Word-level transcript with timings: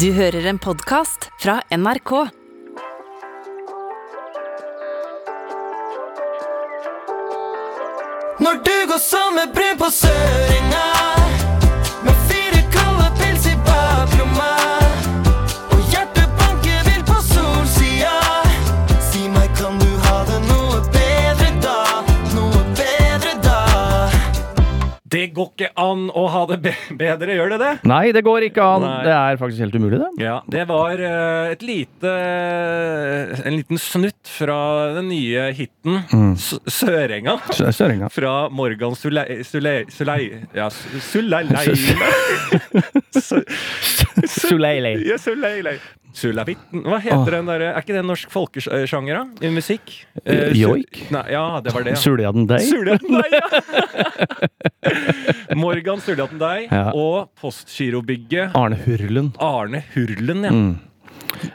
Du 0.00 0.10
hører 0.12 0.44
en 0.44 0.58
podkast 0.60 1.30
fra 1.40 1.54
NRK. 1.72 2.10
Når 8.44 8.60
du 8.66 8.76
går 8.90 9.00
sammen 9.00 9.40
med 9.40 9.54
brev 9.56 9.78
på 9.80 9.88
søringa 9.90 10.65
går 25.36 25.50
ikke 25.52 25.70
an 25.80 26.06
å 26.16 26.24
ha 26.32 26.42
det 26.50 26.58
bedre, 26.64 27.36
gjør 27.36 27.54
det 27.54 27.58
det? 27.62 27.72
Nei, 27.88 28.04
det 28.16 28.22
går 28.26 28.48
ikke 28.48 28.64
an. 28.64 28.86
Nei. 28.86 29.00
Det 29.06 29.14
er 29.16 29.40
faktisk 29.40 29.64
helt 29.66 29.76
umulig, 29.78 30.00
det. 30.02 30.10
Ja, 30.24 30.38
det 30.52 30.64
var 30.70 31.02
eh, 31.02 31.52
et 31.52 31.64
lite 31.66 32.12
En 33.46 33.56
liten 33.56 33.80
snutt 33.80 34.30
fra 34.30 34.58
den 34.96 35.10
nye 35.12 35.48
hiten 35.56 36.00
mm. 36.10 36.32
Sørenga. 36.38 37.38
Sørenga. 37.52 38.10
Fra 38.12 38.34
Morgan 38.52 38.96
Sulei... 38.98 39.42
Sulei... 39.46 39.78
Sulei... 39.92 40.20
Ja, 40.56 40.70
Suleilei... 40.70 41.66
Suleilei. 44.26 44.96
Ja, 45.06 45.18
Suleilei. 45.20 45.78
Sulavitten 46.16 46.80
Hva 46.88 46.96
heter 47.04 47.34
den 47.36 47.48
derre 47.50 47.66
Er 47.74 47.82
ikke 47.82 47.92
det 47.92 48.00
en 48.00 48.08
norsk 48.08 48.30
folkesjanger, 48.32 49.18
da? 49.18 49.46
I 49.46 49.50
musikk? 49.52 49.92
Eh, 50.24 50.54
Joik? 50.56 51.02
Nei, 51.12 51.24
ja, 51.34 51.42
det 51.60 51.74
var 51.76 51.84
det. 51.84 51.92
ja. 51.92 52.32
Deg. 52.48 52.64
Suljaten 52.64 53.16
deg, 53.20 53.36
ja! 53.36 53.46
Morgan 55.60 56.00
Suljaten 56.02 56.40
deg 56.40 56.68
Ja. 56.72 56.90
og 56.96 57.28
Postgirobygget 57.40 58.56
Arne 58.56 58.78
Hurlen. 58.86 59.32
Arne 59.42 59.82
Hurlen, 59.94 60.44
ja. 60.46 60.52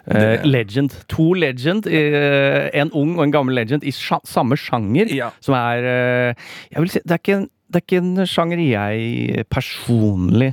Eh, 0.06 0.44
legend. 0.46 0.94
To 1.10 1.32
legend. 1.34 1.88
Uh, 1.90 2.70
en 2.78 2.92
ung 2.94 3.16
og 3.18 3.24
en 3.26 3.34
gammel 3.34 3.56
legend 3.58 3.84
i 3.88 3.92
sja 3.96 4.20
samme 4.30 4.58
sjanger. 4.60 5.10
Ja. 5.14 5.32
Som 5.42 5.56
er 5.58 5.88
uh, 5.88 6.50
Jeg 6.72 6.84
vil 6.86 6.94
si 6.94 7.02
det 7.02 7.16
er, 7.18 7.22
ikke, 7.24 7.38
en- 7.42 7.50
det 7.72 7.82
er 7.82 7.86
ikke 7.88 8.02
en 8.04 8.26
sjanger 8.30 8.62
jeg 8.62 9.46
personlig 9.50 10.52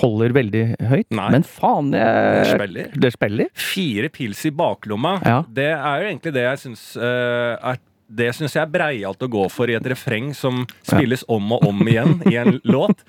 holder 0.00 0.34
veldig 0.34 0.64
høyt. 0.90 1.06
Nei. 1.14 1.28
Men 1.34 1.44
faen, 1.46 1.92
jeg, 1.94 2.40
Det 2.40 2.54
spiller. 2.54 2.96
Det 3.04 3.12
spiller. 3.14 3.52
Fire 3.54 4.10
pils 4.12 4.42
i 4.48 4.52
baklomma. 4.54 5.18
Ja. 5.26 5.38
Det 5.48 5.70
er 5.74 6.02
jo 6.02 6.10
egentlig 6.10 6.34
det 6.36 6.46
jeg 6.46 6.62
syns 6.64 6.84
uh, 6.96 7.54
er 7.60 7.80
det 8.10 8.32
syns 8.34 8.56
jeg 8.56 8.64
er 8.64 8.70
breialt 8.72 9.22
å 9.22 9.28
gå 9.30 9.44
for 9.54 9.70
i 9.70 9.76
et 9.78 9.84
refreng 9.86 10.32
som 10.34 10.64
spilles 10.82 11.22
om 11.30 11.52
og 11.54 11.66
om 11.68 11.84
igjen 11.86 12.16
i 12.26 12.34
en 12.40 12.58
låt. 12.74 13.04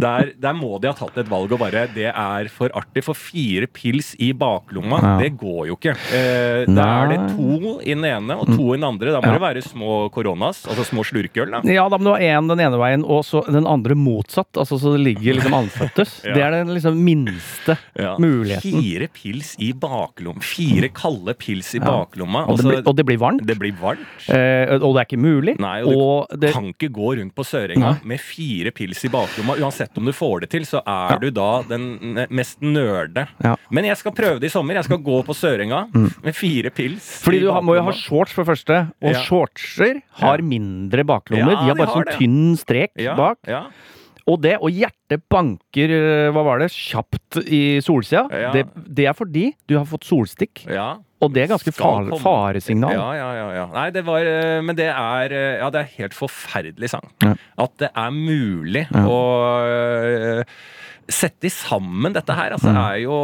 Der, 0.00 0.32
der 0.38 0.54
må 0.54 0.78
de 0.80 0.88
ha 0.90 0.94
tatt 0.94 1.16
et 1.18 1.28
valg 1.30 1.52
og 1.52 1.58
bare 1.60 1.86
Det 1.94 2.06
er 2.12 2.48
for 2.52 2.68
artig, 2.76 3.02
for 3.04 3.14
fire 3.18 3.66
pils 3.66 4.14
i 4.18 4.32
baklomma, 4.32 4.98
Ja. 5.02 5.14
det 5.22 5.32
går 5.40 5.66
jo 5.68 5.76
ikke. 5.76 5.94
Eh, 6.14 6.64
da 6.66 6.86
er 7.04 7.08
det 7.12 7.36
to 7.36 7.78
i 7.82 7.94
den 7.94 8.04
ene 8.04 8.36
og 8.38 8.46
to 8.54 8.72
i 8.74 8.76
den 8.78 8.84
andre. 8.84 9.12
Da 9.12 9.20
må 9.20 9.26
Ja. 9.32 9.38
det 9.38 9.42
være 9.42 9.62
små 9.66 10.10
koronas, 10.12 10.64
altså 10.68 10.84
små 10.84 11.04
slurkeøl. 11.04 11.50
da. 11.50 11.60
Ja, 11.72 11.88
da 11.88 11.98
må 11.98 12.04
du 12.04 12.10
ha 12.14 12.18
én 12.18 12.48
den 12.48 12.60
ene 12.60 12.78
veien, 12.78 13.04
og 13.04 13.24
så 13.24 13.44
den 13.46 13.66
andre 13.66 13.94
motsatt. 13.94 14.52
Altså 14.56 14.78
så 14.78 14.96
det 14.96 15.02
ligger 15.06 15.34
liksom 15.40 15.54
anføttes. 15.54 16.14
Ja. 16.28 16.34
Det 16.34 16.42
er 16.42 16.50
den 16.64 16.74
liksom 16.74 16.96
minste 17.02 17.76
muligheten. 18.18 18.82
Fire 18.82 19.08
pils 19.12 19.54
i 19.58 19.72
baklomma. 19.72 20.40
Fire 20.44 20.88
kalde 20.94 21.34
pils 21.38 21.74
i 21.74 21.80
baklomma. 21.80 22.44
Og 22.48 22.58
det, 22.58 22.64
Altså, 22.64 22.68
blir, 22.68 22.82
og 22.88 22.96
det 22.96 23.04
blir 23.06 23.18
varmt. 23.18 23.46
det 23.46 23.58
blir 23.58 23.72
varmt. 23.80 24.28
Eh, 24.28 24.74
og 24.78 24.94
det 24.94 25.00
er 25.02 25.06
ikke 25.08 25.20
mulig. 25.22 25.58
Nei, 25.58 25.82
og 25.82 25.92
du 25.92 25.98
og 26.00 26.40
det, 26.40 26.52
kan 26.52 26.64
ikke 26.72 26.90
gå 26.92 27.16
rundt 27.18 27.34
på 27.34 27.44
Sørenga 27.44 27.98
med 28.04 28.20
fire 28.20 28.70
pils 28.70 29.04
i 29.04 29.08
baklomma. 29.08 29.56
Uansett 29.58 29.87
om 29.96 30.04
du 30.04 30.12
får 30.12 30.40
det 30.44 30.50
til, 30.50 30.62
så 30.68 30.82
er 30.84 31.18
du 31.22 31.30
da 31.30 31.62
den 31.68 31.86
mest 32.30 32.60
nerde. 32.60 33.26
Ja. 33.44 33.54
Men 33.70 33.84
jeg 33.84 33.96
skal 33.96 34.12
prøve 34.12 34.40
det 34.40 34.50
i 34.50 34.52
sommer. 34.52 34.74
Jeg 34.74 34.84
skal 34.84 34.98
gå 34.98 35.22
på 35.24 35.34
Sørenga 35.34 35.86
med 35.94 36.34
fire 36.36 36.70
pils. 36.70 37.00
Mm. 37.00 37.24
fordi 37.24 37.40
du 37.40 37.52
må 37.62 37.74
jo 37.78 37.82
ha 37.88 37.92
shorts, 37.92 38.32
for 38.32 38.44
første. 38.44 38.90
Og 39.02 39.12
Ja. 39.14 39.22
shortser 39.24 40.02
har 40.20 40.38
mindre 40.38 41.04
baklommer. 41.04 41.52
Ja, 41.52 41.60
de 41.62 41.68
har 41.68 41.74
de 41.74 41.78
bare 41.78 41.86
har 41.86 41.94
sånn 41.94 42.04
det. 42.10 42.18
tynn 42.18 42.56
strek 42.56 42.90
ja, 42.96 43.14
bak. 43.16 43.38
Ja. 43.46 43.64
Og 44.28 44.42
det, 44.42 44.58
og 44.60 44.68
hjertet 44.70 45.22
banker 45.30 45.88
eh, 45.88 46.30
hva 46.36 46.42
var 46.44 46.58
det, 46.60 46.68
kjapt 46.70 47.38
i 47.48 47.80
solsida. 47.80 48.26
Ja. 48.28 48.52
Det, 48.52 48.66
det 48.76 49.06
er 49.08 49.14
fordi 49.16 49.54
du 49.66 49.78
har 49.78 49.86
fått 49.88 50.04
solstikk. 50.04 50.66
ja. 50.68 50.96
Og 51.20 51.32
det 51.34 51.42
er 51.44 51.50
ganske 51.50 51.72
far, 51.74 52.06
faresignal. 52.22 52.94
Ja, 52.94 53.08
ja, 53.18 53.28
ja, 53.34 53.46
ja. 53.56 53.66
Nei, 53.74 53.88
det 53.94 54.04
var 54.06 54.22
eh, 54.22 54.60
Men 54.62 54.76
det 54.78 54.86
er 54.92 55.34
eh, 55.34 55.58
Ja, 55.58 55.70
det 55.74 55.80
er 55.82 55.94
helt 55.98 56.14
forferdelig 56.14 56.92
sang. 56.94 57.08
Ja. 57.24 57.32
At 57.58 57.74
det 57.82 57.90
er 57.94 58.12
mulig 58.14 58.84
Ja. 58.94 59.02
å 59.02 59.18
eh, 59.66 60.44
sette 61.08 61.48
sammen 61.48 62.12
dette 62.12 62.34
her, 62.36 62.52
altså, 62.52 62.68
Mm. 62.68 62.76
er 62.82 62.96
jo 63.00 63.16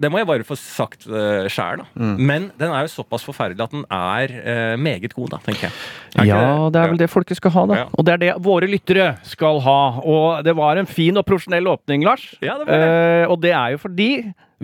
Det 0.00 0.08
må 0.10 0.16
jeg 0.22 0.26
bare 0.26 0.46
få 0.48 0.56
sagt 0.56 1.04
uh, 1.06 1.44
sjæl, 1.52 1.82
da. 1.82 1.84
Mm. 2.00 2.14
Men 2.18 2.46
den 2.56 2.70
er 2.72 2.86
jo 2.86 2.94
såpass 2.94 3.26
forferdelig 3.28 3.60
at 3.60 3.74
den 3.76 3.84
er 3.92 4.76
meget 4.80 5.12
god, 5.12 5.34
da, 5.34 5.40
tenker 5.44 5.68
jeg. 5.68 5.72
Er 6.16 6.24
Ja, 6.30 6.70
det 6.72 6.80
er 6.80 6.88
vel 6.88 6.96
det 7.02 7.10
folket 7.12 7.36
skal 7.36 7.52
ha, 7.52 7.66
da. 7.68 7.74
Ja. 7.82 7.84
Og 7.92 8.06
det 8.08 8.14
er 8.14 8.22
det 8.22 8.32
våre 8.42 8.66
lyttere 8.72 9.18
skal 9.22 9.60
ha. 9.60 10.00
Og 10.00 10.42
det 10.48 10.56
var 10.56 10.80
en 10.80 10.86
fin 10.88 11.14
og 11.20 11.26
profesjonell 11.28 11.68
åpning, 11.76 12.06
Lars. 12.08 12.24
Ja, 12.40 12.56
det 12.56 12.66
var 12.66 12.80
det. 12.80 12.88
Eh, 12.88 13.26
og 13.28 13.40
det 13.44 13.52
er 13.52 13.76
jo 13.76 13.82
fordi 13.84 14.10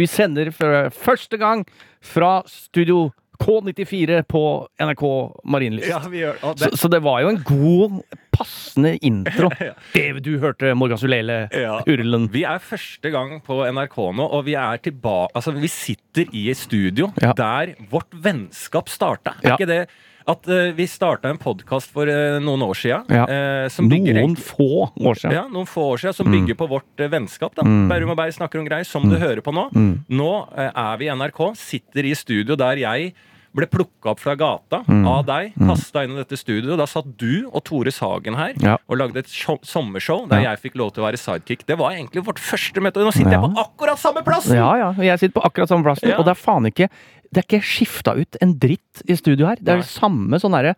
vi 0.01 0.09
sender 0.11 0.51
for 0.57 0.91
første 0.97 1.39
gang 1.41 1.67
fra 2.03 2.41
studio 2.49 3.11
K94 3.41 4.19
på 4.29 4.41
NRK 4.85 5.03
Marienlyst. 5.49 5.89
Ja, 5.89 6.01
vi 6.13 6.19
gjør 6.21 6.35
Så, 6.43 6.51
det. 6.61 6.69
så 6.79 6.91
det 6.93 6.99
var 7.07 7.23
jo 7.25 7.31
en 7.33 7.39
god, 7.49 8.01
passende 8.37 8.95
intro. 9.05 9.49
Ja. 9.61 9.73
Det 9.95 10.23
du 10.27 10.35
hørte, 10.43 10.75
Morgan 10.77 11.01
Sulele, 11.01 11.39
Ja. 11.57 11.79
Urlen. 11.89 12.29
Vi 12.33 12.43
er 12.49 12.61
første 12.61 13.11
gang 13.13 13.39
på 13.45 13.63
NRK 13.73 13.97
nå, 14.17 14.27
og 14.29 14.45
vi 14.49 14.55
er 14.61 14.77
tilbake 14.85 15.33
Altså, 15.37 15.53
vi 15.57 15.69
sitter 15.73 16.29
i 16.37 16.47
et 16.53 16.57
studio 16.61 17.11
der 17.21 17.75
vårt 17.93 18.13
vennskap 18.13 18.89
starta. 18.93 19.37
Er 19.43 19.57
ikke 19.57 19.69
det 19.73 19.81
at 20.29 20.49
uh, 20.49 20.73
vi 20.77 20.87
starta 20.87 21.31
en 21.31 21.39
podkast 21.41 21.91
for 21.95 22.09
uh, 22.11 22.39
noen 22.43 22.63
år 22.67 22.75
sia 22.77 23.01
Ja. 23.09 23.25
som 23.73 23.89
bygger 23.89 24.21
Noen 24.21 24.37
få 24.37 24.91
år 25.01 25.15
siden. 25.19 25.33
ja, 25.33 25.47
noen 25.49 25.67
få 25.67 25.93
år 25.95 25.99
siden, 26.03 26.15
som 26.15 26.31
bygger 26.31 26.55
på 26.59 26.69
vårt 26.69 26.97
vennskap. 27.11 27.55
da 27.55 27.63
Mm. 27.63 27.89
Bærum 27.89 28.11
og 28.11 28.17
Beyer 28.17 28.33
snakker 28.33 28.59
om 28.61 28.67
greier, 28.67 28.85
som 28.85 29.09
du 29.09 29.17
hører 29.17 29.41
på 29.41 29.53
nå. 29.55 29.69
Mm. 29.73 30.05
Nå 30.11 30.31
er 30.57 30.97
vi 30.99 31.07
i 31.07 31.15
NRK, 31.15 31.55
sitter 31.57 32.05
i 32.05 32.15
studio 32.15 32.57
der 32.57 32.77
jeg 32.77 33.13
ble 33.55 33.67
plukka 33.67 34.13
opp 34.13 34.21
fra 34.21 34.35
gata 34.39 34.85
Mm. 34.87 35.07
av 35.09 35.27
deg, 35.27 35.53
kasta 35.59 36.05
inn 36.05 36.13
i 36.13 36.21
dette 36.23 36.37
studioet. 36.39 36.77
Da 36.79 36.87
satt 36.87 37.17
du 37.19 37.49
og 37.53 37.65
Tore 37.65 37.91
Sagen 37.91 38.35
her 38.37 38.53
Ja. 38.63 38.77
og 38.89 38.99
lagde 38.99 39.17
et 39.19 39.27
sommershow 39.27 40.29
der 40.29 40.41
Ja. 40.43 40.55
jeg 40.55 40.71
fikk 40.73 40.77
lov 40.77 40.93
til 40.95 41.03
å 41.03 41.07
være 41.11 41.19
sidekick. 41.19 41.67
Det 41.67 41.77
var 41.79 41.91
egentlig 41.93 42.25
vårt 42.25 42.39
første 42.39 42.81
møte, 42.81 42.97
nå 43.03 43.13
sitter 43.13 43.33
Ja. 43.33 43.41
jeg 43.43 43.51
på 43.55 43.65
akkurat 43.67 43.99
samme 43.99 44.23
plass! 44.25 44.47
Ja, 44.49 44.75
ja. 44.77 44.89
og 44.91 44.99
Jeg 45.05 45.19
sitter 45.19 45.41
på 45.41 45.45
akkurat 45.45 45.69
samme 45.69 45.83
plassen, 45.85 46.13
og 46.19 46.25
det 46.25 46.31
er 46.31 46.41
faen 46.41 46.67
ikke 46.67 46.89
Det 47.33 47.45
er 47.45 47.59
ikke 47.59 47.63
skifta 47.63 48.17
ut 48.19 48.37
en 48.43 48.55
dritt 48.59 49.03
i 49.09 49.15
studio 49.15 49.47
her. 49.47 49.55
Det 49.55 49.69
er 49.69 49.77
Nei. 49.77 49.83
det 49.83 49.87
samme 49.87 50.35
sånn 50.41 50.51
derre 50.51 50.75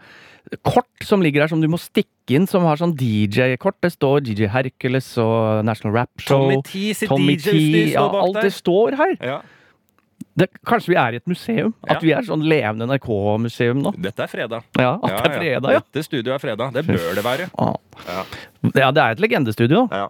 kort 0.62 0.84
som 1.02 1.22
ligger 1.22 1.40
her 1.40 1.48
som 1.48 1.62
du 1.62 1.66
må 1.66 1.78
stikke 1.80 2.34
inn, 2.36 2.46
som 2.46 2.62
har 2.64 2.76
sånn 2.76 2.94
DJ-kort. 2.94 3.76
Det 3.80 3.92
står 3.94 4.20
DJ 4.22 4.48
Hercules 4.48 5.16
og 5.16 5.64
National 5.64 5.94
Rap 5.94 6.10
Show. 6.18 6.50
Tommy 6.50 6.60
T 6.62 6.92
sitt 6.92 7.08
DJ-utstyr 7.08 7.92
står 7.94 8.12
bak 8.12 8.22
alt 8.22 8.42
det 8.42 8.52
står 8.52 8.96
her. 9.00 9.16
Ja. 9.22 9.40
Det, 10.38 10.48
kanskje 10.64 10.94
vi 10.94 10.96
er 10.96 11.12
i 11.12 11.16
et 11.20 11.26
museum? 11.28 11.74
At 11.84 11.98
Ja. 11.98 12.00
vi 12.00 12.12
er 12.16 12.22
sånn 12.24 12.42
levende 12.48 12.86
NRK-museum 12.88 13.82
nå? 13.84 13.92
Dette 14.00 14.22
er 14.24 14.30
fredag. 14.32 14.62
Ja, 14.78 14.94
at 14.94 15.10
det 15.10 15.32
er 15.32 15.38
fredag, 15.38 15.72
ja. 15.76 15.80
Dette 15.84 16.04
studioet 16.06 16.34
er 16.38 16.42
fredag. 16.46 16.72
Det 16.72 16.86
bør 16.86 17.14
det 17.14 17.24
være. 17.24 17.50
Ah. 17.58 17.76
Ja. 18.08 18.24
Ja, 18.74 18.90
det 18.90 19.02
er 19.02 19.10
et 19.18 19.20
legendestudio. 19.20 19.88
Ja. 19.92 20.08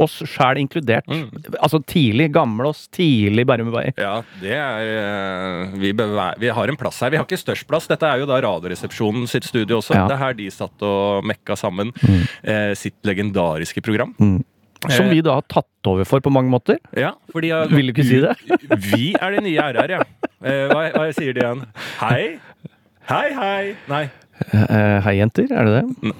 Oss 0.00 0.22
sjæl 0.24 0.56
inkludert. 0.56 1.04
Mm. 1.08 1.26
Altså 1.60 1.78
tidlig, 1.84 2.30
gamle 2.32 2.68
oss, 2.70 2.86
tidlig 2.88 3.44
Bærum 3.44 3.68
og 3.68 3.74
Beyer. 3.76 3.92
Ja, 4.00 4.22
det 4.40 4.54
er 4.56 4.86
eh, 4.88 5.74
vi, 5.76 5.92
vi 5.92 6.48
har 6.48 6.68
en 6.68 6.76
plass 6.80 7.00
her. 7.04 7.10
Vi 7.12 7.16
har 7.20 7.26
ikke 7.26 7.36
størst 7.40 7.66
plass. 7.68 7.88
Dette 7.90 8.08
er 8.08 8.22
jo 8.22 8.26
da 8.26 8.40
Radioresepsjonen 8.40 9.28
sitt 9.28 9.44
studio 9.44 9.80
også. 9.82 9.94
Ja. 9.98 10.06
Det 10.08 10.16
er 10.16 10.22
her 10.22 10.32
de 10.38 10.48
satt 10.50 10.80
og 10.88 11.24
mekka 11.28 11.56
sammen 11.60 11.92
eh, 12.42 12.72
sitt 12.78 12.96
legendariske 13.04 13.82
program. 13.84 14.14
Som 14.90 15.06
Eh, 15.06 15.10
vi 15.14 15.20
da 15.22 15.36
har 15.38 15.44
tatt 15.46 15.86
over 15.86 16.04
for 16.08 16.20
på 16.24 16.30
mange 16.34 16.50
måter. 16.50 16.78
Ja, 16.98 17.12
fordi 17.30 17.52
jeg, 17.52 17.70
Vil 17.70 17.86
du 17.86 17.92
ikke 17.94 18.06
si 18.08 18.18
det? 18.24 18.32
Vi 18.90 19.12
er 19.14 19.36
de 19.36 19.42
nye 19.44 19.68
RR, 19.72 19.92
ja. 19.94 20.00
Eh, 20.42 20.64
hva, 20.72 20.88
hva 20.96 21.04
sier 21.14 21.36
de 21.36 21.44
igjen? 21.44 21.62
Hei? 22.00 22.24
Hei, 23.10 23.28
hei. 23.36 23.74
Nei. 23.90 24.02
Eh, 24.52 24.98
hei, 25.06 25.12
jenter. 25.20 25.46
Er 25.54 25.68
det 25.68 25.74
det? 25.76 26.14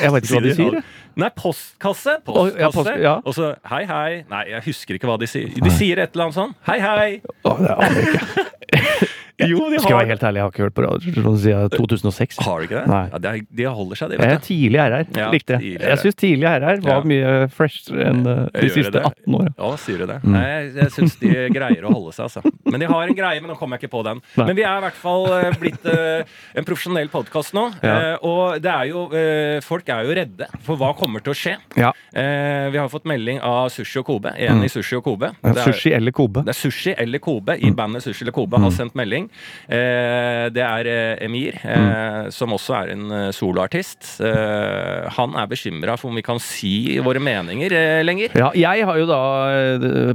Jeg 0.00 0.12
vet 0.14 0.24
ikke 0.24 0.38
hva 0.38 0.42
de 0.46 0.54
sier. 0.56 0.78
Nei, 1.20 1.28
postkasse. 1.36 2.16
Postkasse. 2.24 2.60
ja, 2.64 2.70
post- 2.74 3.02
ja. 3.04 3.14
Og 3.24 3.36
så 3.36 3.52
hei, 3.70 3.82
hei. 3.90 4.22
Nei, 4.32 4.44
jeg 4.54 4.64
husker 4.70 4.96
ikke 4.96 5.10
hva 5.10 5.18
de 5.20 5.28
sier. 5.30 5.52
De 5.60 5.70
sier 5.76 6.00
et 6.02 6.16
eller 6.16 6.30
annet 6.30 6.38
sånn. 6.40 6.54
Hei, 6.66 6.78
hei. 6.80 7.20
Å, 7.44 7.54
det 7.60 7.76
aner 7.76 8.00
jeg 8.00 8.14
ikke. 8.14 9.12
Jo, 9.42 9.64
de 9.66 9.80
Skal 9.82 9.90
jeg 9.90 9.98
være 9.98 10.10
helt 10.12 10.22
ærlig, 10.28 10.38
jeg 10.38 10.44
har 10.44 10.52
ikke 10.52 10.62
hørt 10.62 10.74
på 10.76 10.82
radio 10.84 11.12
siden 11.42 11.70
2006. 11.74 12.36
Har 12.46 12.60
de 12.60 12.66
ikke 12.68 12.76
det? 12.78 12.84
Nei. 12.86 13.00
Ja, 13.10 13.18
det 13.18 13.30
er, 13.30 13.40
de 13.58 13.64
holder 13.80 13.98
seg, 13.98 14.12
de. 14.12 14.18
Jeg 14.20 14.22
er 14.24 14.30
Vet 14.30 14.44
du. 14.44 14.46
tidlig 14.46 14.78
RR. 14.84 15.06
Ja, 15.18 15.26
Likte 15.34 15.56
det. 15.58 15.70
Jeg 15.82 15.98
syns 16.04 16.18
tidlig 16.20 16.46
RR 16.52 16.82
var 16.84 16.92
Ja. 16.94 16.98
mye 17.10 17.32
freshere 17.50 18.06
enn 18.12 18.20
uh, 18.28 18.44
de 18.54 18.68
siste 18.70 18.92
det? 18.94 19.02
18 19.10 19.34
åra. 19.40 19.50
Ja, 19.58 19.70
sier 19.82 19.98
du 19.98 20.06
det? 20.06 20.18
Mm. 20.22 20.36
Nei, 20.36 20.44
jeg, 20.52 20.68
jeg 20.78 20.92
syns 20.98 21.16
de 21.24 21.32
greier 21.56 21.88
å 21.88 21.92
holde 21.96 22.14
seg, 22.14 22.28
altså. 22.28 22.54
Men 22.70 22.84
de 22.84 22.90
har 22.92 23.02
en 23.10 23.18
greie, 23.18 23.40
men 23.42 23.50
nå 23.50 23.56
kommer 23.58 23.76
jeg 23.80 23.88
ikke 23.88 23.94
på 23.96 24.04
den. 24.06 24.22
Nei. 24.38 24.46
Men 24.52 24.58
vi 24.60 24.66
er 24.70 24.78
i 24.78 24.84
hvert 24.86 25.00
fall 25.02 25.26
eh, 25.40 25.58
blitt 25.64 25.88
uh, 25.90 26.38
en 26.54 26.68
profesjonell 26.70 27.10
podkast 27.12 27.56
nå. 27.58 27.66
Ja. 27.82 27.96
Uh, 28.20 28.28
og 28.30 28.62
det 28.62 28.70
er 28.70 28.90
jo 28.92 29.04
uh, 29.10 29.58
Folk 29.66 29.88
er 29.90 30.06
jo 30.06 30.14
redde 30.20 30.46
for 30.64 30.78
hva 30.78 30.92
kommer 30.98 31.22
til 31.24 31.34
å 31.34 31.36
skje. 31.38 31.56
Ja. 31.80 31.90
Eh, 32.14 32.70
vi 32.70 32.78
har 32.78 32.86
fått 32.92 33.06
melding 33.10 33.40
av 33.42 33.66
Sushi 33.74 33.98
og 34.00 34.06
Kobe. 34.08 34.30
En 34.38 34.62
i 34.62 34.70
Sushi 34.70 34.94
og 34.98 35.04
Kobe. 35.06 35.32
Det 35.42 35.56
er- 35.58 35.64
Sushi 35.72 35.92
eller 35.96 36.14
Kobe. 36.14 36.44
Det 36.46 36.54
er 36.54 36.58
Sushi 36.60 36.94
eller 36.96 37.18
Kobe 37.22 37.56
i 37.58 37.70
bandet 37.74 38.04
Sushi 38.06 38.22
eller 38.22 38.36
Kobe 38.36 38.60
har 38.62 38.70
sendt 38.74 38.94
melding. 38.98 39.23
Eh, 39.68 40.48
det 40.54 40.64
er 40.64 40.90
eh, 40.90 41.24
Emir, 41.26 41.58
eh, 41.64 42.30
som 42.34 42.52
også 42.56 42.76
er 42.82 42.92
en 42.94 43.04
eh, 43.10 43.28
soloartist. 43.36 44.20
Eh, 44.24 45.08
han 45.18 45.34
er 45.40 45.46
bekymra 45.50 45.96
for 46.00 46.10
om 46.12 46.16
vi 46.20 46.24
kan 46.26 46.40
si 46.42 46.98
våre 47.04 47.22
meninger 47.22 47.72
eh, 47.72 48.02
lenger. 48.06 48.34
Ja, 48.38 48.50
jeg 48.54 48.84
har 48.88 48.98
jo 49.00 49.06
da 49.10 49.22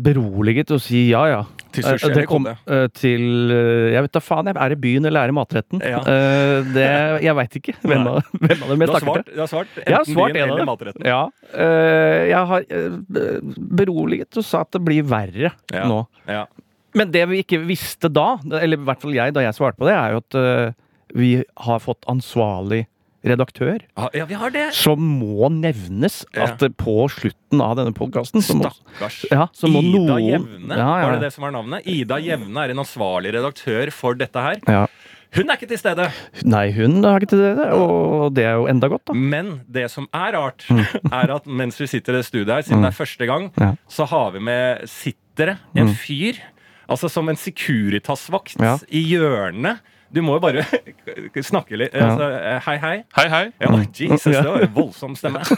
beroliget 0.04 0.72
å 0.76 0.80
si 0.82 1.10
ja, 1.14 1.26
ja. 1.30 1.42
Til 1.70 1.84
sushi 1.86 2.10
det 2.16 2.24
eller 2.26 2.56
eh, 2.66 2.88
Til 2.98 3.26
Jeg 3.94 4.02
vet 4.02 4.14
da 4.16 4.22
faen. 4.26 4.48
Er 4.50 4.72
det 4.74 4.80
byen 4.82 5.06
eller 5.06 5.22
er 5.28 5.30
det 5.30 5.36
matretten? 5.38 5.84
Ja. 5.86 6.00
Eh, 6.02 6.64
Det 6.74 6.88
Jeg 7.28 7.36
veit 7.38 7.58
ikke 7.60 7.76
hvem 7.84 8.08
av, 8.10 8.24
hvem 8.34 8.64
av 8.66 8.72
dem 8.74 8.82
jeg 8.86 8.90
snakker 8.90 9.06
svart, 9.06 9.28
til. 9.28 9.36
du 9.36 9.44
har 9.44 9.52
svart 9.52 9.78
Jeg 9.84 9.94
har 10.00 10.08
svart 10.10 10.34
byen 10.34 10.42
en 10.50 10.56
eller 10.56 10.66
matretten. 10.72 11.06
Ja. 11.06 11.20
Eh, 11.54 12.30
Jeg 12.32 12.50
har 12.54 12.66
beroliget 13.84 14.42
og 14.42 14.46
sa 14.50 14.64
at 14.66 14.74
det 14.74 14.82
blir 14.90 15.06
verre 15.06 15.54
Ja. 15.74 15.86
nå. 15.86 16.02
Ja. 16.28 16.48
Men 16.97 17.12
det 17.13 17.25
vi 17.30 17.41
ikke 17.44 17.62
visste 17.68 18.09
da, 18.12 18.38
eller 18.45 18.80
i 18.80 18.88
hvert 18.88 19.01
fall 19.03 19.18
jeg 19.18 19.36
da 19.36 19.44
jeg 19.45 19.57
svarte 19.57 19.77
på 19.80 19.89
det, 19.89 19.97
er 19.97 20.15
jo 20.15 20.24
at 20.24 20.39
uh, 20.39 20.88
vi 21.18 21.33
har 21.65 21.83
fått 21.83 22.07
ansvarlig 22.09 22.86
redaktør. 23.25 23.83
Ah, 24.00 24.07
ja, 24.15 24.25
vi 24.30 24.38
har 24.39 24.51
det! 24.53 24.69
Som 24.77 25.03
må 25.19 25.50
nevnes 25.51 26.21
at 26.31 26.62
ja. 26.63 26.69
på 26.80 26.95
slutten 27.12 27.62
av 27.63 27.75
denne 27.80 27.91
podkasten 27.95 28.44
Stakkars. 28.45 29.25
ja, 29.27 29.50
så 29.56 29.68
må 29.71 29.81
Ida 29.83 30.19
Jevne, 30.24 30.77
Ja, 30.80 30.89
var 31.03 31.18
det 31.18 31.27
det 31.27 31.33
som 31.36 31.44
var 31.44 31.56
navnet? 31.56 31.88
Ida 31.89 32.19
Jevne 32.24 32.63
er 32.63 32.74
en 32.74 32.83
ansvarlig 32.86 33.33
redaktør 33.36 33.91
for 33.95 34.19
dette 34.19 34.45
her. 34.45 34.62
Ja. 34.68 34.86
Hun 35.36 35.45
er 35.45 35.59
ikke 35.59 35.69
til 35.69 35.77
stede. 35.77 36.07
Nei, 36.50 36.63
hun 36.74 37.03
er 37.06 37.19
ikke 37.19 37.36
til 37.36 37.41
stede, 37.44 37.65
og 37.77 38.31
det 38.33 38.47
er 38.50 38.56
jo 38.57 38.69
enda 38.71 38.89
godt, 38.89 39.03
da. 39.12 39.13
Men 39.13 39.59
det 39.69 39.86
som 39.94 40.07
er 40.15 40.33
rart, 40.33 40.65
er 41.19 41.36
at 41.36 41.45
mens 41.45 41.77
vi 41.77 41.89
sitter 41.91 42.15
i 42.15 42.21
det 42.21 42.30
studioet 42.30 42.56
her, 42.56 42.65
siden 42.65 42.86
det 42.86 42.94
er 42.94 43.01
første 43.03 43.30
gang, 43.30 43.51
Mm. 43.59 43.75
Så 43.91 44.06
har 44.07 44.31
vi 44.31 44.39
med 44.44 44.88
sittere 44.88 45.57
en 45.77 45.89
fyr, 45.97 46.38
altså 46.89 47.09
som 47.12 47.30
en 47.31 47.38
Securitas-vakt 47.39 48.57
Ja. 48.59 48.77
i 48.89 49.03
hjørnet. 49.13 49.80
Du 50.12 50.24
må 50.25 50.39
jo 50.39 50.41
bare 50.41 50.63
snakke 51.45 51.77
litt. 51.77 51.94
Ja. 51.94 52.07
Altså, 52.09 52.30
eh, 52.33 52.59
hei, 52.65 52.77
hei. 52.81 52.95
Hei, 53.13 53.27
hei. 53.30 53.44
Ja, 53.62 53.69
Jesus, 53.94 54.24
det 54.33 54.41
var 54.47 54.63
en 54.65 54.74
voldsom 54.74 55.15
stemme. 55.19 55.44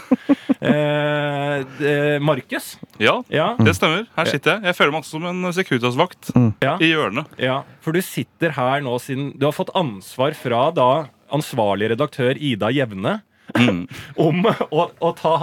Eh, 0.62 2.20
Markus? 2.22 2.78
Ja, 3.02 3.16
Ja, 3.32 3.56
det 3.58 3.74
stemmer. 3.74 4.04
Her 4.16 4.28
sitter 4.30 4.52
jeg. 4.60 4.68
Jeg 4.70 4.76
føler 4.78 4.92
meg 4.94 5.02
også 5.02 5.16
som 5.16 5.24
en 5.26 5.48
Securitas-vakt 5.56 6.30
ja, 6.62 6.76
i 6.78 6.92
hjørnet. 6.92 7.32
ja. 7.42 7.56
For 7.82 7.92
du 7.96 7.98
sitter 8.04 8.54
her 8.54 8.80
nå 8.84 8.94
siden 9.02 9.32
Du 9.40 9.46
har 9.48 9.52
fått 9.56 9.72
ansvar 9.74 10.36
fra 10.38 10.68
da 10.70 10.86
ansvarlig 11.34 11.90
redaktør 11.90 12.38
Ida 12.38 12.70
Jevne. 12.70 13.16
Mm. 13.58 13.82
Om 14.28 14.46
å, 14.70 14.84
å 15.02 15.10
ta 15.18 15.34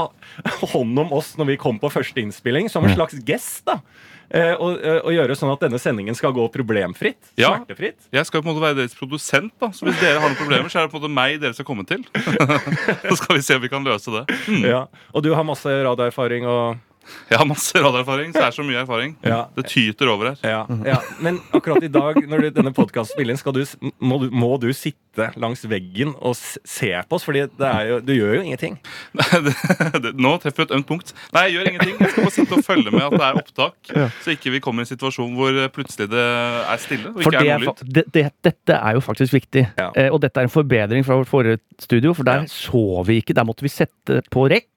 hånd 0.72 1.02
om 1.04 1.12
oss 1.14 1.34
når 1.38 1.52
vi 1.52 1.58
kom 1.62 1.82
på 1.84 1.92
første 1.92 2.22
innspilling, 2.24 2.70
som 2.72 2.86
en 2.88 2.96
slags 2.96 3.20
gest. 3.28 3.66
da 3.68 3.82
Eh, 4.30 4.54
og, 4.62 4.78
eh, 4.86 5.00
gjøre 5.16 5.36
sånn 5.38 5.52
at 5.54 5.64
denne 5.64 5.80
sendingen 5.82 6.18
skal 6.18 6.34
gå 6.36 6.44
problemfritt. 6.54 7.32
Ja. 7.40 7.56
Smertefritt. 7.56 7.98
Jeg 8.14 8.28
skal 8.30 8.44
på 8.44 8.50
en 8.50 8.54
måte 8.54 8.66
være 8.68 8.78
deres 8.84 8.98
produsent, 8.98 9.54
da. 9.62 9.72
så 9.74 9.88
hvis 9.88 9.98
dere 10.02 10.22
har 10.22 10.30
noen 10.30 10.38
problemer, 10.38 10.70
så 10.70 10.82
er 10.82 10.88
det 10.88 10.94
på 10.94 11.00
en 11.00 11.06
måte 11.08 11.14
meg 11.14 11.40
dere 11.42 11.58
skal 11.58 11.66
komme 11.66 11.86
til. 11.90 12.06
Så 13.10 13.16
skal 13.18 13.38
vi 13.38 13.42
se 13.46 13.56
om 13.58 13.64
vi 13.64 13.72
kan 13.72 13.86
løse 13.86 14.12
det. 14.14 14.38
Ja. 14.66 14.84
Og 15.16 15.24
du 15.26 15.32
har 15.34 15.46
masse 15.48 15.70
radioerfaring 15.70 16.46
og 16.50 16.78
Jeg 17.32 17.40
har 17.42 17.46
masse 17.48 17.74
radioerfaring, 17.74 18.30
så 18.34 18.38
det 18.38 18.46
er 18.46 18.54
så 18.54 18.64
mye 18.68 18.82
erfaring. 18.84 19.16
Ja. 19.26 19.40
Det 19.56 19.64
tyter 19.72 20.12
over 20.12 20.30
her. 20.30 20.44
Ja, 20.46 20.60
ja. 20.86 21.00
Men 21.24 21.40
akkurat 21.58 21.82
i 21.82 21.90
dag, 21.90 22.20
når 22.30 22.44
du, 22.44 22.50
denne 22.60 22.74
podkasten 22.76 23.16
spiller 23.16 23.34
inn, 23.34 23.94
må, 23.98 24.20
må 24.30 24.52
du 24.62 24.68
sitte 24.78 25.09
langs 25.40 25.64
veggen 25.70 26.14
og 26.20 26.36
se 26.40 26.92
på 27.10 27.18
oss? 27.20 27.26
Fordi 27.28 27.46
det 27.60 27.70
er 27.70 27.90
jo, 27.92 28.00
du 28.06 28.14
gjør 28.16 28.36
jo 28.40 28.42
ingenting. 28.48 28.78
nå 30.26 30.32
treffer 30.42 30.66
du 30.66 30.70
et 30.70 30.76
ømt 30.80 30.88
punkt. 30.90 31.14
Nei, 31.36 31.46
jeg 31.48 31.56
gjør 31.58 31.70
ingenting. 31.72 31.96
Jeg 32.00 32.12
skal 32.14 32.26
bare 32.26 32.36
sitte 32.36 32.58
og 32.60 32.66
følge 32.66 32.94
med 32.94 33.06
at 33.06 33.16
det 33.16 33.26
er 33.28 33.40
opptak, 33.42 33.92
så 34.24 34.34
ikke 34.36 34.54
vi 34.56 34.62
kommer 34.64 34.84
i 34.84 34.88
en 34.88 34.92
situasjon 34.94 35.36
hvor 35.38 35.60
plutselig 35.76 36.10
det 36.12 36.26
er 36.26 36.82
stille. 36.84 37.12
og 37.14 37.24
For 37.26 37.34
ikke 37.36 37.44
det 37.46 37.54
er 37.54 37.64
noe 37.64 37.76
lyd. 37.76 37.94
det, 38.00 38.06
det, 38.16 38.26
dette 38.50 38.78
er 38.80 38.98
jo 38.98 39.04
faktisk 39.06 39.36
viktig. 39.38 39.66
Ja. 39.80 39.90
Eh, 39.96 40.10
og 40.14 40.22
dette 40.24 40.42
er 40.42 40.48
en 40.50 40.54
forbedring 40.54 41.06
fra 41.08 41.20
vårt 41.20 41.32
forrige 41.32 41.62
studio, 41.82 42.14
for 42.18 42.28
der 42.28 42.46
Ja. 42.46 42.50
så 42.52 42.84
vi 43.08 43.20
ikke. 43.24 43.36
Der 43.36 43.46
måtte 43.48 43.66
vi 43.66 43.72
sette 43.74 44.22
på 44.32 44.46
rekk, 44.52 44.68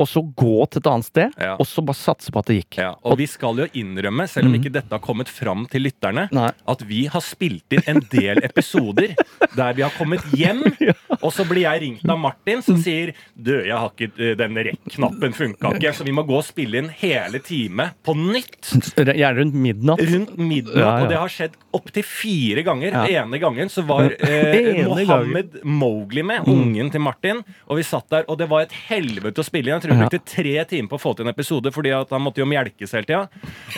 og 0.00 0.06
så 0.08 0.22
gå 0.24 0.54
til 0.72 0.80
et 0.82 0.86
annet 0.90 1.06
sted, 1.08 1.34
Ja. 1.40 1.54
og 1.60 1.66
så 1.68 1.82
bare 1.84 1.98
satse 1.98 2.32
på 2.32 2.40
at 2.40 2.46
det 2.48 2.56
gikk. 2.62 2.78
Ja, 2.80 2.92
og 3.04 3.18
vi 3.20 3.26
skal 3.28 3.56
jo 3.60 3.66
innrømme, 3.76 4.26
selv 4.30 4.48
om 4.48 4.54
ikke 4.56 4.72
dette 4.72 4.90
har 4.94 5.02
kommet 5.04 5.28
fram 5.28 5.66
til 5.70 5.84
lytterne, 5.86 6.28
Nei. 6.32 6.50
at 6.68 6.82
vi 6.88 7.04
har 7.12 7.20
spilt 7.24 7.72
inn 7.76 7.82
en 7.86 8.00
del 8.12 8.40
episoder 8.44 9.12
der 9.58 9.72
vi 9.76 9.81
har 9.86 9.94
kommet 9.98 10.24
hjem, 10.36 10.62
og 11.24 11.30
så 11.34 11.44
blir 11.48 11.62
jeg 11.66 11.82
ringt 11.82 12.08
av 12.10 12.18
Martin 12.20 12.62
som 12.62 12.76
sier 12.82 13.12
Du, 13.36 13.52
jeg 13.64 13.72
har 13.74 13.90
ikke 13.92 14.08
eh, 14.18 14.34
den 14.38 14.54
rekk-knappen 14.68 15.34
funka 15.36 15.74
ikke, 15.76 15.92
så 15.96 16.04
vi 16.06 16.14
må 16.16 16.24
gå 16.28 16.36
og 16.40 16.44
spille 16.46 16.78
inn 16.82 16.88
hele 17.00 17.40
time 17.44 17.90
på 18.06 18.14
nytt. 18.18 18.72
Gjerne 18.96 19.32
rundt 19.40 19.54
midnatt. 19.54 20.02
Rundt 20.12 20.36
midnatt, 20.38 20.76
Ja, 20.76 20.88
ja. 20.96 21.02
og 21.04 21.08
det 21.12 21.18
har 21.20 21.32
skjedd 21.32 21.56
opptil 21.74 22.04
fire 22.06 22.62
ganger. 22.66 22.92
Ja. 22.92 23.22
Ene 23.24 23.38
gangen 23.42 23.70
så 23.72 23.84
var 23.88 24.10
eh, 24.20 24.82
Mohammed 24.86 25.60
Mowgli 25.64 26.22
med, 26.26 26.48
ungen 26.50 26.90
til 26.92 27.00
Martin, 27.04 27.42
og 27.68 27.78
vi 27.80 27.86
satt 27.86 28.08
der, 28.12 28.26
og 28.28 28.38
det 28.40 28.48
var 28.50 28.66
et 28.66 28.74
helvete 28.88 29.40
å 29.42 29.46
spille 29.46 29.70
inn. 29.70 29.78
Jeg 29.78 29.86
tror 29.86 29.94
vi 29.94 30.00
Ja. 30.02 30.08
brukte 30.08 30.34
tre 30.36 30.54
timer 30.70 30.90
på 30.92 30.98
å 30.98 31.02
få 31.02 31.14
til 31.16 31.26
en 31.26 31.32
episode, 31.32 31.72
fordi 31.74 31.92
at 31.96 32.10
han 32.12 32.22
måtte 32.24 32.42
jo 32.42 32.48
melkes 32.50 32.92
hele 32.96 33.08
tida. 33.08 33.28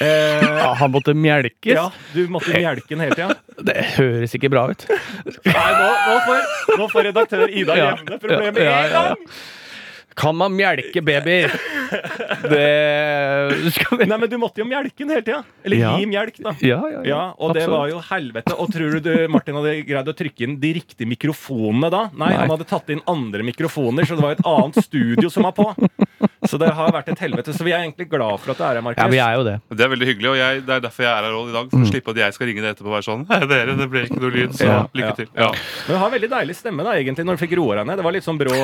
Eh, 0.00 0.42
Ja, 0.44 0.72
han 0.80 0.90
måtte 0.94 1.14
melkes. 1.14 1.74
ja, 1.76 1.88
du 2.14 2.26
måtte 2.32 2.52
melke 2.54 2.88
den 2.90 3.00
hele 3.04 3.14
tida. 3.18 3.36
Det 3.64 3.74
høres 3.94 4.32
ikke 4.34 4.50
bra 4.50 4.64
ut. 4.72 4.82
Nei, 5.46 5.70
nå, 5.84 5.90
nå, 6.08 6.16
får, 6.28 6.78
nå 6.80 6.88
får 6.92 7.06
redaktør 7.10 7.44
Ida 7.52 7.76
Ja. 7.78 7.90
Jevne 7.92 8.18
problemet 8.22 8.64
én 8.64 8.90
gang! 8.94 9.28
Kan 10.14 10.36
man 10.38 10.54
melke 10.54 11.02
babyer? 11.02 11.50
Det 12.54 13.72
skal 13.74 13.98
vi 14.00 14.06
Nei, 14.08 14.18
men 14.20 14.30
du 14.30 14.36
måtte 14.40 14.60
jo 14.62 14.66
melke 14.68 14.96
den 15.02 15.12
hele 15.14 15.24
tida. 15.26 15.40
Eller 15.64 15.76
Ja. 15.80 15.92
gi 15.98 16.06
melk, 16.10 16.36
da. 16.42 16.52
Ja, 16.60 16.80
ja, 16.90 17.00
ja. 17.00 17.02
Ja, 17.14 17.22
og 17.38 17.54
det 17.54 17.66
var 17.70 17.88
jo 17.90 18.00
helvete. 18.10 18.54
Og 18.58 18.70
tror 18.72 18.96
du 18.96 19.00
du, 19.04 19.12
Martin 19.32 19.54
hadde 19.58 19.74
greid 19.86 20.08
å 20.10 20.14
trykke 20.16 20.46
inn 20.46 20.56
de 20.60 20.72
riktige 20.80 21.08
mikrofonene 21.08 21.90
da? 21.92 22.02
Nei, 22.12 22.30
Nei. 22.32 22.40
han 22.42 22.50
hadde 22.54 22.66
tatt 22.68 22.90
inn 22.94 23.02
andre 23.10 23.42
mikrofoner, 23.46 24.06
så 24.08 24.16
det 24.18 24.24
var 24.24 24.36
et 24.36 24.44
annet 24.46 24.80
studio 24.84 25.30
som 25.32 25.46
var 25.48 25.52
på. 25.56 25.68
Så 26.44 26.58
det 26.60 26.68
har 26.76 26.92
vært 26.92 27.08
et 27.12 27.18
helvete. 27.24 27.54
Så 27.56 27.64
vi 27.64 27.72
er 27.72 27.80
egentlig 27.84 28.08
glad 28.12 28.38
for 28.40 28.52
at 28.52 28.58
du 28.60 28.64
er 28.64 28.74
her, 28.76 28.82
Markus. 28.84 29.00
Ja, 29.02 29.08
vi 29.08 29.20
er 29.22 29.38
jo 29.38 29.44
det. 29.46 29.56
Det 29.72 29.84
er 29.86 29.92
veldig 29.94 30.08
hyggelig, 30.10 30.28
og 30.30 30.36
jeg, 30.38 30.64
det 30.66 30.74
er 30.76 30.84
derfor 30.84 31.06
jeg 31.06 31.12
er 31.12 31.24
her 31.28 31.38
i 31.40 31.54
dag. 31.56 31.70
For 31.72 31.80
å 31.86 31.88
slippe 31.90 32.12
at 32.14 32.20
jeg 32.24 32.36
skal 32.36 32.50
ringe 32.50 32.64
deg 32.64 32.74
etterpå 32.74 32.90
og 32.92 32.96
være 32.98 33.06
sånn 33.08 33.24
Hei, 33.30 33.40
dere, 33.50 33.76
det 33.80 33.88
ble 33.92 34.04
ikke 34.08 34.20
noe 34.20 34.34
lyd, 34.34 34.52
så 34.58 34.68
lykke 34.94 35.14
til. 35.22 35.30
ja. 35.34 35.44
Ja. 35.44 35.50
Men 35.88 35.96
du 35.96 36.00
har 36.00 36.12
veldig 36.14 36.30
deilig 36.32 36.56
stemme 36.58 36.84
da, 36.86 36.94
egentlig, 37.00 37.24
når 37.28 37.36
du 37.38 37.42
fikk 37.44 37.56
roa 37.60 37.80
deg 37.80 37.88
ned. 37.90 38.00
Det 38.00 38.04
var 38.06 38.14
litt 38.16 38.24
sånn 38.26 38.38
brå 38.40 38.54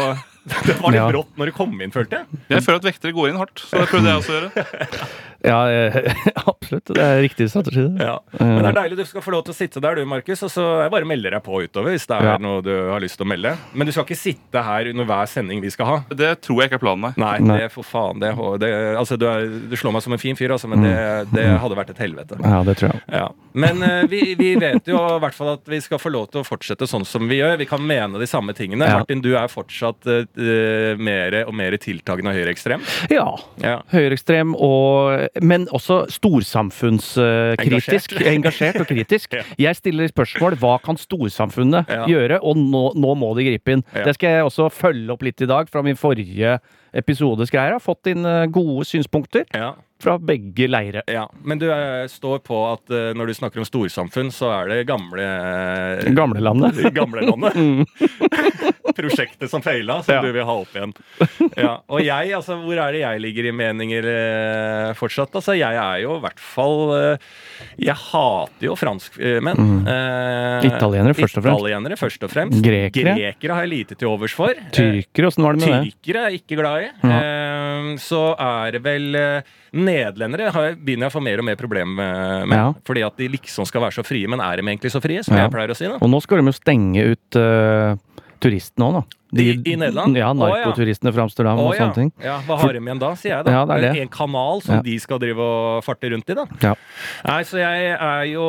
Det 0.67 0.77
var 0.81 0.91
litt 0.95 0.99
Ja. 1.01 1.09
brått 1.13 1.37
når 1.41 1.51
du 1.51 1.53
kom 1.57 1.75
inn, 1.85 1.93
følte 1.93 2.21
jeg. 2.23 2.41
Jeg 2.49 2.63
føler 2.65 2.81
at 2.81 2.87
vektere 2.89 3.13
går 3.17 3.29
inn 3.33 3.37
hardt, 3.41 3.61
så 3.61 3.83
det 3.83 3.89
prøvde 3.93 4.09
jeg 4.09 4.23
også 4.23 4.33
å 4.33 4.39
gjøre. 4.39 5.09
Ja, 5.47 5.59
eh, 5.71 6.15
absolutt. 6.51 6.91
Det 6.95 7.01
er 7.05 7.21
riktig 7.25 7.49
strategi. 7.53 7.87
Ja. 8.01 8.19
Men 8.39 8.61
det 8.65 8.71
er 8.73 8.79
deilig 8.83 8.99
du 9.01 9.05
skal 9.09 9.25
få 9.25 9.33
lov 9.35 9.45
til 9.47 9.55
å 9.55 9.59
sitte 9.59 9.83
der, 9.83 10.01
du, 10.01 10.05
Markus. 10.09 10.43
Og 10.47 10.53
så 10.53 10.65
jeg 10.85 10.93
bare 10.93 11.09
melder 11.09 11.37
deg 11.37 11.45
på 11.47 11.63
utover 11.65 11.95
hvis 11.95 12.07
det 12.11 12.19
er 12.19 12.29
Ja. 12.31 12.37
noe 12.43 12.61
du 12.65 12.73
har 12.91 13.01
lyst 13.03 13.17
til 13.21 13.27
å 13.27 13.31
melde. 13.33 13.55
Men 13.73 13.89
du 13.89 13.93
skal 13.95 14.05
ikke 14.07 14.19
sitte 14.21 14.65
her 14.67 14.91
under 14.93 15.09
hver 15.09 15.31
sending 15.31 15.63
vi 15.65 15.73
skal 15.73 15.89
ha. 15.89 15.99
Det 16.11 16.33
tror 16.45 16.63
jeg 16.63 16.71
ikke 16.71 16.81
er 16.81 16.85
planen, 16.85 17.07
nei. 17.09 17.13
Nei, 17.21 17.37
Nei. 17.51 17.59
det 17.65 17.71
for 17.75 17.87
faen. 17.87 18.21
Det, 18.23 18.33
det, 18.63 18.71
altså, 19.01 19.17
du, 19.21 19.27
er, 19.31 19.47
du 19.71 19.77
slår 19.81 19.97
meg 19.97 20.05
som 20.05 20.17
en 20.17 20.23
fin 20.23 20.37
fyr, 20.39 20.53
altså, 20.57 20.69
men 20.71 20.85
det, 20.85 20.95
det 21.35 21.47
hadde 21.63 21.79
vært 21.79 21.95
et 21.95 22.03
helvete. 22.05 22.39
Ja, 22.45 22.61
det 22.67 22.77
tror 22.81 22.93
jeg. 22.95 23.03
Ja. 23.15 23.29
Men 23.53 23.83
eh, 23.83 24.05
vi, 24.11 24.21
vi 24.39 24.53
vet 24.61 24.87
jo 24.87 24.99
i 25.17 25.19
hvert 25.25 25.35
fall 25.35 25.55
at 25.57 25.67
vi 25.71 25.81
skal 25.83 25.99
få 25.99 26.13
lov 26.15 26.29
til 26.31 26.43
å 26.43 26.47
fortsette 26.47 26.87
sånn 26.87 27.07
som 27.09 27.27
vi 27.31 27.41
gjør. 27.41 27.57
Vi 27.61 27.67
kan 27.71 27.83
mene 27.83 28.21
de 28.21 28.29
samme 28.31 28.55
tingene. 28.57 28.87
Ja. 28.87 29.01
Martin, 29.01 29.23
du 29.25 29.33
er 29.39 29.51
fortsatt 29.51 30.07
uh, 30.07 30.95
mer 31.01 31.41
og 31.47 31.55
mer 31.59 31.75
tiltagende 31.83 32.35
høyreekstrem. 32.37 32.85
Ja. 33.11 33.27
Ja. 33.65 33.81
Høyreekstrem, 33.91 34.55
og, 34.55 35.30
men 35.43 35.67
også 35.71 36.05
storsamfunnskritisk. 36.11 38.13
Engasjert. 38.17 38.35
Engasjert. 38.35 38.81
og 38.81 38.87
kritisk. 38.91 39.35
Jeg 39.59 39.77
stiller 39.79 40.09
spørsmål 40.11 40.57
hva 40.61 40.77
kan 40.83 40.97
storsamfunnet 41.01 41.91
Ja. 41.91 42.05
gjøre, 42.11 42.41
og 42.43 42.57
nå, 42.57 42.85
nå 42.99 43.15
må 43.19 43.33
de 43.39 43.47
gripe 43.51 43.73
inn. 43.77 43.85
Ja. 43.95 44.05
Det 44.09 44.15
skal 44.17 44.31
jeg 44.39 44.45
også 44.49 44.71
følge 44.73 45.11
opp 45.13 45.23
litt 45.27 45.41
i 45.43 45.47
dag 45.51 45.69
fra 45.71 45.83
min 45.87 45.97
forrige 45.99 46.59
episodes 46.95 47.51
greier. 47.53 47.77
Har 47.79 47.85
fått 47.85 48.07
inn 48.11 48.25
eh, 48.27 48.47
gode 48.51 48.85
synspunkter 48.89 49.45
Ja. 49.55 49.75
Fra 50.03 50.17
begge 50.19 50.69
leire. 50.71 51.03
Ja, 51.11 51.27
Men 51.45 51.61
du 51.61 51.67
eh, 51.73 52.07
står 52.11 52.41
på 52.47 52.59
at 52.73 52.91
eh, 52.95 53.11
når 53.17 53.31
du 53.31 53.35
snakker 53.37 53.63
om 53.63 53.69
storsamfunn, 53.69 54.31
så 54.35 54.51
er 54.55 54.71
det 54.73 54.79
gamle 54.89 55.25
eh, 55.27 56.11
Gamlelandet. 56.17 56.81
mm. 57.57 57.85
Prosjektet 59.01 59.51
som 59.53 59.63
feila, 59.63 60.01
som 60.03 60.15
Ja. 60.17 60.23
du 60.25 60.33
vil 60.35 60.45
ha 60.45 60.57
opp 60.63 60.75
igjen. 60.75 60.93
Ja. 61.57 61.77
Og 61.89 62.03
jeg, 62.05 62.33
altså, 62.37 62.57
hvor 62.61 62.81
er 62.81 62.93
det 62.97 63.03
jeg 63.05 63.23
ligger 63.23 63.49
i 63.49 63.53
meninger 63.55 64.09
fortsatt? 64.99 65.35
Altså, 65.39 65.55
jeg 65.59 65.77
er 65.79 66.03
jo 66.03 66.17
i 66.19 66.23
hvert 66.25 66.41
fall 66.43 66.81
Jeg 67.81 67.95
hater 67.95 68.67
jo 68.67 68.75
franskmenn. 68.79 69.87
Eh, 69.89 70.69
Italienere 70.69 71.15
først 71.17 71.39
og 71.39 71.47
fremst. 71.47 71.61
Italienere 71.61 72.01
først 72.01 72.27
og 72.27 72.33
fremst. 72.35 72.61
Grekere. 72.65 73.15
Grekere 73.17 73.57
har 73.57 73.67
jeg 73.67 73.73
lite 73.77 73.99
til 74.01 74.11
overs 74.11 74.35
for. 74.37 74.53
Tyrkere, 74.75 75.31
åssen 75.31 75.47
var 75.47 75.57
det 75.57 75.65
med 75.65 75.73
det? 75.73 75.95
Tyrkere 75.95 76.25
er 76.27 76.35
jeg 76.35 76.43
ikke 76.43 76.61
glad 76.61 76.85
i. 76.85 76.93
Eh, 77.15 77.91
så 78.03 78.25
er 78.37 78.77
det 78.77 78.85
vel 78.85 79.21
Nederlendere 79.73 80.51
har, 80.55 80.75
begynner 80.75 81.07
jeg 81.07 81.13
å 81.13 81.17
få 81.19 81.23
mer 81.23 81.39
og 81.43 81.47
mer 81.47 81.57
problemer 81.61 81.95
med. 81.95 82.49
med 82.51 82.59
Ja. 82.59 82.73
Fordi 82.87 83.05
at 83.07 83.17
de 83.17 83.29
liksom 83.29 83.67
skal 83.69 83.83
være 83.83 83.99
så 84.01 84.05
frie, 84.07 84.27
men 84.29 84.41
er 84.41 84.57
de 84.57 84.63
egentlig 84.67 84.91
så 84.93 85.01
frie? 85.03 85.23
Som 85.23 85.37
Ja. 85.37 85.45
jeg 85.47 85.53
pleier 85.55 85.71
å 85.71 85.77
si. 85.77 85.87
da 85.87 85.99
Og 86.01 86.11
nå 86.11 86.21
skal 86.23 86.39
de 86.39 86.45
jo 86.51 86.53
stenge 86.59 87.05
ut 87.13 87.37
uh, 87.37 87.97
turistene 88.41 88.87
òg, 88.89 89.01
da. 89.01 89.03
I- 89.31 89.53
i 89.63 89.77
Nederland? 89.79 90.17
Ja, 90.19 90.33
narkoturistene 90.35 91.13
fra 91.15 91.23
Amsterdam 91.23 91.61
Å, 91.63 91.69
og 91.69 91.75
sånne 91.79 91.95
ting. 91.95 92.09
Ja, 92.19 92.41
Hva 92.43 92.57
har 92.59 92.73
de 92.75 92.81
igjen 92.83 92.99
da, 92.99 93.11
sier 93.15 93.37
jeg 93.37 93.45
da. 93.47 93.53
Ja, 93.55 93.61
det 93.69 93.77
er 93.77 93.85
det. 93.85 94.01
En 94.03 94.09
kanal 94.11 94.59
som 94.65 94.81
de 94.83 94.97
skal 94.99 95.21
drive 95.23 95.39
og 95.45 95.85
farte 95.87 96.11
rundt 96.11 96.33
i, 96.33 96.35
da. 96.35 96.47
Ja. 96.65 96.73
Nei, 97.29 97.37
så 97.47 97.61
jeg 97.61 97.93
er 97.95 98.25
jo 98.33 98.47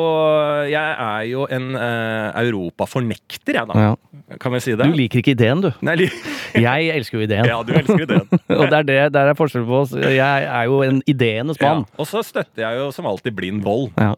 Jeg 0.72 0.96
er 1.06 1.28
jo 1.30 1.46
en 1.46 1.68
uh, 1.76 2.32
europafornekter, 2.42 3.60
jeg, 3.60 3.68
da. 3.70 3.94
Kan 4.42 4.56
vi 4.56 4.60
si 4.64 4.74
det? 4.74 4.88
Du 4.90 4.96
liker 4.98 5.22
ikke 5.22 5.36
ideen, 5.36 5.62
du. 5.62 5.70
Nei, 5.86 5.94
li 6.02 6.08
Jeg 6.66 6.90
elsker 6.96 7.20
jo 7.20 7.24
ideen. 7.28 7.46
ja, 7.46 7.60
du 7.62 7.72
elsker 7.78 8.02
ideen. 8.08 8.26
Og 8.58 8.66
det 8.66 8.80
er 8.82 8.88
det 8.90 8.98
der 9.14 9.30
er 9.32 9.38
forskjell 9.38 9.64
på 9.68 9.78
oss. 9.84 9.94
Jeg 9.94 10.18
er 10.50 10.64
jo 10.66 10.82
en 10.82 10.98
ideenes 11.06 11.60
mann. 11.62 11.86
Og 11.96 12.08
så 12.10 12.24
støtter 12.26 12.64
jeg 12.66 12.82
jo 12.82 12.90
som 12.92 13.06
alltid 13.06 13.36
blind 13.38 13.62
vold. 13.62 13.90
Ja. 14.00 14.14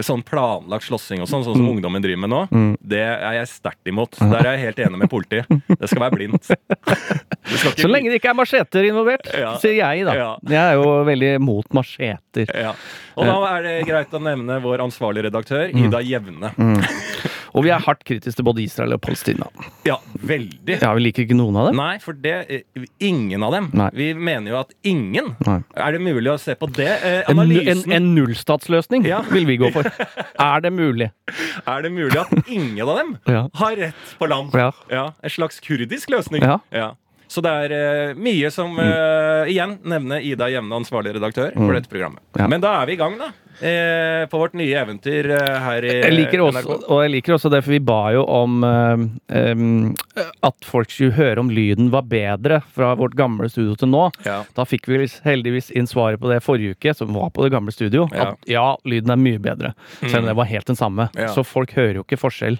Sånn 0.00 0.22
planlagt 0.24 0.84
slåssing 0.88 1.20
og 1.20 1.28
sånn, 1.28 1.44
sånn 1.44 1.56
som 1.56 1.68
ungdommen 1.68 2.00
driver 2.02 2.20
med 2.24 2.30
nå, 2.30 2.40
Mm. 2.50 2.76
det 2.80 3.00
er 3.02 3.32
jeg 3.40 3.46
sterkt 3.48 3.86
imot. 3.86 4.16
Der 4.18 4.40
er 4.46 4.56
jeg 4.56 4.60
helt 4.74 4.78
enig 4.86 4.98
med 4.98 5.10
politiet. 5.10 5.46
Det 5.68 5.88
skal 5.90 6.02
være 6.08 6.16
blindt. 6.16 6.44
Skal 6.44 7.70
ikke- 7.72 7.82
Så 7.82 7.88
lenge 7.90 8.08
det 8.10 8.20
ikke 8.22 8.30
er 8.30 8.34
macheter 8.38 8.82
involvert, 8.88 9.26
Ja. 9.38 9.56
sier 9.58 9.74
jeg, 9.76 10.04
da. 10.06 10.14
Ja. 10.14 10.36
Jeg 10.48 10.62
er 10.62 10.74
jo 10.80 11.04
veldig 11.04 11.40
mot 11.40 11.66
macheter. 11.74 12.46
Ja. 12.54 12.72
Og 13.16 13.26
da 13.26 13.56
er 13.58 13.62
det 13.62 13.86
greit 13.86 14.10
å 14.10 14.20
nevne 14.22 14.60
vår 14.62 14.78
ansvarlige 14.80 15.28
redaktør, 15.30 15.72
Mm. 15.72 15.86
Ida 15.86 16.00
Jevne. 16.00 16.52
Og 17.52 17.64
vi 17.66 17.70
er 17.74 17.82
hardt 17.84 18.00
kritiske 18.08 18.38
til 18.38 18.46
både 18.46 18.62
Israel 18.64 18.94
og 18.96 19.00
Palestina. 19.04 19.46
Ja, 19.84 19.98
veldig. 20.24 20.78
Ja, 20.80 20.92
Vi 20.96 21.02
liker 21.04 21.26
ikke 21.26 21.36
noen 21.36 21.56
av 21.60 21.66
dem. 21.68 21.76
Nei, 21.76 21.98
for 22.00 22.16
det 22.16 22.34
eh, 22.48 22.86
Ingen 23.04 23.42
av 23.44 23.52
dem. 23.52 23.66
Nei. 23.76 23.90
Vi 23.98 24.06
mener 24.16 24.54
jo 24.54 24.60
at 24.62 24.72
ingen. 24.88 25.32
Nei. 25.44 25.58
Er 25.76 25.92
det 25.96 26.00
mulig 26.04 26.32
å 26.32 26.38
se 26.40 26.54
på 26.56 26.70
det? 26.72 26.88
Eh, 27.04 27.28
En, 27.28 27.38
en, 27.44 27.84
en 27.98 28.08
nullstatsløsning 28.16 29.04
Ja. 29.08 29.20
vil 29.28 29.44
vi 29.50 29.58
gå 29.60 29.72
for. 29.74 29.84
Er 30.42 30.64
det 30.64 30.72
mulig? 30.72 31.10
Er 31.68 31.82
det 31.84 31.92
mulig 31.92 32.16
at 32.18 32.32
ingen 32.48 32.80
av 32.88 32.96
dem 32.98 33.14
Ja. 33.28 33.44
har 33.60 33.76
rett 33.76 34.16
på 34.18 34.28
land? 34.32 34.52
Ja. 34.90 35.04
En 35.22 35.30
slags 35.30 35.60
kurdisk 35.60 36.10
løsning. 36.10 36.42
Ja. 36.72 36.94
Så 37.32 37.40
det 37.44 37.48
er 37.64 37.72
eh, 37.72 38.14
mye 38.20 38.50
som 38.52 38.74
eh, 38.80 39.48
Igjen 39.48 39.78
nevne 39.88 40.18
Ida 40.20 40.50
Jevne, 40.52 40.76
ansvarlig 40.82 41.14
redaktør 41.16 41.52
for 41.56 41.72
dette 41.72 41.88
programmet. 41.88 42.20
Mm. 42.34 42.40
Ja. 42.42 42.48
Men 42.52 42.60
da 42.64 42.72
er 42.82 42.90
vi 42.90 42.96
i 42.96 43.00
gang, 43.00 43.14
da. 43.20 43.30
Eh, 43.62 44.26
på 44.26 44.38
vårt 44.40 44.56
nye 44.58 44.74
eventyr 44.80 45.28
eh, 45.30 45.58
her 45.62 45.84
i 45.86 45.92
Jeg 46.02 46.14
liker 46.16 46.42
også, 46.42 46.62
NRK. 46.64 46.86
og 46.90 47.02
jeg 47.04 47.12
liker 47.14 47.36
også 47.36 47.50
det, 47.52 47.60
for 47.62 47.74
vi 47.76 47.78
ba 47.86 47.98
jo 48.16 48.24
om 48.26 48.64
eh, 48.66 49.84
at 50.42 50.66
folk 50.66 50.90
skulle 50.90 51.14
høre 51.14 51.38
om 51.42 51.50
lyden 51.54 51.92
var 51.94 52.02
bedre 52.10 52.58
fra 52.74 52.92
vårt 52.98 53.14
gamle 53.18 53.46
studio 53.52 53.76
til 53.78 53.92
nå. 53.92 54.08
Ja. 54.26 54.40
Da 54.56 54.66
fikk 54.66 54.88
vi 54.90 55.04
heldigvis 55.26 55.70
inn 55.78 55.86
svaret 55.90 56.20
på 56.22 56.30
det 56.32 56.40
forrige 56.42 56.74
uke, 56.76 56.94
som 56.98 57.14
var 57.14 57.30
på 57.30 57.46
det 57.46 57.52
gamle 57.54 57.74
studio. 57.74 58.08
Ja. 58.10 58.32
At 58.32 58.50
ja, 58.50 58.66
lyden 58.88 59.14
er 59.14 59.20
mye 59.20 59.42
bedre. 59.42 59.74
Selv 60.02 60.24
om 60.24 60.32
det 60.32 60.38
var 60.42 60.50
helt 60.50 60.66
den 60.72 60.78
samme. 60.78 61.10
Ja. 61.18 61.30
Så 61.34 61.46
folk 61.46 61.74
hører 61.78 62.00
jo 62.00 62.06
ikke 62.06 62.18
forskjell. 62.20 62.58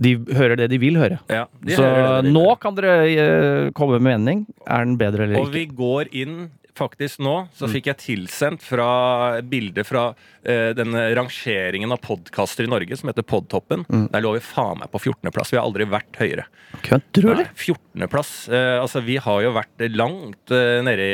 De 0.00 0.14
hører 0.38 0.54
det 0.56 0.68
de 0.70 0.78
vil 0.78 0.96
høre. 1.00 1.18
Ja, 1.28 1.48
de 1.66 1.74
Så 1.74 1.82
de 2.22 2.30
nå 2.30 2.46
kan 2.62 2.76
dere 2.78 2.92
eh, 3.10 3.70
komme 3.74 3.98
med 3.98 4.06
mening. 4.06 4.44
Er 4.64 4.86
den 4.86 4.96
bedre 5.00 5.26
eller 5.26 5.40
Og 5.42 5.48
ikke? 5.50 5.56
vi 5.58 5.64
går 5.80 6.12
inn 6.22 6.36
Faktisk 6.80 7.20
nå 7.20 7.34
så 7.52 7.66
Mm. 7.68 7.72
fikk 7.74 7.86
jeg 7.90 7.96
tilsendt 8.00 8.62
fra 8.64 9.40
bilde 9.44 9.84
fra 9.84 10.14
eh, 10.42 10.70
den 10.72 10.94
rangeringen 11.14 11.92
av 11.92 12.00
podkaster 12.00 12.64
i 12.64 12.70
Norge 12.72 12.96
som 12.96 13.10
heter 13.10 13.22
Podtoppen. 13.28 13.84
Mm. 13.90 14.06
Der 14.14 14.22
lå 14.24 14.32
vi 14.38 14.40
faen 14.40 14.78
meg 14.80 14.88
på 14.90 14.98
14.-plass. 15.02 15.52
Vi 15.52 15.58
har 15.60 15.66
aldri 15.68 15.84
vært 15.84 16.16
høyere. 16.16 16.46
Kødder 16.86 17.20
du, 17.26 17.28
eller? 17.34 17.50
14.-plass. 17.54 18.30
Eh, 18.48 18.78
altså, 18.80 19.02
vi 19.04 19.18
har 19.20 19.42
jo 19.44 19.52
vært 19.52 19.84
langt 19.92 20.50
eh, 20.56 20.80
nede 20.86 21.04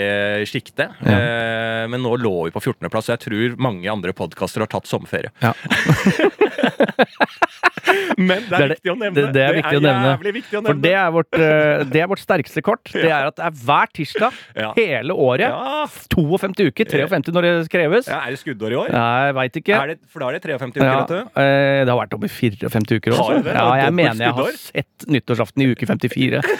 i 0.44 0.46
sjiktet. 0.46 0.94
Eh, 1.02 1.86
men 1.90 1.98
nå 2.06 2.14
lå 2.22 2.34
vi 2.46 2.54
på 2.54 2.62
14.-plass, 2.62 3.10
og 3.10 3.16
jeg 3.16 3.24
tror 3.26 3.58
mange 3.66 3.90
andre 3.90 4.14
podkaster 4.14 4.62
har 4.62 4.70
tatt 4.70 4.86
sommerferie. 4.86 5.34
Ja. 5.42 5.52
Men 8.16 8.42
det 8.48 8.48
Det 8.48 8.56
er, 8.56 8.62
er 8.62 8.68
det- 8.68 8.76
viktig 8.76 8.90
å 8.92 8.96
nevne. 8.98 9.14
det- 9.14 9.32
det 9.32 9.42
er 9.46 9.54
viktig 9.56 9.76
å 9.76 9.82
nevne. 9.82 10.08
jævlig 10.16 10.32
viktig 10.36 10.56
å 10.56 10.62
nevne. 10.62 10.66
For 10.66 10.80
det 10.86 10.92
er 10.96 11.10
vårt, 11.12 11.34
eh, 11.34 11.84
det 11.84 12.00
er 12.02 12.06
vårt 12.08 12.22
sterkeste 12.22 12.62
kort. 12.62 12.84
Det 12.92 13.04
er 13.16 13.26
at 13.26 13.36
det 13.36 13.44
er 13.44 13.50
hver 13.66 13.86
tirsdag 13.94 14.32
Ja. 14.56 14.72
hele 14.76 15.12
året. 15.14 15.50
Ja. 15.56 15.86
52 16.12 16.66
uker. 16.70 16.84
53 16.92 17.32
når 17.34 17.46
det 17.48 17.52
kreves. 17.72 18.06
ja, 18.10 18.20
Er 18.26 18.30
det 18.34 18.40
skuddår 18.40 18.72
i 18.72 18.78
år? 18.82 18.90
Jeg 18.92 19.34
veit 19.38 19.56
ikke. 19.62 19.74
Er 19.80 19.86
det, 19.92 19.98
for 20.12 20.20
da 20.24 20.28
er 20.28 20.38
det 20.38 20.42
53 20.46 20.82
uker, 20.82 20.96
vet 21.00 21.08
du. 21.08 21.40
eh, 21.40 21.80
det 21.84 21.92
har 21.92 22.00
vært 22.02 22.14
over 22.18 22.28
54 22.28 22.98
uker 23.00 23.16
også. 23.16 23.26
Har 23.30 23.42
det? 23.46 23.54
Ja, 23.56 23.66
jeg 23.84 23.94
mener 23.96 24.24
jeg 24.26 24.36
har 24.40 24.52
sett 24.60 25.06
nyttårsaften 25.16 25.62
i 25.66 25.70
uke 25.74 25.86
54. 25.86 26.42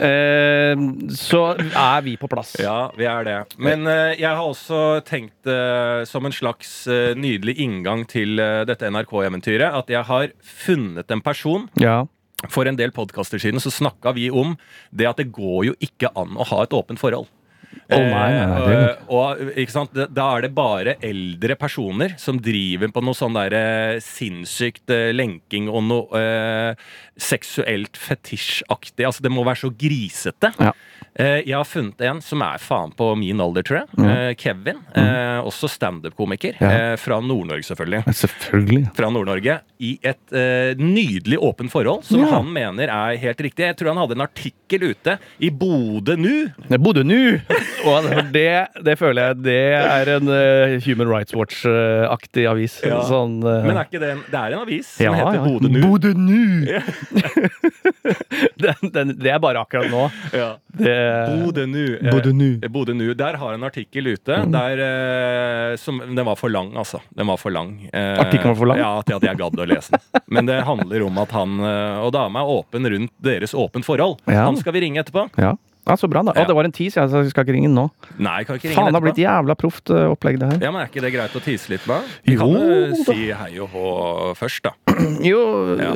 Eh, 0.00 0.76
så 1.16 1.40
er 1.58 2.02
vi 2.04 2.14
på 2.20 2.28
plass. 2.30 2.52
Ja, 2.62 2.90
vi 2.96 3.04
er 3.08 3.24
det. 3.26 3.34
Men 3.60 3.86
eh, 3.90 4.14
jeg 4.20 4.28
har 4.30 4.44
også 4.44 5.00
tenkt 5.08 5.48
eh, 5.50 6.04
som 6.08 6.24
en 6.28 6.32
slags 6.32 6.70
nydelig 7.18 7.56
inngang 7.64 8.04
til 8.08 8.36
dette 8.68 8.88
NRK-eventyret 8.92 9.74
at 9.76 9.90
jeg 9.92 10.06
har 10.08 10.30
funnet 10.40 11.10
en 11.12 11.22
person 11.24 11.68
Ja. 11.80 12.04
For 12.48 12.64
en 12.70 12.78
del 12.78 12.92
podkaster 12.96 13.36
siden 13.42 13.60
så 13.60 13.68
snakka 13.72 14.14
vi 14.16 14.30
om 14.32 14.54
det 14.96 15.08
at 15.10 15.18
det 15.20 15.26
går 15.36 15.66
jo 15.70 15.74
ikke 15.84 16.08
an 16.16 16.38
å 16.40 16.46
ha 16.48 16.62
et 16.64 16.72
åpent 16.72 17.00
forhold. 17.00 17.28
Å, 17.70 17.98
nei, 17.98 18.08
nei, 18.10 18.46
nei, 18.50 18.60
det 18.66 18.78
Eh, 18.80 19.02
og, 19.14 19.40
ikke 19.62 19.74
sant? 19.74 19.94
Da- 19.94 20.26
er 20.36 20.42
det 20.42 20.54
bare 20.54 20.96
eldre 21.06 21.56
personer 21.58 22.16
som 22.18 22.38
driver 22.42 22.90
på 22.94 23.02
noe 23.02 23.14
sånn 23.14 23.34
der 23.38 23.54
eh, 23.54 24.00
sinnssykt 24.02 24.90
lenking 25.14 25.68
og 25.70 25.84
noe 25.86 26.18
eh, 26.18 26.74
seksuelt 27.18 27.98
fetisjaktig. 27.98 29.06
Altså, 29.06 29.22
det 29.22 29.30
må 29.34 29.44
være 29.46 29.62
så 29.64 29.70
grisete. 29.70 30.52
Ja. 30.58 30.72
Eh, 31.18 31.40
jeg 31.48 31.56
har 31.56 31.66
funnet 31.66 32.00
en 32.06 32.20
som 32.22 32.42
er 32.46 32.60
faen 32.62 32.92
på 32.96 33.08
min 33.18 33.40
alder, 33.42 33.64
tror 33.66 33.80
jeg. 33.80 33.88
Mm. 33.98 34.34
Kevin. 34.38 34.82
Eh, 34.94 35.40
også 35.46 35.68
standup-komiker. 35.70 36.58
Ja. 36.60 36.96
Fra 37.00 37.20
Nord-Norge, 37.24 37.66
selvfølgelig 37.66 38.14
Selvfølgelig. 38.20 38.82
fra 38.96 39.10
Nord-Norge 39.10 39.58
i 39.80 39.92
et 40.06 40.34
eh, 40.36 40.78
nydelig 40.78 41.38
åpent 41.40 41.72
forhold, 41.72 42.04
som 42.04 42.20
Ja. 42.20 42.30
han 42.36 42.52
mener 42.52 42.92
er 42.92 43.16
helt 43.16 43.40
riktig. 43.40 43.66
Jeg 43.66 43.76
tror 43.76 43.92
han 43.94 44.02
hadde 44.02 44.16
en 44.18 44.26
artikkel 44.26 44.90
ute 44.92 45.16
i 45.40 45.50
Bodø 45.50 46.16
nu. 46.16 46.50
Bodø 46.78 47.02
Nu! 47.02 47.40
Og 47.88 48.04
det, 48.32 48.68
det 48.84 48.96
føler 49.00 49.30
jeg 49.30 49.42
det 49.42 49.58
er 49.80 50.10
en 50.18 50.28
uh, 50.28 50.76
Human 50.84 51.08
Rights 51.08 51.34
Watch-aktig 51.34 52.44
avis. 52.50 52.76
Ja. 52.84 53.00
Sånn, 53.08 53.38
uh, 53.40 53.64
Men 53.64 53.78
er 53.80 53.88
ikke 53.88 54.02
det 54.02 54.12
en, 54.14 54.22
det 54.28 54.36
er 54.40 54.56
en 54.56 54.64
avis 54.66 54.92
som 54.98 55.06
ja, 55.06 55.14
heter. 55.16 55.40
Bodø 55.46 55.70
nu. 55.72 55.80
Bodø 55.86 56.12
nu! 56.14 56.68
den, 58.64 58.92
den, 58.92 59.14
det 59.20 59.32
er 59.32 59.40
bare 59.42 59.64
akkurat 59.64 59.90
nå. 59.90 60.06
Ja. 60.36 60.50
Det. 60.76 60.99
Eh, 61.00 61.42
Bodø 61.44 61.64
nu. 61.66 62.50
Bodø 62.70 62.94
nu. 62.94 63.08
Der 63.18 63.38
har 63.40 63.56
en 63.56 63.66
artikkel 63.66 64.12
ute. 64.14 64.40
Der, 64.52 64.82
eh, 64.86 65.76
som, 65.80 66.00
den 66.04 66.24
var 66.26 66.38
for 66.38 66.52
lang, 66.52 66.72
altså. 66.76 67.00
Den 67.16 67.30
var 67.30 67.40
for 67.40 67.54
lang. 67.54 67.74
Eh, 67.92 68.18
Artikkelen 68.20 68.54
var 68.54 68.60
for 68.60 68.70
lang? 68.72 68.82
Ja, 68.82 68.92
til 69.06 69.18
at 69.18 69.26
jeg 69.30 69.40
gadd 69.40 69.60
å 69.60 69.68
lese 69.68 69.96
den. 69.96 70.24
Men 70.30 70.50
det 70.50 70.60
handler 70.68 71.06
om 71.06 71.18
at 71.22 71.34
han 71.36 71.58
eh, 71.60 72.04
og 72.04 72.12
dama 72.16 72.44
er 72.44 72.54
åpen 72.58 72.90
rundt 72.94 73.12
deres 73.24 73.54
åpent 73.56 73.86
forhold. 73.86 74.20
Ja. 74.26 74.44
Han 74.46 74.58
skal 74.60 74.76
vi 74.76 74.84
ringe 74.86 75.02
etterpå. 75.02 75.28
Ja. 75.40 75.56
Ja, 75.88 75.94
så 75.96 76.08
bra, 76.12 76.22
da. 76.22 76.32
Ja. 76.36 76.44
Å, 76.44 76.46
det 76.50 76.54
var 76.54 76.64
en 76.68 76.72
tease, 76.76 77.00
ja, 77.00 77.06
så 77.08 77.22
jeg 77.24 77.30
skal 77.32 77.44
ikke 77.46 77.54
ringe 77.56 77.70
nå. 77.72 77.86
Nei, 78.18 78.44
kan 78.44 78.56
ikke 78.58 78.68
ringe 78.68 78.76
Faen, 78.76 78.92
det 78.92 78.98
har 79.00 79.04
blitt 79.06 79.20
jævla 79.22 79.54
proft 79.58 79.90
eh, 79.90 80.06
opplegg, 80.12 80.38
det 80.38 80.50
her. 80.52 80.58
Ja, 80.66 80.70
men 80.74 80.82
Er 80.82 80.90
ikke 80.92 81.00
det 81.02 81.12
greit 81.14 81.34
å 81.34 81.42
tease 81.42 81.70
litt 81.72 81.86
da? 81.88 82.00
Vi 82.26 82.34
Jo 82.36 82.38
kan 82.38 82.52
jo 82.52 82.76
da. 82.90 83.04
si 83.08 83.30
hei 83.32 83.58
og 83.64 83.68
hå 83.74 84.34
først, 84.38 84.62
da. 84.68 84.74
Jo, 85.30 85.40
Ja. 85.80 85.94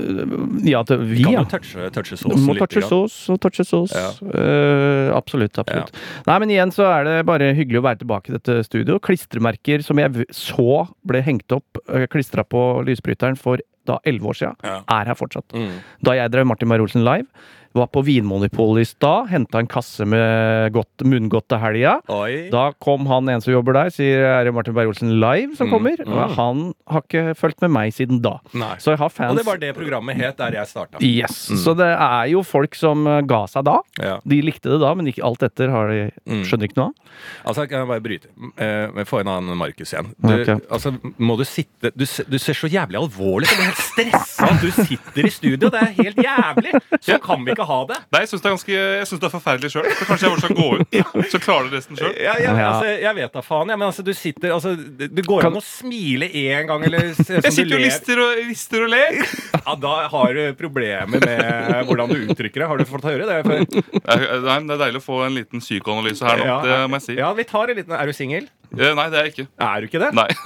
ja, 0.65 0.83
til 0.89 0.99
vi, 1.05 1.19
Vi 1.21 1.25
kan 1.29 1.37
ja. 1.37 1.43
jo 1.45 1.51
touche, 1.53 1.91
touche 1.95 2.17
såsen 2.17 2.47
Må 2.47 2.55
litt. 2.57 2.63
touche 2.65 2.81
grann. 2.81 2.91
sås 2.91 3.19
og 3.35 3.41
touche 3.45 3.65
sås. 3.69 3.93
Ja. 3.95 4.09
Eh, 4.41 5.11
absolutt. 5.15 5.59
absolutt. 5.61 5.93
Nei, 6.27 6.39
men 6.43 6.51
igjen 6.55 6.73
så 6.75 6.87
er 6.89 7.05
det 7.09 7.17
bare 7.29 7.53
hyggelig 7.55 7.83
å 7.83 7.87
være 7.87 8.01
tilbake 8.03 8.33
i 8.33 8.37
dette 8.39 8.59
studio. 8.67 8.99
Klistremerker 8.99 9.85
som 9.85 9.99
jeg 10.01 10.11
v- 10.17 10.27
så 10.33 10.87
ble 11.07 11.21
hengt 11.23 11.53
opp, 11.53 11.79
klistra 12.11 12.43
på 12.45 12.65
lysbryteren 12.89 13.37
for 13.39 13.61
da 13.85 13.99
elleve 14.09 14.31
år 14.33 14.39
siden, 14.39 14.57
Ja. 14.65 14.79
er 14.89 15.05
her 15.13 15.15
fortsatt. 15.15 15.45
Mm. 15.53 15.71
Da 16.03 16.15
jeg 16.17 16.31
drev 16.33 16.47
Martin 16.49 16.69
Beyer-Olsen 16.73 17.05
live, 17.05 17.27
Var 17.75 17.89
på 17.91 18.03
Vinmonopolet 18.07 18.85
i 18.85 18.87
stad, 18.87 19.27
henta 19.33 19.59
en 19.59 19.67
kasse 19.67 20.05
med 20.07 20.71
godt, 20.77 21.03
munngodt 21.11 21.49
til 21.51 21.59
helga. 21.59 21.97
Oi. 22.15 22.49
Da 22.53 22.69
kom 22.79 23.07
han 23.11 23.27
en 23.33 23.43
som 23.43 23.51
jobber 23.53 23.75
der, 23.75 23.91
sier 23.91 24.23
er 24.29 24.45
det 24.47 24.53
Martin 24.55 24.77
Beyer-Olsen 24.77 25.11
live 25.19 25.57
som 25.59 25.67
Mm, 25.67 25.73
kommer. 25.75 25.97
mm. 26.07 26.13
Og 26.15 26.35
han 26.37 26.61
har 26.93 27.03
ikke 27.03 27.35
fulgt 27.35 27.61
med 27.65 27.71
meg 27.75 27.91
siden 27.97 28.21
da. 28.23 28.37
Nei. 28.55 28.77
Så 28.79 28.93
jeg 28.95 28.99
har 29.01 29.09
fans 29.11 29.33
Og 29.33 29.41
det 29.41 29.47
var 29.49 29.59
det 29.59 29.73
programmet 29.75 30.15
het 30.21 30.37
der 30.39 30.53
jeg 30.61 30.71
starta. 30.71 31.01
Yes. 31.03 31.35
Så 31.65 31.75
det 31.75 31.89
er 31.99 32.29
jo 32.31 32.45
folk 32.47 32.75
som 32.79 33.07
eh, 33.11 33.23
ga 33.27 33.43
seg 33.51 33.65
da. 33.67 33.81
Ja. 33.99 34.21
De 34.25 34.39
likte 34.43 34.71
det 34.71 34.79
da, 34.81 34.95
men 34.95 35.11
ikke 35.11 35.25
alt 35.27 35.43
etter 35.43 35.71
har 35.75 35.89
de 35.91 36.01
Mm. 36.31 36.45
skjønner 36.47 36.69
ikke 36.71 36.79
noe 36.79 36.87
av. 36.87 37.11
Altså, 37.51 37.67
kan 37.69 37.83
jeg 37.83 37.89
bare 37.91 38.01
bryte? 38.05 38.29
Eh, 38.57 39.03
får 39.05 39.11
Få 39.15 39.21
en 39.21 39.29
annen 39.35 39.57
Markus 39.59 39.93
igjen. 39.93 40.09
Du, 40.19 40.33
okay. 40.35 40.57
altså, 40.71 40.95
må 41.19 41.37
du 41.39 41.45
sitte 41.45 41.91
du, 41.95 42.05
du 42.07 42.39
ser 42.39 42.55
så 42.59 42.67
jævlig 42.71 42.99
alvorlig 42.99 43.47
ut. 43.47 43.51
Jeg 43.51 43.59
blir 43.59 43.69
helt 43.69 43.83
stressa 43.83 44.49
at 44.49 44.61
du 44.63 44.71
sitter 44.75 45.27
i 45.27 45.31
studio. 45.31 45.71
Det 45.71 45.83
er 45.83 45.93
helt 46.01 46.17
jævlig! 46.23 46.73
Sånn 47.05 47.21
kan 47.23 47.45
vi 47.45 47.53
ikke 47.55 47.64
ha 47.69 47.79
det. 47.91 47.99
Nei, 48.15 48.21
jeg 48.25 48.31
syns 48.33 48.43
det, 48.45 48.49
er 48.51 48.55
ganske- 48.55 48.75
jeg 48.75 49.07
synes 49.11 49.21
det 49.23 49.29
er 49.29 49.35
forferdelig 49.35 49.71
sjøl. 49.75 49.89
Kanskje 50.09 50.27
jeg 50.27 50.35
bare 50.35 50.45
skal 50.45 50.57
gå 50.59 50.69
ut, 50.81 51.31
så 51.35 51.41
klarer 51.45 51.71
du 51.71 51.77
resten 51.77 51.99
sjøl. 52.01 52.15
Ja, 52.21 52.35
ja, 52.43 52.55
altså, 52.69 52.91
jeg 53.05 53.15
vet 53.21 53.33
da 53.39 53.43
faen. 53.45 53.73
Ja, 53.75 53.77
men 53.81 53.89
altså, 53.89 54.05
du 54.07 54.13
sitter 54.17 54.55
altså, 54.55 54.75
Det 54.77 55.25
går 55.27 55.49
an 55.49 55.59
å 55.61 55.65
smile 55.65 56.29
én 56.31 56.69
gang, 56.71 56.85
eller 56.89 57.11
Jeg 57.11 57.17
som 57.21 57.41
du 57.41 57.51
sitter 57.51 57.77
og 57.79 57.85
lister 57.85 58.23
og, 58.25 58.43
lister 58.49 58.87
og 58.87 58.93
ler. 58.95 59.21
Ja, 59.65 59.77
da 59.81 59.95
har 60.13 60.35
du 60.37 60.43
problemer 60.59 61.23
med 61.25 61.89
hvordan 61.89 62.13
du 62.13 62.19
uttrykker 62.29 62.65
det. 62.65 62.69
Har 62.71 62.79
du 62.81 62.85
fått 62.89 63.07
høre 63.09 63.29
det 63.29 63.41
før? 63.47 63.65
Nei, 63.65 64.61
Det 64.65 64.77
er 64.77 64.83
deilig 64.87 65.01
å 65.03 65.07
få 65.07 65.23
en 65.27 65.35
liten 65.39 65.63
psykoanalyse 65.65 66.27
her 66.29 66.41
nå. 66.43 66.47
Ja, 66.49 66.59
Det 66.65 66.79
må 66.93 67.01
jeg 67.01 67.07
si. 67.09 67.17
Ja, 67.21 67.33
vi 67.37 67.45
tar 67.49 67.73
en 67.73 67.81
liten 67.81 67.95
Er 67.97 68.07
du 68.11 68.13
singel? 68.17 68.49
Eh, 68.79 68.95
Nei, 68.99 69.07
det 69.13 69.19
er 69.21 69.29
jeg 69.29 69.33
ikke. 69.35 69.47
Er 69.67 69.81
du 69.85 69.89
ikke 69.89 70.03
det? 70.03 70.11
Nei. 70.17 70.29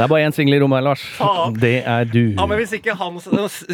Det 0.00 0.04
er 0.04 0.08
bare 0.08 0.24
én 0.24 0.32
singel 0.34 0.56
i 0.56 0.60
rommet 0.62 0.80
her, 0.80 0.84
Lars. 0.86 1.02
Faen. 1.18 1.56
Det 1.60 1.74
er 1.84 2.06
du. 2.08 2.22
Ja, 2.38 2.46
men 2.48 2.60
Hvis 2.60 2.72
ikke 2.78 2.94
han 2.96 3.18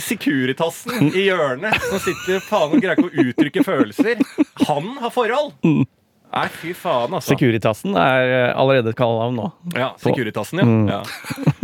Securitasen 0.03 1.13
i 1.13 1.27
hjørnet 1.29 1.77
som 1.87 2.01
sitter 2.03 2.43
faen 2.49 2.75
og 2.75 2.83
greier 2.83 2.99
ikke 2.99 3.11
å 3.13 3.27
uttrykke 3.31 3.65
følelser, 3.67 4.25
han 4.67 4.91
har 5.03 5.15
forhold! 5.15 5.55
Nei, 6.37 6.49
fy 6.53 6.73
faen, 6.77 7.15
altså. 7.17 7.33
Securitasen 7.35 7.97
er 8.01 8.33
eh, 8.37 8.53
allerede 8.59 8.93
et 8.93 8.99
kallenavn 8.99 9.37
nå. 9.41 9.47
Ja, 9.77 9.91
Securitasen, 10.03 10.61
ja. 10.63 10.99
ja. 10.99 11.03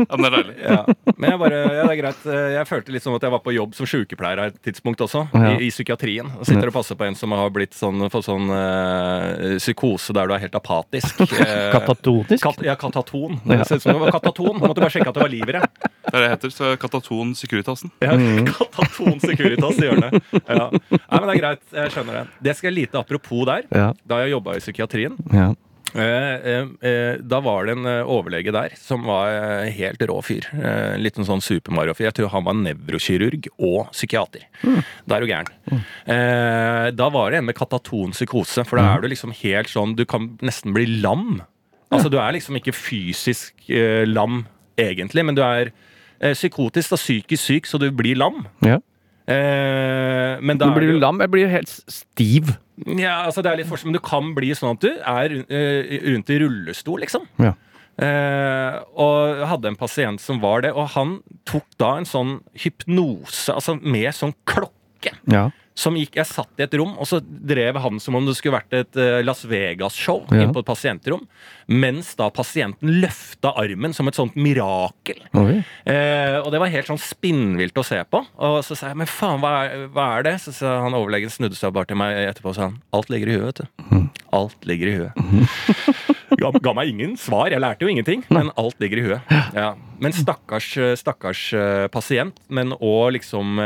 Ja, 0.03 0.17
men 0.19 0.25
det 0.25 0.29
er 0.29 0.35
deilig. 0.35 0.55
ja. 0.65 1.13
Men 1.15 1.31
jeg 1.31 1.39
bare, 1.39 1.59
ja, 1.63 1.83
det 1.87 1.93
er 1.93 1.99
greit. 2.01 2.23
Jeg 2.57 2.67
følte 2.67 2.93
litt 2.95 3.05
som 3.05 3.15
at 3.15 3.23
jeg 3.23 3.31
var 3.31 3.43
på 3.45 3.53
jobb 3.55 3.75
som 3.79 3.87
sykepleier 3.87 4.41
et 4.49 4.57
tidspunkt 4.67 5.01
også, 5.05 5.27
Ja. 5.37 5.53
i, 5.55 5.69
i 5.69 5.71
psykiatrien. 5.71 6.33
Og 6.41 6.49
sitter 6.49 6.73
og 6.73 6.75
passer 6.75 6.99
på 6.99 7.07
en 7.07 7.15
som 7.19 7.31
har 7.37 7.53
blitt 7.55 7.77
sånn, 7.79 8.03
fått 8.11 8.27
sånn 8.27 8.51
øh, 8.51 9.57
psykose 9.63 10.17
der 10.17 10.27
du 10.31 10.35
er 10.37 10.43
helt 10.47 10.59
apatisk. 10.59 11.23
Eh, 11.43 11.71
Katatonisk. 11.73 12.43
Kat, 12.45 12.61
ja, 12.65 12.75
kataton. 12.79 13.39
Ja. 13.49 13.57
Det 13.63 13.67
ser 13.69 13.81
ut 13.81 13.83
som 13.85 13.97
det 13.97 14.01
var 14.03 14.13
kataton. 14.15 14.59
Måtte 14.61 14.83
bare 14.83 14.93
sjekke 14.95 15.11
at 15.11 15.17
det 15.17 15.23
var 15.25 15.31
liv 15.33 15.49
i 15.49 15.55
det. 15.57 15.63
Det 15.63 16.13
er 16.13 16.15
det 16.15 16.23
det 16.23 16.31
heter. 16.35 16.53
Så 16.55 16.71
Kataton 16.81 17.33
Securitasen. 17.39 17.91
Ja, 18.05 18.13
Kataton 18.51 19.19
Securitas 19.23 19.79
i 19.81 19.87
hjørnet. 19.89 20.17
Ja. 20.47 20.69
Nei, 20.71 21.19
men 21.19 21.27
det 21.29 21.35
er 21.35 21.41
greit. 21.41 21.63
Jeg 21.75 21.95
skjønner 21.95 22.19
det. 22.21 22.25
Det 22.47 22.55
skal 22.59 22.71
jeg 22.71 22.77
lite 22.83 23.01
apropos 23.01 23.45
der. 23.49 23.67
Ja. 23.75 23.89
Da 24.09 24.21
jeg 24.23 24.35
jobba 24.35 24.55
i 24.59 24.62
psykiatrien, 24.63 25.19
ja. 25.33 25.51
eh, 25.93 26.37
eh, 26.53 26.69
eh, 26.89 27.21
da 27.21 27.41
var 27.45 27.67
det 27.67 27.75
en 27.77 27.89
overlege 28.01 28.55
der 28.55 28.77
som 28.81 29.05
var 29.09 29.67
helt 29.75 30.03
rå 30.09 30.19
fyr. 30.25 30.49
En 30.55 31.03
liten 31.03 31.27
sånn 31.29 31.43
Super 31.45 31.75
Mario-fyr. 31.77 32.09
Jeg 32.09 32.19
tror 32.21 32.33
han 32.33 32.47
var 32.47 32.59
nevrokirurg 32.61 33.51
og 33.59 33.93
psykiater. 33.93 34.47
Da 34.63 35.19
er 35.19 35.25
du 35.25 35.31
gæren. 35.33 35.53
Mm. 35.73 35.83
da 36.97 37.09
var 37.13 37.31
det 37.31 37.41
en 37.41 37.49
med 37.51 37.59
kataton 37.59 38.15
psykose, 38.15 38.65
for 38.69 38.81
da 38.81 38.95
er 38.95 39.03
du 39.03 39.11
liksom 39.13 39.35
helt 39.43 39.71
sånn 39.71 39.95
Du 39.99 40.05
kan 40.09 40.33
nesten 40.43 40.75
bli 40.77 40.87
lam. 41.03 41.43
Altså, 41.93 42.09
du 42.09 42.19
er 42.23 42.33
liksom 42.39 42.57
ikke 42.57 42.75
fysisk 42.75 43.69
lam 44.09 44.47
egentlig, 44.81 45.27
men 45.27 45.37
du 45.37 45.43
er 45.45 45.75
psykotisk 46.23 46.95
og 46.95 47.03
psykisk 47.03 47.43
syk, 47.43 47.69
så 47.69 47.81
du 47.83 47.91
blir 47.91 48.17
lam. 48.17 48.47
ja. 48.65 48.79
Eh, 49.29 50.41
men 50.43 50.59
da 50.59 50.67
Du 50.67 50.75
blir 50.81 50.93
du- 50.93 51.01
lam. 51.01 51.19
Jeg 51.21 51.31
blir 51.31 51.49
helt 51.49 51.69
stiv. 51.89 52.57
Ja, 52.87 53.25
altså 53.27 53.43
det 53.43 53.53
er 53.53 53.57
litt 53.59 53.67
forskjell, 53.69 53.93
men 53.93 53.99
du 54.01 54.01
kan 54.01 54.35
bli 54.35 54.51
sånn 54.51 54.73
at 54.75 54.81
du 54.81 54.91
er 54.91 55.45
eh, 55.49 56.01
rundt 56.13 56.31
i 56.31 56.39
rullestol, 56.43 57.01
liksom. 57.01 57.27
Ja. 57.39 57.55
Eh, 58.03 58.81
og 58.97 59.47
hadde 59.47 59.69
en 59.69 59.77
pasient 59.77 60.19
som 60.21 60.41
var 60.41 60.63
det, 60.63 60.73
og 60.73 60.89
han 60.97 61.21
tok 61.45 61.65
da 61.79 61.97
en 61.99 62.05
sånn 62.09 62.41
hypnose, 62.57 63.53
altså 63.53 63.77
med 63.81 64.13
sånn 64.17 64.35
klokke. 64.49 65.13
Ja. 65.31 65.51
Som 65.75 65.95
gikk, 65.97 66.17
Jeg 66.21 66.27
satt 66.29 66.61
i 66.61 66.65
et 66.67 66.75
rom, 66.77 66.91
og 67.01 67.07
så 67.09 67.17
drev 67.25 67.79
han 67.81 67.97
som 68.03 68.15
om 68.19 68.27
det 68.29 68.35
skulle 68.37 68.59
vært 68.59 68.75
et 68.77 68.97
eh, 69.01 69.23
Las 69.25 69.41
Vegas-show 69.49 70.27
Ja. 70.31 70.43
inn 70.45 70.53
på 70.53 70.61
et 70.61 70.69
pasientrom. 70.69 71.23
Mens 71.73 72.11
da 72.19 72.27
pasienten 72.31 72.91
løfta 73.01 73.55
armen 73.57 73.95
som 73.97 74.07
et 74.11 74.15
sånt 74.19 74.35
mirakel. 74.37 75.23
Oi. 75.39 75.63
Eh, 75.89 76.37
og 76.43 76.51
det 76.53 76.61
var 76.61 76.69
helt 76.75 76.91
sånn 76.91 77.01
spinnvilt 77.01 77.79
å 77.81 77.85
se 77.87 78.03
på. 78.05 78.21
Og 78.37 78.59
så 78.67 78.77
sa 78.77 78.91
jeg 78.91 78.99
men 79.01 79.09
faen, 79.09 79.41
hva 79.41 79.53
er, 79.65 79.87
hva 79.95 80.11
er 80.19 80.27
det? 80.29 80.35
Så 80.45 80.53
sa 80.59 80.75
han 80.85 80.93
overlegen 80.99 81.33
snudde 81.33 81.57
seg 81.57 81.73
bare 81.73 81.89
til 81.89 81.97
meg 82.03 82.19
etterpå 82.29 82.53
og 82.53 82.59
sa 82.59 82.69
han, 82.69 82.77
alt 82.93 83.09
ligger 83.09 83.33
i 83.33 83.39
huet, 83.39 83.49
vet 83.49 83.65
du. 83.65 84.11
Alt 84.37 84.69
ligger 84.69 84.93
i 84.93 84.97
huet. 85.01 85.73
ga, 86.43 86.53
ga 86.61 86.77
meg 86.77 86.93
ingen 86.93 87.17
svar, 87.21 87.49
jeg 87.53 87.61
lærte 87.65 87.87
jo 87.87 87.93
ingenting, 87.93 88.23
men 88.33 88.53
alt 88.61 88.77
ligger 88.83 89.01
i 89.01 89.07
huet. 89.09 89.35
Ja. 89.57 89.73
Men 90.03 90.13
stakkars, 90.17 90.69
stakkars 91.01 91.47
eh, 91.57 91.89
pasient, 91.93 92.37
men 92.53 92.73
òg 92.77 93.15
liksom 93.17 93.61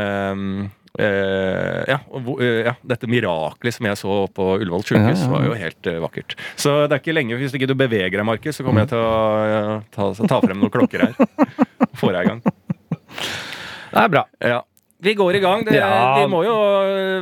eh, 0.97 1.07
eh, 1.07 1.83
ja, 1.93 1.97
eh, 2.41 2.61
ja, 2.67 2.73
dette 2.93 3.09
miraklet 3.09 3.77
som 3.77 3.89
jeg 3.89 3.99
så 3.99 4.19
på 4.33 4.47
Ullevål 4.57 4.85
sykehus, 4.85 5.23
Ja, 5.23 5.25
ja, 5.25 5.33
var 5.33 5.47
jo 5.47 5.57
helt 5.57 5.91
uh, 5.91 5.99
vakkert. 6.03 6.37
Så 6.59 6.75
det 6.85 6.97
er 6.97 7.03
ikke 7.03 7.17
lenge, 7.17 7.37
hvis 7.39 7.55
ikke 7.57 7.69
du 7.69 7.75
beveger 7.77 8.17
deg, 8.19 8.25
Markus, 8.27 8.57
så 8.57 8.65
kommer 8.65 8.85
jeg 8.85 8.93
til 8.95 9.03
å 9.03 9.81
ta, 9.93 10.09
ta 10.23 10.41
frem 10.43 10.57
noen 10.61 10.73
klokker 10.73 11.07
her. 11.07 11.13
Får 11.99 12.17
deg 12.17 12.25
i 12.25 12.31
gang. 12.33 12.41
Det 12.47 14.03
er 14.03 14.11
bra. 14.13 14.25
Ja. 14.43 14.63
Vi 14.97 15.13
går 15.13 15.35
i 15.37 15.39
gang. 15.39 15.63
Det, 15.65 15.75
Ja. 15.77 16.17
Vi 16.17 16.25
må 16.29 16.41
jo 16.45 16.55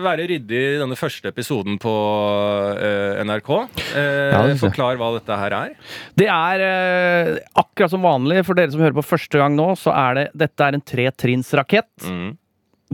være 0.04 0.28
ryddige 0.30 0.76
i 0.76 0.80
denne 0.80 0.96
første 0.96 1.28
episoden 1.28 1.76
på 1.82 1.92
uh, 1.92 3.20
NRK. 3.28 3.50
Uh, 3.52 4.32
Ja, 4.32 4.46
jeg. 4.48 4.60
forklar 4.62 4.96
hva 5.00 5.12
dette 5.18 5.40
her 5.42 5.56
er. 5.58 5.76
Det 6.16 6.30
er 6.32 6.64
uh, 6.64 7.44
akkurat 7.60 7.92
som 7.92 8.06
vanlig 8.06 8.46
for 8.48 8.56
dere 8.56 8.72
som 8.72 8.84
hører 8.84 8.96
på 8.96 9.04
første 9.04 9.42
gang 9.42 9.58
nå, 9.60 9.74
så 9.80 9.92
er 9.92 10.22
det 10.22 10.26
dette 10.46 10.64
er 10.70 10.78
en 10.78 10.86
tretrinnsrakett. 10.94 11.92
Mm. 12.08 12.38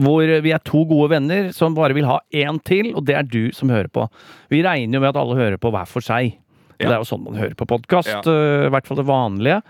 Hvor 0.00 0.24
vi 0.24 0.52
er 0.54 0.62
to 0.64 0.86
gode 0.88 1.10
venner 1.12 1.50
som 1.52 1.74
bare 1.76 1.92
vil 1.96 2.08
ha 2.08 2.20
én 2.32 2.60
til, 2.64 2.94
og 2.96 3.04
det 3.08 3.16
er 3.18 3.26
du 3.28 3.50
som 3.52 3.68
hører 3.72 3.90
på. 3.92 4.06
Vi 4.52 4.62
regner 4.64 4.96
jo 4.96 5.02
med 5.02 5.10
at 5.10 5.20
alle 5.20 5.36
hører 5.36 5.60
på 5.60 5.72
hver 5.74 5.90
for 5.90 6.04
seg. 6.04 6.38
Ja. 6.78 6.88
Det 6.88 6.94
er 6.94 7.02
jo 7.02 7.10
sånn 7.10 7.26
man 7.26 7.36
hører 7.38 7.58
på 7.58 7.68
podkast. 7.68 8.08
Ja. 8.08 8.22
I 8.66 8.72
hvert 8.72 8.88
fall 8.88 8.98
det 9.02 9.06
vanlige. 9.10 9.60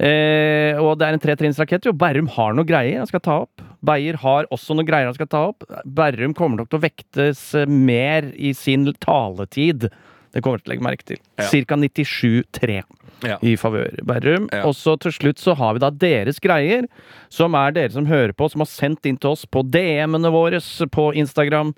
Eh, 0.00 0.78
og 0.80 0.94
det 0.98 1.06
er 1.06 1.16
en 1.16 1.22
tretrinnsrakett. 1.22 1.86
Jo, 1.88 1.94
Berrum 1.96 2.28
har 2.34 2.54
noe 2.56 2.68
greier 2.68 3.02
han 3.02 3.08
skal 3.08 3.22
ta 3.24 3.40
opp. 3.44 3.64
Beyer 3.84 4.18
har 4.22 4.48
også 4.52 4.76
noe 4.76 4.88
greier 4.88 5.10
han 5.10 5.16
skal 5.16 5.28
ta 5.30 5.42
opp. 5.52 5.66
Berrum 5.84 6.34
kommer 6.36 6.62
nok 6.62 6.70
til 6.72 6.80
å 6.80 6.84
vektes 6.84 7.42
eh, 7.58 7.68
mer 7.68 8.30
i 8.36 8.54
sin 8.56 8.88
taletid. 9.00 9.90
Det 10.30 10.42
kommer 10.44 10.62
til 10.62 10.70
å 10.70 10.74
legge 10.74 10.86
merke 10.86 11.08
til. 11.12 11.20
Ja. 11.40 11.48
Cirka 11.52 11.78
97-3 11.80 12.80
Ja. 13.26 13.36
i 13.42 13.56
favør 13.60 14.00
Bærum. 14.06 14.48
Ja. 14.52 14.64
Og 14.68 14.74
så 14.78 14.96
til 15.00 15.14
slutt 15.14 15.40
så 15.42 15.54
har 15.58 15.74
vi 15.76 15.82
da 15.82 15.90
deres 15.90 16.40
greier, 16.42 16.86
som 17.32 17.54
er 17.58 17.74
dere 17.76 17.92
som 17.94 18.08
hører 18.08 18.32
på, 18.36 18.48
som 18.50 18.64
har 18.64 18.70
sendt 18.70 19.06
inn 19.08 19.18
til 19.20 19.32
oss 19.34 19.46
på 19.46 19.62
DM-ene 19.66 20.32
våre 20.32 20.60
på 20.92 21.06
Instagram, 21.20 21.72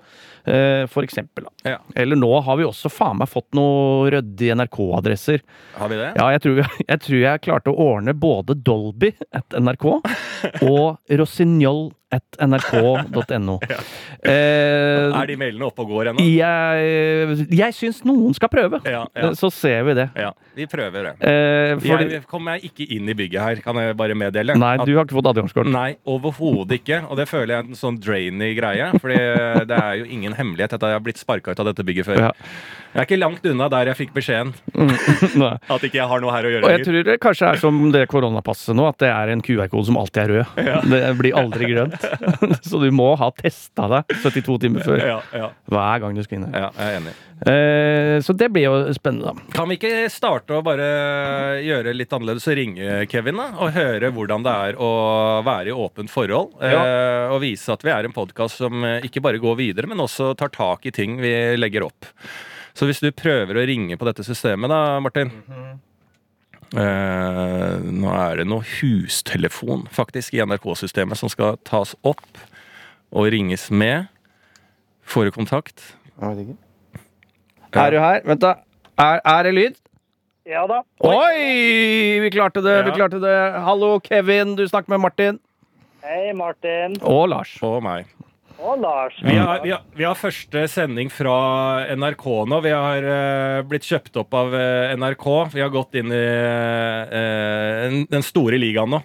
eh, 0.45 0.85
for 0.91 1.05
eksempel. 1.05 1.47
Ja. 1.67 1.79
Eller 1.95 2.19
nå 2.19 2.31
har 2.45 2.59
vi 2.59 2.67
også 2.67 2.91
faen 2.91 3.19
meg 3.21 3.31
fått 3.31 3.49
noe 3.57 4.11
ryddige 4.13 4.55
NRK-adresser. 4.59 5.43
Har 5.79 5.91
vi 5.91 5.99
det? 5.99 6.11
Ja, 6.19 6.29
jeg 6.35 6.45
tror, 6.45 6.61
jeg, 6.63 6.87
jeg 6.87 7.03
tror 7.07 7.19
jeg 7.23 7.43
klarte 7.47 7.73
å 7.73 7.89
ordne 7.91 8.15
både 8.15 8.57
Dolby 8.59 9.13
et 9.33 9.59
NRK 9.59 9.89
og 10.71 11.17
Rossignol 11.19 11.91
at 12.19 12.39
nrk.no. 12.47 13.59
Eh, 14.23 15.11
Er 15.19 15.27
de 15.27 15.35
mailene 15.35 15.65
oppe 15.67 15.83
og 15.83 15.89
går 15.91 16.07
ennå? 16.13 16.23
jeg 16.23 17.47
jeg 17.51 17.75
syns 17.75 17.97
noen 18.07 18.31
skal 18.37 18.47
prøve. 18.53 18.79
Ja, 18.87 19.01
ja. 19.17 19.31
Så 19.35 19.49
ser 19.51 19.81
vi 19.83 19.95
det. 19.97 20.05
Ja, 20.15 20.29
vi 20.55 20.63
prøver 20.71 21.09
det. 21.09 21.13
Eh, 21.27 21.73
fordi, 21.81 22.07
Jeg 22.13 22.23
kommer 22.31 22.63
ikke 22.63 22.87
inn 22.95 23.09
i 23.11 23.15
bygget 23.19 23.41
her, 23.43 23.59
kan 23.65 23.75
jeg 23.81 23.97
bare 23.99 24.15
meddele. 24.15 24.55
nei, 24.55 24.75
At- 24.79 24.85
du 24.87 24.95
har 24.95 25.03
ikke 25.03 25.17
fått 25.19 25.27
adgangskort. 25.33 25.67
Nei, 25.67 25.97
overhodet 26.07 26.79
ikke. 26.79 27.01
Og 27.09 27.17
det 27.19 27.27
føler 27.27 27.51
jeg 27.57 27.65
er 27.65 27.67
en 27.67 27.75
sånn 27.81 27.99
drainy 27.99 28.53
greie. 28.55 28.87
Fordi 28.99 29.19
det 29.67 29.77
er 29.83 29.93
jo 29.99 30.05
ingen 30.05 30.33
hemmelighet 30.39 30.73
at 30.73 30.81
jeg 30.87 30.95
har 30.95 31.03
blitt 31.03 31.19
sparka 31.19 31.51
ut 31.51 31.59
av 31.59 31.65
dette 31.73 31.83
bygget 31.83 32.05
før. 32.07 32.19
Ja. 32.29 32.31
Jeg 32.93 33.01
er 33.01 33.05
ikke 33.09 33.19
langt 33.19 33.45
unna 33.49 33.67
der 33.73 33.89
jeg 33.91 33.97
fikk 34.05 34.13
beskjeden. 34.13 34.53
At 35.73 35.81
ikke 35.83 35.97
jeg 35.97 36.07
har 36.07 36.21
noe 36.21 36.31
her 36.31 36.45
å 36.45 36.51
gjøre 36.53 36.63
Og 36.67 36.71
jeg 36.75 36.83
tror 36.85 37.03
det 37.07 37.15
kanskje 37.23 37.47
er 37.49 37.57
som 37.59 37.79
det 37.91 38.03
koronapasset 38.07 38.75
nå, 38.77 38.85
at 38.87 38.99
det 39.01 39.09
er 39.09 39.31
en 39.33 39.41
QR-kode 39.41 39.87
som 39.89 39.97
alltid 39.97 40.21
er 40.23 40.33
rød. 40.33 40.89
Det 40.91 41.01
blir 41.17 41.33
aldri 41.33 41.71
grønt. 41.73 42.02
Så 42.69 42.79
du 42.81 42.87
må 42.95 43.11
ha 43.19 43.29
testa 43.37 43.87
deg 43.91 44.15
72 44.23 44.57
timer 44.65 44.85
før 44.85 44.99
Ja, 45.03 45.19
ja, 45.35 45.49
hver 45.71 46.01
gang 46.03 46.17
du 46.17 46.23
skal 46.25 46.39
inn 46.39 46.47
her. 46.49 46.65
ja, 46.65 46.69
jeg 46.77 46.91
er 46.93 46.99
enig. 47.01 47.13
Eh, 47.43 48.17
så 48.23 48.31
det 48.39 48.47
blir 48.55 48.63
jo 48.69 48.75
spennende, 48.95 49.33
da. 49.33 49.53
Kan 49.55 49.67
vi 49.67 49.75
ikke 49.75 50.05
starte 50.13 50.55
å 50.55 50.61
bare 50.63 50.85
gjøre 51.65 51.91
litt 51.97 52.13
annerledes 52.15 52.45
og 52.47 52.55
ringe 52.59 53.01
Kevin 53.11 53.41
da, 53.41 53.49
og 53.59 53.73
høre 53.75 54.11
hvordan 54.15 54.45
det 54.45 54.53
er 54.69 54.79
å 54.79 54.91
være 55.43 55.73
i 55.73 55.75
åpent 55.75 56.13
forhold? 56.13 56.53
Eh, 56.63 57.33
og 57.33 57.41
vise 57.43 57.73
at 57.75 57.83
vi 57.83 57.91
er 57.91 58.07
en 58.07 58.15
podkast 58.15 58.61
som 58.63 58.85
ikke 59.03 59.23
bare 59.25 59.41
går 59.43 59.59
videre, 59.59 59.89
men 59.91 59.99
også 60.05 60.31
tar 60.39 60.53
tak 60.55 60.87
i 60.87 60.93
ting 60.95 61.17
vi 61.19 61.33
legger 61.59 61.89
opp. 61.89 62.07
Så 62.73 62.87
hvis 62.89 63.03
du 63.03 63.11
prøver 63.13 63.59
å 63.59 63.65
ringe 63.69 63.99
på 63.99 64.07
dette 64.07 64.23
systemet 64.25 64.71
da, 64.71 64.79
Martin 65.03 65.29
eh, 66.77 67.83
Nå 67.83 68.09
er 68.17 68.41
det 68.41 68.47
noe 68.49 68.65
hustelefon 68.79 69.85
faktisk 69.93 70.33
i 70.35 70.41
NRK-systemet 70.45 71.19
som 71.19 71.31
skal 71.31 71.57
tas 71.67 71.95
opp 72.03 72.41
og 73.13 73.29
ringes 73.33 73.69
med. 73.71 74.09
Får 75.05 75.29
du 75.29 75.35
kontakt? 75.35 75.83
Er 76.21 77.91
du 77.93 77.97
her? 77.99 78.21
Vent, 78.25 78.41
da. 78.41 78.55
Er, 78.97 79.21
er 79.25 79.47
det 79.47 79.53
lyd? 79.53 79.79
Ja 80.49 80.65
da. 80.67 80.81
Oi! 81.07 82.19
Vi 82.19 82.29
klarte 82.33 82.59
det, 82.65 82.75
vi 82.83 82.91
klarte 82.97 83.21
det. 83.23 83.37
Hallo, 83.63 83.95
Kevin. 84.03 84.57
Du 84.59 84.65
snakker 84.67 84.91
med 84.91 84.99
Martin. 85.05 85.39
Hei, 86.03 86.33
Martin. 86.35 86.97
Og 86.99 87.29
Lars. 87.31 87.53
Og 87.63 87.79
meg. 87.85 88.09
Og 88.63 88.79
Lars. 88.79 89.15
Vi 89.19 89.35
har, 89.35 89.59
vi, 89.63 89.71
har, 89.75 89.81
vi 89.99 90.05
har 90.07 90.15
første 90.15 90.61
sending 90.71 91.09
fra 91.11 91.33
NRK 91.99 92.25
nå. 92.47 92.59
Vi 92.63 92.71
har 92.71 93.07
uh, 93.07 93.63
blitt 93.67 93.83
kjøpt 93.83 94.15
opp 94.21 94.37
av 94.39 94.53
uh, 94.55 94.93
NRK. 94.95 95.25
Vi 95.51 95.63
har 95.63 95.71
gått 95.73 95.97
inn 95.99 96.13
i 96.15 96.21
uh, 96.23 97.89
den- 97.91 98.05
den 98.13 98.23
store 98.23 98.59
ligaen 98.61 98.93
nå. 98.95 99.01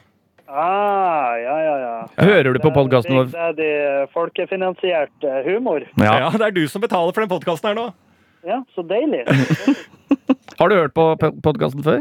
Ah, 0.49 1.35
ja, 1.37 1.57
ja, 1.61 1.75
ja. 1.83 1.94
Hører 2.25 2.55
du 2.57 2.61
på 2.62 2.71
podkasten 2.73 3.18
vår? 3.18 3.27
Det 3.35 3.42
er 3.51 3.57
de 3.59 3.73
folkefinansiert 4.14 5.27
humor. 5.44 5.85
Ja. 6.01 6.14
Ja. 6.23 6.31
Det 6.33 6.47
er 6.47 6.55
du 6.57 6.62
som 6.73 6.81
betaler 6.85 7.12
for 7.12 7.21
den 7.27 7.31
podkasten 7.35 7.68
her 7.68 7.77
nå. 7.77 7.88
Ja, 8.49 8.62
så 8.75 8.85
deilig. 8.87 9.27
Har 10.59 10.71
du 10.73 10.79
hørt 10.79 10.94
på 10.97 11.11
podkasten 11.44 11.85
før? 11.85 12.01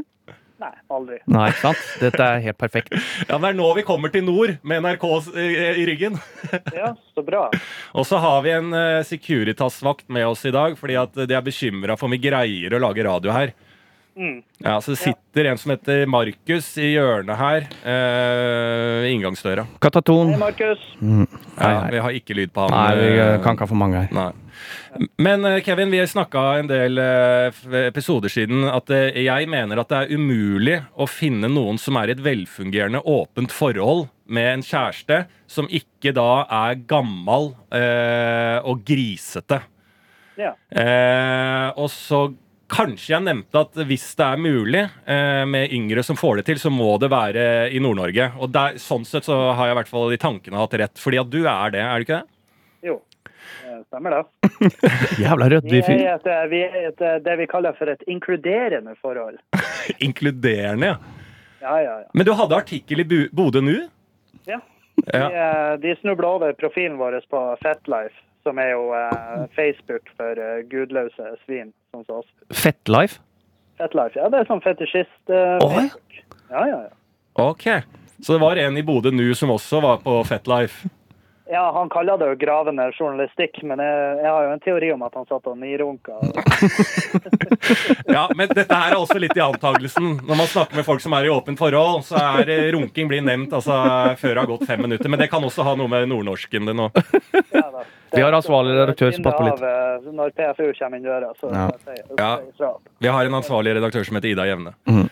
Nei, 0.57 0.73
aldri. 0.89 1.19
Nei, 1.29 1.49
ikke 1.51 1.61
sant? 1.67 1.81
Dette 2.01 2.25
er 2.25 2.39
helt 2.47 2.57
perfekt. 2.57 2.95
Ja, 3.27 3.37
Det 3.37 3.51
er 3.51 3.57
nå 3.57 3.67
vi 3.77 3.83
kommer 3.85 4.09
til 4.13 4.25
nord 4.25 4.55
med 4.65 4.81
NRK 4.81 5.05
i, 5.37 5.85
ryggen. 5.91 6.17
Ja, 6.77 6.93
så 7.13 7.23
bra. 7.25 7.47
Og 7.93 8.07
så 8.09 8.17
har 8.21 8.41
vi 8.45 8.53
en 8.55 8.73
eh, 8.73 9.03
Securitas-vakt 9.05 10.07
med 10.13 10.25
oss 10.25 10.45
i 10.49 10.53
dag, 10.55 10.73
fordi 10.79 10.97
at 10.97 11.13
de 11.29 11.37
er 11.37 11.45
bekymra 11.45 11.97
for 11.97 12.09
om 12.09 12.15
vi 12.15 12.21
greier 12.25 12.73
å 12.73 12.81
lage 12.81 13.05
radio 13.05 13.33
her. 13.35 13.53
Mm. 14.17 14.41
Ja, 14.57 14.81
Så 14.81 14.91
det 14.91 14.97
sitter 14.97 15.45
en 15.45 15.57
som 15.61 15.71
heter 15.71 16.07
Markus 16.09 16.71
i 16.81 16.89
hjørnet 16.95 17.37
her, 17.37 17.67
eh, 17.85 19.11
inngangsdøra. 19.11 19.67
Kataton. 19.79 20.31
Hei, 20.33 20.39
Markus. 20.41 20.81
Mm. 21.01 21.27
Ja, 21.59 21.87
vi 21.91 22.01
har 22.01 22.17
ikke 22.17 22.37
lyd 22.37 22.51
på 22.53 22.65
han. 22.65 22.73
Nei, 22.73 22.95
vi 22.97 23.11
eh, 23.13 23.35
eh, 23.35 23.41
kan 23.43 23.53
ikke 23.53 23.67
ha 23.67 23.69
for 23.69 23.77
mange 23.77 24.01
her. 24.01 24.09
Nei. 24.17 24.31
Men 25.21 25.45
eh, 25.45 25.59
Kevin, 25.61 25.93
vi 25.93 26.01
snakka 26.01 26.47
en 26.63 26.71
del 26.71 26.97
episoder 27.85 28.33
siden 28.33 28.65
at 28.71 28.89
jeg 28.89 29.49
mener 29.53 29.83
at 29.83 29.93
det 29.93 30.01
er 30.01 30.17
umulig 30.17 30.79
å 30.97 31.05
finne 31.05 31.51
noen 31.53 31.77
som 31.77 32.01
er 32.01 32.09
i 32.09 32.17
et 32.17 32.25
velfungerende, 32.25 33.05
åpent 33.05 33.53
forhold 33.53 34.07
med 34.25 34.49
en 34.55 34.65
kjæreste 34.65 35.27
som 35.47 35.69
ikke 35.69 36.11
da 36.17 36.41
er 36.65 36.81
gammal 36.89 37.53
eh, 37.69 38.57
og 38.65 38.81
grisete. 38.87 39.61
Ja. 40.37 40.55
Eh, 40.69 41.69
og 41.77 41.89
så 41.93 42.27
kanskje 42.71 43.13
jeg 43.15 43.23
nevnte 43.25 43.61
at 43.63 43.77
hvis 43.89 44.05
det 44.19 44.25
er 44.27 44.41
mulig 44.41 44.83
eh, 45.09 45.43
med 45.49 45.73
yngre 45.75 46.03
som 46.05 46.17
får 46.19 46.39
det 46.41 46.45
til, 46.49 46.59
så 46.61 46.71
må 46.73 46.93
det 47.01 47.09
være 47.13 47.43
i 47.73 47.81
Nord-Norge. 47.83 48.31
Og 48.41 48.51
der, 48.53 48.77
sånn 48.81 49.05
sett 49.07 49.27
så 49.27 49.37
har 49.57 49.69
jeg 49.69 49.75
i 49.75 49.79
hvert 49.81 49.91
fall 49.91 50.09
de 50.13 50.19
tankene 50.21 50.59
hatt 50.61 50.77
rett. 50.81 51.01
Fordi 51.01 51.21
at 51.21 51.29
du 51.33 51.39
er 51.45 51.75
det, 51.75 51.83
er 51.83 51.95
du 52.03 52.07
ikke 52.07 52.19
det? 52.21 52.27
Jo, 52.87 52.97
det 53.63 53.79
stemmer 53.87 54.17
det. 54.17 54.23
Jævla 55.23 55.49
Vi 55.49 55.55
ryddig 55.55 55.81
er 55.81 55.87
fyr. 55.89 56.05
et, 56.15 56.27
eh, 56.33 56.45
vi 56.53 56.63
er 56.65 56.79
i 56.79 56.85
et, 56.91 57.01
eh, 57.01 57.19
det 57.25 57.37
vi 57.41 57.49
kaller 57.51 57.77
for 57.79 57.91
et 57.93 58.03
inkluderende 58.07 58.95
forhold. 59.01 59.39
Inkluderende, 60.09 60.93
ja. 60.95 60.97
Ja, 61.61 61.75
ja, 61.81 61.93
ja. 62.03 62.09
Men 62.13 62.25
du 62.27 62.33
hadde 62.37 62.55
artikkel 62.59 63.01
i 63.01 63.07
Bodø 63.33 63.63
nå? 63.65 63.79
ja. 64.47 64.59
Ja. 65.13 65.27
De, 65.29 65.35
eh, 65.37 65.73
de 65.77 65.91
snubla 65.99 66.27
over 66.39 66.53
profilen 66.57 66.95
vår 66.97 67.19
på 67.29 67.39
Fatlife, 67.61 68.17
som 68.47 68.59
er 68.63 68.71
jo 68.73 68.89
eh, 68.95 69.45
Facebook 69.57 70.09
for 70.17 70.39
eh, 70.41 70.63
gudløse 70.71 71.35
svin, 71.43 71.73
sånn 71.93 72.07
som 72.07 72.23
oss. 72.23 72.29
Fettlife. 72.55 73.19
Fatlife, 73.77 74.17
ja, 74.17 74.31
det 74.33 74.41
er 74.41 74.49
sånn 74.49 74.63
fetisjist. 74.63 75.17
Oi. 75.29 75.73
Facebook. 75.75 76.21
Ja, 76.49 76.63
ja, 76.65 76.79
ja. 76.87 76.93
Ok. 77.37 77.67
Så 78.23 78.33
det 78.33 78.41
var 78.41 78.57
en 78.57 78.77
i 78.79 78.81
Bodø 78.81 79.11
nå 79.13 79.27
som 79.37 79.51
også 79.53 79.81
var 79.83 79.99
på 80.01 80.15
Fetlife. 80.25 80.89
Ja, 81.49 81.71
han 81.71 81.87
kaller 81.89 82.17
det 82.19 82.27
jo 82.27 82.35
gravende 82.41 82.89
journalistikk, 82.99 83.61
men 83.63 83.79
jeg, 83.79 84.17
jeg 84.23 84.31
har 84.31 84.43
jo 84.43 84.51
en 84.51 84.59
teori 84.65 84.89
om 84.91 85.03
at 85.07 85.13
han 85.15 85.25
satt 85.29 85.47
og 85.47 85.57
nirunka. 85.61 86.17
Ja, 88.07 88.29
men 88.35 88.47
dette 88.55 88.73
her 88.73 88.93
er 88.93 88.97
også 88.97 89.19
litt 89.19 89.35
i 89.37 89.41
antagelsen. 89.43 90.13
Når 90.27 90.37
man 90.39 90.47
snakker 90.49 90.79
med 90.79 90.85
folk 90.87 91.01
som 91.03 91.13
er 91.17 91.27
i 91.27 91.31
åpent 91.31 91.59
forhold, 91.59 92.03
så 92.07 92.17
er 92.39 92.49
eh, 92.53 92.67
runking 92.73 93.09
blir 93.11 93.21
nevnt 93.25 93.53
altså, 93.53 93.75
før 94.19 94.33
det 94.33 94.41
har 94.43 94.49
gått 94.49 94.65
fem 94.69 94.81
minutter. 94.85 95.11
Men 95.11 95.19
det 95.21 95.27
kan 95.31 95.43
også 95.43 95.65
ha 95.67 95.75
noe 95.79 95.91
med 95.91 96.07
nordnorsken 96.11 96.67
din 96.69 96.83
å 96.85 96.89
Ja, 97.57 97.65
da. 97.73 97.83
Vi 98.13 98.23
har 98.23 98.31
ansvarlig 98.37 98.77
redaktør 98.77 99.11
som 99.13 99.25
passer 99.27 99.41
på 99.43 99.49
litt. 99.49 99.63
Eh, 99.67 100.11
Når 100.15 100.31
PFU 100.37 100.69
kommer 100.79 100.97
inn 101.01 101.07
døra, 101.09 101.33
så 101.41 101.51
Ja. 101.51 101.67
jeg 101.75 101.83
sier, 101.83 102.15
Ja. 102.63 102.71
Vi 103.03 103.11
har 103.17 103.25
en 103.27 103.39
ansvarlig 103.41 103.75
redaktør 103.77 104.07
som 104.07 104.15
heter 104.19 104.31
Ida 104.33 104.47
Jevne. 104.47 104.73
Mhm. 104.87 105.09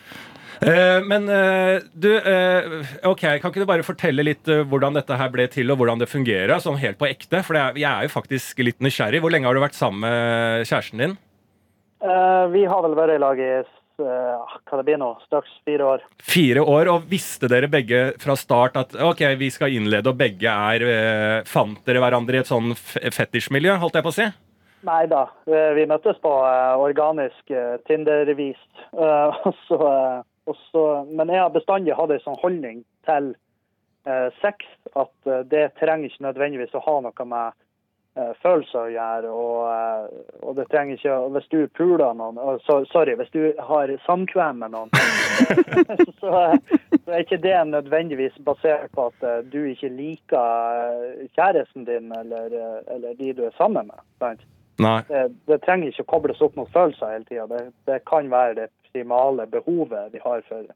Eh, 0.62 1.00
men 1.04 1.28
eh, 1.30 1.84
du, 1.94 2.10
eh, 2.16 2.76
ok, 3.04 3.24
kan 3.42 3.52
ikke 3.52 3.64
du 3.64 3.70
bare 3.70 3.86
fortelle 3.86 4.26
litt 4.26 4.48
hvordan 4.48 4.96
dette 4.96 5.18
her 5.20 5.32
ble 5.34 5.48
til, 5.52 5.72
og 5.72 5.82
hvordan 5.82 6.02
det 6.02 6.12
fungerer, 6.12 6.58
sånn 6.64 6.80
helt 6.82 7.00
på 7.02 7.10
ekte? 7.10 7.42
For 7.46 7.58
jeg 7.58 7.88
er 7.90 8.08
jo 8.08 8.14
faktisk 8.14 8.62
litt 8.64 8.84
nysgjerrig. 8.84 9.22
Hvor 9.24 9.34
lenge 9.34 9.50
har 9.50 9.58
du 9.58 9.64
vært 9.64 9.78
sammen 9.78 10.06
med 10.06 10.68
kjæresten 10.70 11.04
din? 11.04 11.18
Vi 12.54 12.62
har 12.70 12.84
vel 12.86 12.94
vært 12.98 13.16
i 13.16 13.22
lag 13.22 13.40
i 13.42 13.50
eh, 13.58 14.56
hva 14.70 14.78
det 14.78 14.86
blir 14.86 15.00
nå, 15.02 15.10
straks 15.26 15.52
fire 15.66 15.90
år. 15.96 16.06
Fire 16.22 16.62
år, 16.62 16.92
og 16.94 17.08
visste 17.10 17.50
dere 17.52 17.70
begge 17.72 18.08
fra 18.22 18.36
start 18.38 18.78
at 18.80 18.98
ok, 19.02 19.26
vi 19.40 19.50
skal 19.54 19.74
innlede, 19.74 20.12
og 20.12 20.20
begge 20.20 20.52
er 20.52 21.46
Fant 21.50 21.82
dere 21.88 22.04
hverandre 22.04 22.38
i 22.38 22.44
et 22.44 22.52
sånn 22.52 22.76
fetisjmiljø, 22.76 23.80
holdt 23.82 23.98
jeg 23.98 24.06
på 24.06 24.14
å 24.14 24.20
si? 24.20 24.30
Nei 24.86 25.02
da, 25.10 25.24
vi, 25.50 25.88
møttes 25.90 26.20
på 26.22 26.32
organisk 26.86 27.56
Tinder-vis. 27.90 28.62
Så, 29.66 29.80
eh, 30.46 30.50
og 30.52 30.56
så- 30.72 31.06
men 31.12 31.28
jeg 31.30 31.40
har 31.42 31.50
bestandig 31.50 31.96
hatt 31.96 32.12
en 32.12 32.20
sånn 32.20 32.40
holdning 32.42 32.84
til 33.06 33.36
eh, 34.06 34.30
sex 34.42 34.66
at 34.96 35.12
eh, 35.26 35.44
det 35.44 35.72
trenger 35.80 36.06
ikke 36.10 36.22
nødvendigvis 36.28 36.76
å 36.76 36.84
ha 36.86 37.00
noe 37.02 37.26
med 37.26 37.54
eh, 38.18 38.34
følelser 38.44 38.80
å 38.80 38.92
gjøre. 38.94 39.32
Og, 39.34 39.62
eh, 39.74 40.44
og 40.44 40.56
det 40.56 40.68
trenger 40.70 40.96
ikke 40.96 41.16
Hvis 41.34 41.50
du 41.50 41.68
puler 41.68 42.14
noen 42.14 42.38
så, 42.66 42.86
Sorry, 42.92 43.16
hvis 43.16 43.32
du 43.34 43.54
har 43.60 43.88
samkvem 44.06 44.56
med 44.62 44.72
noen, 44.72 44.90
så, 46.22 46.58
så 47.06 47.12
er 47.12 47.24
ikke 47.26 47.42
det 47.42 47.68
nødvendigvis 47.68 48.38
basert 48.46 48.92
på 48.94 49.08
at 49.10 49.24
eh, 49.24 49.42
du 49.52 49.66
ikke 49.66 49.90
liker 49.90 51.28
kjæresten 51.36 51.86
din 51.86 52.12
eller, 52.16 52.54
eller 52.88 53.14
de 53.18 53.34
du 53.34 53.46
er 53.46 53.52
sammen 53.58 53.88
med. 53.88 54.00
sant? 54.20 54.42
Det, 54.78 55.26
det 55.48 55.62
trenger 55.64 55.92
ikke 55.92 56.04
å 56.04 56.12
kobles 56.16 56.42
opp 56.44 56.58
mot 56.60 56.72
følelser 56.74 57.14
hele 57.14 57.28
tida. 57.30 57.48
Det, 57.52 57.62
det 57.88 58.02
kan 58.10 58.28
være 58.32 58.58
det 58.60 58.70
primale 58.92 59.48
behovet 59.48 60.12
vi 60.14 60.22
har 60.24 60.44
for 60.50 60.68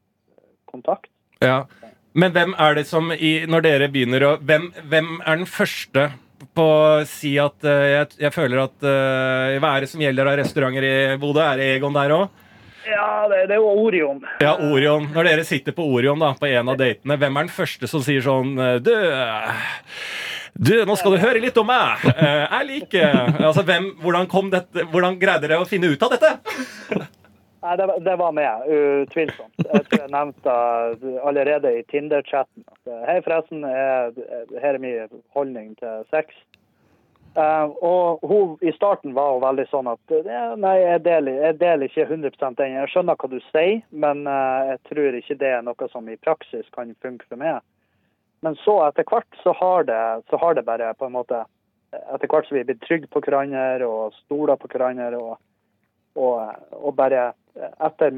kontakt. 0.70 1.10
Ja. 1.44 1.64
Men 2.12 2.34
hvem 2.34 2.56
er 2.58 2.74
det 2.76 2.86
som 2.88 3.12
i, 3.14 3.46
Når 3.48 3.62
dere 3.64 3.86
begynner 3.92 4.24
å 4.26 4.30
hvem, 4.42 4.66
hvem 4.90 5.20
er 5.20 5.38
den 5.40 5.48
første 5.48 6.08
på 6.56 6.64
å 6.64 7.04
si 7.08 7.34
at 7.40 7.64
uh, 7.68 7.86
jeg, 7.86 8.16
jeg 8.24 8.32
føler 8.34 8.64
at 8.64 8.76
uh, 8.82 9.56
Hva 9.60 9.74
er 9.76 9.84
det 9.84 9.90
som 9.92 10.02
gjelder 10.02 10.28
av 10.28 10.38
restauranter 10.40 10.86
i 10.88 10.94
Bodø? 11.20 11.44
Er 11.44 11.60
det 11.60 11.68
Egon 11.76 11.96
der 11.96 12.16
òg? 12.16 12.46
Ja, 12.88 13.28
det, 13.28 13.44
det 13.50 13.56
er 13.56 13.60
jo 13.60 13.70
Orion. 13.84 14.22
Ja, 14.40 14.54
Orion. 14.56 15.10
Når 15.14 15.28
dere 15.28 15.44
sitter 15.46 15.76
på 15.76 15.84
Orion 15.84 16.20
da, 16.22 16.32
på 16.38 16.48
en 16.48 16.72
av 16.72 16.78
datene, 16.80 17.18
hvem 17.20 17.36
er 17.36 17.46
den 17.46 17.52
første 17.54 17.90
som 17.90 18.02
sier 18.04 18.24
sånn 18.24 18.54
eh, 18.56 18.78
Du, 18.82 18.92
eh, 18.94 19.66
du 20.54 20.74
nå 20.86 20.96
skal 20.98 21.14
du 21.14 21.22
høre 21.22 21.42
litt 21.42 21.56
om 21.60 21.68
meg. 21.70 22.04
Eh, 22.10 22.44
Jeg 22.44 22.68
liker 22.68 23.16
altså, 23.46 23.64
hvem, 23.66 23.90
hvordan, 24.02 24.28
kom 24.30 24.50
dette, 24.52 24.86
hvordan 24.92 25.18
greide 25.20 25.46
dere 25.48 25.62
å 25.62 25.68
finne 25.68 25.92
ut 25.92 26.02
av 26.06 26.14
dette? 26.16 26.34
Nei, 27.60 27.74
det, 27.76 27.86
det 28.06 28.14
var 28.16 28.32
med, 28.32 28.68
utvilsomt. 28.72 29.52
Jeg 29.60 29.82
tror 29.88 29.98
jeg 30.00 30.12
nevnte 30.14 30.54
allerede 31.28 31.74
i 31.76 31.82
Tinder-chatten 31.92 32.64
at 32.64 32.92
eh, 32.92 33.02
hei, 33.10 33.18
forresten, 33.26 33.66
her 33.66 34.72
er 34.72 34.80
min 34.80 35.20
holdning 35.36 35.74
til 35.82 36.06
sex. 36.14 36.32
Eh, 37.36 37.64
og 37.86 38.18
hun 38.26 38.58
i 38.60 38.72
starten 38.72 39.14
var 39.14 39.36
hun 39.36 39.44
veldig 39.44 39.66
sånn 39.70 39.88
at 39.92 40.14
eh, 40.16 40.54
nei, 40.58 40.74
jeg 40.82 41.02
deler, 41.04 41.36
jeg 41.46 41.58
deler 41.60 41.86
ikke 41.86 42.06
100% 42.08 42.58
den. 42.58 42.72
Jeg 42.74 42.90
skjønner 42.90 43.18
hva 43.20 43.30
du 43.30 43.38
sier, 43.52 43.76
men 43.94 44.24
eh, 44.26 44.70
jeg 44.72 44.80
tror 44.90 45.18
ikke 45.20 45.36
det 45.42 45.52
er 45.54 45.62
noe 45.66 45.90
som 45.92 46.10
i 46.10 46.18
praksis 46.18 46.66
kan 46.74 46.90
funke 47.04 47.28
for 47.28 47.38
meg. 47.38 47.60
Men 48.44 48.56
så 48.64 48.76
etter 48.86 49.04
hvert 49.08 49.40
så 49.42 49.52
har 49.56 49.84
det, 49.88 50.02
så 50.30 50.40
har 50.40 50.56
det 50.56 50.66
bare 50.68 50.94
på 50.94 51.08
en 51.08 51.16
måte 51.18 51.44
Etter 51.90 52.30
hvert 52.30 52.46
som 52.46 52.54
vi 52.54 52.62
blir 52.62 52.76
trygge 52.84 53.08
på 53.10 53.18
hverandre 53.24 53.82
og 53.82 54.12
stoler 54.14 54.54
på 54.60 54.68
hverandre 54.70 55.18
og, 55.18 55.40
og, 56.14 56.52
og 56.70 56.92
bare 56.94 57.32
etter 57.82 58.14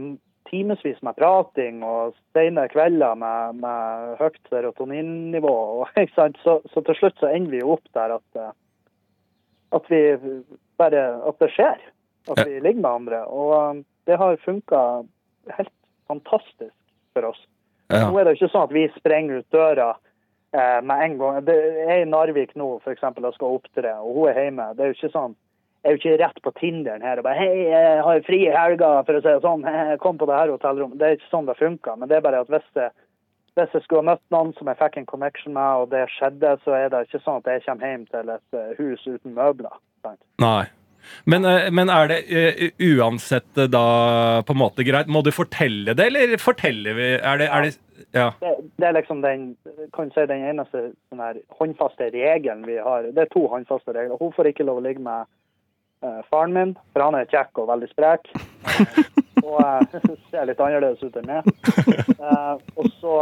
timevis 0.51 0.99
med 1.01 1.17
prating 1.17 1.81
og 1.87 2.13
sene 2.37 2.67
kvelder 2.69 3.17
med, 3.17 3.63
med 3.63 4.19
høyt 4.21 4.53
serotoninnivå, 4.53 5.55
og. 5.79 5.97
Så, 6.45 6.59
så 6.73 6.85
til 6.85 6.99
slutt 6.99 7.17
så 7.23 7.31
ender 7.33 7.55
vi 7.55 7.63
jo 7.63 7.73
opp 7.79 7.89
der 7.97 8.19
at, 8.19 8.43
at 9.73 9.89
vi 9.89 10.03
bare 10.77 11.03
At 11.29 11.41
det 11.41 11.51
skjer. 11.57 11.81
At 12.29 12.45
vi 12.47 12.61
ligger 12.61 12.83
med 12.83 12.91
andre. 12.91 13.25
Og 13.27 13.53
eh, 13.57 13.83
det 14.07 14.19
har 14.19 14.37
funka 14.45 15.03
helt 15.57 15.75
fantastisk 16.07 16.75
for 17.15 17.33
oss. 17.33 17.41
Nå 17.93 18.19
er 18.19 18.25
det 18.25 18.35
jo 18.35 18.41
ikke 18.41 18.53
sånn 18.53 18.69
at 18.69 18.75
vi 18.75 18.85
sprenger 18.97 19.43
ut 19.43 19.55
døra 19.55 19.93
med 20.53 21.05
en 21.05 21.15
gang. 21.17 21.39
Jeg 21.49 21.87
er 21.87 22.03
i 22.03 22.09
Narvik 22.09 22.51
nå 22.61 22.75
for 22.85 22.93
eksempel, 22.93 23.25
og 23.25 23.33
skal 23.37 23.57
opptre, 23.57 23.95
og 24.03 24.19
hun 24.19 24.29
er 24.29 24.41
hjemme. 24.43 24.67
Det 24.77 24.85
er 24.85 24.91
jo 24.91 24.99
ikke 24.99 25.15
sånn 25.15 25.37
jeg 25.83 25.91
er 25.91 25.97
jo 25.97 25.99
ikke 25.99 26.19
rett 26.21 26.37
på 26.45 26.51
Tinderen 26.61 27.03
her 27.03 27.19
og 27.19 27.25
bare 27.27 27.41
Hei, 27.43 27.63
jeg 27.67 28.03
har 28.07 28.21
fri 28.23 28.37
i 28.47 28.53
helga, 28.55 28.91
for 29.03 29.19
å 29.19 29.23
si 29.23 29.27
det 29.27 29.41
sånn. 29.43 29.65
«Hei, 29.67 29.97
Kom 30.03 30.21
på 30.21 30.29
det 30.31 30.37
her 30.39 30.53
hotellrommet. 30.55 31.01
Det 31.01 31.09
er 31.09 31.17
ikke 31.17 31.33
sånn 31.33 31.49
det 31.49 31.57
funker. 31.59 31.97
Men 31.99 32.11
det 32.11 32.21
er 32.21 32.23
bare 32.23 32.43
at 32.45 32.53
hvis 32.53 32.69
jeg, 32.79 32.95
hvis 33.59 33.75
jeg 33.75 33.83
skulle 33.83 34.05
ha 34.05 34.13
møtt 34.13 34.23
noen 34.31 34.53
som 34.55 34.71
jeg 34.71 34.79
fikk 34.79 35.01
en 35.01 35.09
connection 35.11 35.57
med, 35.57 35.83
og 35.83 35.91
det 35.91 36.05
skjedde, 36.15 36.55
så 36.63 36.77
er 36.79 36.93
det 36.93 37.03
ikke 37.09 37.23
sånn 37.25 37.43
at 37.43 37.51
jeg 37.51 37.65
kommer 37.67 37.91
hjem 37.91 38.07
til 38.15 38.31
et 38.37 38.61
eh, 38.61 38.71
hus 38.79 39.03
uten 39.09 39.35
møbler. 39.35 39.75
Nei. 40.45 40.63
Men, 41.27 41.51
eh, 41.51 41.67
men 41.75 41.91
er 41.91 42.13
det 42.13 42.21
eh, 42.31 42.63
uansett 42.95 43.59
eh, 43.59 43.71
da 43.71 43.87
på 44.47 44.55
en 44.55 44.63
måte 44.63 44.87
greit? 44.87 45.11
Må 45.11 45.25
du 45.27 45.33
fortelle 45.35 45.97
det, 45.99 46.07
eller 46.13 46.39
forteller 46.39 46.95
vi 46.95 47.09
Er 47.19 47.43
det, 47.43 47.51
er 47.51 47.67
det 47.67 47.75
Ja. 48.11 48.33
Det, 48.41 48.57
det 48.77 48.87
er 48.87 48.97
liksom 48.97 49.23
den, 49.23 49.57
kan 49.93 50.11
si, 50.15 50.25
den 50.29 50.45
eneste 50.51 50.91
sånn 51.13 51.43
håndfaste 51.59 52.11
regelen 52.15 52.65
vi 52.69 52.79
har. 52.83 53.09
Det 53.15 53.25
er 53.27 53.33
to 53.33 53.47
håndfaste 53.51 53.95
regler. 53.97 54.19
Hun 54.21 54.35
får 54.37 54.53
ikke 54.53 54.67
lov 54.69 54.81
å 54.81 54.85
ligge 54.85 55.03
med 55.05 55.29
uh, 56.05 56.21
faren 56.31 56.57
min, 56.57 56.75
for 56.93 57.07
han 57.07 57.19
er 57.19 57.31
kjekk 57.31 57.63
og 57.63 57.71
veldig 57.73 57.91
sprek. 57.93 58.33
Og 59.43 59.59
uh, 59.59 59.97
ser 60.31 60.47
litt 60.49 60.61
annerledes 60.63 61.03
ut 61.03 61.17
enn 61.19 61.31
meg. 61.31 61.49
Uh, 62.19 62.55
og, 62.79 62.87
så, 63.01 63.15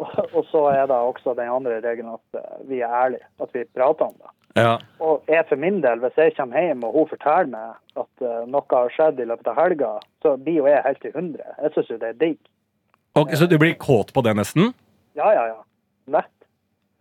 og 0.00 0.40
så 0.50 0.64
er 0.72 0.88
det 0.90 0.96
også 0.96 1.36
den 1.38 1.52
andre 1.52 1.78
regelen 1.84 2.16
at 2.16 2.66
vi 2.66 2.80
er 2.82 2.96
ærlige. 3.04 3.28
At 3.42 3.54
vi 3.54 3.62
prater 3.76 4.08
om 4.08 4.16
det. 4.18 4.32
ja. 4.58 4.74
Og 5.04 5.30
jeg 5.30 5.46
for 5.48 5.60
min 5.60 5.78
del, 5.84 6.02
hvis 6.02 6.18
jeg 6.18 6.34
kommer 6.38 6.66
hjem 6.66 6.82
og 6.88 6.98
hun 6.98 7.08
forteller 7.12 7.52
meg 7.52 8.02
at 8.02 8.26
noe 8.50 8.66
har 8.72 8.92
skjedd 8.96 9.22
i 9.22 9.28
løpet 9.30 9.52
av 9.52 9.60
helga, 9.60 9.92
så 10.24 10.34
blir 10.40 10.62
jo 10.62 10.68
jeg 10.68 10.82
helt 10.88 11.06
i 11.06 11.14
hundre. 11.14 11.54
Jeg 11.62 11.74
syns 11.76 11.94
jo 11.94 12.00
det 12.02 12.10
er 12.10 12.20
digg. 12.24 12.40
Ok, 13.16 13.32
så 13.38 13.46
du 13.48 13.56
blir 13.58 13.74
kåt 13.80 14.12
på 14.12 14.22
det, 14.26 14.34
nesten? 14.36 14.72
Ja, 15.16 15.30
ja, 15.32 15.46
ja. 15.48 15.62
Nett. 16.18 16.32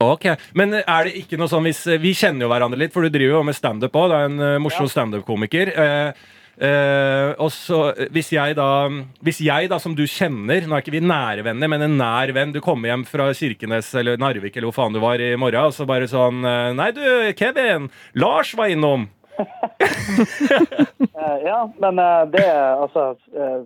Ok, 0.04 0.26
Men 0.54 0.74
er 0.82 1.08
det 1.08 1.14
ikke 1.22 1.38
noe 1.40 1.48
sånn 1.48 1.64
hvis 1.68 1.86
Vi 2.04 2.12
kjenner 2.18 2.46
jo 2.46 2.50
hverandre 2.52 2.80
litt, 2.82 2.92
for 2.92 3.06
du 3.06 3.12
driver 3.14 3.38
jo 3.38 3.44
med 3.48 3.56
standup 3.56 3.96
òg. 3.96 4.10
Du 4.12 4.16
er 4.18 4.26
en 4.30 4.40
eh, 4.44 4.58
morsom 4.64 4.88
Ja. 4.90 4.92
standup-komiker. 4.92 5.72
Eh, 5.72 6.26
uh, 6.56 7.32
og 7.44 7.50
så 7.52 7.80
eh, 7.92 8.08
hvis 8.16 8.30
jeg 8.32 8.56
da 8.56 8.88
Hvis 9.24 9.42
jeg 9.44 9.68
da, 9.72 9.76
som 9.80 9.92
du 9.96 10.06
kjenner 10.08 10.64
Nå 10.64 10.78
er 10.78 10.84
ikke 10.86 10.94
vi 10.96 11.02
nære 11.04 11.44
venner, 11.44 11.68
men 11.68 11.84
en 11.84 11.98
nær 12.00 12.32
venn 12.32 12.54
Du 12.56 12.62
kommer 12.64 12.88
hjem 12.94 13.04
fra 13.04 13.26
Kirkenes 13.36 13.90
eller 14.00 14.16
Narvik 14.16 14.56
eller 14.56 14.70
hvor 14.70 14.78
faen 14.78 14.96
du 14.96 15.02
var 15.04 15.20
i 15.20 15.34
morgen, 15.36 15.68
og 15.68 15.76
så 15.76 15.84
bare 15.90 16.08
sånn 16.08 16.40
eh, 16.48 16.72
Nei, 16.80 16.92
du, 16.96 17.04
Kevin! 17.36 17.90
Lars 18.16 18.54
var 18.56 18.72
innom! 18.72 19.10
Eh, 21.16 21.38
ja, 21.48 21.60
men 21.80 22.00
eh, 22.00 22.24
det 22.32 22.46
altså 22.54 23.16
eh, 23.36 23.62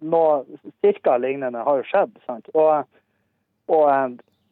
Noe 0.00 0.44
cirka 0.84 1.16
lignende 1.18 1.62
har 1.66 1.80
jo 1.80 1.86
skjedd. 1.88 2.16
sant? 2.26 2.48
Og, 2.54 2.84
og, 3.68 3.84
eh, 3.90 4.08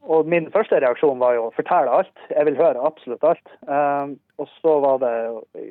og 0.06 0.28
min 0.30 0.48
første 0.54 0.78
reaksjon 0.82 1.18
var 1.18 1.34
jo 1.34 1.50
fortelle 1.56 1.90
alt. 1.90 2.24
Jeg 2.30 2.46
vil 2.48 2.58
høre 2.58 2.82
absolutt 2.86 3.24
alt. 3.26 3.54
Um, 3.66 4.16
og 4.38 4.48
så 4.60 4.74
var 4.84 4.98
det 5.02 5.14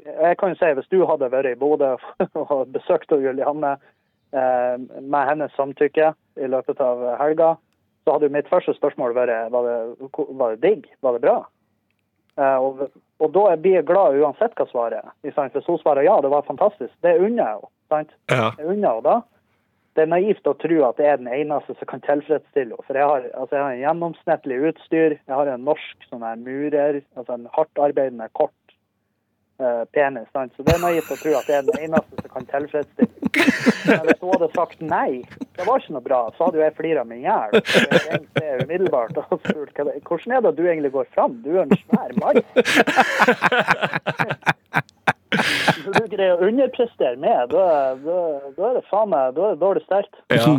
Jeg 0.05 0.37
kan 0.39 0.51
jo 0.51 0.57
si 0.59 0.71
hvis 0.75 0.89
du 0.91 1.05
hadde 1.07 1.29
vært 1.31 1.51
i 1.51 1.59
Bodø 1.59 1.93
og 2.43 2.71
besøkt 2.73 3.11
Julianne 3.11 3.75
eh, 4.35 4.75
med 4.99 5.29
hennes 5.29 5.53
samtykke 5.55 6.11
i 6.41 6.49
løpet 6.51 6.81
av 6.83 7.05
helga, 7.21 7.53
så 8.03 8.15
hadde 8.15 8.27
jo 8.27 8.35
mitt 8.35 8.49
første 8.51 8.73
spørsmål 8.75 9.15
vært 9.15 9.53
var 9.53 9.69
det, 9.69 10.09
var 10.11 10.55
det 10.55 10.63
digg? 10.65 10.89
Var 11.05 11.15
det 11.15 11.23
bra? 11.23 11.37
Uh, 12.35 12.57
og, 12.59 12.81
og 13.23 13.31
da 13.31 13.55
blir 13.55 13.77
jeg 13.77 13.87
glad 13.87 14.17
uansett 14.19 14.57
hva 14.59 14.67
svaret 14.67 14.99
er. 14.99 15.13
Hvis 15.23 15.37
hun 15.39 15.79
svarer 15.79 16.03
ja, 16.03 16.17
det 16.21 16.33
var 16.33 16.47
fantastisk, 16.47 16.91
det 17.05 17.15
unner 17.21 17.53
jeg 17.53 17.71
henne. 17.93 18.17
Ja. 18.33 18.51
Jeg 18.59 18.67
unner 18.73 18.89
henne 18.89 19.05
da. 19.05 19.15
Det 19.95 20.03
er 20.03 20.11
naivt 20.11 20.47
å 20.47 20.53
tro 20.59 20.81
at 20.89 20.97
jeg 20.99 21.07
er 21.07 21.21
den 21.21 21.31
eneste 21.31 21.75
som 21.77 21.87
kan 21.87 22.03
tilfredsstille 22.03 22.75
henne. 22.75 22.83
For 22.87 22.99
jeg 22.99 23.07
har, 23.07 23.29
altså 23.39 23.55
jeg 23.55 23.63
har 23.63 23.75
en 23.75 23.83
gjennomsnittlig 23.85 24.57
utstyr. 24.69 25.15
Jeg 25.15 25.35
har 25.39 25.51
en 25.51 25.63
norsk 25.63 26.07
sånn 26.09 26.25
her 26.27 26.41
murer, 26.41 26.99
altså 27.15 27.37
en 27.37 27.47
hardtarbeidende, 27.55 28.27
kort 28.35 28.75
uh, 29.63 29.85
penis. 29.95 30.27
sant? 30.35 30.51
Så 30.57 30.67
det 30.67 30.75
er 30.75 30.83
naivt 30.83 31.13
å 31.15 31.19
tro 31.21 31.37
at 31.39 31.47
jeg 31.47 31.61
er 31.61 31.69
den 31.69 31.87
eneste 31.87 32.19
som 32.19 32.33
kan 32.33 32.49
tilfredsstille. 32.51 33.13
Men 33.85 34.03
hvis 34.09 34.19
hun 34.19 34.33
hadde 34.33 34.51
sagt 34.55 34.83
nei, 34.83 35.09
det 35.55 35.63
var 35.67 35.79
ikke 35.79 35.95
noe 35.95 36.07
bra, 36.09 36.19
så 36.35 36.49
hadde 36.49 36.59
jo 36.59 36.65
jeg 36.65 36.77
flira 36.81 37.07
meg 37.07 37.23
i 37.23 37.27
hjel. 37.29 37.55
Det 38.35 38.43
er 38.43 38.65
umiddelbart 38.65 39.15
og 39.23 39.39
spurt 39.45 39.79
hvordan 39.79 40.35
er 40.35 40.43
det 40.43 40.55
du 40.59 40.63
egentlig 40.65 40.91
går 40.95 41.07
fram? 41.15 41.39
Du 41.45 41.53
er 41.55 41.63
en 41.63 41.79
svær 41.85 42.11
mann. 42.19 42.43
Når 45.85 45.95
du 45.99 46.11
greier 46.15 46.35
å 46.35 46.49
underprestere 46.49 47.15
med, 47.21 47.49
da, 47.53 47.65
da, 48.03 48.19
da 48.57 48.69
er 48.69 48.77
det 48.79 48.83
faen 48.91 49.09
meg 49.13 49.33
da 49.37 49.49
er 49.49 49.55
det 49.55 49.61
dårlig 49.63 49.83
sterkt. 49.87 50.21
Ja. 50.33 50.43
Så, 50.45 50.53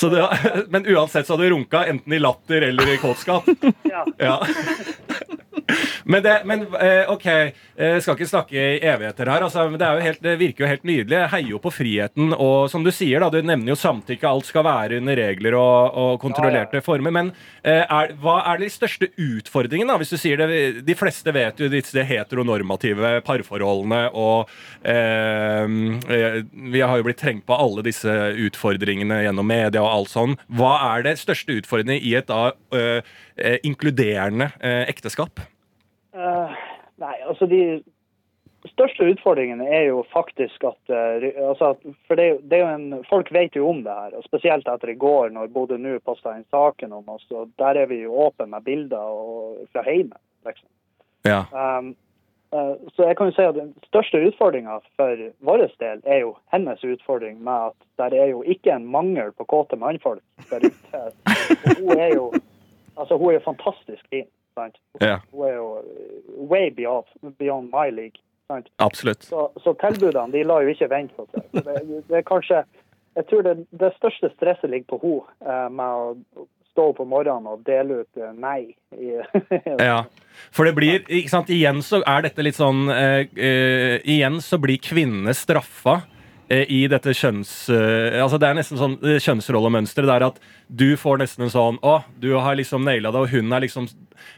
Så 0.00 0.10
det, 0.12 0.22
men 0.74 0.86
uansett 0.86 1.26
så 1.26 1.34
hadde 1.36 1.48
du 1.48 1.54
runka 1.56 1.84
enten 1.88 2.12
i 2.12 2.20
latter 2.22 2.68
eller 2.70 2.94
i 2.94 2.98
kåtskap. 3.02 3.48
ja. 3.88 4.04
Ja. 4.18 4.38
Men, 6.08 6.22
det, 6.24 6.34
men 6.48 6.64
eh, 6.80 7.10
OK, 7.12 7.26
jeg 7.28 8.02
skal 8.02 8.16
ikke 8.16 8.30
snakke 8.30 8.56
i 8.56 8.78
evigheter 8.80 9.28
her. 9.28 9.44
Altså, 9.44 9.66
det, 9.76 9.88
helt, 10.04 10.22
det 10.24 10.36
virker 10.40 10.64
jo 10.64 10.70
helt 10.70 10.86
nydelig. 10.88 11.18
Jeg 11.18 11.32
heier 11.34 11.52
jo 11.52 11.60
på 11.62 11.72
friheten. 11.74 12.32
Og 12.32 12.70
som 12.72 12.86
du 12.86 12.90
sier, 12.94 13.20
da, 13.20 13.28
du 13.32 13.42
nevner 13.44 13.74
jo 13.74 13.78
samtykke. 13.78 14.28
Alt 14.28 14.48
skal 14.48 14.64
være 14.66 15.00
under 15.02 15.18
regler 15.20 15.56
og, 15.58 15.98
og 16.00 16.12
kontrollerte 16.22 16.80
former. 16.84 17.14
Men 17.14 17.32
eh, 17.62 17.84
er, 17.84 18.14
hva 18.22 18.38
er 18.52 18.62
de 18.62 18.70
største 18.72 19.10
utfordringene? 19.14 19.98
Hvis 20.00 20.14
du 20.14 20.18
sier 20.20 20.40
det, 20.40 20.48
De 20.86 20.96
fleste 20.98 21.34
vet 21.34 21.60
jo 21.60 21.70
disse 21.72 22.04
heteronormative 22.08 23.18
parforholdene, 23.26 24.02
og 24.16 24.48
eh, 24.88 25.68
eh, 26.08 26.40
vi 26.72 26.82
har 26.82 26.96
jo 26.98 27.06
blitt 27.06 27.20
trengt 27.20 27.46
på 27.48 27.56
alle 27.58 27.84
disse 27.86 28.14
utfordringene 28.48 29.22
gjennom 29.26 29.48
media 29.48 29.84
og 29.84 29.92
alt 29.92 30.14
sånn. 30.14 30.38
Hva 30.58 30.74
er 30.94 31.06
det 31.06 31.18
største 31.20 31.58
utfordringen 31.60 32.00
i 32.00 32.16
et 32.18 32.28
da 32.28 32.52
eh, 32.74 33.06
eh, 33.36 33.60
inkluderende 33.68 34.52
eh, 34.60 34.84
ekteskap? 34.90 35.42
Eh, 36.18 36.50
nei, 36.98 37.14
altså 37.30 37.46
de 37.46 37.60
største 38.72 39.06
utfordringene 39.06 39.68
er 39.70 39.84
jo 39.86 40.00
faktisk 40.10 40.64
at, 40.66 40.80
uh, 40.90 41.26
altså 41.46 41.72
at 41.76 41.84
For 42.08 42.18
det, 42.18 42.26
det 42.50 42.58
er 42.58 42.64
jo 42.64 42.72
en, 42.74 43.04
folk 43.06 43.30
vet 43.34 43.54
jo 43.56 43.68
om 43.70 43.84
det 43.84 43.94
her, 43.94 44.16
og 44.18 44.26
spesielt 44.26 44.66
etter 44.66 44.90
i 44.90 44.98
går 44.98 45.30
når 45.36 45.52
Bodø 45.54 45.78
nå 45.78 46.00
posta 46.02 46.34
inn 46.34 46.46
saken 46.50 46.96
om 46.96 47.06
oss. 47.14 47.26
og 47.30 47.52
Der 47.62 47.78
er 47.78 47.86
vi 47.86 48.02
jo 48.02 48.16
åpne 48.26 48.48
med 48.50 48.66
bilder 48.66 49.14
og, 49.14 49.62
fra 49.72 49.84
heimen. 49.86 50.18
Liksom. 50.46 50.68
Ja. 51.28 51.44
Um, 51.52 51.94
uh, 52.50 52.74
så 52.96 53.06
jeg 53.06 53.16
kan 53.16 53.30
jo 53.30 53.36
si 53.36 53.46
at 53.46 53.54
Den 53.54 53.70
største 53.86 54.24
utfordringa 54.26 54.80
for 54.98 55.22
vår 55.46 55.66
del 55.78 56.02
er 56.02 56.24
jo 56.24 56.34
hennes 56.50 56.82
utfordring 56.82 57.38
med 57.38 57.70
at 57.70 57.78
der 58.02 58.18
er 58.18 58.32
jo 58.32 58.42
ikke 58.42 58.74
en 58.74 58.90
mangel 58.90 59.30
på 59.38 59.46
kåte 59.46 59.78
mannfolk 59.78 60.24
der 60.50 60.66
ute. 60.66 61.04
Hun 61.78 61.94
er 61.94 62.14
jo 62.16 62.32
altså 62.98 63.14
hun 63.16 63.34
er 63.34 63.44
fantastisk 63.44 64.02
fin. 64.10 64.26
Sant? 64.58 64.80
Ja. 65.00 65.20
Hun 65.32 65.46
er 65.46 65.54
jo 65.54 65.68
way 66.50 66.68
beyond, 66.74 67.08
beyond 67.38 67.70
my 67.72 67.88
league. 67.94 68.20
Sant? 68.50 68.68
Absolutt. 68.82 69.24
Så, 69.28 69.48
så 69.62 69.74
tilbudene 69.80 70.34
de 70.34 70.44
lar 70.46 70.66
jo 70.66 70.74
ikke 70.74 70.90
vente 70.90 71.16
på 71.16 71.26
seg. 71.32 71.48
Det, 71.62 72.04
det 72.08 72.22
er 72.22 72.28
kanskje 72.28 72.64
Jeg 73.18 73.26
tror 73.26 73.42
det, 73.42 73.54
det 73.74 73.88
største 73.96 74.30
stresset 74.36 74.70
ligger 74.70 74.94
på 74.94 74.98
henne 75.02 75.54
eh, 75.66 75.70
med 75.74 76.02
å 76.02 76.46
stå 76.78 76.92
opp 76.92 77.00
om 77.02 77.08
morgenen 77.10 77.48
og 77.50 77.64
dele 77.66 78.04
ut 78.04 78.20
eh, 78.20 78.34
nei. 78.38 78.74
I, 78.94 79.18
Ja. 79.90 80.04
For 80.54 80.68
det 80.68 80.76
blir, 80.76 81.02
ikke 81.02 81.32
sant, 81.32 81.50
igjen 81.50 81.82
så 81.82 81.98
er 82.06 82.22
dette 82.28 82.44
litt 82.46 82.58
sånn 82.58 82.86
eh, 82.94 83.24
eh, 83.34 83.96
Igjen 84.06 84.38
så 84.44 84.60
blir 84.62 84.78
kvinnene 84.78 85.34
straffa 85.34 86.00
i 86.68 86.86
dette 86.88 87.12
kjønns... 87.12 87.68
eh, 87.68 88.22
altså 88.22 88.38
Det 88.40 88.48
er 88.48 88.54
nesten 88.56 88.78
sånn 88.80 88.94
eh, 89.04 89.18
det 89.20 90.06
der 90.08 90.24
at 90.30 90.38
du 90.68 90.96
får 90.96 91.18
nesten 91.20 91.44
en 91.44 91.52
sånn 91.52 91.78
Å, 91.84 91.98
du 92.16 92.30
har 92.40 92.56
liksom 92.56 92.84
naila 92.88 93.12
det, 93.12 93.20
og 93.20 93.28
hun 93.34 93.52
er 93.52 93.60
liksom 93.66 93.88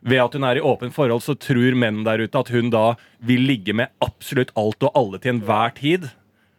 Ved 0.02 0.18
at 0.22 0.34
hun 0.34 0.44
er 0.48 0.58
i 0.58 0.64
åpent 0.64 0.94
forhold, 0.94 1.22
så 1.22 1.36
tror 1.38 1.76
menn 1.78 2.02
der 2.04 2.24
ute 2.24 2.38
at 2.38 2.50
hun 2.50 2.70
da 2.70 2.96
vil 3.26 3.46
ligge 3.46 3.74
med 3.76 3.92
absolutt 4.02 4.50
alt 4.58 4.82
og 4.82 4.96
alle 4.98 5.20
til 5.22 5.36
enhver 5.36 5.72
tid. 5.76 6.08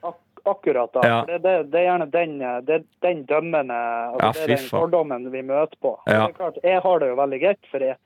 Ak 0.04 0.18
akkurat 0.46 0.94
da. 0.94 1.04
Ja. 1.06 1.20
Det, 1.28 1.38
det, 1.44 1.54
det 1.74 1.80
er 1.82 1.86
gjerne 1.90 2.08
den, 2.16 2.34
eh, 2.42 2.58
det, 2.66 2.80
er 2.80 2.86
den 3.06 3.24
dømmende 3.30 3.78
altså 3.78 4.26
Ja, 4.26 4.32
Det 4.34 4.44
er 4.48 4.56
den 4.56 4.70
fordommen 4.72 5.28
vi 5.36 5.44
møter 5.46 5.78
på. 5.82 5.94
Ja. 6.08 6.26
Det 6.26 6.32
er 6.32 6.38
klart, 6.40 6.58
Jeg 6.64 6.82
har 6.86 7.00
det 7.04 7.12
jo 7.12 7.20
veldig 7.22 7.42
greit, 7.44 7.62
for 7.72 7.86
jeg, 7.86 7.98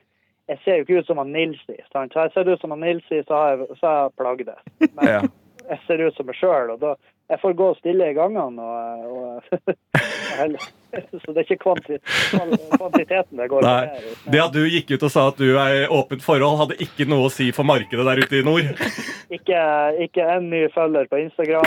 jeg 0.50 0.62
ser 0.64 0.78
jo 0.80 0.86
ikke 0.86 1.00
ut 1.00 1.10
som 1.10 1.22
han 1.22 1.32
Nilsi. 1.32 1.78
sant? 1.92 2.12
Så 2.12 2.26
jeg 2.26 2.34
ser 2.34 2.52
ut 2.52 2.60
som 2.60 2.74
han 2.76 2.84
Nilsi, 2.84 3.22
så 3.26 3.40
har 3.40 3.54
jeg, 3.54 3.68
så 3.80 3.86
har 3.92 4.00
jeg 4.04 4.16
plagdes. 4.20 4.64
Men 4.98 5.12
Ja. 5.14 5.20
jeg 5.70 5.80
ser 5.86 6.04
ut 6.06 6.16
som 6.18 6.28
meg 6.28 6.36
sjøl, 6.38 6.74
og 6.76 6.80
da 6.84 6.96
jeg 7.28 7.40
får 7.42 7.52
gå 7.58 7.74
stille 7.80 8.10
i 8.10 8.14
gangene. 8.14 8.62
Og, 8.62 8.72
og, 9.10 9.42
så 11.22 11.32
det 11.32 11.40
er 11.40 11.44
ikke 11.44 11.64
kvanti, 11.64 11.98
kvantiteten 12.76 13.40
det 13.40 13.48
går 13.50 13.60
på. 13.60 13.66
Nei, 13.66 13.86
her. 13.90 14.00
Det 14.32 14.42
at 14.44 14.54
du 14.54 14.62
gikk 14.70 14.88
ut 14.94 15.06
og 15.08 15.12
sa 15.12 15.20
at 15.32 15.38
du 15.40 15.48
er 15.58 15.70
i 15.80 15.88
åpent 15.90 16.22
forhold, 16.24 16.60
hadde 16.62 16.78
ikke 16.86 17.08
noe 17.10 17.26
å 17.26 17.32
si 17.32 17.46
for 17.56 17.64
markedet 17.68 18.06
der 18.06 18.22
ute 18.22 18.40
i 18.40 18.46
nord. 18.46 18.66
Ikke, 19.36 19.58
ikke 20.04 20.22
en 20.36 20.44
ny 20.52 20.60
følger 20.70 21.08
på 21.10 21.18
Instagram. 21.18 21.66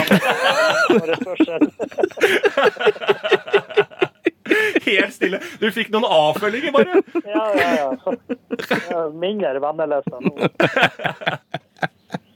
Helt 4.86 5.12
stille. 5.12 5.38
Du 5.60 5.68
fikk 5.76 5.92
noen 5.92 6.08
avfølginger, 6.08 6.72
bare. 6.72 7.02
Ja, 7.28 7.44
ja, 7.60 7.68
ja. 7.84 9.04
Mindre 9.12 9.60
venneløse 9.60 10.16
nå. 10.24 10.32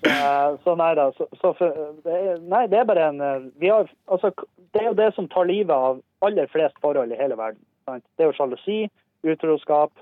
Så, 0.04 0.58
så 0.64 0.74
nei 0.76 0.94
da. 0.98 1.06
Så, 1.16 1.26
så 1.40 1.52
for, 1.58 1.84
det 2.04 2.16
er, 2.16 2.40
nei, 2.50 2.64
det 2.70 2.80
er 2.80 2.88
bare 2.88 3.08
en 3.08 3.20
eh, 3.24 3.46
vi 3.60 3.70
har, 3.72 3.88
altså, 4.12 4.30
Det 4.74 4.82
er 4.82 4.90
jo 4.90 4.98
det 4.98 5.10
som 5.16 5.28
tar 5.32 5.48
livet 5.48 5.74
av 5.74 6.00
aller 6.26 6.50
flest 6.52 6.76
forhold 6.84 7.12
i 7.12 7.20
hele 7.20 7.38
verden. 7.38 7.62
Sant? 7.88 8.04
Det 8.16 8.24
er 8.24 8.32
jo 8.32 8.36
sjalusi, 8.38 8.78
utroskap 9.24 9.92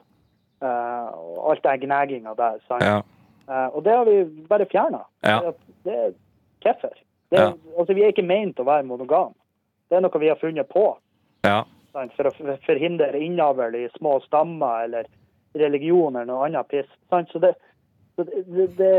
eh, 0.63 1.09
og 1.13 1.53
alt 1.53 1.65
den 1.67 1.85
gnaginga 1.87 2.35
der. 2.39 2.59
Sant? 2.69 2.85
Ja. 2.87 3.01
Eh, 3.49 3.69
og 3.69 3.85
det 3.85 3.97
har 3.97 4.09
vi 4.09 4.19
bare 4.51 4.69
fjerna. 4.71 5.05
Ja. 5.27 5.53
Det 5.85 5.97
er 5.99 6.13
hvorfor. 6.63 6.99
Ja. 7.33 7.53
altså, 7.79 7.95
vi 7.95 8.05
er 8.05 8.13
ikke 8.13 8.27
ment 8.27 8.61
å 8.61 8.69
være 8.69 8.87
monogam. 8.87 9.33
Det 9.89 9.99
er 9.99 10.05
noe 10.05 10.21
vi 10.21 10.31
har 10.33 10.41
funnet 10.41 10.69
på. 10.73 10.91
ja. 11.47 11.63
sant? 11.93 12.15
For 12.17 12.29
å 12.29 12.57
forhindre 12.67 13.13
innavl 13.21 13.75
i 13.77 13.89
små 13.99 14.19
stammer 14.25 14.87
eller 14.87 15.09
religion 15.59 16.17
eller 16.17 16.31
noe 16.31 16.47
annet 16.47 16.69
piss. 16.71 16.89
Sant? 17.13 17.29
Så 17.33 17.43
det, 17.43 17.53
det, 18.21 18.67
det, 18.77 18.91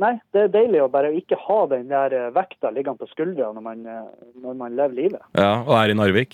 nei, 0.00 0.14
det 0.34 0.44
er 0.44 0.52
deilig 0.52 0.82
å 0.84 0.90
bare 0.92 1.12
ikke 1.16 1.38
ha 1.40 1.60
den 1.70 1.88
der 1.92 2.14
eh, 2.16 2.28
vekta 2.34 2.72
liggende 2.74 3.00
på 3.00 3.08
skuldra 3.12 3.52
når 3.56 3.64
man, 3.64 3.86
eh, 3.88 4.10
når 4.44 4.58
man 4.60 4.76
lever 4.78 4.98
livet. 4.98 5.22
Ja, 5.38 5.52
og 5.64 5.74
er 5.78 5.92
i 5.92 5.98
Narvik. 5.98 6.32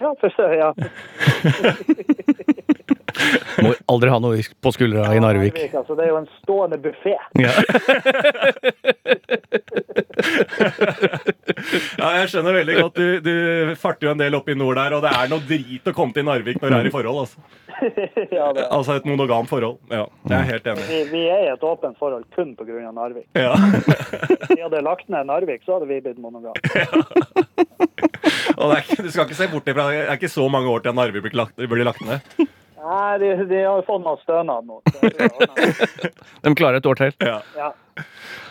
Ja, 0.00 0.14
for 0.20 0.30
så, 0.34 0.44
ja. 0.56 0.70
Må 3.64 3.74
aldri 3.92 4.12
ha 4.12 4.18
noe 4.22 4.44
på 4.62 4.72
skuldra 4.74 5.08
i 5.16 5.20
Narvik. 5.22 5.58
Altså, 5.70 5.96
det 5.98 6.06
er 6.06 6.12
jo 6.12 6.20
en 6.22 6.30
stående 6.40 6.80
buffé. 6.82 7.16
Ja. 7.40 7.54
Ja, 12.00 12.10
jeg 12.20 12.30
skjønner 12.32 12.54
veldig 12.56 12.76
godt. 12.78 12.98
Du, 12.98 13.20
du 13.24 13.72
farter 13.80 14.08
jo 14.08 14.12
en 14.14 14.20
del 14.20 14.36
opp 14.38 14.48
i 14.50 14.56
nord 14.58 14.78
der, 14.78 14.94
og 14.96 15.04
det 15.04 15.12
er 15.16 15.30
noe 15.30 15.44
drit 15.46 15.90
å 15.90 15.94
komme 15.96 16.16
til 16.16 16.26
Narvik 16.26 16.60
når 16.62 16.72
du 16.72 16.76
er 16.78 16.88
i 16.88 16.92
forhold. 16.94 17.24
Altså, 17.24 17.38
ja, 18.38 18.46
det. 18.56 18.66
altså 18.66 18.96
et 18.98 19.08
monogamt 19.08 19.50
forhold. 19.50 19.78
Ja, 19.92 20.06
jeg 20.30 20.36
er 20.38 20.48
helt 20.52 20.70
enig. 20.72 20.86
Vi, 20.90 21.00
vi 21.12 21.24
er 21.32 21.46
i 21.46 21.50
et 21.52 21.66
åpent 21.66 21.98
forhold 22.00 22.26
kun 22.36 22.54
pga. 22.58 22.78
Narvik. 22.96 23.26
Ja. 23.38 23.52
Hvis 24.40 24.54
vi 24.56 24.62
hadde 24.62 24.84
lagt 24.86 25.10
ned 25.12 25.28
Narvik, 25.28 25.64
så 25.66 25.78
hadde 25.78 25.90
vi 25.90 26.00
blitt 26.04 26.20
monogame. 26.20 26.56
Og 28.60 28.70
det 28.70 28.74
er 28.76 28.80
ikke, 28.84 29.02
du 29.04 29.10
skal 29.12 29.24
ikke 29.26 29.38
se 29.38 29.46
bort 29.48 29.68
ifra 29.72 29.86
Det 29.88 30.00
er 30.02 30.18
ikke 30.18 30.28
så 30.32 30.44
mange 30.52 30.68
år 30.72 30.82
til 30.84 30.96
Narvik 30.96 31.24
blir 31.24 31.38
lagt, 31.38 31.60
blir 31.60 31.86
lagt 31.86 32.02
ned. 32.04 32.34
Nei, 32.80 33.18
de, 33.20 33.28
de 33.50 33.60
har 33.66 33.82
fått 33.84 34.02
noe 34.04 34.16
stønad 34.22 34.64
nå. 34.64 34.80
De 36.44 36.52
klarer 36.56 36.80
et 36.80 36.88
år 36.88 36.96
til. 36.96 37.12
Ja. 37.20 37.40
Ja. 37.58 37.70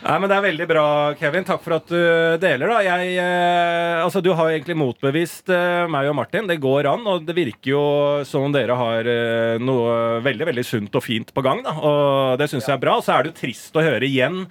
Nei, 0.04 0.16
men 0.22 0.30
Det 0.30 0.36
er 0.36 0.44
veldig 0.46 0.68
bra, 0.70 0.84
Kevin. 1.20 1.46
Takk 1.48 1.64
for 1.64 1.76
at 1.80 1.90
du 1.90 1.98
deler. 2.42 2.70
da 2.70 2.80
Jeg, 2.86 3.16
eh, 3.24 4.04
altså 4.04 4.22
Du 4.24 4.30
har 4.38 4.52
egentlig 4.52 4.78
motbevist 4.78 5.50
eh, 5.54 5.88
meg 5.92 6.12
og 6.12 6.18
Martin. 6.20 6.48
Det 6.50 6.60
går 6.62 6.92
an, 6.92 7.08
og 7.10 7.26
det 7.28 7.36
virker 7.38 7.74
jo 7.74 7.84
som 8.28 8.48
om 8.48 8.54
dere 8.54 8.78
har 8.78 9.10
eh, 9.10 9.58
noe 9.64 10.22
veldig 10.26 10.52
veldig 10.52 10.66
sunt 10.68 10.96
og 10.96 11.06
fint 11.06 11.34
på 11.34 11.44
gang. 11.46 11.64
da 11.66 11.76
Og 11.80 12.38
Det 12.40 12.50
syns 12.52 12.70
jeg 12.70 12.78
er 12.78 12.84
bra. 12.86 13.00
Og 13.00 13.06
så 13.08 13.18
er 13.18 13.26
det 13.26 13.34
jo 13.34 13.40
trist 13.42 13.76
å 13.76 13.86
høre 13.86 14.08
igjen 14.08 14.44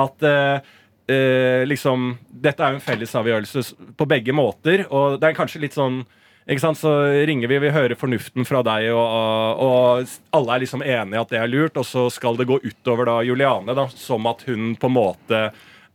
at 0.00 0.26
eh, 0.26 0.74
eh, 1.12 1.62
liksom 1.68 2.14
Dette 2.30 2.64
er 2.64 2.74
jo 2.74 2.80
en 2.80 2.88
fellesavgjørelse 2.88 3.66
på 3.96 4.08
begge 4.08 4.34
måter, 4.36 4.86
og 4.90 5.20
det 5.20 5.30
er 5.30 5.38
kanskje 5.38 5.62
litt 5.66 5.76
sånn? 5.76 6.04
Så 6.46 6.90
ringer 7.26 7.48
vi, 7.48 7.58
vi 7.58 7.70
hører 7.74 7.98
fornuften 7.98 8.46
fra 8.46 8.62
deg, 8.62 8.92
og, 8.94 9.62
og, 9.66 10.18
alle 10.30 10.54
er 10.54 10.62
liksom 10.62 10.84
enige 10.84 11.22
at 11.24 11.32
det 11.32 11.40
er 11.42 11.50
lurt. 11.50 11.76
Og 11.76 11.86
så 11.86 12.06
skal 12.10 12.38
det 12.38 12.46
gå 12.46 12.60
utover 12.62 13.08
da 13.08 13.22
Juliane, 13.26 13.74
da, 13.74 13.88
som 13.90 14.28
at 14.30 14.46
hun 14.46 14.76
på 14.78 14.86
en 14.86 14.94
måte 14.94 15.40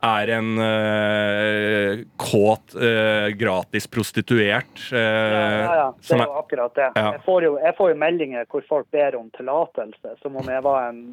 er 0.01 0.31
en 0.33 0.57
eh, 0.57 1.99
kåt, 2.17 2.75
eh, 2.75 3.29
gratis 3.37 3.87
prostituert. 3.87 4.91
eh, 4.91 4.97
Ja, 4.97 5.75
ja, 5.75 5.93
det 5.93 6.15
er 6.15 6.23
er, 6.23 6.25
jo 6.25 6.39
akkurat 6.41 6.75
det. 6.75 6.91
Ja. 6.95 7.11
Jeg, 7.13 7.21
får 7.25 7.43
jo, 7.45 7.51
jeg 7.61 7.75
får 7.77 7.91
jo 7.93 7.99
meldinger 8.01 8.47
hvor 8.49 8.65
folk 8.69 8.87
ber 8.91 9.15
om 9.19 9.29
tillatelse, 9.37 10.15
som 10.23 10.35
om 10.41 10.49
jeg 10.49 10.63
var 10.65 10.89
en, 10.89 11.03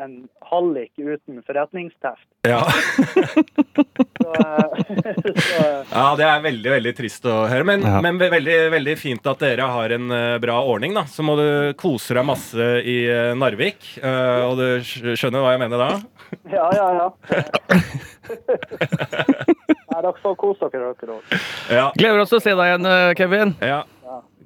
en 0.00 0.28
hallik 0.50 0.90
uten 0.98 1.42
forretningsteft. 1.46 2.24
ja. 2.48 2.60
Så, 4.24 4.32
eh, 4.34 4.68
så 5.46 5.64
ja, 5.90 6.04
det 6.18 6.24
er 6.26 6.42
veldig 6.44 6.70
veldig 6.74 6.92
trist 6.98 7.24
å 7.28 7.34
høre. 7.50 7.64
Men, 7.68 7.82
Ja. 7.86 8.00
men 8.04 8.18
veldig, 8.18 8.56
veldig 8.74 8.96
fint 8.98 9.26
at 9.30 9.38
dere 9.44 9.68
har 9.70 9.94
en 9.96 10.10
eh, 10.10 10.38
bra 10.42 10.58
ordning. 10.64 10.94
da 10.96 11.04
Så 11.10 11.22
må 11.26 11.36
du 11.38 11.46
kose 11.78 12.14
deg 12.16 12.24
masse 12.26 12.68
i 12.82 12.98
eh, 13.10 13.34
Narvik. 13.38 13.98
eh, 14.02 14.40
og 14.48 14.58
du 14.58 14.66
skjønner 14.84 15.44
hva 15.44 15.54
jeg 15.54 15.62
mener 15.64 15.78
da? 15.78 15.90
ja, 16.50 16.66
ja, 16.74 16.88
ja. 16.98 17.08
Nei, 18.74 20.00
dere 20.02 20.12
får 20.22 20.34
kose 20.40 20.68
dere, 20.72 20.92
dere 21.00 21.18
òg. 21.18 21.34
Ja. 21.70 21.88
Gleder 21.98 22.22
oss 22.24 22.32
til 22.32 22.40
å 22.40 22.44
se 22.44 22.54
deg 22.54 22.64
igjen, 22.70 22.86
eh, 22.90 23.12
Kevin. 23.18 23.54
Ja. 23.62 23.82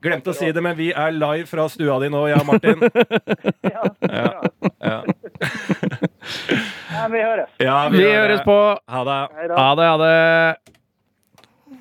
Glemte 0.02 0.30
å 0.30 0.37
si 0.37 0.50
det, 0.54 0.62
men 0.62 0.76
vi 0.78 0.90
er 0.94 1.14
live 1.14 1.46
fra 1.50 1.66
stua 1.72 1.98
di 2.02 2.08
nå, 2.12 2.24
jeg 2.30 2.38
og 2.38 2.46
Martin. 2.46 2.78
Ja, 3.74 3.82
Ja. 4.08 4.30
Ja, 4.78 5.02
ja 6.92 7.06
vi 7.11 7.20
høres. 7.22 7.48
ja 7.62 7.76
Vi 7.92 8.02
høres 8.04 8.42
på. 8.46 8.56
Ha 8.90 9.04
det. 9.08 9.18
Ha 9.54 9.68
det, 9.78 9.88
ha 9.88 9.96
det. 10.02 10.14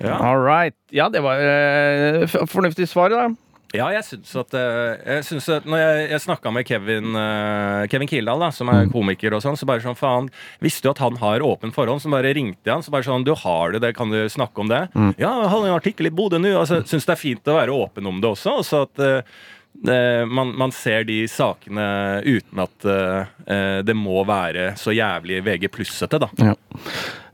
Ja. 0.01 0.15
All 0.21 0.41
right. 0.41 0.75
Ja, 0.93 1.10
det 1.10 1.21
var 1.25 1.41
uh, 1.41 2.27
fornuftig 2.49 2.88
svar, 2.89 3.10
da. 3.13 3.27
Ja, 3.75 3.89
jeg 3.91 4.06
syns 4.08 4.32
at, 4.39 4.53
eh, 4.56 4.93
jeg 5.03 5.23
syns 5.27 5.47
at 5.51 5.65
Når 5.67 5.82
jeg, 5.82 6.03
jeg 6.13 6.23
snakka 6.23 6.51
med 6.56 6.67
Kevin, 6.69 7.17
eh, 7.19 7.88
Kevin 7.91 8.08
Kildahl, 8.08 8.39
da, 8.39 8.47
som 8.56 8.71
er 8.71 8.88
komiker, 8.93 9.36
og 9.36 9.43
sånn, 9.43 9.58
så 9.60 9.67
bare 9.67 9.84
sånn 9.84 9.97
faen 9.99 10.30
Visste 10.63 10.86
du 10.86 10.93
at 10.93 11.01
han 11.03 11.19
har 11.19 11.43
åpen 11.43 11.75
forhånd, 11.75 11.99
Så 12.03 12.12
bare 12.13 12.32
ringte 12.38 12.71
han. 12.71 12.86
Så 12.86 12.93
bare 12.95 13.03
sånn 13.08 13.27
Du 13.27 13.34
har 13.36 13.75
det, 13.75 13.84
det, 13.84 13.93
kan 13.97 14.13
du 14.13 14.21
snakke 14.32 14.63
om 14.63 14.71
det? 14.71 14.86
Ja, 15.19 15.34
jeg 15.43 15.51
har 15.51 15.67
en 15.67 15.75
artikkel 15.75 16.08
i 16.08 16.13
Bodø 16.15 16.39
nå. 16.39 16.53
Altså, 16.62 16.80
syns 16.88 17.08
det 17.10 17.17
er 17.17 17.19
fint 17.19 17.51
å 17.51 17.58
være 17.60 17.75
åpen 17.75 18.08
om 18.08 18.21
det 18.23 18.32
også. 18.32 18.56
Og 18.62 18.67
så 18.67 18.86
at 18.88 19.03
eh, 19.03 19.38
man, 19.85 20.53
man 20.57 20.73
ser 20.73 21.05
de 21.07 21.21
sakene 21.29 21.85
uten 22.25 22.63
at 22.63 22.87
eh, 22.89 23.33
eh, 23.45 23.79
det 23.85 23.95
må 23.97 24.23
være 24.27 24.71
så 24.79 24.95
jævlig 24.95 25.43
VG 25.45 25.69
plussete, 25.73 26.19
da. 26.23 26.31
Ja. 26.41 26.55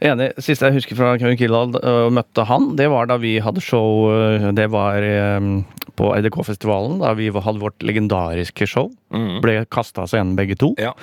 Enig. 0.04 0.34
Siste 0.44 0.68
jeg 0.68 0.82
husker 0.82 1.00
fra 1.00 1.14
Kevin 1.16 1.40
Kildahl 1.40 1.78
og 1.80 2.12
møtte 2.12 2.44
han, 2.50 2.74
det 2.80 2.90
var 2.92 3.08
da 3.08 3.16
vi 3.24 3.38
hadde 3.44 3.64
show 3.64 4.12
Det 4.52 4.66
var 4.74 5.06
på 5.96 6.10
RDK-festivalen, 6.18 6.98
da 7.04 7.14
vi 7.18 7.30
hadde 7.32 7.62
vårt 7.62 7.84
legendariske 7.86 8.68
show. 8.70 8.90
Mm. 9.14 9.42
Ble 9.44 9.56
kasta 9.72 10.04
av 10.04 10.10
scenen 10.12 10.36
begge 10.40 10.58
to. 10.60 10.74
Ja. 10.82 10.94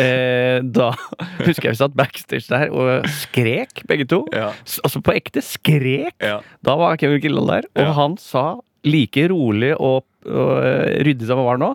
Eh, 0.00 0.62
da 0.64 0.92
husker 1.46 1.68
jeg 1.68 1.74
vi 1.74 1.78
satt 1.80 1.96
backstage 1.98 2.46
der 2.48 2.70
og 2.72 3.06
skrek, 3.20 3.82
begge 3.90 4.06
to. 4.08 4.22
Ja. 4.32 4.52
Altså 4.86 5.02
på 5.04 5.12
ekte 5.12 5.42
skrek! 5.44 6.14
Ja. 6.22 6.38
Da 6.64 6.76
var 6.80 6.96
Kevin 7.00 7.20
Kildahl 7.22 7.50
der, 7.50 7.68
og 7.82 7.92
han 7.98 8.16
sa 8.22 8.44
like 8.88 9.26
rolig 9.32 9.74
og, 9.76 10.04
og 10.26 10.52
øh, 10.60 11.00
ryddig 11.06 11.28
som 11.28 11.42
han 11.42 11.50
var 11.52 11.60
nå 11.60 11.74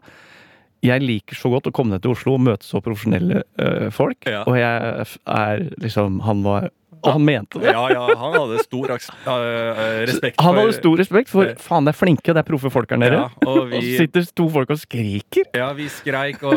jeg 0.86 1.04
liker 1.04 1.38
så 1.38 1.50
godt 1.50 1.70
å 1.70 1.74
komme 1.76 1.96
ned 1.96 2.04
til 2.04 2.13
Oslo 2.13 2.36
og 2.36 2.44
møte 2.46 2.68
så 2.68 2.82
profesjonelle 2.84 3.41
øh, 3.62 3.88
folk. 3.94 4.28
Ja. 4.30 4.44
Og 4.46 4.58
jeg 4.60 5.06
er 5.34 5.63
liksom 5.82 6.20
Han 6.26 6.44
var 6.46 6.70
Og 7.04 7.12
han 7.16 7.26
mente 7.26 7.62
det. 7.62 7.72
Ja, 7.74 7.84
ja, 7.92 8.06
han 8.18 8.36
hadde 8.36 8.62
stor 8.66 8.94
eh, 8.96 10.06
respekt 10.10 10.42
Han 10.42 10.60
hadde 10.60 10.78
stor 10.80 10.98
respekt 11.02 11.32
for 11.32 11.46
Eh, 11.46 11.54
faen, 11.62 11.86
det 11.86 11.94
er 11.94 11.98
flinke, 12.00 12.34
det 12.34 12.42
er 12.42 12.48
proffe 12.48 12.72
folk 12.74 12.90
her 12.90 13.00
nede. 13.02 13.20
Ja, 13.20 13.30
og 13.46 13.58
Og 13.70 13.74
så 13.76 14.00
sitter 14.02 14.26
to 14.36 14.48
folk 14.50 14.72
og 14.74 14.80
skriker. 14.82 15.46
Ja, 15.56 15.72
vi 15.78 15.88
skreik, 15.92 16.42
og 16.44 16.56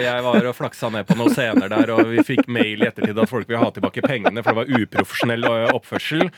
jeg 0.00 0.24
var 0.26 0.46
og 0.50 0.56
flaksa 0.56 0.90
ned 0.92 1.08
på 1.08 1.16
noen 1.18 1.34
scener 1.34 1.70
der, 1.72 1.92
og 1.96 2.12
vi 2.12 2.24
fikk 2.26 2.46
mail 2.48 2.84
i 2.84 2.88
ettertid 2.88 3.18
at 3.18 3.30
folk 3.30 3.48
ville 3.48 3.60
ha 3.62 3.70
tilbake 3.74 4.04
pengene, 4.06 4.44
for 4.44 4.54
det 4.54 4.60
var 4.60 4.84
uprofesjonell 4.84 5.48
oppførsel. 5.74 6.28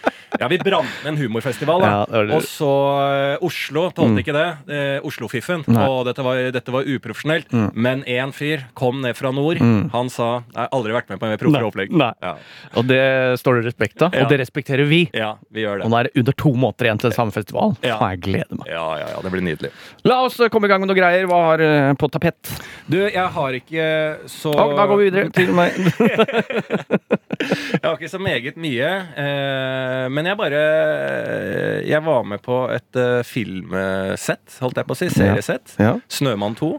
Ja, 0.41 0.49
vi 0.49 0.59
brant 0.63 1.05
ned 1.05 1.13
en 1.13 1.21
humorfestival, 1.21 1.85
da. 1.85 1.93
Ja, 1.93 2.03
det 2.09 2.23
det. 2.31 2.39
Og 2.39 2.47
så 2.49 2.71
uh, 3.39 3.47
Oslo 3.47 3.87
tålte 3.95 4.23
ikke 4.23 4.37
det. 4.37 4.47
Uh, 4.71 5.09
Oslo-fiffen. 5.09 5.65
Og 5.69 6.03
dette 6.09 6.25
var, 6.25 6.41
dette 6.55 6.75
var 6.75 6.89
uprofesjonelt. 6.89 7.53
Men 7.75 8.05
én 8.09 8.33
fyr 8.37 8.67
kom 8.79 9.03
ned 9.05 9.19
fra 9.19 9.33
nord. 9.35 9.61
Han 9.93 10.11
sa 10.13 10.43
'Jeg 10.43 10.61
har 10.61 10.73
aldri 10.73 10.93
vært 10.97 11.11
med 11.11 11.21
på 11.21 11.27
en 11.27 11.33
mer 11.35 11.41
proffere 11.41 11.69
opplegg'. 11.69 11.93
Nei. 11.93 12.13
Ja. 12.23 12.37
Og 12.77 12.87
det 12.89 13.32
står 13.41 13.61
det 13.61 13.65
respekt 13.71 14.03
av, 14.03 14.15
Ja. 14.15 14.25
og 14.25 14.29
det 14.33 14.39
respekterer 14.41 14.85
vi. 14.89 15.03
ja, 15.15 15.37
vi 15.51 15.63
gjør 15.65 15.79
det. 15.79 15.85
Og 15.85 15.91
det. 15.91 15.93
nå 15.93 15.99
er 16.01 16.09
det 16.09 16.13
under 16.23 16.33
to 16.45 16.53
måneder 16.55 16.89
igjen 16.89 17.01
til 17.01 17.13
samme 17.17 17.33
festival. 17.33 17.77
Ja. 17.83 17.99
Faen, 17.99 18.11
jeg 18.17 18.21
gleder 18.27 18.59
meg. 18.59 18.67
Ja, 18.73 18.87
ja, 19.01 19.07
ja, 19.15 19.23
det 19.23 19.33
blir 19.33 19.43
nydelig. 19.47 19.71
La 20.05 20.21
oss 20.27 20.39
eh, 20.41 20.49
komme 20.53 20.67
i 20.67 20.73
gang 20.73 20.81
med 20.85 20.89
noe 20.93 20.99
greier. 20.99 21.27
Hva 21.31 21.41
har 21.51 21.65
eh, 21.65 21.93
på 22.01 22.11
tapett? 22.13 22.53
Du, 22.91 22.99
jeg 23.01 23.29
har 23.39 23.59
ikke 23.59 23.89
så 24.29 24.53
Da, 24.57 24.67
da 24.77 24.87
går 24.91 24.97
vi 25.03 25.11
videre 25.11 25.31
til 25.35 25.53
meg. 25.61 25.73
Jeg 27.43 27.83
har 27.83 27.97
ikke 27.99 28.11
så 28.13 28.21
meget 28.23 28.57
mye, 28.61 28.91
eh, 29.19 30.07
men 30.13 30.27
jeg 30.29 30.37
bare 30.39 30.63
Jeg 31.89 32.03
var 32.05 32.23
med 32.29 32.43
på 32.45 32.63
et 32.73 32.97
eh, 33.01 33.23
filmsett, 33.27 34.59
holdt 34.63 34.79
jeg 34.83 34.87
på 34.89 34.95
å 34.97 34.99
si. 34.99 35.09
Seriesett. 35.13 35.77
Ja. 35.83 35.97
'Snømann 36.09 36.55
2'. 36.59 36.79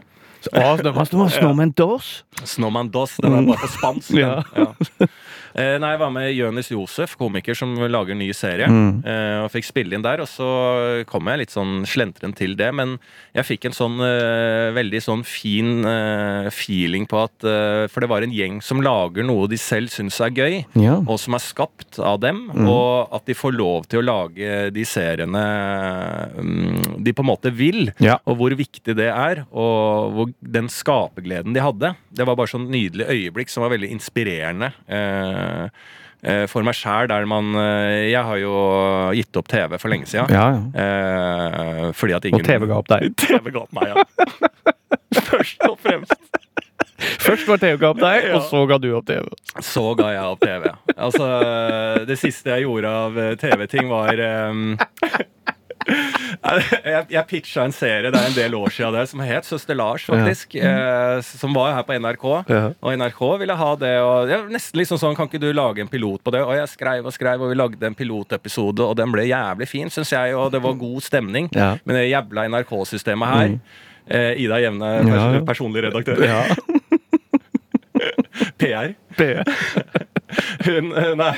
Ah, 0.52 0.76
Snømann 0.76 1.06
2. 1.08 1.28
Snowman 1.32 1.70
Dos. 1.72 2.08
Snowman 2.44 2.90
Dos. 2.92 3.16
Den 3.16 3.32
er 3.32 3.46
bare 3.48 3.62
på 3.62 3.70
spansk. 3.78 4.10
Ja, 4.18 4.42
Ja. 4.56 4.66
Eh, 5.54 5.76
nei, 5.78 5.92
jeg 5.94 6.00
var 6.00 6.10
med 6.10 6.32
Jonis 6.34 6.68
Josef, 6.72 7.12
komiker 7.20 7.54
som 7.54 7.76
lager 7.86 8.16
ny 8.18 8.26
serie. 8.34 8.66
Mm. 8.66 9.04
Eh, 9.06 9.36
og 9.44 9.50
fikk 9.54 9.68
spille 9.68 9.94
inn 9.94 10.02
der, 10.02 10.18
og 10.24 10.26
så 10.26 10.48
kom 11.06 11.28
jeg 11.30 11.44
litt 11.44 11.54
sånn 11.54 11.84
slentren 11.86 12.34
til 12.34 12.56
det. 12.58 12.72
Men 12.74 12.96
jeg 13.36 13.46
fikk 13.52 13.68
en 13.70 13.76
sånn 13.76 14.00
eh, 14.02 14.72
veldig 14.74 15.02
sånn 15.04 15.22
fin 15.24 15.84
eh, 15.86 16.48
feeling 16.50 17.06
på 17.10 17.20
at 17.22 17.46
eh, 17.46 17.84
For 17.92 18.02
det 18.02 18.10
var 18.10 18.26
en 18.26 18.34
gjeng 18.34 18.58
som 18.66 18.82
lager 18.82 19.22
noe 19.28 19.46
de 19.50 19.58
selv 19.60 19.92
syns 19.94 20.18
er 20.26 20.34
gøy. 20.34 20.56
Ja. 20.80 20.96
og 21.06 21.18
som 21.22 21.34
er 21.38 21.42
skapt 21.44 22.00
av 22.02 22.18
dem, 22.24 22.42
Mm. 22.54 22.66
og 22.70 23.08
at 23.14 23.24
de 23.26 23.34
får 23.34 23.52
lov 23.56 23.86
til 23.90 24.00
å 24.00 24.04
lage 24.04 24.70
de 24.74 24.82
seriene 24.86 25.42
mm, 26.34 27.02
de 27.04 27.12
på 27.14 27.22
en 27.24 27.28
måte 27.30 27.50
vil, 27.54 27.92
Ja. 28.02 28.18
og 28.26 28.38
hvor 28.38 28.54
viktig 28.56 28.94
det 28.96 29.08
er, 29.10 29.44
og 29.52 30.12
hvor 30.14 30.32
den 30.42 30.68
skapergleden 30.72 31.54
de 31.54 31.62
hadde. 31.62 31.94
Det 32.14 32.26
var 32.26 32.36
bare 32.38 32.50
sånn 32.50 32.68
nydelig 32.70 33.06
øyeblikk 33.10 33.50
som 33.50 33.64
var 33.64 33.72
veldig 33.74 33.90
inspirerende. 33.94 34.72
Eh, 34.88 35.43
for 36.48 36.64
meg 36.64 36.76
sjæl, 36.78 37.08
der 37.10 37.26
man 37.28 37.50
eh, 37.60 38.08
Jeg 38.08 38.24
har 38.24 38.38
jo 38.40 38.52
gitt 39.12 39.36
opp 39.36 39.50
TV 39.52 39.76
for 39.76 39.92
lenge 39.92 40.08
siden. 40.08 40.32
Ja, 40.32 40.46
ja. 40.56 40.84
Eh, 40.84 41.90
fordi 41.92 42.16
at 42.16 42.24
ingen 42.30 42.40
Og 42.40 42.48
TV 42.48 42.68
ga 42.70 42.78
opp 42.80 42.88
deg. 42.94 43.10
TV 43.26 43.52
ga 43.52 43.64
opp 43.66 43.76
meg, 43.76 43.92
ja. 43.92 44.06
Først 45.20 45.66
og 45.68 45.76
fremst. 45.84 46.16
Først 47.20 47.48
var 47.48 47.60
TV 47.60 47.76
ga 47.80 47.90
opp 47.92 48.00
deg, 48.00 48.30
og 48.36 48.46
så 48.48 48.64
ga 48.70 48.78
du 48.80 48.88
opp 48.96 49.06
TV. 49.08 49.28
Så 49.64 49.84
ga 49.98 50.10
jeg 50.14 50.24
opp 50.32 50.40
TV. 50.44 50.70
Altså, 50.94 51.28
det 52.08 52.16
siste 52.20 52.54
jeg 52.54 52.64
gjorde 52.64 52.92
av 53.04 53.20
eh, 53.20 53.34
TV-ting, 53.40 53.90
var 53.92 54.24
eh, 54.24 55.24
jeg, 55.84 57.06
jeg 57.12 57.24
pitcha 57.28 57.64
en 57.66 57.74
serie 57.74 58.10
det 58.12 58.20
er 58.20 58.28
en 58.30 58.36
del 58.36 58.54
år 58.58 58.72
siden 58.72 58.94
det, 58.96 59.04
som 59.10 59.22
het 59.24 59.48
Søster 59.48 59.76
Lars, 59.78 60.04
faktisk. 60.08 60.54
Eh, 60.56 61.18
som 61.26 61.54
var 61.56 61.74
her 61.76 61.86
på 61.86 61.96
NRK. 62.00 62.26
Ja. 62.50 62.62
Og 62.80 62.96
NRK 62.98 63.20
ville 63.42 63.56
ha 63.60 63.70
det. 63.80 63.92
Og 64.04 64.32
ja, 64.32 64.40
nesten 64.50 64.80
liksom 64.80 65.00
sånn, 65.00 65.16
Kan 65.18 65.28
ikke 65.30 65.42
du 65.42 65.50
lage 65.56 65.84
en 65.84 65.90
pilot 65.92 66.24
på 66.24 66.34
det? 66.34 66.42
Og 66.44 66.54
jeg 66.56 66.68
skrev 66.72 67.06
og 67.06 67.14
skrev, 67.14 67.42
og 67.44 67.52
vi 67.52 67.58
lagde 67.58 67.90
en 67.90 67.96
pilotepisode, 67.98 68.84
og 68.84 68.96
den 69.00 69.12
ble 69.14 69.26
jævlig 69.28 69.68
fin, 69.70 69.92
syns 69.92 70.14
jeg. 70.14 70.34
Og 70.38 70.50
det 70.54 70.62
var 70.64 70.78
god 70.80 71.04
stemning. 71.04 71.50
Ja. 71.54 71.74
Men 71.84 72.00
det 72.00 72.08
jævla 72.08 72.48
NRK-systemet 72.50 73.34
her 73.34 73.54
eh, 74.08 74.32
Ida 74.44 74.60
Jevne, 74.64 74.94
pers 75.04 75.20
Ja, 75.20 75.30
ja. 75.38 75.44
personlig 75.48 75.84
redaktør. 75.88 76.24
Ja. 76.24 76.44
PR. 79.14 80.04
Hun, 80.64 80.90
eh, 80.96 81.12
nei, 81.18 81.32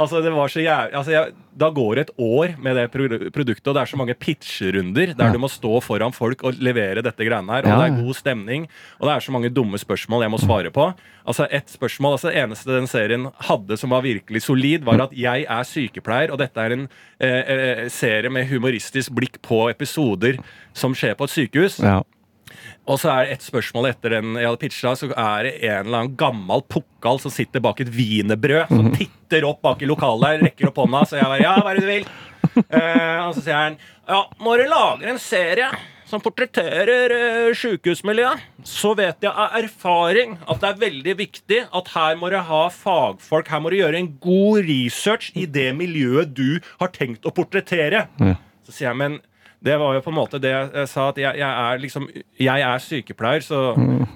altså 0.00 0.22
det 0.24 0.32
var 0.34 0.50
så 0.52 0.62
jævlig 0.62 0.96
altså 0.98 1.12
jeg, 1.14 1.32
Da 1.58 1.68
går 1.74 2.00
et 2.02 2.12
år 2.16 2.54
med 2.62 2.78
det 2.78 2.86
produktet, 2.92 3.66
og 3.68 3.74
det 3.76 3.82
er 3.82 3.90
så 3.90 3.98
mange 4.00 4.14
pitcherunder 4.16 5.12
der 5.18 5.34
du 5.34 5.40
må 5.42 5.50
stå 5.52 5.80
foran 5.84 6.14
folk 6.16 6.44
og 6.48 6.60
levere 6.64 7.04
dette 7.04 7.26
greiene 7.28 7.52
her. 7.52 7.66
Og 7.66 7.72
Ja, 7.72 7.76
det 7.80 7.88
er 7.90 7.98
god 8.06 8.16
stemning, 8.16 8.68
og 8.98 9.08
det 9.08 9.14
er 9.14 9.26
så 9.26 9.34
mange 9.34 9.52
dumme 9.52 9.80
spørsmål 9.80 10.24
jeg 10.24 10.32
må 10.32 10.40
svare 10.40 10.72
på. 10.72 10.88
Altså 11.28 11.46
ett 11.50 11.68
spørsmål, 11.70 12.16
altså 12.16 12.30
Det 12.32 12.40
eneste 12.40 12.72
den 12.72 12.88
serien 12.90 13.28
hadde 13.48 13.76
som 13.78 13.92
var 13.92 14.02
virkelig 14.02 14.42
solid, 14.42 14.84
var 14.88 15.04
at 15.04 15.12
jeg 15.12 15.44
er 15.44 15.68
sykepleier, 15.68 16.32
og 16.32 16.40
dette 16.40 16.60
er 16.60 16.72
en 16.78 16.88
eh, 17.20 17.52
eh, 17.54 17.84
serie 17.92 18.32
med 18.32 18.48
humoristisk 18.48 19.12
blikk 19.14 19.38
på 19.44 19.68
episoder 19.70 20.40
som 20.72 20.96
skjer 20.96 21.14
på 21.18 21.28
et 21.28 21.36
sykehus. 21.36 21.78
Ja. 21.84 22.00
Og 22.86 22.98
så 22.98 23.10
er 23.12 23.24
det 23.28 23.36
et 23.38 23.44
spørsmål 23.46 23.88
etter 23.92 24.16
den 24.16 24.34
jeg 24.40 24.48
hadde 24.48 24.58
pitcha, 24.64 24.94
så 24.98 25.10
er 25.12 25.46
det 25.46 25.52
en 25.62 25.86
eller 25.86 25.98
annen 26.02 26.16
gammel 26.18 26.64
pukkal 26.68 27.20
som 27.22 27.30
sitter 27.30 27.62
bak 27.62 27.80
et 27.84 27.92
wienerbrød, 27.94 28.68
som 28.68 28.88
Mhm. 28.90 28.96
titter 28.98 29.44
opp 29.48 29.62
bak 29.62 29.82
i 29.82 29.86
lokalet 29.86 30.28
der, 30.40 30.44
rekker 30.48 30.68
opp 30.72 30.76
hånda, 30.82 31.04
så 31.06 31.16
jeg 31.20 31.24
bare 31.30 31.42
Ja, 31.42 31.54
hva 31.62 31.70
er 31.70 31.80
det 31.80 31.86
du 31.86 31.92
vil? 31.92 32.06
Uh, 32.58 33.18
og 33.28 33.34
så 33.36 33.42
sier 33.46 33.54
han 33.60 33.76
Ja, 34.08 34.24
når 34.42 34.64
du 34.64 34.68
lager 34.72 35.08
en 35.12 35.18
serie 35.22 35.70
som 36.10 36.20
portretterer 36.20 37.12
uh, 37.48 37.54
sjukehusmiljøet, 37.56 38.42
så 38.68 38.90
vet 38.98 39.22
jeg 39.24 39.30
av 39.32 39.54
erfaring 39.62 40.34
at 40.44 40.58
det 40.60 40.68
er 40.68 40.80
veldig 40.82 41.14
viktig 41.16 41.60
at 41.72 41.88
her 41.94 42.16
må 42.20 42.28
du 42.28 42.36
ha 42.36 42.64
fagfolk, 42.68 43.48
her 43.48 43.60
må 43.64 43.70
du 43.72 43.78
gjøre 43.78 43.96
en 44.02 44.10
god 44.20 44.66
research 44.68 45.30
i 45.38 45.46
det 45.46 45.70
miljøet 45.78 46.34
du 46.36 46.58
har 46.82 46.88
tenkt 46.92 47.24
å 47.24 47.32
portrettere. 47.32 48.08
Ja. 48.20 48.34
Så 48.66 48.74
sier 48.76 48.90
jeg, 48.90 48.96
men 49.00 49.20
det 49.62 49.76
var 49.78 49.94
jo 49.94 50.02
på 50.02 50.10
en 50.10 50.16
måte 50.16 50.40
det 50.42 50.50
jeg 50.52 50.88
sa, 50.90 51.08
at 51.12 51.18
jeg, 51.22 51.38
jeg 51.38 51.48
er 51.48 51.82
liksom 51.82 52.08
Jeg 52.42 52.64
er 52.66 52.82
sykepleier, 52.82 53.44
så 53.46 53.60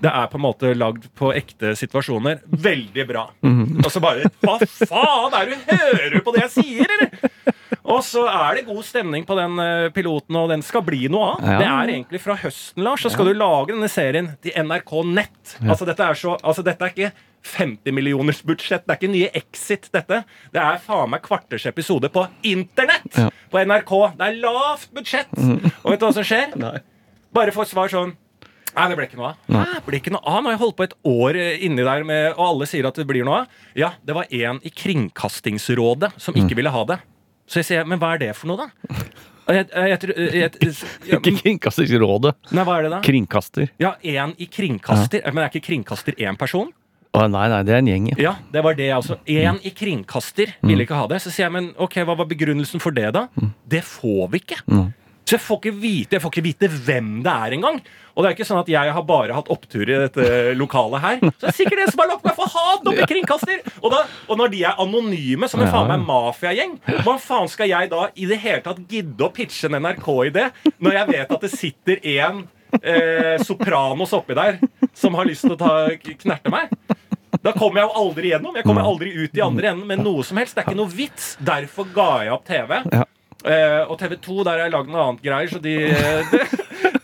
det 0.03 0.11
er 0.11 0.27
på 0.33 0.41
en 0.41 0.45
måte 0.45 0.73
lagd 0.75 1.07
på 1.19 1.31
ekte 1.37 1.75
situasjoner. 1.79 2.41
Veldig 2.51 3.05
bra. 3.09 3.29
Og 3.47 3.87
så 3.93 4.03
bare 4.03 4.27
Hva 4.43 4.59
faen 4.67 5.37
er 5.39 5.53
det 5.53 5.61
du 5.61 5.71
hører 5.71 6.19
på 6.27 6.35
det 6.35 6.43
jeg 6.49 6.55
sier, 6.59 6.97
eller? 6.99 7.56
Og 7.83 8.03
så 8.07 8.25
er 8.31 8.59
det 8.59 8.67
god 8.69 8.83
stemning 8.87 9.27
på 9.27 9.37
den 9.39 9.61
eh, 9.63 9.89
piloten, 9.95 10.39
og 10.39 10.51
den 10.53 10.65
skal 10.67 10.85
bli 10.87 11.07
noe 11.13 11.33
av. 11.35 11.47
Ja. 11.47 11.59
Det 11.61 11.69
er 11.71 11.95
egentlig 11.95 12.21
fra 12.23 12.37
høsten, 12.41 12.85
Lars, 12.87 13.05
så 13.05 13.13
skal 13.13 13.31
du 13.31 13.37
lage 13.39 13.73
denne 13.73 13.91
serien 13.93 14.33
til 14.45 14.57
NRK 14.67 14.93
Nett. 15.11 15.57
Altså, 15.65 15.87
dette 15.89 16.05
er 16.07 16.19
så 16.19 16.37
Altså, 16.43 16.63
dette 16.67 16.85
er 16.85 16.93
ikke 16.95 17.13
50 17.47 17.95
millioners 17.95 18.43
budsjett. 18.47 18.85
Det 18.87 18.95
er 18.95 19.01
ikke 19.01 19.13
nye 19.13 19.31
Exit, 19.39 19.89
dette. 19.95 20.23
Det 20.55 20.63
er 20.63 20.83
faen 20.83 21.11
meg 21.13 21.23
kvarters 21.25 21.67
episode 21.71 22.11
på 22.13 22.27
internett! 22.47 23.11
Ja. 23.15 23.31
På 23.53 23.63
NRK. 23.63 23.93
Det 24.19 24.29
er 24.29 24.39
lavt 24.43 24.93
budsjett! 24.95 25.33
Og 25.39 25.91
vet 25.93 26.03
du 26.03 26.07
hva 26.09 26.15
som 26.17 26.27
skjer? 26.27 26.55
Bare 27.37 27.55
få 27.55 27.67
et 27.67 27.73
svar 27.75 27.93
sånn 27.93 28.15
Nei, 28.77 28.91
det 28.91 28.97
ble 28.99 29.07
ikke 29.09 29.17
noe 29.17 29.31
av. 29.31 29.37
Nei. 29.49 29.63
det 29.73 29.79
ble 29.87 29.99
ikke 30.03 30.11
noe 30.13 30.21
av? 30.29 30.43
Nå 30.43 30.51
har 30.51 30.53
jeg 30.53 30.61
holdt 30.61 30.77
på 30.77 30.85
et 30.85 30.95
år 31.09 31.37
eh, 31.41 31.63
inni 31.65 31.85
der, 31.87 32.03
med, 32.05 32.27
og 32.35 32.43
alle 32.45 32.67
sier 32.69 32.85
at 32.85 32.99
det 33.01 33.07
blir 33.09 33.25
noe 33.25 33.39
av. 33.47 33.61
Ja, 33.79 33.95
det 34.05 34.13
var 34.19 34.29
en 34.29 34.59
i 34.61 34.73
Kringkastingsrådet 34.83 36.11
som 36.21 36.37
ikke 36.37 36.59
ville 36.59 36.73
ha 36.75 36.83
det. 36.91 36.99
Så 37.47 37.61
jeg 37.63 37.69
sier, 37.71 37.87
men 37.87 38.01
hva 38.03 38.15
er 38.17 38.25
det 38.25 38.33
for 38.37 38.51
noe, 38.51 38.67
da? 38.67 38.95
Jeg, 39.47 39.69
jeg, 39.71 40.09
jeg, 40.35 40.73
Ikke 41.15 41.33
Kringkastingsrådet. 41.39 42.33
Nei, 42.57 42.65
hva 42.67 42.81
er 42.81 42.89
det 42.89 42.91
da? 42.97 42.99
Kringkaster. 43.07 43.71
Ja, 43.79 43.93
en 44.03 44.35
i 44.43 44.49
kringkaster. 44.51 45.23
Men 45.31 45.45
er 45.45 45.53
ikke 45.53 45.63
kringkaster 45.69 46.19
én 46.19 46.39
person? 46.41 46.73
Å, 47.17 47.23
nei, 47.31 47.47
nei, 47.49 47.61
det 47.65 47.73
er 47.77 47.79
en 47.81 47.89
gjeng. 47.93 48.09
ja. 48.11 48.17
Ja, 48.27 48.33
det 48.53 48.65
var 48.67 48.75
det 48.77 48.89
altså. 48.93 49.17
En 49.31 49.61
i 49.65 49.71
kringkaster 49.73 50.51
ville 50.67 50.85
ikke 50.85 50.99
ha 50.99 51.07
det. 51.13 51.23
Så 51.23 51.31
sier 51.31 51.47
jeg, 51.47 51.55
men 51.55 51.71
ok, 51.81 52.01
hva 52.09 52.17
var 52.19 52.27
begrunnelsen 52.29 52.83
for 52.83 52.93
det, 52.97 53.07
da? 53.17 53.29
Det 53.71 53.85
får 53.87 54.27
vi 54.35 54.43
ikke. 54.43 54.59
Så 55.27 55.35
jeg 55.35 55.43
får 55.43 55.59
ikke 55.59 55.77
vite 55.83 56.15
Jeg 56.17 56.23
får 56.23 56.33
ikke 56.35 56.45
vite 56.47 56.69
hvem 56.71 57.09
det 57.27 57.33
er 57.33 57.55
engang. 57.57 57.81
Og 58.15 58.23
det 58.23 58.29
er 58.29 58.37
ikke 58.37 58.47
sånn 58.49 58.61
at 58.63 58.69
jeg 58.71 58.93
har 58.97 59.05
bare 59.05 59.35
hatt 59.37 59.49
opptur 59.53 59.83
i 59.85 59.99
dette 60.07 60.27
lokalet 60.57 61.03
her. 61.03 61.19
Så 61.27 61.43
det 61.43 61.51
er 61.51 61.57
sikkert 61.59 61.83
det 61.83 61.89
som 61.91 62.03
har 62.05 62.11
lagt 62.15 62.25
meg 62.25 62.37
for 62.39 62.47
å 62.47 62.53
ha 62.55 62.95
i 62.95 63.09
kringkaster! 63.11 63.59
Og, 63.83 63.91
da, 63.93 64.05
og 64.31 64.39
når 64.41 64.53
de 64.55 64.63
er 64.65 64.81
anonyme 64.81 65.49
som 65.51 65.61
en 65.61 65.69
faen 65.73 65.91
meg 65.91 66.05
mafiagjeng, 66.07 66.77
hva 67.05 67.17
faen 67.21 67.51
skal 67.53 67.69
jeg 67.69 67.91
da 67.93 68.07
i 68.15 68.29
det 68.31 68.39
hele 68.41 68.63
tatt 68.65 68.81
gidde 68.89 69.27
å 69.27 69.33
pitche 69.35 69.69
en 69.69 69.77
NRK-idé 69.83 70.47
når 70.81 70.97
jeg 71.01 71.11
vet 71.11 71.35
at 71.37 71.45
det 71.45 71.53
sitter 71.53 72.01
en 72.15 72.41
eh, 72.81 73.35
Sopranos 73.45 74.15
oppi 74.17 74.39
der 74.39 74.63
som 74.97 75.19
har 75.19 75.29
lyst 75.29 75.45
til 75.45 75.57
å 75.57 75.61
ta, 75.61 75.75
knerte 76.23 76.55
meg? 76.55 76.73
Da 77.43 77.53
kommer 77.53 77.83
jeg 77.83 77.91
jo 77.91 78.01
aldri 78.01 78.31
gjennom. 78.33 78.57
Jeg 78.57 78.67
kommer 78.67 78.89
aldri 78.89 79.13
ut 79.13 79.37
i 79.37 79.45
andre 79.45 79.75
enden 79.75 79.91
med 79.91 80.01
noe 80.03 80.25
som 80.27 80.41
helst. 80.41 80.57
Det 80.57 80.65
er 80.65 80.71
ikke 80.71 80.81
noe 80.81 80.91
vits. 80.91 81.35
Derfor 81.45 81.93
ga 81.95 82.09
jeg 82.25 82.33
opp 82.35 82.49
TV. 82.49 82.73
Eh, 83.47 83.83
og 83.87 83.99
TV 84.01 84.17
2 84.25 84.37
der 84.43 84.57
har 84.57 84.65
jeg 84.67 84.75
lagd 84.75 84.91
noe 84.91 85.05
annet 85.05 85.23
greier, 85.23 85.51
så 85.53 85.61
de, 85.63 85.75
de, 86.33 86.41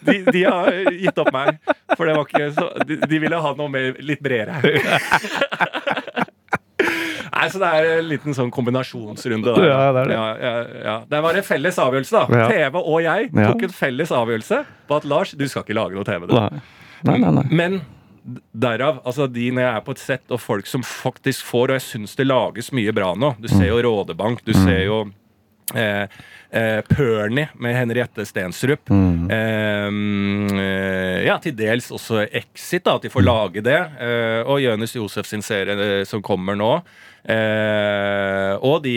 de, 0.09 0.17
de 0.35 0.43
har 0.43 0.71
gitt 0.91 1.21
opp 1.23 1.31
meg. 1.35 1.61
For 1.95 2.09
det 2.09 2.17
var 2.19 2.27
ikke 2.27 2.49
så 2.57 2.69
De, 2.89 3.19
ville 3.23 3.39
ha 3.45 3.53
noe 3.59 3.71
mer, 3.71 3.95
litt 4.03 4.23
bredere. 4.25 4.73
Nei, 7.33 7.47
så 7.51 7.59
Det 7.63 7.69
er 7.69 7.89
en 7.99 8.09
liten 8.11 8.37
sånn 8.37 8.51
kombinasjonsrunde. 8.55 9.55
Der, 9.57 9.69
Ja, 9.71 9.79
det 9.95 10.03
er 10.03 10.11
det. 10.11 10.19
Ja, 10.19 10.53
ja, 10.85 10.97
det 11.09 11.23
var 11.25 11.39
en 11.39 11.47
felles 11.47 11.79
avgjørelse, 11.81 12.21
da. 12.29 12.45
TV 12.53 12.79
og 12.83 13.01
jeg 13.07 13.33
tok 13.33 13.65
en 13.69 13.75
felles 13.77 14.13
avgjørelse 14.15 14.61
på 14.91 14.99
at 14.99 15.07
Lars, 15.09 15.33
du 15.39 15.47
skal 15.49 15.65
ikke 15.67 15.79
lage 15.79 15.97
noe 15.99 16.07
TV. 16.07 16.29
Nei. 16.31 16.63
Nei, 17.03 17.17
nei, 17.19 17.33
nei. 17.39 17.47
Men 17.51 17.81
derav, 18.55 19.01
altså 19.09 19.27
de 19.27 19.49
når 19.51 19.65
jeg 19.65 19.75
er 19.75 19.87
på 19.87 19.95
et 19.97 20.03
sett, 20.03 20.25
og 20.31 20.39
folk 20.39 20.69
som 20.71 20.85
faktisk 20.87 21.43
får 21.49 21.73
Og 21.73 21.79
jeg 21.81 21.83
syns 21.89 22.13
det 22.15 22.29
lages 22.29 22.69
mye 22.77 22.93
bra 22.95 23.09
nå. 23.19 23.33
Du 23.43 23.49
ser 23.51 23.73
jo 23.73 23.81
Rådebank, 23.83 24.45
du 24.47 24.53
ser 24.55 24.85
jo 24.87 25.01
eh, 25.75 26.07
eh, 26.53 26.81
Pernie 26.89 27.49
med 27.59 27.77
Henriette 27.77 28.27
Stensrup. 28.29 28.91
Mm. 28.91 29.31
eh, 29.31 31.23
ja, 31.27 31.39
til 31.43 31.57
dels 31.57 31.91
også 31.95 32.27
Exit, 32.29 32.85
da, 32.87 32.97
at 32.99 33.07
de 33.07 33.13
får 33.13 33.25
lage 33.27 33.65
det. 33.65 33.79
Eh, 34.03 34.43
og 34.43 34.61
Jonis 34.63 34.97
Josef 34.97 35.29
sin 35.29 35.45
serie 35.45 35.77
eh, 35.79 36.05
som 36.09 36.23
kommer 36.25 36.59
nå. 36.59 36.75
Eh, 37.23 38.55
og 38.67 38.81
de 38.83 38.97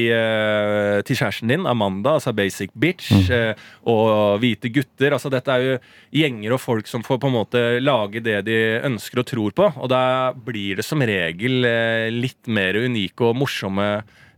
til 1.05 1.17
kjæresten 1.19 1.51
din, 1.51 1.67
Amanda, 1.69 2.15
altså 2.17 2.33
Basic 2.33 2.73
Bitch, 2.73 3.29
eh, 3.29 3.53
og 3.85 4.39
Hvite 4.41 4.71
gutter. 4.73 5.13
altså 5.13 5.29
Dette 5.29 5.53
er 5.53 5.65
jo 5.65 5.77
gjenger 6.23 6.55
og 6.57 6.63
folk 6.63 6.89
som 6.89 7.05
får 7.05 7.21
på 7.21 7.29
en 7.29 7.37
måte 7.37 7.63
lage 7.83 8.23
det 8.25 8.39
de 8.49 8.59
ønsker 8.87 9.21
og 9.21 9.29
tror 9.29 9.55
på. 9.55 9.71
Og 9.77 9.89
da 9.93 10.33
blir 10.33 10.81
det 10.81 10.87
som 10.87 11.03
regel 11.05 11.65
litt 12.15 12.49
mer 12.49 12.81
unike 12.81 13.29
og 13.29 13.37
morsomme 13.37 13.89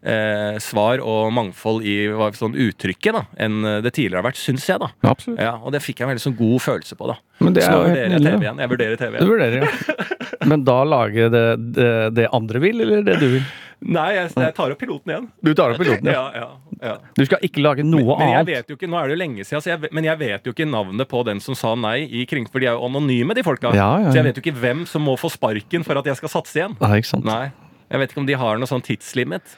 eh, 0.03 0.57
svar 0.63 1.01
og 1.03 1.31
mangfold 1.35 1.85
i 1.87 1.97
sånn 2.37 2.55
uttrykket 2.67 3.13
da, 3.17 3.23
enn 3.37 3.61
det 3.83 3.93
tidligere 3.93 4.21
har 4.21 4.27
vært, 4.29 4.41
syns 4.41 4.67
jeg. 4.69 4.79
da 4.83 4.89
Absolutt. 5.09 5.39
ja, 5.41 5.55
Og 5.63 5.71
det 5.75 5.81
fikk 5.85 5.99
jeg 6.01 6.07
en 6.07 6.13
veldig 6.15 6.25
sånn 6.27 6.37
god 6.39 6.59
følelse 6.61 6.97
på. 6.99 7.07
da 7.07 7.17
Men 7.43 7.53
det 7.57 7.63
Så 7.63 7.71
er 7.71 7.75
nå 7.75 7.77
jo 7.77 7.87
helt 7.87 7.97
vurderer 7.97 8.17
jeg 8.17 8.27
TV 8.27 8.47
igjen. 8.47 8.59
Jeg 8.59 8.69
vurderer 8.73 8.97
TV 8.97 9.19
Du 9.19 9.29
vurderer, 9.31 9.63
ja. 9.63 10.05
Men 10.51 10.63
da 10.67 10.83
lage 10.87 11.29
det, 11.33 11.45
det, 11.75 11.91
det 12.15 12.27
andre 12.31 12.59
vil, 12.63 12.81
eller 12.85 13.01
det 13.03 13.17
du 13.19 13.27
vil? 13.37 13.47
Nei, 13.77 14.07
jeg, 14.15 14.31
jeg 14.33 14.53
tar 14.57 14.71
opp 14.73 14.79
piloten 14.81 15.11
igjen. 15.11 15.25
Du 15.45 15.51
tar 15.53 15.69
opp 15.73 15.77
piloten, 15.77 16.07
ja. 16.09 16.21
Ja, 16.33 16.41
ja, 16.41 16.77
ja. 16.81 16.93
Du 17.13 17.21
skal 17.27 17.43
ikke 17.45 17.61
lage 17.61 17.83
noe 17.85 18.15
Men, 18.15 18.23
men 18.23 18.31
jeg 18.31 18.39
annet. 18.39 18.47
vet 18.49 18.71
jo 18.73 18.77
ikke, 18.79 18.89
nå 18.89 18.97
er 18.97 19.05
det 19.11 19.13
jo 19.13 19.19
lenge 19.21 19.45
siden, 19.45 19.61
så 19.61 19.69
jeg, 19.75 19.91
men 19.93 20.07
jeg 20.07 20.17
vet 20.17 20.47
jo 20.49 20.53
ikke 20.55 20.65
navnet 20.65 21.09
på 21.11 21.21
den 21.27 21.41
som 21.43 21.57
sa 21.57 21.75
nei 21.77 21.99
i 22.09 22.23
kring, 22.29 22.47
for 22.49 22.63
de 22.63 22.71
er 22.71 22.77
jo 22.77 22.87
anonyme, 22.89 23.35
de 23.37 23.43
folka. 23.45 23.69
Ja, 23.77 23.89
ja, 24.01 24.09
Så 24.09 24.17
jeg 24.17 24.25
vet 24.31 24.39
jo 24.39 24.45
ikke 24.47 24.57
hvem 24.63 24.81
som 24.89 25.05
må 25.05 25.13
få 25.21 25.29
sparken 25.29 25.85
for 25.85 25.99
at 26.01 26.09
jeg 26.09 26.17
skal 26.17 26.33
satse 26.39 26.57
igjen. 26.57 26.73
Nei, 26.81 26.91
ikke 27.03 27.11
sant? 27.11 27.27
Nei. 27.29 27.51
Jeg 27.91 27.99
vet 27.99 28.11
ikke 28.11 28.23
om 28.25 28.25
de 28.29 28.33
har 28.39 28.57
noe 28.57 28.67
sånn 28.69 28.83
tidslimit. 28.83 29.55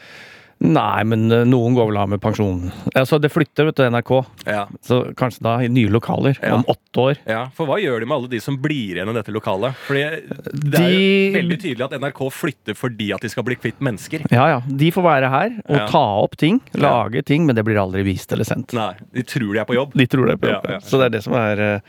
Nei, 0.60 1.06
men 1.08 1.32
eh, 1.32 1.46
noen 1.48 1.72
går 1.72 1.86
vel 1.88 1.98
av 2.02 2.10
med 2.12 2.20
pensjon. 2.20 2.66
Altså, 2.92 3.16
det 3.24 3.30
flytter 3.32 3.70
vet 3.70 3.78
du, 3.80 3.84
NRK, 3.96 4.10
Ja. 4.46 4.66
så 4.84 4.98
kanskje 5.16 5.40
da 5.46 5.54
i 5.64 5.70
nye 5.72 5.88
lokaler 5.88 6.36
Ja. 6.44 6.56
om 6.58 6.66
åtte 6.68 7.00
år. 7.00 7.16
ja, 7.26 7.46
For 7.56 7.66
hva 7.66 7.78
gjør 7.80 8.02
de 8.02 8.06
med 8.06 8.18
alle 8.18 8.28
de 8.28 8.42
som 8.44 8.58
blir 8.60 8.98
igjen 9.00 9.08
i 9.08 9.14
dette 9.16 9.32
lokalet? 9.32 9.74
Fordi 9.88 10.04
det 10.52 10.82
er 10.84 10.92
jo 10.92 11.40
veldig 11.40 11.60
tydelig 11.64 11.86
at 11.88 11.96
NRK 12.02 12.20
flytter 12.36 12.76
fordi 12.76 13.14
at 13.16 13.22
de 13.24 13.30
skal 13.32 13.44
bli 13.48 13.56
kvitt 13.56 13.80
mennesker. 13.80 14.28
Ja, 14.36 14.48
ja. 14.50 14.60
De 14.68 14.92
får 14.92 15.02
være 15.08 15.30
her 15.32 15.50
og 15.70 15.78
Ja. 15.78 15.88
ta 15.88 16.04
opp 16.28 16.36
ting, 16.36 16.60
lage 16.76 17.24
ting, 17.24 17.46
men 17.48 17.56
det 17.56 17.64
blir 17.64 17.80
aldri 17.80 18.04
vist 18.04 18.30
eller 18.34 18.44
sendt. 18.44 18.74
Nei, 18.74 18.96
De 19.14 19.24
tror 19.24 19.54
de 19.54 19.60
er 19.62 19.66
på 19.66 19.76
jobb. 19.80 19.94
De 19.96 20.06
tror 20.08 20.26
de 20.28 20.34
er 20.34 20.44
på 20.44 20.52
jobb. 20.52 20.84
Så 20.84 21.00
det 21.00 21.06
er 21.08 21.10
det 21.16 21.24
som 21.24 21.34
er 21.40 21.58
eh, 21.58 21.80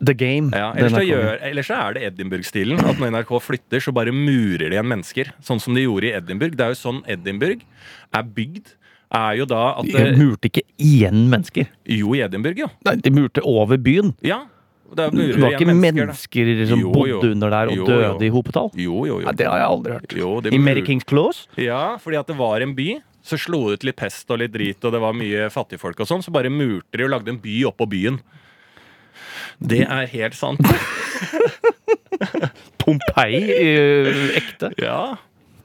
the 0.00 0.14
game. 0.14 0.50
Ja, 0.54 0.70
ellers, 0.76 0.96
gjør, 1.04 1.38
ellers 1.50 1.70
er 1.70 1.96
det 1.96 2.02
Edinburgh-stilen. 2.12 2.80
At 2.84 3.00
når 3.02 3.12
NRK 3.18 3.34
flytter, 3.42 3.82
så 3.84 3.92
bare 3.96 4.12
murer 4.14 4.68
de 4.68 4.72
igjen 4.76 4.88
mennesker. 4.88 5.32
Sånn 5.44 5.60
som 5.60 5.74
de 5.76 5.84
gjorde 5.84 6.08
i 6.08 6.14
Edinburgh. 6.16 6.56
Det 6.56 6.64
er 6.66 6.72
jo 6.74 6.80
sånn 6.80 7.02
Edinburgh 7.10 7.62
er 8.14 8.24
bygd. 8.36 8.72
Er 9.14 9.36
jo 9.38 9.44
da 9.46 9.60
at 9.78 9.86
De 9.86 10.06
murte 10.18 10.48
ikke 10.50 10.64
igjen 10.82 11.28
mennesker. 11.30 11.68
Jo, 11.86 12.14
i 12.16 12.22
Edinburgh, 12.24 12.64
jo. 12.64 12.70
Nei, 12.88 12.96
de 13.04 13.12
murte 13.14 13.44
over 13.46 13.78
byen. 13.78 14.14
Ja. 14.24 14.42
Det, 14.94 15.08
Det 15.10 15.40
var 15.40 15.54
ikke 15.56 15.66
mennesker, 15.66 16.06
mennesker 16.06 16.66
som 16.70 16.78
Jo, 16.82 16.90
bodde 16.94 17.10
jo. 17.10 17.20
under 17.32 17.50
der 17.50 17.70
og 17.72 17.76
Jo, 17.80 17.86
døde 17.88 18.26
i 18.26 18.30
hopetall. 18.30 18.68
Jo, 18.78 19.00
jo, 19.08 19.18
jo. 19.20 19.26
Ja, 19.26 19.32
det 19.32 19.46
har 19.48 19.58
jeg 19.58 19.66
aldri 19.70 19.92
hørt. 19.96 20.14
Jo, 20.18 20.30
I 20.54 20.58
Mary 20.62 20.82
Kings 20.86 21.06
Close? 21.08 21.48
Ja, 21.58 21.96
fordi 21.98 22.18
at 22.20 22.26
det 22.30 22.36
var 22.38 22.60
en 22.62 22.74
by 22.76 23.00
Så 23.24 23.38
slo 23.40 23.70
det 23.70 23.78
ut 23.80 23.84
litt 23.88 23.96
pest 23.96 24.28
og 24.30 24.38
litt 24.42 24.52
drit, 24.52 24.84
og 24.84 24.92
det 24.92 25.00
var 25.00 25.14
mye 25.16 25.46
fattigfolk 25.50 26.02
og 26.04 26.06
sånn. 26.10 26.20
Så 26.22 26.30
bare 26.30 26.50
murte 26.52 26.98
de 27.00 27.06
og 27.06 27.10
lagde 27.14 27.32
en 27.32 27.38
by 27.40 27.54
oppå 27.70 27.86
byen. 27.88 28.18
Det 29.60 29.80
er 29.86 30.06
helt 30.12 30.34
sant. 30.34 30.60
Pompeii 32.84 33.52
eh, 33.52 34.36
ekte. 34.38 34.70
Ja. 34.82 35.16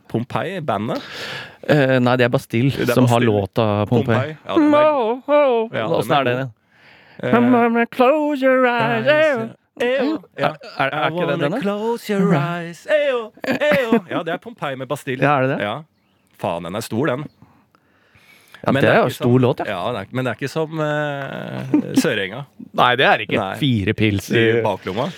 Pompeii, 0.10 0.62
bandet. 0.66 1.02
Eh, 1.70 2.00
nei, 2.02 2.16
det 2.18 2.24
er 2.26 2.30
Bastille 2.34 2.72
Det 2.72 2.90
er 2.90 2.94
som 2.98 3.06
har 3.10 3.20
Bastille. 3.20 3.42
låta 3.42 3.86
Pompeii. 3.90 4.36
Ja, 4.48 4.54
den 4.56 4.74
er- 4.74 4.80
det 4.80 4.88
oh. 5.28 5.70
Ja, 5.74 5.84
den 5.84 5.92
Åssen 6.00 6.12
er 6.12 6.16
er? 6.28 6.48
Eh, 7.22 7.86
Close 7.92 8.46
your 8.46 8.66
eyes 8.66 9.08
Eyes, 9.08 9.50
Eyo. 9.82 10.20
Ja. 10.40 10.48
Er, 10.78 10.90
er 10.92 11.10
ikke 11.10 11.28
det 11.28 11.40
denne? 11.40 11.62
close 11.62 12.14
your 12.14 12.34
eyes 12.36 12.88
Eyo, 12.88 13.32
eyo. 13.48 14.00
Ja, 14.10 14.18
det 14.24 14.34
er 14.34 14.38
Pompeii 14.38 14.76
med 14.76 14.88
Bastille. 14.88 15.24
Ja, 15.24 15.38
er 15.38 15.42
det 15.48 15.58
det? 15.58 15.64
Ja. 15.64 15.78
Faen, 16.40 16.64
den 16.66 16.76
er 16.76 16.80
stor, 16.84 17.06
den. 17.06 17.24
Ja, 18.60 18.72
Men 18.76 18.84
det 18.84 18.92
er 18.92 19.02
jo 19.06 19.10
stor 19.16 19.32
som- 19.32 19.42
låt, 19.42 19.60
ja. 19.64 19.72
ja 19.72 19.92
det 19.96 20.00
er, 20.04 20.08
men 20.12 20.26
det 20.26 20.32
er 20.32 20.40
ikke 20.40 20.52
som 20.52 20.80
uh, 20.84 21.94
Sørenga 21.96 22.46
Nei, 22.80 22.90
det 23.00 23.06
er 23.08 23.24
ikke. 23.26 23.38
Nei. 23.40 23.54
Fire 23.62 23.94
pils 23.98 24.32
i 24.36 24.42
i 24.60 24.64
baklomma. 24.66 25.10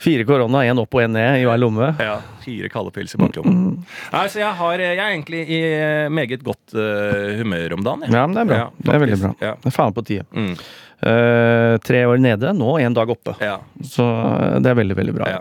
Fire 0.00 0.24
korona, 0.24 0.62
én 0.64 0.78
opp 0.80 0.94
og 0.96 1.02
én 1.04 1.12
ned 1.12 1.42
i 1.42 1.44
hver 1.44 1.58
lomme. 1.60 1.90
Ja, 2.00 2.14
Fire 2.40 2.70
kalde 2.72 2.92
pils 2.94 3.12
i 3.16 3.20
baklomma. 3.20 3.74
Nei, 4.14 4.22
så 4.32 4.40
jeg, 4.40 4.52
har, 4.60 4.80
jeg 4.80 4.96
er 4.96 5.10
egentlig 5.10 5.42
i 5.44 5.58
eh, 5.76 6.06
meget 6.08 6.40
godt 6.46 6.72
uh, 6.76 7.34
humør 7.40 7.74
om 7.76 7.82
dagen. 7.84 8.06
jeg. 8.06 8.14
Ja, 8.16 8.22
men 8.26 8.38
det 8.38 8.44
er 8.44 8.48
bra. 8.52 8.60
Ja, 8.62 8.68
det 8.86 8.94
er 8.94 9.02
veldig 9.04 9.18
bra. 9.20 9.32
Det 9.42 9.72
er 9.72 9.76
faen 9.76 9.96
på 9.96 10.04
tide. 10.08 10.24
Mm. 10.32 10.54
Eh, 11.00 11.74
tre 11.80 12.02
år 12.04 12.20
nede, 12.20 12.52
nå 12.56 12.74
én 12.82 12.94
dag 12.96 13.08
oppe. 13.12 13.32
Ja. 13.40 13.56
Så 13.86 14.04
eh, 14.04 14.58
det 14.60 14.72
er 14.72 14.76
veldig, 14.76 14.96
veldig 14.98 15.14
bra. 15.16 15.30
Ja. 15.32 15.38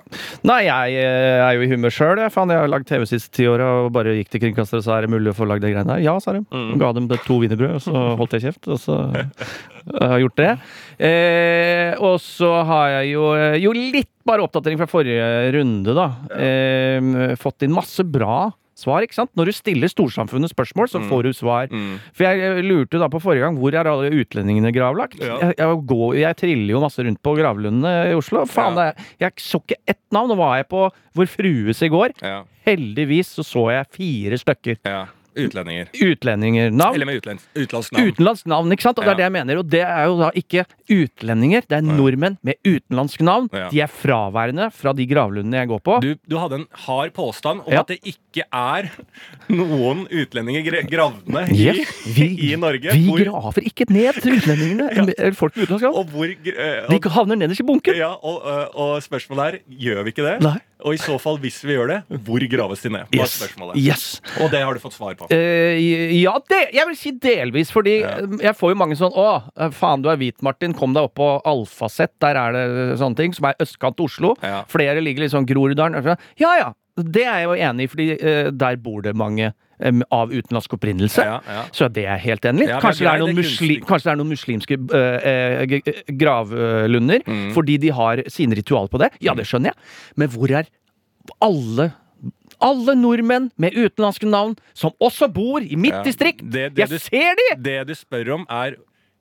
Nei, 0.47 0.61
jeg 0.69 1.01
eh, 1.01 1.39
er 1.43 1.57
jo 1.57 1.65
i 1.65 1.71
humør 1.73 1.93
sjøl. 1.93 2.21
Jeg, 2.23 2.33
faen, 2.35 2.53
jeg 2.53 2.63
har 2.63 2.71
lagd 2.71 2.87
TV 2.87 3.03
siste 3.09 3.33
ti 3.35 3.47
åra 3.49 3.67
og 3.83 3.91
bare 3.95 4.15
gikk 4.19 4.31
til 4.31 4.45
kringkastere 4.45 4.79
og 4.79 4.87
sa 4.87 4.97
er 4.97 5.07
det 5.07 5.13
mulig 5.15 5.33
å 5.33 5.37
få 5.37 5.49
lagd 5.49 5.65
de 5.65 5.73
greiene 5.73 5.97
her. 5.97 6.05
Ja, 6.05 6.15
sa 6.23 6.37
de. 6.37 6.45
Mm. 6.47 6.77
Ga 6.79 6.93
dem 6.95 7.09
det 7.11 7.19
to 7.25 7.41
wienerbrød, 7.41 7.75
og 7.75 7.83
så 7.83 8.05
holdt 8.21 8.37
jeg 8.37 8.47
kjeft. 8.47 8.71
Og 8.71 8.79
så 8.83 9.01
har 9.09 10.15
jeg 10.15 10.27
gjort 10.27 10.39
det. 10.39 10.53
Eh, 11.09 11.91
og 12.07 12.15
så 12.23 12.53
har 12.69 12.95
jeg 12.99 13.11
jo, 13.17 13.27
jo 13.59 13.75
litt 13.75 14.13
bare 14.29 14.45
oppdatering 14.45 14.79
fra 14.79 14.87
forrige 14.91 15.27
runde, 15.57 15.97
da. 15.97 16.07
Eh, 16.39 17.35
fått 17.39 17.67
inn 17.67 17.75
masse 17.75 18.05
bra 18.07 18.45
svar, 18.79 19.03
ikke 19.05 19.17
sant? 19.17 19.31
Når 19.37 19.49
du 19.51 19.53
stiller 19.57 19.91
storsamfunnet 19.91 20.51
spørsmål, 20.53 20.89
så 20.91 21.01
får 21.09 21.27
du 21.27 21.31
svar. 21.37 21.67
Mm. 21.71 21.99
For 22.15 22.25
jeg 22.25 22.39
eh, 22.47 22.61
lurte 22.65 23.01
da 23.01 23.09
på 23.11 23.21
forrige 23.23 23.43
gang 23.45 23.59
hvor 23.59 23.75
er 23.75 23.89
alle 23.91 24.09
utlendingene 24.23 24.71
gravlagt. 24.75 25.19
Ja. 25.21 25.37
Jeg, 25.43 25.57
jeg, 25.59 25.81
går, 25.91 26.15
jeg 26.23 26.39
triller 26.39 26.73
jo 26.77 26.81
masse 26.83 27.03
rundt 27.05 27.21
på 27.25 27.35
gravlundene 27.37 27.93
i 28.09 28.17
Oslo. 28.17 28.45
Faen, 28.49 28.79
Ja. 28.79 28.89
er, 28.93 29.13
jeg 29.27 29.37
så 29.43 29.59
ikke 29.61 29.79
ett 29.93 30.01
navn. 30.15 30.29
Nå 30.33 30.39
var 30.39 30.57
jeg 30.59 30.69
på 30.71 30.87
Vår 31.19 31.29
Frues 31.35 31.83
i 31.85 31.91
går. 31.91 32.15
Ja. 32.23 32.41
Heldigvis 32.67 33.35
så 33.37 33.45
så 33.45 33.67
jeg 33.73 33.87
fire 33.95 34.37
stykker. 34.41 34.81
ja. 34.85 35.05
Utlendinger. 35.35 35.87
Utlendinger-navn. 35.93 36.95
Eller 36.95 37.05
med 37.05 37.19
utlends, 37.21 37.43
utenlandsk 37.55 37.91
navn. 37.93 38.07
Utenlandsk 38.09 38.45
navn, 38.49 38.71
ikke 38.75 38.81
sant? 38.87 38.97
Og 38.99 39.05
det 39.05 39.11
er 39.13 39.19
det 39.19 39.25
jeg 39.27 39.35
mener. 39.35 39.57
Og 39.61 39.69
det 39.69 39.81
er 39.85 40.05
jo 40.09 40.17
da 40.19 40.29
ikke 40.35 40.65
utlendinger, 40.89 41.61
det 41.69 41.77
er 41.77 41.85
nordmenn 41.85 42.37
med 42.43 42.57
utenlandsk 42.65 43.21
navn. 43.25 43.49
Ja. 43.53 43.69
De 43.71 43.81
er 43.85 43.91
fraværende 43.93 44.69
fra 44.73 44.93
de 44.97 45.05
gravlundene 45.09 45.61
jeg 45.61 45.69
går 45.71 45.83
på. 45.85 45.99
Du, 46.03 46.09
du 46.27 46.37
hadde 46.41 46.61
en 46.61 46.67
hard 46.85 47.13
påstand 47.13 47.61
om 47.65 47.71
Ja. 47.73 47.81
at 47.81 47.87
det 47.93 47.99
ikke 48.03 48.43
er 48.51 48.89
noen 49.49 50.05
utlendinger 50.09 50.65
gravne 50.89 50.89
gravd 50.89 51.53
i, 51.53 51.65
Yes, 51.69 51.93
vi, 52.15 52.27
i 52.51 52.55
Norge. 52.59 52.93
vi 52.95 53.05
hvor, 53.07 53.23
graver 53.23 53.67
ikke 53.69 53.87
ned 53.93 54.19
utlendingene, 54.23 54.89
eller 54.97 55.37
folk 55.37 55.55
med 55.55 55.67
utenlandsk 55.67 55.87
navn. 55.87 55.95
og 55.95 56.05
hvor 56.13 56.29
og, 56.29 57.03
De 57.03 57.13
havner 57.19 57.35
nederst 57.43 57.63
i 57.63 57.67
bunken. 57.69 57.95
ja, 57.99 58.11
og, 58.21 58.41
eh, 58.45 58.65
og 58.75 58.99
spørsmålet 59.05 59.45
er 59.45 59.59
gjør 59.69 60.03
vi 60.07 60.15
ikke 60.15 60.25
det? 60.25 60.35
Nei. 60.45 60.57
Og 60.79 60.95
i 60.95 60.99
så 61.01 61.17
fall, 61.19 61.35
hvis 61.43 61.57
vi 61.67 61.75
gjør 61.75 61.89
det, 61.91 62.19
hvor 62.23 62.43
graves 62.51 62.83
de 62.85 62.91
ned? 62.93 63.15
Yes. 63.15 63.35
yes. 63.75 64.03
Og 64.39 64.47
det 64.53 64.61
har 64.63 64.73
du 64.77 64.79
fått 64.79 64.95
svar 64.95 65.17
på. 65.19 65.27
Uh, 65.27 65.75
ja, 66.15 66.37
det, 66.51 66.61
jeg 66.75 66.87
vil 66.87 66.97
si 66.99 67.11
delvis, 67.19 67.73
fordi 67.75 67.97
Ja. 67.99 68.13
eh, 68.23 68.37
jeg 68.47 68.55
får 68.55 68.71
jo 68.71 68.79
mange 68.79 68.95
sånn 68.95 69.11
Å, 69.11 69.27
eh, 69.59 69.73
faen, 69.75 70.01
du 70.05 70.09
er 70.09 70.19
hvit, 70.21 70.37
Martin. 70.45 70.73
Kom 70.73 70.93
deg 70.95 71.09
opp 71.09 71.15
på 71.19 71.29
Alfaset. 71.43 72.13
Der 72.23 72.39
er 72.39 72.55
det 72.55 72.99
sånne 73.01 73.19
ting. 73.19 73.33
Som 73.35 73.49
er 73.49 73.59
østkant 73.59 73.99
Oslo. 73.99 74.35
Ja. 74.41 74.63
Flere 74.71 75.03
ligger 75.03 75.25
litt 75.25 75.33
sånn 75.35 75.47
Groruddalen. 75.49 76.15
Ja 76.39 76.53
ja, 76.55 76.69
det 76.95 77.25
er 77.25 77.41
jeg 77.43 77.49
jo 77.49 77.57
enig 77.69 77.83
i, 77.83 77.91
fordi 77.91 78.07
uh, 78.23 78.51
der 78.51 78.79
bor 78.79 79.01
det 79.03 79.15
mange 79.19 79.51
av 80.11 80.33
utenlandsk 80.33 80.73
opprinnelse. 80.75 81.23
Ja, 81.23 81.39
ja. 81.47 81.63
Så 81.71 81.87
det 81.91 82.05
er 82.05 82.17
helt 82.19 82.43
enig. 82.45 82.67
Ja, 82.67 82.79
kanskje, 82.83 83.05
det 83.05 83.13
er 83.13 83.19
noen 83.23 83.35
det 83.35 83.43
musli, 83.43 83.77
kanskje 83.87 84.09
det 84.09 84.11
er 84.13 84.19
noen 84.19 84.33
muslimske 84.33 84.77
uh, 84.91 85.19
eh, 85.31 85.93
gravlunder, 86.19 87.23
Mm. 87.29 87.53
fordi 87.53 87.77
de 87.79 87.89
har 87.89 88.23
sine 88.27 88.55
ritualer 88.55 88.89
på 88.91 88.99
det. 88.99 89.11
Ja, 89.21 89.33
det 89.33 89.45
skjønner 89.47 89.71
jeg. 89.73 89.75
Men 90.17 90.29
hvor 90.29 90.51
er 90.51 90.67
alle 91.41 91.93
alle 92.59 92.91
nordmenn 92.99 93.45
med 93.57 93.71
utenlandske 93.71 94.27
navn 94.27 94.57
som 94.75 94.91
også 94.99 95.29
bor 95.31 95.61
i 95.63 95.77
mitt 95.79 95.93
Ja. 95.93 96.03
distrikt! 96.03 96.41
Det- 96.43 96.75
det 96.75 96.77
jeg 96.77 96.89
du- 96.89 96.97
ser 96.99 97.35
de! 97.39 97.55
Det 97.55 97.87
du 97.87 97.93
spør 97.95 98.33
om, 98.33 98.45
er 98.49 98.75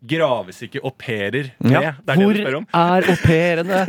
graves 0.07 0.61
ikke 0.63 0.79
au 0.85 0.91
pairer 0.95 1.49
Ja. 1.65 1.95
Det 1.99 2.15
er 2.15 2.21
Hvor 2.21 2.33
det 2.33 2.37
du 2.37 2.45
spør 2.45 2.57
om. 2.61 2.67
er 2.73 3.09
au 3.11 3.17
pairene? 3.25 3.81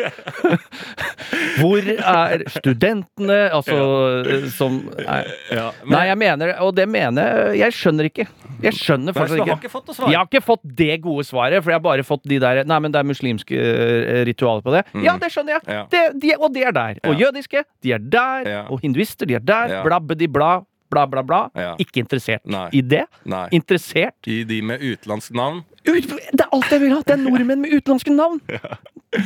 Hvor 1.60 1.90
er 1.94 2.44
studentene? 2.50 3.38
Altså 3.54 4.50
som 4.56 4.80
nei. 4.98 5.20
Ja, 5.54 5.68
men- 5.84 5.94
nei, 5.94 6.04
jeg 6.08 6.18
mener 6.18 6.54
Og 6.64 6.74
det 6.76 6.88
mener 6.90 7.52
jeg 7.54 7.60
Jeg 7.60 7.74
skjønner 7.78 8.10
ikke. 8.10 8.28
Jeg 8.62 8.74
skjønner 8.76 9.14
fortsatt 9.16 9.40
ikke. 9.40 9.56
ikke 9.62 9.70
fått 9.72 9.94
svar? 9.96 10.10
Jeg 10.12 10.18
har 10.20 10.26
ikke 10.28 10.42
fått 10.44 10.64
det 10.76 11.02
gode 11.02 11.24
svaret, 11.24 11.64
for 11.64 11.72
jeg 11.72 11.78
har 11.80 11.84
bare 11.86 12.04
fått 12.04 12.24
de 12.28 12.40
der 12.40 12.64
Nei, 12.68 12.80
men 12.80 12.92
det 12.92 13.00
er 13.00 13.08
muslimske 13.08 13.56
eh, 13.56 14.26
ritualer 14.28 14.62
på 14.66 14.74
det. 14.76 14.84
Ja, 15.06 15.16
det 15.18 15.30
skjønner 15.32 15.56
jeg. 15.56 15.62
Mm. 15.64 15.72
Ja. 15.78 15.86
Det, 15.94 16.02
de, 16.22 16.34
og 16.40 16.54
de 16.54 16.64
er 16.68 16.72
der. 16.76 17.00
Og 17.08 17.14
Ja. 17.16 17.28
jødiske, 17.30 17.64
de 17.84 17.94
er 17.94 18.00
der. 18.00 18.50
Ja. 18.50 18.62
Og 18.70 18.82
hinduister, 18.84 19.26
de 19.26 19.36
er 19.36 19.40
der. 19.40 19.68
Ja. 19.78 19.84
Blabbe 19.84 20.16
de 20.20 20.28
bla, 20.28 20.62
bla, 20.90 21.06
bla, 21.10 21.24
bla. 21.26 21.42
Ja. 21.58 21.74
Ikke 21.82 22.02
interessert 22.04 22.46
Nei. 22.50 22.68
i 22.76 22.82
det. 22.86 23.06
Nei. 23.30 23.46
Interessert 23.56 24.30
I 24.30 24.42
de 24.50 24.62
med 24.66 24.84
utenlandsk 24.84 25.36
navn? 25.38 25.64
Det 25.86 26.44
er 26.44 26.50
alt 26.52 26.72
jeg 26.74 26.84
vil 26.84 26.96
ha! 26.96 27.02
Det 27.06 27.16
er 27.16 27.22
nordmenn 27.24 27.64
med 27.64 27.76
utenlandske 27.78 28.14
navn! 28.14 28.42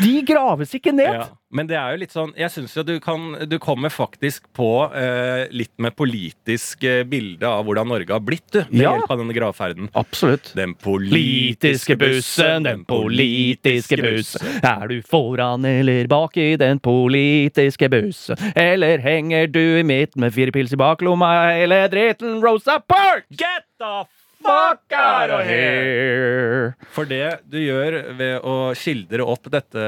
De 0.01 0.21
graves 0.23 0.71
ikke 0.77 0.93
ned! 0.95 1.09
Ja. 1.17 1.25
Men 1.53 1.67
det 1.69 1.75
er 1.77 1.91
jo 1.93 1.99
litt 2.01 2.13
sånn 2.15 2.31
Jeg 2.39 2.49
syns 2.49 2.71
jo 2.73 2.81
du 2.88 2.95
kan 3.03 3.34
Du 3.51 3.57
kommer 3.61 3.91
faktisk 3.93 4.47
på 4.57 4.69
eh, 4.95 5.43
litt 5.53 5.73
med 5.84 5.93
politisk 5.99 6.86
eh, 6.88 7.01
bilde 7.05 7.45
av 7.45 7.65
hvordan 7.67 7.91
Norge 7.91 8.09
har 8.15 8.23
blitt, 8.23 8.47
du. 8.55 8.61
Med 8.71 8.81
Ja. 8.86 8.93
hjelp 8.95 9.11
av 9.11 9.19
denne 9.21 9.36
gravferden. 9.36 9.89
Absolutt. 9.93 10.53
Den 10.57 10.73
Politiske 10.79 11.97
bussen, 11.99 12.63
den 12.65 12.86
politiske 12.89 13.99
bussen. 14.01 14.47
Er 14.63 14.88
du 14.88 15.01
foran 15.05 15.65
eller 15.67 16.07
bak 16.07 16.38
i 16.41 16.55
den 16.57 16.79
politiske 16.84 17.89
bussen? 17.91 18.39
Eller 18.55 19.03
henger 19.03 19.47
du 19.51 19.61
i 19.79 19.84
midten 19.84 20.23
med 20.23 20.34
fire 20.34 20.51
pils 20.55 20.73
i 20.73 20.79
baklomma, 20.79 21.34
eller 21.59 21.88
dritten 21.91 22.39
Rosa 22.43 22.79
Parks? 22.79 23.27
Get 23.36 23.67
the 23.84 24.05
fuck 24.44 24.91
out 24.98 25.30
of 25.32 25.46
here! 25.48 26.74
For 26.94 27.06
det 27.10 27.39
du 27.50 27.58
gjør 27.62 27.98
ved 28.18 28.44
å 28.46 28.56
skildre 28.78 29.26
opp 29.26 29.48
dette 29.54 29.84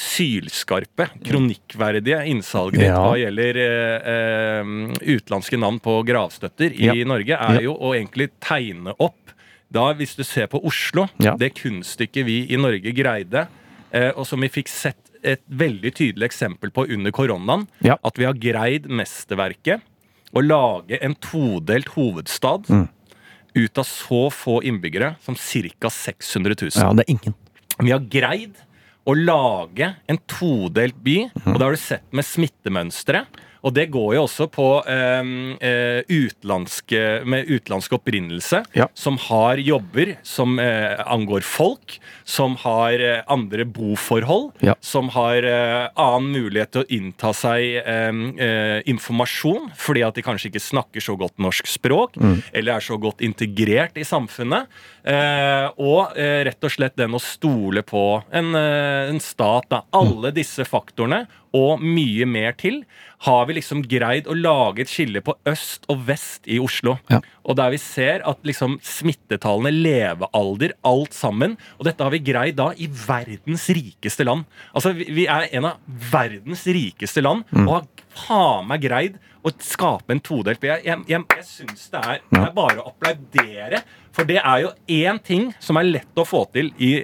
sylskarpe, 0.00 1.08
kronikkverdige 1.26 2.22
innsalget 2.30 2.80
ditt 2.80 2.88
Ja. 2.90 3.00
hva 3.04 3.16
gjelder 3.20 3.60
eh, 3.62 4.08
eh, 4.14 4.72
utenlandske 5.14 5.58
navn 5.60 5.80
på 5.84 5.98
gravstøtter 6.08 6.72
i 6.74 6.90
Ja. 6.90 6.94
Norge, 7.04 7.34
er 7.38 7.54
Ja. 7.60 7.60
jo 7.68 7.74
å 7.76 7.94
egentlig 7.94 8.30
tegne 8.40 8.94
opp 8.98 9.16
da, 9.70 9.92
hvis 9.94 10.14
du 10.16 10.22
ser 10.24 10.46
på 10.46 10.62
Oslo, 10.64 11.08
Ja. 11.18 11.36
det 11.36 11.54
kunststykket 11.54 12.24
vi 12.24 12.46
i 12.52 12.56
Norge 12.56 12.92
greide, 12.94 13.48
eh, 13.92 14.12
og 14.16 14.26
som 14.26 14.40
vi 14.40 14.48
fikk 14.48 14.68
sett 14.68 14.96
et 15.22 15.40
veldig 15.50 15.90
tydelig 15.94 16.28
eksempel 16.30 16.70
på 16.70 16.86
under 16.92 17.10
koronaen, 17.10 17.66
Ja. 17.82 17.96
at 18.04 18.16
vi 18.18 18.24
har 18.24 18.34
greid 18.34 18.86
mesterverket 18.88 19.80
å 20.34 20.42
lage 20.46 20.98
en 21.02 21.14
todelt 21.14 21.88
hovedstad 21.96 22.66
Mm. 22.68 22.88
Ut 23.54 23.78
av 23.78 23.84
så 23.86 24.30
få 24.32 24.62
innbyggere 24.66 25.14
som 25.22 25.34
ca. 25.36 25.90
600 25.90 26.54
000. 26.60 26.70
Ja, 26.74 26.92
det 26.92 27.04
er 27.06 27.10
ingen. 27.14 27.34
Vi 27.78 27.90
har 27.90 28.00
greid 28.00 28.54
å 29.06 29.14
lage 29.14 29.94
en 30.08 30.18
todelt 30.26 30.96
by, 31.04 31.30
Mhm. 31.34 31.52
og 31.52 31.58
det 31.58 31.62
har 31.66 31.70
du 31.70 31.76
sett 31.76 32.12
med 32.12 32.24
smittemønstre. 32.24 33.26
Og 33.64 33.72
det 33.72 33.86
går 33.94 34.10
jo 34.18 34.22
også 34.26 34.46
på 34.52 34.66
eh, 34.84 35.30
eh, 35.64 36.00
utenlandske, 36.12 37.24
med 37.24 37.48
utenlandsk 37.48 37.94
opprinnelse, 37.96 38.62
Ja. 38.76 38.86
som 38.94 39.16
har 39.30 39.56
jobber 39.56 40.16
som 40.22 40.58
eh, 40.60 41.00
angår 41.06 41.40
folk, 41.40 41.98
som 42.24 42.56
har 42.60 42.92
eh, 43.00 43.22
andre 43.28 43.64
boforhold, 43.64 44.52
Ja. 44.60 44.74
som 44.84 45.08
har 45.16 45.42
eh, 45.48 45.88
annen 45.96 46.32
mulighet 46.34 46.72
til 46.76 46.82
å 46.84 46.90
innta 46.92 47.32
seg 47.32 47.80
eh, 47.80 48.20
eh, 48.44 48.82
informasjon, 48.90 49.70
fordi 49.80 50.04
at 50.06 50.14
de 50.18 50.22
kanskje 50.26 50.50
ikke 50.52 50.60
snakker 50.64 51.00
så 51.04 51.16
godt 51.18 51.38
norsk 51.40 51.66
språk, 51.66 52.16
Mm. 52.20 52.42
eller 52.52 52.76
er 52.76 52.80
så 52.84 52.98
godt 53.00 53.20
integrert 53.24 53.96
i 53.96 54.04
samfunnet. 54.04 54.66
Eh, 55.04 55.68
og 55.78 56.12
rett 56.16 56.64
og 56.64 56.70
slett 56.70 56.96
den 56.96 57.12
å 57.16 57.20
stole 57.20 57.82
på 57.82 58.22
en, 58.32 58.54
en 58.54 59.20
stat. 59.20 59.66
Da. 59.70 59.82
Alle 59.92 60.30
disse 60.36 60.64
faktorene, 60.68 61.24
og 61.54 61.82
mye 61.82 62.26
mer 62.26 62.56
til, 62.58 62.80
har 63.24 63.46
vi 63.48 63.54
liksom 63.56 63.84
greid 63.88 64.26
å 64.28 64.34
lage 64.36 64.82
et 64.84 64.90
skille 64.90 65.22
på 65.24 65.36
øst 65.48 65.86
og 65.92 66.02
vest 66.08 66.48
i 66.50 66.58
Oslo. 66.60 66.96
Ja. 67.12 67.20
Og 67.46 67.56
der 67.56 67.70
vi 67.72 67.78
ser 67.80 68.24
at 68.26 68.42
liksom 68.44 68.76
smittetallene, 68.84 69.70
levealder, 69.72 70.74
alt 70.84 71.14
sammen 71.14 71.54
Og 71.78 71.86
dette 71.86 72.02
har 72.04 72.12
vi 72.12 72.20
greid 72.24 72.56
da 72.58 72.70
i 72.76 72.88
verdens 72.90 73.68
rikeste 73.72 74.26
land. 74.26 74.44
Altså, 74.74 74.92
vi, 74.96 75.26
er 75.30 75.48
en 75.54 75.70
av 75.70 75.78
verdens 76.10 76.66
rikeste 76.66 77.22
land 77.24 77.44
Mm. 77.54 77.68
og 77.68 77.74
har 77.74 77.86
faen 78.26 78.66
meg 78.68 78.82
greid 78.82 79.16
å 79.44 79.50
skape 79.60 80.14
en 80.14 80.20
todelt. 80.24 80.62
Jeg, 80.64 80.82
jeg, 80.86 81.02
jeg, 81.08 81.24
jeg 81.36 81.44
syns 81.46 81.88
det 81.92 82.00
er, 82.00 82.20
det 82.30 82.40
er 82.40 82.54
bare 82.56 82.80
å 82.82 82.92
applaudere. 82.92 83.82
For 84.14 84.26
det 84.28 84.40
er 84.40 84.62
jo 84.64 84.70
én 84.88 85.20
ting 85.22 85.50
som 85.62 85.76
er 85.78 85.88
lett 85.90 86.18
å 86.18 86.24
få 86.26 86.44
til 86.54 86.70
i 86.82 86.94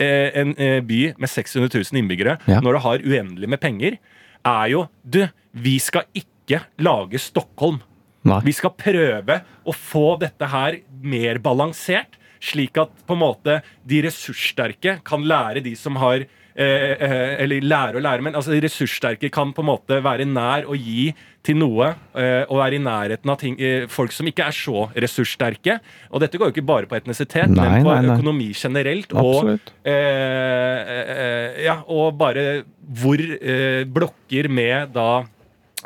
en 0.00 0.54
eh, 0.58 0.80
by 0.80 1.14
med 1.18 1.28
600 1.30 1.68
000 1.92 2.00
innbyggere, 2.02 2.38
Ja. 2.48 2.60
når 2.60 2.72
du 2.72 2.78
har 2.86 2.98
uendelig 3.04 3.48
med 3.48 3.60
penger, 3.60 3.98
er 4.44 4.66
jo 4.72 4.88
Du, 5.04 5.28
vi 5.54 5.78
skal 5.78 6.04
ikke 6.14 6.62
lage 6.78 7.18
Stockholm. 7.20 7.80
Nei. 8.24 8.40
Vi 8.44 8.52
skal 8.52 8.70
prøve 8.76 9.40
å 9.64 9.72
få 9.72 10.18
dette 10.20 10.46
her 10.48 10.80
mer 11.02 11.38
balansert, 11.38 12.16
slik 12.40 12.76
at 12.80 12.90
på 13.06 13.12
en 13.16 13.20
måte 13.20 13.62
de 13.86 14.02
ressurssterke 14.02 14.98
kan 15.04 15.22
lære 15.24 15.62
de 15.64 15.74
som 15.76 15.96
har 16.00 16.20
eh, 16.20 16.26
eh, 16.26 16.39
Eller 16.60 17.64
lære 17.64 17.96
og 17.96 18.04
lære, 18.04 18.24
men 18.26 18.36
altså 18.36 18.52
ressurssterke 18.60 19.30
kan 19.32 19.54
på 19.56 19.62
en 19.64 19.70
måte 19.70 20.00
være 20.04 20.26
nær 20.28 20.66
og 20.68 20.76
gi 20.76 21.10
til 21.46 21.56
noe. 21.60 21.94
Eh, 22.14 22.44
og 22.48 22.60
være 22.60 22.76
i 22.76 22.82
nærheten 22.84 23.32
av 23.32 23.38
ting, 23.40 23.56
eh, 23.60 23.86
folk 23.90 24.12
som 24.12 24.28
ikke 24.28 24.44
er 24.44 24.56
så 24.56 24.86
ressurssterke. 24.92 25.78
Og 26.10 26.20
dette 26.20 26.38
går 26.38 26.50
jo 26.50 26.56
ikke 26.56 26.66
bare 26.68 26.90
på 26.90 26.98
etnisitet, 26.98 27.48
Nei, 27.48 27.64
men 27.64 27.86
på 27.86 27.94
nei, 27.94 28.04
nei. 28.06 28.16
økonomi 28.16 28.50
generelt. 28.52 29.12
Og, 29.16 29.32
Absolutt. 29.40 29.72
eh, 29.88 30.94
eh, 31.00 31.60
ja, 31.66 31.80
og 31.88 32.18
bare 32.20 32.64
hvor 33.00 33.20
eh, 33.20 33.84
blokker 33.88 34.50
med 34.52 34.92
da 34.96 35.24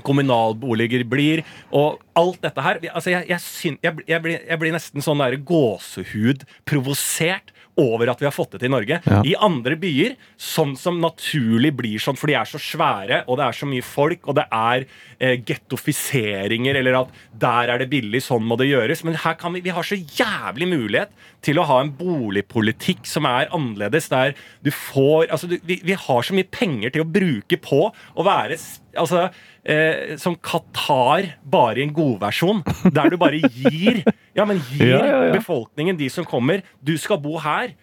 kommunalboliger 0.02 1.04
blir, 1.06 1.44
og 1.70 2.00
alt 2.18 2.40
dette 2.42 2.62
her. 2.64 2.80
Altså, 2.90 3.12
jeg, 3.12 3.28
jeg, 3.30 3.40
syn, 3.44 3.76
jeg, 3.84 4.02
jeg, 4.10 4.22
blir, 4.24 4.40
blir 4.58 4.74
nesten 4.74 5.04
sånn 5.04 5.22
der 5.22 5.36
gåsehud 5.38 6.42
provosert 6.66 7.53
over 7.80 8.10
at 8.12 8.22
vi 8.22 8.28
har 8.28 8.34
fått 8.34 8.54
det 8.54 8.62
til 8.62 8.70
i 8.70 8.74
Norge. 8.74 9.00
Ja. 9.04 9.20
I 9.26 9.34
andre 9.42 9.76
byer, 9.80 10.14
sånn 10.40 10.74
som 10.78 11.00
naturlig 11.02 11.74
blir 11.76 12.02
sånn, 12.02 12.18
for 12.18 12.30
de 12.30 12.38
er 12.38 12.48
så 12.48 12.60
svære, 12.62 13.24
og 13.26 13.40
det 13.40 13.48
er 13.48 13.58
så 13.58 13.68
mye 13.70 13.86
folk, 13.86 14.28
og 14.30 14.38
det 14.38 14.46
er 14.50 14.86
eh, 15.24 15.38
gettofiseringer, 15.48 16.76
eller 16.80 16.98
at 17.00 17.14
der 17.40 17.72
er 17.72 17.80
det 17.80 17.88
billig, 17.92 18.20
sånn 18.26 18.44
må 18.46 18.58
det 18.60 18.68
gjøres. 18.68 19.04
Men 19.06 19.16
her 19.24 19.36
kan 19.40 19.54
vi, 19.56 19.62
vi 19.64 19.72
har 19.74 19.86
så 19.86 19.96
jævlig 19.96 20.68
mulighet 20.70 21.14
til 21.44 21.60
å 21.60 21.66
ha 21.68 21.80
en 21.82 21.92
boligpolitikk 21.96 23.04
som 23.08 23.28
er 23.28 23.48
annerledes, 23.54 24.10
der 24.12 24.36
du 24.64 24.70
får 24.74 25.30
Altså, 25.34 25.48
du, 25.50 25.56
vi, 25.66 25.78
vi 25.84 25.96
har 25.98 26.24
så 26.26 26.34
mye 26.36 26.48
penger 26.52 26.92
til 26.94 27.04
å 27.04 27.08
bruke 27.08 27.58
på 27.62 27.86
å 27.90 28.26
være 28.26 28.58
Altså, 29.00 29.24
eh, 29.66 30.14
som 30.20 30.36
Qatar, 30.38 31.32
bare 31.42 31.80
i 31.80 31.86
en 31.86 31.94
godversjon, 31.96 32.62
der 32.94 33.10
du 33.14 33.18
bare 33.20 33.40
gir 33.42 34.04
Ja, 34.36 34.46
men 34.46 34.60
gir 34.70 34.92
Ja, 34.92 35.00
ja, 35.08 35.22
ja. 35.28 35.32
befolkningen, 35.34 35.98
de 35.98 36.10
som 36.12 36.26
kommer 36.28 36.62
Du 36.84 36.94
skal 37.00 37.20
bo 37.22 37.38
her. 37.42 37.74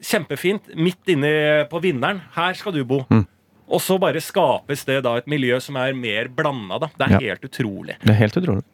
Kjempefint. 0.00 0.70
Midt 0.80 1.10
inne 1.12 1.66
på 1.68 1.80
vinneren. 1.84 2.22
Her 2.32 2.54
skal 2.56 2.72
du 2.72 2.80
bo. 2.88 3.02
Mm. 3.12 3.26
Og 3.70 3.80
så 3.80 3.98
bare 4.02 4.20
skapes 4.24 4.84
det 4.88 5.02
da 5.06 5.16
et 5.20 5.26
miljø 5.30 5.60
som 5.62 5.76
er 5.80 5.94
mer 5.94 6.28
blanda. 6.28 6.80
Da. 6.82 6.90
Det 6.98 7.06
er 7.08 7.16
Ja. 7.20 7.24
helt 7.30 7.46
utrolig. 7.48 7.96
Det 8.02 8.10
er 8.10 8.20
helt 8.24 8.36
utrolig. 8.36 8.64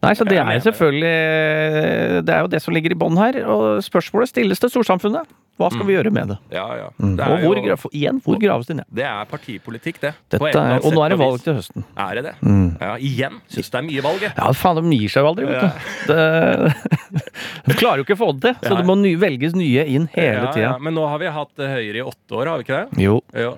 Nei, 0.00 0.14
så 0.16 0.24
det 0.24 0.38
er 0.40 0.56
selvfølgelig 0.64 2.24
Det 2.24 2.32
er 2.32 2.40
jo 2.40 2.46
det 2.48 2.62
som 2.62 2.72
ligger 2.72 2.92
i 2.94 2.96
bånn 2.96 3.18
her. 3.20 3.36
Og 3.44 3.82
spørsmålet 3.84 4.30
stilles 4.32 4.58
til 4.58 4.70
storsamfunnet. 4.72 5.28
Hva 5.60 5.68
skal 5.68 5.84
vi 5.84 5.92
gjøre 5.92 6.08
med 6.10 6.30
det? 6.32 6.36
Ja, 6.56 6.62
ja. 6.78 6.86
Mm. 6.96 7.16
Det 7.18 7.26
Og 7.28 7.42
hvor, 7.44 7.58
jo, 7.60 7.76
igjen, 7.92 8.20
hvor 8.24 8.38
graves 8.40 8.66
det 8.70 8.76
ned? 8.78 8.86
det 8.90 9.04
er 9.04 9.26
partipolitikk, 9.28 9.98
det. 10.00 10.14
Er, 10.32 10.80
og 10.80 10.94
nå 10.94 11.02
er 11.04 11.12
det 11.12 11.18
valg 11.20 11.42
til 11.44 11.52
høsten. 11.58 11.84
Er 12.00 12.14
det 12.16 12.24
det? 12.30 12.34
Mm. 12.40 12.78
Ja, 12.80 12.94
igjen. 12.96 13.36
Syns 13.52 13.68
det 13.68 13.76
er 13.82 13.84
mye 13.84 14.00
valg, 14.06 14.22
jeg. 14.24 14.32
Ja, 14.38 14.48
faen, 14.56 14.80
de 14.90 14.96
gir 14.96 15.12
seg 15.12 15.20
jo 15.20 15.28
aldri, 15.34 15.44
vet 15.50 15.60
du. 15.60 16.72
De 17.68 17.74
klarer 17.76 18.00
jo 18.00 18.06
ikke 18.06 18.16
å 18.16 18.22
få 18.24 18.30
det 18.40 18.54
til, 18.62 18.70
så 18.70 18.78
det 18.80 18.86
må 18.88 18.96
ny, 18.96 19.12
velges 19.20 19.52
nye 19.58 19.84
inn 19.84 20.08
hele 20.14 20.48
tida. 20.54 20.62
ja. 20.70 20.78
Men 20.80 20.94
nå 20.96 21.04
har 21.10 21.20
vi 21.20 21.28
hatt 21.34 21.58
eh, 21.60 21.74
Høyre 21.76 22.00
i 22.00 22.06
åtte 22.08 22.38
år, 22.40 22.46
har 22.54 22.56
vi 22.62 22.64
ikke 22.64 22.78
det? 22.80 23.02
Jo. 23.04 23.20
Ja. 23.36 23.52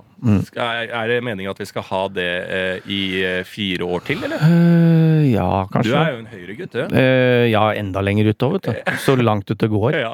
Skal, 0.46 0.86
er- 0.86 1.08
det 1.10 1.16
meningen 1.26 1.50
at 1.50 1.58
vi 1.58 1.66
skal 1.66 1.82
ha 1.88 2.00
det 2.14 2.26
eh, 2.46 2.84
i 2.94 3.00
eh, 3.26 3.40
fire 3.48 3.82
år 3.82 4.04
til, 4.06 4.20
eller? 4.22 4.38
Uh, 4.38 5.24
ja, 5.32 5.48
Du 5.82 5.90
er 5.98 6.12
jo 6.12 6.20
en 6.20 6.28
Høyre-gutt, 6.30 6.76
du. 6.76 6.94
Uh, 6.94 7.48
ja, 7.50 7.64
enda 7.74 8.00
lenger 8.06 8.30
utover, 8.30 8.60
vet 8.60 8.68
du. 8.86 8.92
Så 9.04 9.16
langt 9.18 9.50
ut 9.50 9.58
det 9.58 9.70
går. 9.72 9.98
Ja. 9.98 10.12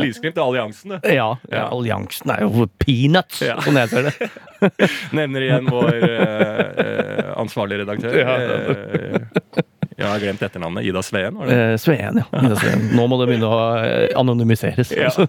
Lysglimt 0.00 0.40
er 0.40 0.46
alliansen, 0.46 0.96
du. 0.96 1.10
Ja, 1.12 1.28
Ja. 1.52 1.66
alliansen 1.68 2.32
er 2.32 2.46
jo 2.46 2.64
peanuts, 2.80 3.42
Ja. 3.44 3.58
sånn 3.60 3.76
jeg 3.82 3.92
ser 3.92 4.08
det. 4.08 4.30
Nevner 5.18 5.44
igjen 5.50 5.68
vår 5.68 5.90
uh, 6.00 7.32
ansvarlige 7.42 7.84
redaktør. 7.84 8.18
Ja. 8.22 9.62
Jeg 10.02 10.10
har 10.10 10.22
glemt 10.22 10.42
etternavnet. 10.42 10.86
Ida 10.88 11.02
Sveen. 11.06 11.36
var 11.38 11.46
det? 11.50 11.58
Eh, 11.60 11.76
Sveen, 11.78 12.18
ja. 12.22 12.26
Ida 12.42 12.56
Sveen. 12.58 12.88
Nå 12.96 13.06
må 13.10 13.18
det 13.20 13.28
begynne 13.30 13.50
å 13.50 13.60
eh, 13.78 14.08
anonymiseres. 14.18 14.90
Ja. 14.98 15.12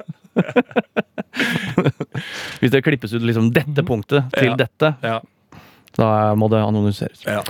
Hvis 2.61 2.73
det 2.73 2.81
klippes 2.85 3.13
ut 3.13 3.21
liksom 3.25 3.51
dette 3.53 3.85
punktet 3.85 4.33
til 4.33 4.57
dette. 4.57 4.95
Da 5.99 6.33
må 6.39 6.47
det 6.49 6.61
anonymiseres. 6.63 7.21
Ja. 7.27 7.41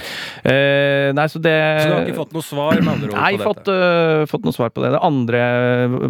Eh, 0.44 1.10
nei, 1.16 1.26
så 1.32 1.40
det 1.44 1.54
Så 1.80 1.88
du 1.88 1.94
har 1.96 2.08
ikke 2.10 2.18
fått 2.18 2.36
noe 2.36 2.46
svar 2.46 2.80
med 2.82 2.92
andre 2.92 3.12
ord 3.12 3.16
Nei, 3.16 3.32
på 3.40 3.48
fått, 3.48 3.70
øh, 3.72 4.24
fått 4.28 4.48
noe 4.48 4.56
svar 4.56 4.74
på 4.76 4.84
det. 4.84 4.92
Det 4.96 5.02
andre 5.08 5.44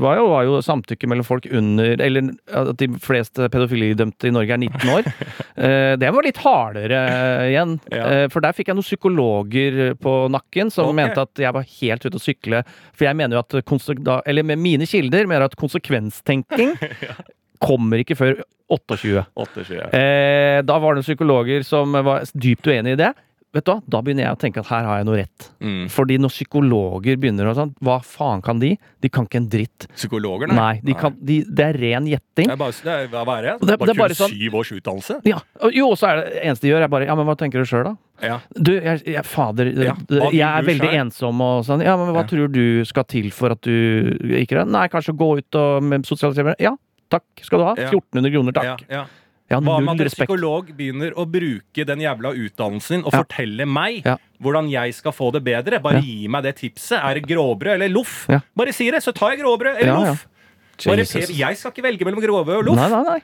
var 0.02 0.18
jo, 0.18 0.26
var 0.32 0.48
jo 0.48 0.62
samtykke 0.66 1.10
mellom 1.12 1.28
folk 1.28 1.46
under 1.52 2.02
Eller 2.02 2.32
at 2.50 2.74
de 2.80 2.90
fleste 3.04 3.50
pedofilidømte 3.54 4.32
i 4.32 4.34
Norge 4.34 4.58
er 4.58 4.64
19 4.66 4.96
år. 4.98 5.10
Eh, 5.54 5.94
det 6.02 6.10
var 6.10 6.26
litt 6.26 6.40
hardere 6.42 7.00
igjen. 7.46 7.76
Ja. 7.94 8.06
Eh, 8.10 8.24
for 8.34 8.42
der 8.42 8.56
fikk 8.58 8.72
jeg 8.72 8.78
noen 8.78 8.86
psykologer 8.86 9.76
på 10.02 10.14
nakken 10.34 10.72
som 10.74 10.90
okay. 10.90 10.98
mente 10.98 11.26
at 11.28 11.42
jeg 11.44 11.54
var 11.56 11.68
helt 11.68 12.08
ute 12.08 12.18
å 12.18 12.24
sykle. 12.24 12.64
For 12.98 13.06
jeg 13.06 13.20
mener 13.20 13.38
jo 13.38 13.44
at 13.44 14.26
Eller 14.26 14.48
med 14.48 14.60
mine 14.60 14.88
kilder 14.90 15.30
mener 15.30 15.46
at 15.46 15.58
konsekvenstenking 15.60 16.74
kommer 17.68 18.02
ikke 18.02 18.18
før 18.18 18.42
28. 18.74 19.26
28, 19.38 19.78
ja. 19.78 19.89
Eh, 19.93 20.61
da 20.65 20.80
var 20.82 20.95
det 20.97 21.05
psykologer 21.05 21.63
som 21.67 21.93
var 21.93 22.26
dypt 22.34 22.67
uenig 22.71 22.97
i 22.97 23.01
det. 23.05 23.13
Vet 23.53 23.67
du 23.67 23.69
hva? 23.69 23.82
Da 23.86 23.99
begynner 24.01 24.24
jeg 24.26 24.34
å 24.34 24.38
tenke 24.41 24.61
at 24.63 24.69
her 24.71 24.86
har 24.89 24.97
jeg 24.97 25.05
noe 25.05 25.17
rett. 25.19 25.43
Mm. 25.61 25.84
Fordi 25.93 26.15
når 26.17 26.32
psykologer 26.34 27.19
begynner 27.21 27.51
å 27.51 27.53
sånn, 27.53 27.74
hva 27.86 27.99
faen 28.01 28.41
kan 28.41 28.57
de? 28.57 28.71
De 29.05 29.11
kan 29.13 29.28
ikke 29.28 29.38
en 29.43 29.45
dritt. 29.53 29.86
Psykologer, 29.93 30.49
Nei, 30.49 30.80
de 30.82 30.95
kan, 30.97 31.13
de, 31.21 31.36
det 31.45 31.67
er 31.67 31.78
ren 31.78 32.07
Det 32.07 32.15
gjetting. 32.15 32.49
er 32.49 32.57
bare, 32.57 32.74
det 32.74 32.95
er, 32.95 33.07
hva 33.13 33.36
er 33.38 33.45
det? 33.45 33.53
Det- 33.61 33.78
det 33.78 33.89
er 33.93 33.99
bare 33.99 34.17
27 34.17 34.57
års 34.57 34.71
utdannelse? 34.74 35.19
Ja, 35.30 35.38
og 35.61 35.71
Jo, 35.78 35.91
så 35.93 36.07
er 36.09 36.15
det 36.24 36.41
eneste 36.47 36.65
de 36.65 36.71
gjør, 36.74 36.82
er 36.82 36.88
bare 36.95 37.05
Ja, 37.05 37.13
men 37.15 37.28
hva 37.30 37.36
tenker 37.38 37.61
du 37.61 37.65
sjøl, 37.69 37.84
da? 37.91 37.93
Ja. 38.26 38.39
Du, 38.57 38.71
jeg, 38.74 39.03
jeg 39.05 39.24
fader, 39.26 39.65
Ja, 39.69 39.93
det- 40.09 40.34
jeg 40.34 40.49
er 40.49 40.63
veldig 40.63 40.89
selv? 40.89 41.01
ensom 41.05 41.41
og 41.45 41.63
sånn. 41.69 41.84
Ja, 41.86 41.93
men 41.95 42.09
hva 42.09 42.24
Ja. 42.26 42.28
tror 42.34 42.51
du 42.51 42.84
skal 42.86 43.03
til 43.03 43.30
for 43.30 43.51
at 43.51 43.61
du 43.61 44.17
ikke 44.34 44.57
det? 44.57 44.67
Nei, 44.67 44.88
kanskje 44.88 45.13
gå 45.15 45.38
ut 45.38 45.53
og 45.61 45.84
sosialisere 46.09 46.55
Ja, 46.59 46.74
takk 47.14 47.43
skal 47.45 47.61
du 47.61 47.66
ha. 47.70 47.74
Ja. 47.80 47.89
1400 47.91 48.34
kroner, 48.34 48.55
takk. 48.57 48.84
Ja, 48.89 48.97
ja. 49.01 49.03
Jeg 49.51 49.59
Hva 49.61 49.74
har 49.76 49.82
med 49.84 49.89
at 49.91 49.99
en 49.99 50.05
respekt. 50.07 50.30
psykolog 50.32 50.70
begynner 50.78 51.11
å 51.20 51.26
bruke 51.30 51.86
den 51.86 51.99
jævla 52.01 52.32
utdannelsen 52.34 52.82
sin 52.82 53.03
og 53.03 53.11
Ja. 53.14 53.22
fortelle 53.22 53.66
meg 53.68 54.05
Ja. 54.05 54.16
hvordan 54.41 54.70
jeg 54.72 54.93
skal 54.95 55.11
få 55.11 55.32
det 55.34 55.43
bedre? 55.43 55.82
Bare 55.84 55.99
Ja. 55.99 56.01
gi 56.01 56.28
meg 56.28 56.43
det 56.43 56.55
tipset. 56.57 56.97
Er 57.03 57.14
det 57.20 57.28
gråbrød 57.28 57.74
eller 57.76 57.89
loff? 57.89 58.26
Ja. 58.30 58.39
Bare 58.55 58.72
si 58.74 58.89
det, 58.89 59.03
så 59.03 59.14
tar 59.14 59.32
jeg 59.36 59.41
gråbrød 59.43 59.76
eller 59.78 59.86
Ja, 59.93 59.99
ja. 59.99 60.09
loff. 60.09 60.28
Bare, 60.86 60.97
Jesus. 61.05 61.30
jeg 61.30 61.57
skal 61.57 61.72
ikke 61.72 61.84
velge 61.84 62.03
mellom 62.03 62.22
gråbrød 62.24 62.57
og 62.57 62.66
loff. 62.66 62.76
Nei, 62.78 62.89
nei, 62.89 63.03
nei. 63.03 63.22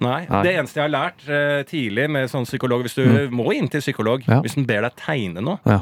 Nei, 0.00 0.26
Nei. 0.28 0.42
Det 0.42 0.54
eneste 0.58 0.74
jeg 0.74 0.90
har 0.90 0.94
lært 0.94 1.28
eh, 1.28 1.62
tidlig 1.64 2.10
med 2.10 2.28
sånn 2.28 2.44
psykolog 2.44 2.82
Hvis 2.82 2.94
du 2.96 3.30
må 3.30 3.52
inn 3.54 3.68
til 3.68 3.80
psykolog 3.80 4.22
Mm. 4.24 4.28
Ja. 4.28 4.40
hvis 4.42 4.54
den 4.56 4.64
ber 4.66 4.82
deg 4.82 4.96
tegne 4.96 5.40
noe, 5.42 5.58
Ja. 5.64 5.80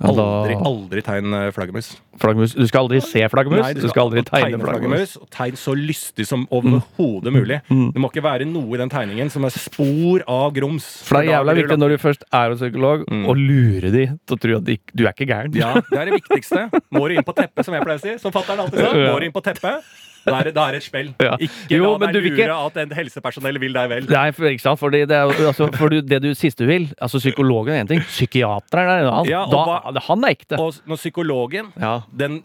Aldri, 0.00 0.54
aldri 0.64 1.02
tegn 1.04 1.34
eh, 1.36 1.50
flaggermus. 1.52 1.90
Flaggermus. 2.20 2.54
Du 2.56 2.64
skal 2.68 2.86
aldri 2.86 3.00
se 3.04 3.20
flaggermus. 3.28 3.60
Nei, 3.60 3.74
du 3.76 3.84
skal 3.90 4.06
aldri 4.06 4.22
tegne 4.24 4.60
flaggermus. 4.62 5.12
Og 5.20 5.28
tegn 5.34 5.58
så 5.60 5.74
lystig 5.76 6.24
som 6.28 6.46
overhodet 6.56 7.32
mulig. 7.34 7.58
Mm. 7.68 7.90
Det 7.92 8.00
må 8.00 8.08
ikke 8.08 8.24
være 8.24 8.46
noe 8.48 8.76
i 8.76 8.80
den 8.80 8.92
tegningen 8.92 9.28
som 9.32 9.44
er 9.44 9.52
spor 9.52 10.24
av 10.30 10.54
grums. 10.56 10.88
For 11.04 11.20
det 11.20 11.28
er 11.28 11.34
jævla 11.36 11.56
viktig 11.60 11.78
når 11.82 11.94
du 11.94 11.98
først 12.06 12.24
er 12.32 12.54
hos 12.54 12.62
psykolog, 12.64 13.04
Mm. 13.10 13.24
å 13.28 13.34
lure 13.36 13.90
de 13.92 14.04
til 14.26 14.36
å 14.36 14.40
tro 14.40 14.56
at 14.60 14.64
de, 14.64 14.78
du 14.94 15.04
er 15.06 15.12
ikke 15.12 15.26
gæren. 15.28 15.54
Ja, 15.56 15.74
det 15.90 15.98
er 15.98 16.08
det 16.10 16.20
viktigste. 16.20 16.68
Må 16.94 17.08
du 17.08 17.16
inn 17.18 17.26
på 17.26 17.34
teppet, 17.36 17.64
som 17.66 17.74
jeg 17.74 17.84
pleier 17.84 17.98
å 18.00 18.04
si. 18.04 18.16
Som 18.22 18.32
fatter'n 18.32 18.60
alltid 18.64 18.80
sa. 18.80 18.92
Må 19.12 19.18
du 19.20 19.26
inn 19.28 19.34
på 19.34 19.42
teppet, 19.44 19.84
da 20.26 20.38
er 20.40 20.44
det, 20.50 20.56
er 20.56 20.74
et 20.78 20.82
spill. 20.84 21.14
Ja. 21.20 21.36
Ikke 21.40 21.70
Jo, 21.76 21.92
la 21.96 22.06
deg 22.10 22.14
lure 22.18 22.30
ikke- 22.36 22.66
at 22.66 22.76
en 22.82 22.90
helsepersonell 22.96 23.58
vil 23.60 23.72
deg 23.72 23.88
vel. 23.88 24.06
Nei, 24.10 24.30
for, 24.36 24.44
ikke 24.50 24.60
sant? 24.64 24.78
Fordi 24.80 25.00
det, 25.06 25.16
er, 25.16 25.32
altså, 25.48 25.70
for 25.76 25.88
du, 25.88 26.00
det 26.02 26.20
du 26.22 26.34
siste 26.34 26.66
vil 26.66 26.88
Altså, 27.00 27.18
psykologen 27.18 27.74
er 27.74 27.84
én 27.84 27.88
ting, 27.88 28.00
psykiateren 28.00 28.88
er 28.88 29.04
en 29.06 29.12
annen. 29.12 29.30
Ja, 29.30 29.44
da, 29.46 29.64
hva- 29.64 30.02
han 30.08 30.24
er 30.24 30.34
ekte. 30.36 30.58
Og 30.60 30.74
når 30.86 30.96
psykologen, 31.00 31.72
Ja. 31.80 32.00
den 32.16 32.42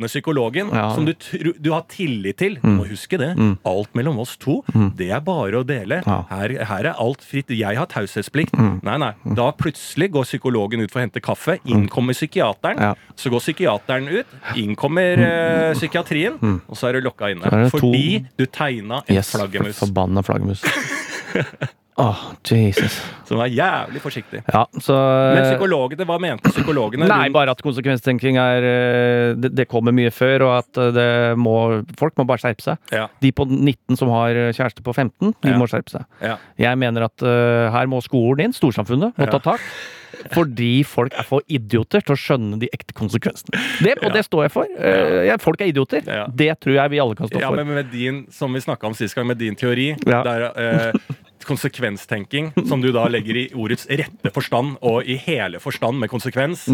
lyttende 0.00 0.08
psykologen 0.08 0.68
Ja. 0.72 0.94
som 0.94 1.04
du, 1.04 1.14
du 1.58 1.70
har 1.72 1.82
tillit 1.88 2.36
til 2.38 2.56
Du 2.62 2.68
må 2.68 2.86
huske 2.88 3.18
det. 3.18 3.34
Alt 3.64 3.94
mellom 3.94 4.18
oss 4.18 4.36
to, 4.36 4.62
det 4.96 5.10
er 5.10 5.20
bare 5.20 5.60
å 5.60 5.64
dele. 5.66 6.02
Her, 6.04 6.64
her 6.64 6.84
er 6.84 6.94
alt 6.98 7.22
fritt. 7.22 7.48
Jeg 7.50 7.76
har 7.76 7.86
taushetsplikt. 7.86 8.52
Mm. 8.56 8.80
Nei, 8.82 8.96
nei. 8.98 9.12
Da 9.36 9.50
plutselig 9.52 10.10
går 10.12 10.24
psykologen 10.24 10.80
ut 10.80 10.90
for 10.90 11.00
å 11.00 11.04
hente 11.04 11.20
kaffe. 11.20 11.58
Inn 11.66 11.88
kommer 11.88 12.14
psykiateren. 12.14 12.78
Ja. 12.80 12.94
Så 13.16 13.30
går 13.30 13.40
psykiateren 13.40 14.08
ut. 14.08 14.26
Inn 14.56 14.76
kommer 14.76 15.18
uh, 15.20 15.74
psykiatrien. 15.74 16.38
Og 16.68 16.76
så 16.76 16.88
er 16.90 16.98
du 17.00 17.08
lokka 17.08 17.30
inne. 17.30 17.68
Fordi 17.70 18.24
du 18.38 18.46
tegna 18.46 19.02
en 19.06 19.14
Yes, 19.20 19.32
flaggermus. 19.34 19.78
Forbanna 19.80 20.22
flaggermus. 20.22 20.64
Åh, 22.00 22.20
Jesus. 22.48 22.94
Så 23.28 23.36
vær 23.38 23.50
jævlig 23.52 24.00
forsiktig. 24.02 24.40
Ja, 24.48 24.62
så 24.82 24.94
Men 25.36 25.44
psykologene, 25.44 26.06
hva 26.08 26.16
mente 26.22 26.50
psykologene? 26.50 27.06
Nei, 27.10 27.28
bare 27.34 27.52
at 27.54 27.60
konsekvenstenking 27.62 28.38
er 28.40 28.66
eh, 28.70 29.34
Det, 29.38 29.52
det 29.54 29.68
kommer 29.70 29.94
mye 29.94 30.10
før, 30.14 30.46
og 30.48 30.54
at 30.62 30.80
eh, 30.80 30.90
det 30.96 31.08
må 31.38 31.54
Folk 32.00 32.16
må 32.18 32.26
bare 32.30 32.42
skjerpe 32.42 32.64
seg. 32.64 32.80
Ja, 32.94 33.06
De 33.22 33.30
på 33.36 33.46
19 33.46 34.00
som 34.00 34.10
har 34.16 34.34
eh, 34.34 34.50
kjæreste 34.56 34.82
på 34.86 34.94
15, 34.96 35.34
de 35.44 35.52
Ja. 35.52 35.58
må 35.60 35.68
skjerpe 35.70 35.92
seg. 35.92 36.08
ja. 36.24 36.38
Jeg 36.60 36.76
mener 36.80 37.06
at 37.06 37.22
uh, 37.24 37.70
her 37.72 37.86
må 37.88 38.00
skolen 38.04 38.46
inn, 38.48 38.52
storsamfunnet, 38.56 39.14
må 39.16 39.26
Ja. 39.26 39.30
ta 39.36 39.38
tak. 39.52 39.60
Fordi 40.34 40.82
folk 40.84 41.14
er 41.16 41.24
for 41.24 41.40
idioter 41.48 42.02
til 42.04 42.12
å 42.12 42.18
skjønne 42.18 42.58
de 42.60 42.68
ekte 42.74 42.92
konsekvensene. 42.96 43.56
Det, 43.80 43.94
og 44.02 44.10
Ja. 44.10 44.12
det 44.18 44.24
står 44.26 44.42
jeg 44.48 44.52
for. 44.52 44.66
Uh, 44.76 45.36
folk 45.40 45.60
er 45.62 45.70
idioter. 45.72 46.02
Ja. 46.04 46.26
Det 46.28 46.50
tror 46.60 46.74
jeg 46.76 46.90
vi 46.96 47.00
alle 47.00 47.16
kan 47.16 47.28
stå 47.30 47.40
Ja, 47.40 47.48
for. 47.48 47.56
men 47.62 47.74
med 47.78 47.90
din, 47.94 48.26
som 48.34 48.52
vi 48.52 48.60
snakka 48.60 48.86
om 48.90 48.94
sist 48.98 49.14
gang, 49.16 49.26
med 49.30 49.38
din 49.40 49.56
teori, 49.56 49.94
Ja. 50.06 50.22
der 50.26 50.50
eh, 50.50 50.92
konsekvenstenking, 51.48 52.52
som 52.68 52.80
du 52.82 52.90
da 52.92 53.06
legger 53.08 53.36
i 53.36 53.46
ordets 53.54 53.86
rette 53.90 54.32
forstand, 54.34 54.76
og 54.82 55.04
i 55.08 55.16
hele 55.16 55.60
forstand 55.62 55.98
med 56.00 56.10
konsekvens, 56.12 56.66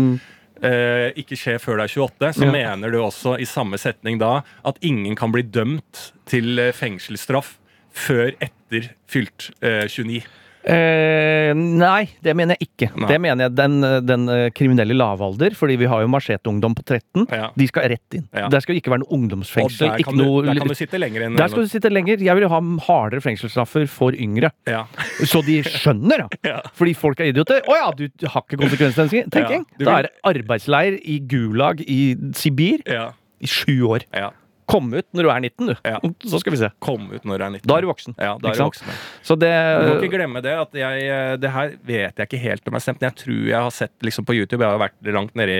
eh, 0.63 1.13
ikke 1.17 1.37
skjer 1.39 1.59
før 1.63 1.77
du 1.77 1.83
er 1.85 1.93
28, 1.93 2.33
så 2.35 2.45
Mm. 2.47 2.55
Ja. 2.55 2.77
mener 2.77 2.91
du 2.91 2.99
også 3.03 3.39
i 3.41 3.45
samme 3.45 3.79
setning 3.79 4.19
da 4.19 4.43
at 4.65 4.79
ingen 4.83 5.15
kan 5.17 5.33
bli 5.33 5.43
dømt 5.43 6.13
til 6.27 6.59
eh, 6.59 6.73
fengselsstraff 6.73 7.59
før 7.93 8.33
etter 8.41 8.91
fylt 9.09 9.51
eh, 9.63 9.87
29. 9.89 10.23
Eh, 10.67 11.53
nei, 11.55 12.09
det 12.27 12.33
mener 12.39 12.57
jeg 12.59 12.67
ikke. 12.69 12.89
Nei. 12.99 13.09
Det 13.11 13.19
mener 13.23 13.47
jeg 13.47 13.55
den, 13.55 13.77
den 14.07 14.25
eh, 14.33 14.47
kriminelle 14.57 14.97
lavalder, 14.99 15.55
fordi 15.55 15.77
vi 15.79 15.89
har 15.91 16.03
jo 16.03 16.09
macheteungdom 16.11 16.75
på 16.79 16.83
13. 16.83 17.27
Ja. 17.31 17.51
De 17.55 17.69
skal 17.71 17.87
rett 17.93 18.17
inn. 18.19 18.25
Ja. 18.35 18.49
Der 18.53 18.65
skal 18.65 18.79
ikke 18.81 18.91
være 18.91 19.05
noe 19.05 19.13
ungdomsfengsel. 19.15 19.93
der 19.93 20.03
kan, 20.07 20.19
du, 20.19 20.25
noe, 20.25 20.45
der 20.49 20.59
kan 20.59 20.73
du 20.73 20.79
sitte 20.79 20.99
lenger 20.99 21.27
inn. 21.29 21.39
der 21.39 21.53
skal 21.53 21.67
du 21.69 21.71
sitte 21.71 21.93
lenger. 21.93 22.23
Jeg 22.27 22.39
vil 22.41 22.49
ha 22.51 22.61
hardere 22.89 23.23
fengselsstraffer 23.25 23.87
for 23.91 24.17
yngre. 24.17 24.51
ja. 24.67 24.85
Så 25.31 25.41
de 25.47 25.61
skjønner, 25.65 26.27
da. 26.27 26.57
Fordi 26.77 26.93
folk 26.99 27.21
er 27.23 27.31
idioter. 27.31 27.63
Å 27.67 27.77
ja, 27.79 27.87
du 27.97 28.27
har 28.27 28.45
ikke 28.45 28.59
konsekvenstenking. 28.61 29.65
Du 29.79 29.87
Da 29.87 30.01
er 30.01 30.09
det 30.09 30.13
arbeidsleir 30.27 30.99
i 31.03 31.21
Gulag 31.31 31.81
i 31.87 32.17
Sibir 32.37 32.83
i 32.87 33.51
sju 33.51 33.87
år. 33.93 34.09
ja. 34.17 34.33
Kom 34.67 34.89
ut 34.95 35.07
når 35.15 35.23
du 35.23 35.31
er 35.31 35.41
19, 35.47 35.69
du. 35.71 35.75
Ja. 35.87 35.99
Så 36.31 36.41
skal 36.43 36.53
vi 36.57 36.59
se. 36.59 36.69
Kom 36.83 37.05
ut 37.13 37.23
når 37.29 37.39
du 37.39 37.45
er 37.47 37.51
19. 37.55 37.69
Da 37.71 37.77
er 37.79 37.85
du 37.85 37.89
voksen. 37.91 38.17
Ja, 38.19 38.33
da 38.43 38.51
er 38.51 38.59
du 38.59 38.63
voksen. 38.65 38.89
Så 39.23 39.37
det 39.39 39.51
Du 39.55 39.87
må 39.93 39.97
ikke 40.03 40.17
glemme 40.19 40.43
det 40.43 40.55
at 40.59 40.75
jeg 40.75 41.05
eh, 41.07 41.37
Det 41.39 41.53
her 41.55 41.75
vet 41.87 42.19
jeg 42.19 42.27
ikke 42.27 42.41
helt 42.43 42.67
om 42.67 42.75
jeg 42.75 42.81
har 42.81 42.85
stemt, 42.89 43.01
men 43.01 43.09
jeg 43.13 43.19
tror 43.23 43.45
jeg 43.53 43.61
har 43.69 43.75
sett 43.77 43.95
liksom 44.09 44.27
på 44.27 44.35
YouTube. 44.35 44.65
Jeg 44.67 44.75
har 44.75 44.83
vært 44.83 45.13
langt 45.15 45.37
nede 45.39 45.55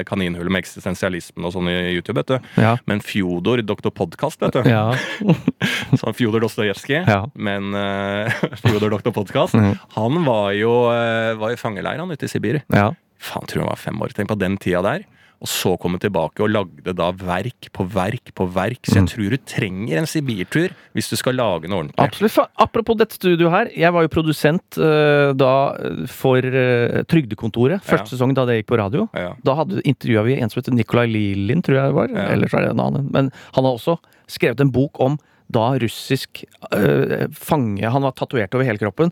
i 0.00 0.04
kaninhullet 0.08 0.50
med 0.56 0.64
eksistensialismen 0.64 1.44
og 1.44 1.52
sånn 1.58 1.68
i 1.68 1.76
YouTube, 1.98 2.16
vet 2.22 2.32
du. 2.32 2.48
Ja. 2.64 2.72
Men 2.88 3.04
Fjodor, 3.04 3.60
Doktor 3.68 3.92
Podcast, 3.92 4.40
vet 4.40 4.56
du. 4.56 4.64
Ja. 4.70 4.86
Sånn 6.00 6.14
Fjodor 6.16 6.40
Dostojevskij. 6.44 7.04
Ja. 7.10 7.24
Men 7.34 7.74
uh, 7.76 8.30
Fjodor 8.64 8.96
Doktor 8.96 9.12
Podcast, 9.16 9.54
Mm. 9.60 9.74
han 9.96 10.24
var 10.24 10.52
jo 10.56 10.72
eh, 10.94 11.34
var 11.40 11.52
i 11.52 11.56
fangeleir 11.58 11.98
han 12.00 12.10
ute 12.12 12.24
i 12.24 12.30
Sibir. 12.30 12.62
ja. 12.72 12.90
Faen, 13.20 13.44
tror 13.44 13.66
han 13.66 13.68
var 13.74 13.76
fem 13.76 13.98
år. 14.00 14.14
Tenk 14.16 14.30
på 14.30 14.36
den 14.40 14.54
tida 14.56 14.80
der. 14.80 15.02
Og 15.40 15.48
så 15.48 15.70
komme 15.80 15.96
tilbake 15.98 16.42
og 16.44 16.50
lagde 16.52 16.92
da 16.92 17.06
verk 17.16 17.70
på 17.72 17.86
verk 17.88 18.28
på 18.36 18.44
verk. 18.52 18.82
Så 18.84 18.98
jeg 18.98 19.02
Mm. 19.06 19.08
tror 19.08 19.30
du 19.30 19.36
trenger 19.48 19.96
en 19.98 20.04
Sibirtur 20.06 20.68
hvis 20.92 21.08
du 21.08 21.16
skal 21.16 21.32
lage 21.34 21.64
noe 21.66 21.78
ordentlig. 21.86 21.96
Absolutt. 21.96 22.50
Apropos 22.60 22.94
dette 23.00 23.14
studioet 23.16 23.50
her. 23.50 23.70
Jeg 23.74 23.90
var 23.96 24.02
jo 24.04 24.08
produsent 24.12 24.76
uh, 24.76 25.32
da 25.32 25.52
eh, 25.80 26.04
for 26.06 26.36
uh, 26.44 27.00
Trygdekontoret. 27.08 27.80
Første 27.80 28.12
Ja. 28.12 28.16
sesong 28.18 28.34
da 28.36 28.44
det 28.44 28.58
gikk 28.60 28.68
på 28.68 28.78
radio. 28.82 29.08
Ja. 29.16 29.32
Da 29.42 29.64
intervjua 29.82 30.24
vi 30.26 30.36
en 30.42 30.50
som 30.50 30.60
heter 30.60 30.76
Nikolai 30.76 31.06
Lilin, 31.08 31.62
tror 31.62 31.76
jeg 31.80 31.88
det 31.88 31.94
var. 31.96 32.08
Ja. 32.12 32.28
Ellers 32.34 32.52
er 32.52 32.60
det 32.60 32.70
en 32.76 32.80
annen. 32.84 33.10
Men 33.10 33.32
han 33.54 33.64
har 33.64 33.72
også 33.78 33.96
skrevet 34.28 34.60
en 34.60 34.70
bok 34.70 35.00
om 35.00 35.16
da 35.50 35.72
russisk 35.80 36.44
uh, 36.70 37.26
fange 37.32 37.80
Han 37.88 38.02
var 38.02 38.12
tatovert 38.12 38.52
over 38.54 38.64
hele 38.68 38.78
kroppen. 38.78 39.10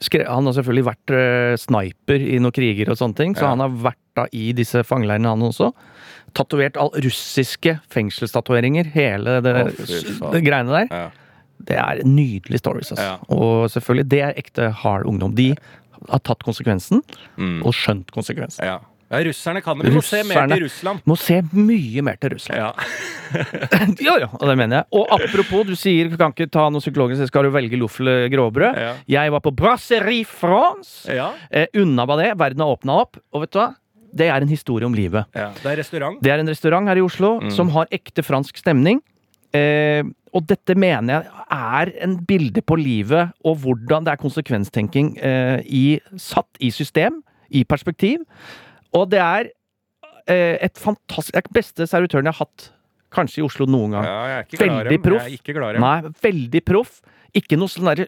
Skre, 0.00 0.24
han 0.26 0.44
har 0.48 0.52
selvfølgelig 0.56 0.88
vært 0.88 1.12
uh, 1.12 1.56
sniper 1.60 2.16
i 2.20 2.38
noen 2.40 2.52
kriger 2.52 2.88
og 2.90 2.96
sånne 2.96 3.14
ting, 3.16 3.34
så 3.36 3.42
Ja. 3.44 3.48
han 3.54 3.60
har 3.60 3.68
vært 3.92 4.00
da 4.16 4.26
i 4.32 4.50
disse 4.56 4.82
fangeleirene, 4.86 5.28
han 5.34 5.44
også. 5.46 5.70
Tatovert 6.36 6.76
all 6.80 6.90
russiske 7.04 7.78
fengselstatoveringer, 7.92 8.90
hele 8.96 9.38
det, 9.44 9.54
oh, 10.20 10.32
det 10.34 10.42
greiene 10.44 10.74
der. 10.82 10.90
Ja. 10.90 11.06
Det 11.66 11.78
er 11.80 12.02
nydelige 12.04 12.60
stories, 12.60 12.90
altså. 12.92 13.06
Ja. 13.06 13.14
Og 13.32 13.70
selvfølgelig, 13.72 14.08
det 14.12 14.20
er 14.26 14.34
ekte 14.36 14.68
hard 14.82 15.06
ungdom. 15.08 15.32
De 15.38 15.54
har 16.10 16.20
tatt 16.20 16.44
konsekvensen, 16.44 17.00
Mm. 17.40 17.62
og 17.64 17.72
skjønt 17.74 18.12
konsekvensen. 18.12 18.64
Ja. 18.68 18.74
ja, 19.10 19.20
russerne 19.24 19.62
kan 19.64 19.78
det. 19.80 19.88
Vi 19.88 19.94
må 19.96 20.02
se 20.04 20.20
mer 20.28 20.46
til 20.52 20.66
Russland. 20.66 21.00
Må 21.08 21.16
se 21.16 21.40
mye 21.56 22.02
mer 22.04 22.18
til 22.20 22.34
Russland. 22.36 22.60
Ja. 22.60 22.74
jo, 24.06 24.18
jo, 24.20 24.28
og 24.36 24.44
det 24.50 24.56
mener 24.60 24.82
jeg. 24.82 24.86
Og 25.00 25.08
apropos, 25.16 25.64
du 25.68 25.74
sier 25.78 26.10
du 26.12 26.18
kan 26.20 26.34
ikke 26.36 26.50
ta 26.52 26.68
noe 26.70 26.84
psykologisk, 26.84 27.22
så 27.24 27.30
skal 27.30 27.48
du 27.48 27.54
velge 27.56 27.80
loff 27.80 27.98
eller 28.04 28.28
gråbrød. 28.32 28.76
Ja. 28.84 28.92
Jeg 29.16 29.32
var 29.34 29.40
på 29.44 29.54
Brasserie 29.56 30.28
France. 30.28 31.08
Ja. 31.08 31.30
Eh, 31.50 31.66
unna 31.80 32.04
meg 32.06 32.20
det. 32.22 32.30
Verden 32.44 32.64
har 32.66 32.76
åpna 32.76 33.00
opp. 33.06 33.16
Og 33.32 33.46
vet 33.46 33.56
du 33.56 33.60
hva? 33.62 33.70
Det 34.14 34.28
er 34.28 34.42
en 34.44 34.48
historie 34.48 34.86
om 34.86 34.94
livet. 34.94 35.26
ja. 35.34 35.50
Det 35.62 35.72
er 35.72 35.76
restaurant. 35.82 36.18
Det 36.22 36.30
er 36.32 36.38
en 36.42 36.48
restaurant 36.48 36.88
her 36.88 36.96
i 36.96 37.04
Oslo 37.04 37.40
Mm. 37.40 37.50
som 37.50 37.68
har 37.70 37.86
ekte 37.90 38.22
fransk 38.22 38.56
stemning. 38.56 39.00
Eh, 39.54 40.02
og 40.34 40.46
dette 40.46 40.74
mener 40.76 41.24
jeg 41.24 41.32
er 41.50 41.92
en 42.04 42.16
bilde 42.26 42.60
på 42.62 42.76
livet 42.76 43.32
og 43.44 43.56
hvordan 43.62 44.04
det 44.04 44.12
er 44.12 44.16
konsekvenstenking 44.20 45.16
eh, 45.18 45.62
i, 45.64 46.00
satt 46.16 46.48
i 46.60 46.70
system, 46.70 47.22
i 47.50 47.64
perspektiv. 47.64 48.18
Og 48.92 49.08
det 49.10 49.20
er 49.22 49.50
eh, 50.28 50.58
et 50.60 50.76
fantastisk 50.78 51.34
den 51.36 51.54
beste 51.54 51.86
servitøren 51.86 52.26
jeg 52.26 52.34
har 52.36 52.46
hatt 52.46 52.70
kanskje 53.14 53.40
i 53.40 53.46
Oslo 53.46 53.66
noen 53.66 53.92
gang. 53.96 54.04
Ja, 54.04 54.26
jeg 54.26 54.36
er 54.36 54.44
ikke 54.44 54.58
glad 54.58 54.68
i 54.68 54.88
Veldig 54.90 55.02
proff. 55.06 55.28
Ikke 55.32 55.54
glad 55.56 55.68
i 55.70 55.78
dem. 55.78 55.86
Nei, 55.86 56.14
veldig 56.26 56.64
proff. 56.66 57.00
Ikke 57.36 57.56
noe 57.60 57.68
sånn 57.68 57.88
derre 57.88 58.06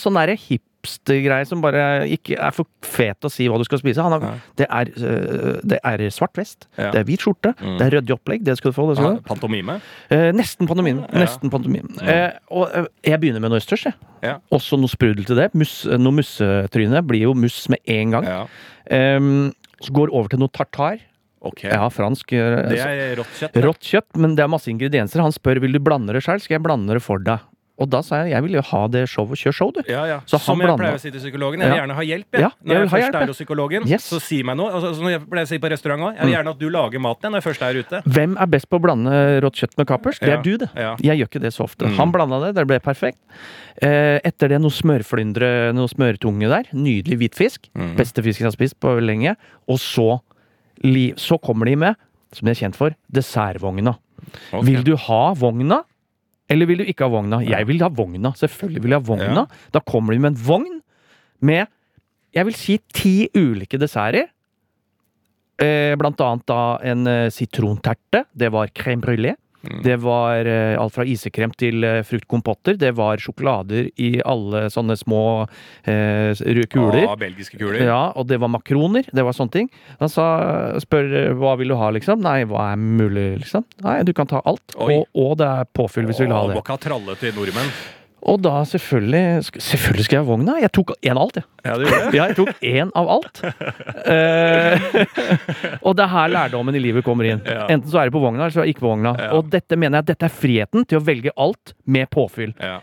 sånn 0.00 0.18
derre 0.18 0.36
hipstergreie 0.82 1.46
som 1.46 1.60
bare 1.62 2.06
ikke 2.10 2.36
er 2.38 2.50
for 2.54 2.66
fet 2.82 3.22
å 3.22 3.30
si 3.30 3.46
hva 3.48 3.58
du 3.58 3.64
skal 3.64 3.78
spise. 3.78 4.02
Han 4.02 4.12
har, 4.16 4.40
det, 4.58 4.66
er, 4.68 4.90
øh, 4.98 5.60
det 5.62 5.78
er 5.84 5.98
svart 6.10 6.34
vest, 6.36 6.66
Ja. 6.76 6.90
det 6.90 7.00
er 7.00 7.04
hvit 7.04 7.20
skjorte, 7.22 7.54
Mm. 7.58 7.78
det 7.78 7.86
er 7.86 7.90
ryddig 8.00 8.14
opplegg. 8.18 8.42
Det 8.44 8.56
skal 8.58 8.72
du 8.72 8.74
få. 8.76 8.88
Det 8.90 8.96
skal 8.98 9.16
du. 9.16 9.20
pantomime. 9.22 9.80
Eh, 10.10 10.32
nesten 10.32 10.66
pantomime. 10.66 11.06
Ja. 11.12 11.18
Nesten 11.24 11.50
pantomime. 11.50 11.88
Ja. 12.02 12.08
Eh, 12.12 12.32
og 12.50 12.68
eh, 12.74 12.86
jeg 13.04 13.20
begynner 13.20 13.40
med 13.40 13.50
noe 13.50 13.60
østers, 13.62 13.84
jeg. 13.84 13.94
Ja. 14.22 14.38
Også 14.52 14.78
noe 14.78 14.88
sprudel 14.90 15.24
til 15.24 15.36
det. 15.36 15.52
Mus, 15.54 15.84
noe 15.86 16.12
mussetryne 16.12 17.02
blir 17.06 17.22
jo 17.28 17.34
mus 17.34 17.68
med 17.68 17.78
en 17.86 18.10
gang. 18.10 18.24
Ja. 18.26 18.46
Em, 18.90 19.52
så 19.82 19.92
går 19.94 20.10
over 20.12 20.28
til 20.28 20.38
noe 20.42 20.48
tartar. 20.48 20.98
Ok. 21.42 21.64
Ja, 21.64 21.88
fransk. 21.90 22.32
eh, 22.32 22.68
Det 22.70 22.78
er 22.78 23.16
rått 23.18 23.32
kjøtt. 23.40 23.56
Rått 23.64 23.80
kjøtt, 23.82 24.16
men 24.16 24.36
det 24.36 24.44
er 24.44 24.48
masse 24.48 24.68
ingredienser. 24.70 25.20
Han 25.22 25.32
spør 25.34 25.58
vil 25.60 25.72
du 25.72 25.80
blande 25.80 26.12
det 26.14 26.22
sjøl, 26.22 26.38
skal 26.40 26.54
jeg 26.58 26.62
blande 26.62 26.92
det 26.94 27.02
for 27.02 27.18
deg. 27.18 27.40
Og 27.82 27.90
da 27.90 28.00
sa 28.06 28.22
jeg 28.22 28.32
jeg 28.36 28.46
vil 28.46 28.56
jo 28.58 28.62
ha 28.68 28.82
det 28.92 29.02
showet. 29.10 29.40
Kjør 29.42 29.56
show, 29.56 29.72
du. 29.74 29.80
Ja, 29.90 30.04
ja. 30.08 30.18
Så 30.30 30.38
Som 30.42 30.60
jeg 30.62 30.76
pleier 30.78 30.98
å 30.98 31.02
si 31.02 31.10
til 31.10 31.20
psykologen, 31.22 31.62
jeg 31.62 31.72
vil 31.72 31.80
gjerne 31.80 31.96
ha 31.98 32.04
hjelp. 32.06 32.28
Jeg. 32.30 32.42
jeg 32.42 32.50
Når 32.62 32.74
jeg, 32.76 32.82
vil 32.84 32.92
først 32.92 33.04
hjelp, 33.04 33.18
er 33.18 33.32
hos 33.32 33.40
psykologen, 33.40 33.88
Yes. 33.90 34.06
så 34.08 34.20
si 34.22 34.42
meg 34.46 34.58
noe. 34.60 34.70
Altså, 34.72 34.92
som 34.98 35.08
jeg 35.10 35.22
pleier 35.26 35.48
å 35.48 35.50
si 35.50 35.58
på 35.62 35.70
restaurant 35.72 36.06
også. 36.08 36.16
Jeg 36.18 36.28
vil 36.28 36.36
gjerne 36.36 36.54
at 36.54 36.60
du 36.62 36.68
lager 36.72 37.02
maten 37.02 37.34
når 37.34 37.42
jeg 37.42 37.46
først 37.48 37.66
er 37.66 37.80
ute. 37.82 38.02
Hvem 38.06 38.36
er 38.38 38.52
best 38.54 38.68
på 38.70 38.78
å 38.78 38.84
blande 38.86 39.18
rått 39.44 39.62
kjøtt 39.62 39.76
med 39.80 39.90
kapers? 39.90 40.22
Det 40.22 40.32
er 40.36 40.44
du, 40.44 40.52
det. 40.62 40.70
Jeg 41.02 41.18
gjør 41.20 41.32
ikke 41.32 41.42
det 41.42 41.52
så 41.56 41.66
ofte. 41.66 41.88
Mm. 41.90 41.96
Han 41.98 42.14
blanda 42.14 42.40
det, 42.46 42.54
det 42.58 42.66
ble 42.70 42.78
perfekt. 42.84 43.18
Eh, 43.82 44.20
etter 44.22 44.52
det 44.52 44.60
noe 44.62 44.74
smørflyndre, 44.74 45.72
noe 45.76 45.90
smørtunge 45.90 46.50
der. 46.52 46.70
Nydelig 46.76 47.18
hvitfisk. 47.24 47.68
Mm. 47.74 47.94
Beste 47.98 48.24
fisken 48.24 48.46
jeg 48.46 48.52
har 48.52 48.56
spist 48.56 48.78
på 48.82 48.94
lenge. 49.02 49.34
Og 49.70 49.80
så, 49.82 50.20
så 51.18 51.38
kommer 51.42 51.70
de 51.70 51.76
med, 51.86 52.00
som 52.32 52.46
de 52.46 52.54
er 52.54 52.60
kjent 52.62 52.78
for, 52.78 52.94
dessertvogna. 53.12 53.96
Okay. 54.52 54.62
Vil 54.68 54.84
du 54.86 54.94
ha 55.08 55.22
vogna, 55.38 55.82
eller 56.52 56.68
vil 56.68 56.82
du 56.82 56.88
ikke 56.90 57.06
ha 57.06 57.12
vogna? 57.12 57.40
Jeg 57.46 57.66
vil 57.68 57.80
ha 57.80 57.88
vogna. 57.92 58.34
Selvfølgelig 58.36 58.82
vil 58.84 58.94
jeg 58.94 59.00
ha 59.00 59.08
vogna. 59.08 59.44
Ja. 59.46 59.68
Da 59.72 59.80
kommer 59.88 60.14
de 60.14 60.22
med 60.22 60.34
en 60.34 60.42
vogn 60.44 60.80
med 61.42 61.70
jeg 62.32 62.48
vil 62.48 62.56
si 62.56 62.78
ti 62.96 63.16
ulike 63.36 63.76
desserter. 63.80 64.30
Eh, 65.60 65.92
blant 66.00 66.20
annet 66.24 66.46
da 66.48 66.60
en 66.88 67.08
eh, 67.10 67.30
sitronterte. 67.32 68.24
Det 68.32 68.48
var 68.54 68.72
crème 68.72 69.04
brulé. 69.04 69.34
Mm. 69.62 69.82
Det 69.82 69.96
var 70.02 70.48
eh, 70.48 70.74
alt 70.80 70.94
fra 70.96 71.06
isekrem 71.06 71.52
til 71.58 71.84
eh, 71.86 72.00
fruktkompotter. 72.06 72.76
Det 72.80 72.92
var 72.98 73.22
sjokolader 73.22 73.90
i 74.02 74.10
alle 74.26 74.66
sånne 74.72 74.96
små 74.98 75.22
eh, 75.86 76.34
kuler. 76.72 77.04
Ah, 77.06 77.16
belgiske 77.18 77.60
kuler. 77.60 77.82
Ja, 77.86 78.02
og 78.18 78.26
det 78.30 78.40
var 78.42 78.50
makroner. 78.52 79.06
Det 79.12 79.24
var 79.26 79.36
sånne 79.36 79.54
ting. 79.54 79.70
Han 80.02 80.10
sa, 80.12 80.26
spør 80.82 81.16
eh, 81.22 81.32
hva 81.38 81.54
vil 81.60 81.72
du 81.72 81.78
ha, 81.78 81.92
liksom. 81.94 82.22
Nei, 82.24 82.42
hva 82.50 82.72
er 82.72 82.82
mulig, 82.82 83.28
liksom. 83.44 83.66
Nei, 83.86 84.00
du 84.06 84.14
kan 84.16 84.30
ta 84.30 84.42
alt. 84.44 84.76
Og, 84.76 85.06
og 85.14 85.34
det 85.40 85.48
er 85.48 85.74
påfyll 85.78 86.10
hvis 86.10 86.22
du 86.22 86.26
vil 86.26 86.36
ha 86.36 86.46
det. 86.48 86.58
Må 86.58 86.64
ikke 86.64 86.78
ha 86.78 86.86
tralle 86.90 87.18
til 87.22 87.36
nordmenn. 87.38 87.74
Og 88.30 88.38
da 88.42 88.60
selvfølgelig 88.68 89.50
Selvfølgelig 89.58 90.04
skal 90.06 90.16
jeg 90.20 90.26
vogna. 90.28 90.54
Jeg 90.62 90.70
tok 90.76 90.92
én 91.02 91.16
av 91.16 91.24
alt, 91.24 91.40
jeg. 91.40 91.46
Ja, 91.66 91.74
du 91.78 91.84
gjør 91.86 91.96
det? 92.04 92.12
Ja, 92.14 92.26
jeg 92.30 92.36
tok 92.38 92.62
én 92.62 92.92
av 92.98 93.10
alt. 93.16 93.40
Eh, 94.12 94.86
og 95.86 95.96
det 95.98 96.04
er 96.04 96.12
her 96.12 96.32
lærdommen 96.36 96.78
i 96.78 96.82
livet 96.82 97.04
kommer 97.06 97.26
inn. 97.28 97.42
Ja. 97.46 97.66
Enten 97.72 97.90
så 97.90 98.02
er 98.02 98.10
det 98.10 98.14
på 98.14 98.22
vogna, 98.22 98.44
eller 98.44 98.54
så 98.54 98.62
er 98.62 98.68
det 98.68 98.76
ikke 98.76 98.84
på 98.84 98.92
vogna. 98.92 99.14
Ja. 99.18 99.32
Og 99.38 99.50
dette 99.52 99.78
mener 99.78 99.98
jeg 99.98 100.06
at 100.06 100.12
dette 100.12 100.28
er 100.30 100.36
friheten 100.42 100.86
til 100.86 101.00
å 101.00 101.04
velge 101.06 101.34
alt 101.40 101.74
med 101.84 102.10
påfyll. 102.14 102.54
Ja. 102.62 102.78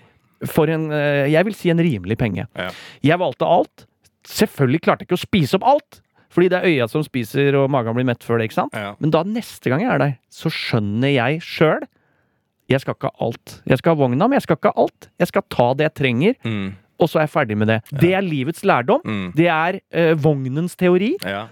For 0.48 0.72
en 0.72 0.90
eh, 0.96 1.28
Jeg 1.32 1.48
vil 1.48 1.56
si 1.58 1.72
en 1.72 1.84
rimelig 1.84 2.20
penge. 2.20 2.48
Ja. 2.60 2.70
Jeg 3.14 3.20
valgte 3.24 3.48
alt. 3.48 3.88
Selvfølgelig 4.28 4.84
klarte 4.84 5.06
jeg 5.06 5.12
ikke 5.12 5.20
å 5.20 5.28
spise 5.28 5.60
opp 5.60 5.68
alt. 5.72 6.02
Fordi 6.30 6.52
det 6.52 6.60
er 6.60 6.68
øya 6.70 6.86
som 6.92 7.02
spiser, 7.02 7.56
og 7.58 7.72
magen 7.74 7.96
blir 7.98 8.06
mett 8.06 8.22
før 8.26 8.38
det. 8.38 8.50
ikke 8.50 8.60
sant? 8.60 8.76
Men 9.02 9.14
da 9.16 9.24
neste 9.26 9.72
gang 9.72 9.82
jeg 9.82 9.90
er 9.96 10.02
der, 10.04 10.12
så 10.30 10.52
skjønner 10.54 11.10
jeg 11.10 11.40
sjøl 11.42 11.88
jeg 12.70 12.82
skal 12.84 12.96
ikke 12.98 13.10
ha 13.12 13.26
alt. 13.28 13.62
Jeg 13.68 13.78
skal 13.82 13.96
ha 13.96 14.00
vogna, 14.04 14.28
men 14.28 14.38
jeg 14.40 14.46
skal 14.48 14.58
ikke 14.60 14.74
ha 14.76 14.84
alt. 14.86 15.10
Jeg 15.20 15.28
skal 15.32 15.46
ta 15.50 15.70
det 15.74 15.88
jeg 15.90 15.96
trenger, 16.00 16.36
Mm. 16.46 16.68
og 17.00 17.08
så 17.10 17.20
er 17.20 17.28
jeg 17.28 17.34
ferdig 17.36 17.58
med 17.58 17.68
det. 17.68 17.80
Det 18.00 18.14
er 18.14 18.22
livets 18.22 18.64
lærdom. 18.66 19.02
Mm. 19.06 19.32
Det 19.36 19.48
er 19.48 19.80
eh, 19.92 20.14
vognens 20.16 20.76
teori. 20.76 21.16
Ja. 21.24 21.48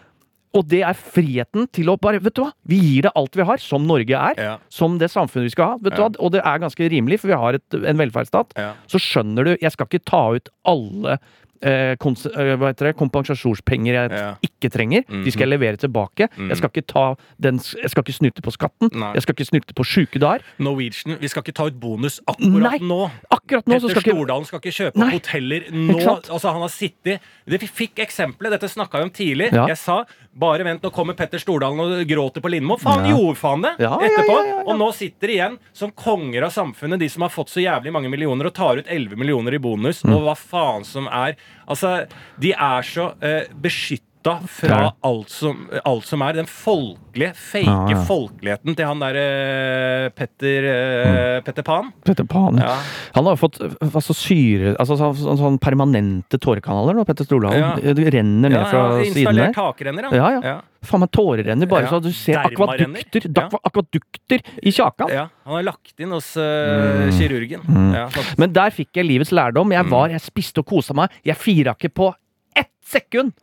Og 0.56 0.64
det 0.72 0.80
er 0.82 0.94
friheten 0.98 1.68
til 1.76 1.90
å 1.92 1.98
bare 2.02 2.22
Vet 2.24 2.34
du 2.34 2.42
hva? 2.42 2.52
Vi 2.66 2.78
gir 2.80 3.02
det 3.06 3.12
alt 3.20 3.36
vi 3.36 3.44
har, 3.46 3.58
som 3.62 3.84
Norge 3.86 4.16
er. 4.16 4.34
Ja. 4.42 4.54
Som 4.70 4.96
det 4.98 5.12
samfunnet 5.12 5.50
vi 5.52 5.54
skal 5.54 5.74
ha. 5.74 5.78
Vet 5.84 5.94
du 5.98 6.02
hva? 6.02 6.08
Og 6.24 6.32
det 6.34 6.42
er 6.42 6.62
ganske 6.64 6.88
rimelig, 6.90 7.20
for 7.22 7.28
vi 7.28 7.38
har 7.38 7.54
et, 7.60 7.74
en 7.78 7.98
velferdsstat. 8.00 8.56
Ja. 8.58 8.72
Så 8.88 8.98
skjønner 9.04 9.44
du 9.46 9.58
Jeg 9.62 9.72
skal 9.76 9.86
ikke 9.92 10.06
ta 10.08 10.24
ut 10.40 10.50
alle 10.66 11.20
eh, 11.62 11.92
eh, 11.94 12.74
det, 12.78 12.96
kompensasjonspenger 12.98 13.94
jeg 13.94 14.12
Ja. 14.12 14.36
ikke 14.42 14.70
trenger. 14.72 15.04
De 15.24 15.32
skal 15.32 15.48
jeg 15.50 15.60
levere 15.60 15.78
tilbake. 15.78 16.30
Mm. 16.38 16.50
Jeg 16.50 16.58
skal 16.58 16.70
ikke 16.70 16.86
ta 16.88 17.16
den 17.40 17.58
Jeg 17.58 17.90
skal 17.90 18.04
ikke 18.04 18.14
snylte 18.18 18.42
på 18.42 18.52
skatten. 18.52 18.90
Nei. 18.94 19.14
Jeg 19.14 19.22
skal 19.24 19.36
ikke 19.36 19.48
snylte 19.50 19.74
på 19.74 19.84
sjukedager. 19.86 20.42
Norwegian, 20.60 21.18
vi 21.20 21.28
skal 21.28 21.44
ikke 21.44 21.54
ta 21.54 21.66
ut 21.68 21.80
bonus 21.80 22.20
akkurat 22.28 22.80
Nei. 22.80 22.80
nå. 22.80 23.10
Akkurat 23.32 23.66
nå 23.68 23.80
så 23.80 23.88
Petter 23.88 24.02
skal 24.02 24.14
Stordalen 24.14 24.46
skal 24.46 24.60
ikke 24.60 24.76
kjøpe 24.78 24.96
Nei. 24.98 25.12
hoteller 25.12 25.62
nå. 25.72 25.98
Altså, 26.30 26.52
han 26.52 26.62
har 26.62 26.70
sittet 26.70 27.20
det, 27.46 27.62
Vi 27.62 27.68
fikk 27.68 28.00
eksempelet, 28.00 28.52
dette 28.52 28.70
snakka 28.70 28.98
vi 29.00 29.04
om 29.04 29.10
tidlig. 29.10 29.52
Ja. 29.54 29.66
Jeg 29.68 29.78
sa 29.78 30.04
bare 30.38 30.64
vent, 30.64 30.82
nå 30.84 30.92
kommer 30.94 31.14
Petter 31.18 31.40
Stordalen 31.40 31.80
og 31.80 32.08
gråter 32.08 32.42
på 32.42 32.50
Lindmo. 32.50 32.78
Faen, 32.78 33.06
Ja. 33.08 33.16
gjorde 33.16 33.38
faen 33.38 33.62
det 33.62 33.78
etterpå. 33.80 34.68
Og 34.68 34.78
nå 34.78 34.94
sitter 34.94 35.28
de 35.28 35.34
igjen 35.34 35.58
som 35.74 35.92
konger 35.92 36.44
av 36.44 36.52
samfunnet, 36.52 37.00
de 37.00 37.08
som 37.10 37.22
har 37.22 37.30
fått 37.30 37.50
så 37.50 37.62
jævlig 37.64 37.92
mange 37.92 38.10
millioner 38.10 38.46
og 38.48 38.54
tar 38.54 38.78
ut 38.78 38.86
11 38.88 39.16
millioner 39.18 39.54
i 39.54 39.58
bonus, 39.58 40.04
Mm. 40.04 40.14
og 40.14 40.22
hva 40.24 40.36
faen 40.38 40.86
som 40.86 41.08
er 41.08 41.36
Altså, 41.68 42.06
de 42.42 42.52
er 42.52 42.82
så 42.82 43.06
uh, 43.08 43.62
beskytta 44.28 44.48
fra 44.48 44.80
Ja. 44.82 44.94
alt, 45.02 45.30
som, 45.30 45.70
alt 45.86 46.06
som 46.06 46.22
er 46.22 46.34
den 46.34 46.46
folkelige, 46.46 47.34
fake 47.36 47.66
Ja, 47.66 47.90
ja. 47.90 48.04
folkeligheten 48.06 48.76
til 48.76 48.86
han 48.86 49.00
derre 49.00 50.12
Petter, 50.16 50.68
mm. 50.68 51.44
Petter 51.44 51.64
Pan. 51.64 51.92
Petter 52.06 52.24
Pan. 52.24 52.58
Ja. 52.58 52.78
Han 53.14 53.26
har 53.26 53.36
jo 53.36 53.42
fått 53.48 53.60
eh, 53.62 53.74
altså, 53.82 54.14
syre 54.14 54.76
Altså 54.80 54.98
sånn, 54.98 55.38
sånn, 55.38 55.60
permanente 55.60 56.38
tårekanaler 56.38 56.94
nå, 56.98 57.06
Petter 57.06 57.26
Stordalen. 57.26 57.82
Ja. 57.84 57.94
Det 57.94 58.12
renner 58.14 58.50
ned 58.50 58.68
fra 58.68 58.82
ja, 58.98 59.04
siden 59.04 59.18
installert 59.24 59.48
der. 59.48 59.54
takrenner, 59.54 60.04
han. 60.04 60.16
Ja, 60.16 60.42
ja. 60.42 60.58
Faen 60.88 61.02
meg 61.02 61.12
tårerenner 61.12 61.68
bare 61.68 61.90
så 61.90 62.00
du 62.00 62.12
ser 62.14 62.38
akvadukter, 62.40 63.26
akvadukter 63.66 64.44
i 64.62 64.72
kjakan. 64.72 65.10
Ja, 65.12 65.26
han 65.44 65.58
har 65.58 65.66
lagt 65.66 66.00
inn 66.00 66.14
hos 66.16 66.36
eh, 66.38 67.10
kirurgen. 67.18 67.66
Ja, 67.96 68.06
sånn. 68.14 68.30
Men 68.38 68.54
der 68.56 68.72
fikk 68.76 69.00
jeg 69.00 69.08
livets 69.10 69.34
lærdom. 69.36 69.68
Mm. 69.68 69.78
Jeg 69.80 69.90
var, 69.92 70.14
jeg 70.14 70.24
spiste 70.24 70.64
og 70.64 70.70
kosa 70.70 70.96
meg. 70.98 71.12
Jeg 71.26 71.36
fira 71.42 71.74
ikke 71.76 71.92
på 71.98 72.12
ett 72.56 72.72
sekund! 72.86 73.34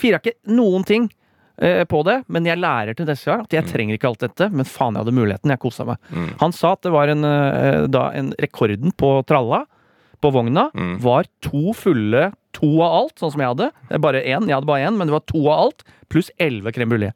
Fira 0.00 0.18
ikke 0.18 0.34
noen 0.50 0.84
ting 0.84 1.10
eh, 1.58 1.84
på 1.84 2.02
det, 2.04 2.24
men 2.28 2.44
jeg 2.48 2.58
lærer 2.58 2.96
til 2.98 3.06
neste 3.06 3.30
gang 3.30 3.40
at 3.44 3.50
Mm. 3.50 3.56
jeg 3.60 3.66
trenger 3.72 3.94
ikke 3.98 4.08
alt 4.10 4.18
dette. 4.24 4.50
Men 4.52 4.64
faen, 4.66 4.94
jeg 4.94 5.04
hadde 5.04 5.14
muligheten. 5.14 5.50
Jeg 5.54 5.60
kosa 5.62 5.84
meg. 5.86 5.98
Han 6.40 6.52
sa 6.52 6.72
at 6.72 6.82
det 6.82 6.90
var 6.92 7.08
en, 7.08 7.24
eh, 7.24 7.86
da, 7.86 8.10
en 8.10 8.32
rekorden 8.38 8.92
på 8.96 9.24
tralla, 9.26 9.64
på 10.20 10.32
vogna, 10.32 10.70
Mm. 10.74 10.98
var 11.00 11.24
to 11.42 11.72
fulle 11.74 12.32
To 12.54 12.80
av 12.82 12.92
alt, 13.02 13.16
sånn 13.18 13.32
som 13.32 13.40
jeg 13.40 13.48
hadde. 13.50 13.72
Det 13.88 13.94
er 13.96 13.98
Bare 13.98 14.20
én, 14.22 14.46
jeg 14.46 14.54
hadde 14.54 14.64
bare 14.66 14.86
én, 14.86 14.96
men 14.96 15.08
det 15.08 15.10
var 15.10 15.24
to 15.26 15.40
av 15.50 15.58
alt. 15.58 15.82
Pluss 16.08 16.30
elleve 16.38 16.70
crème 16.72 16.86
brulé. 16.88 17.08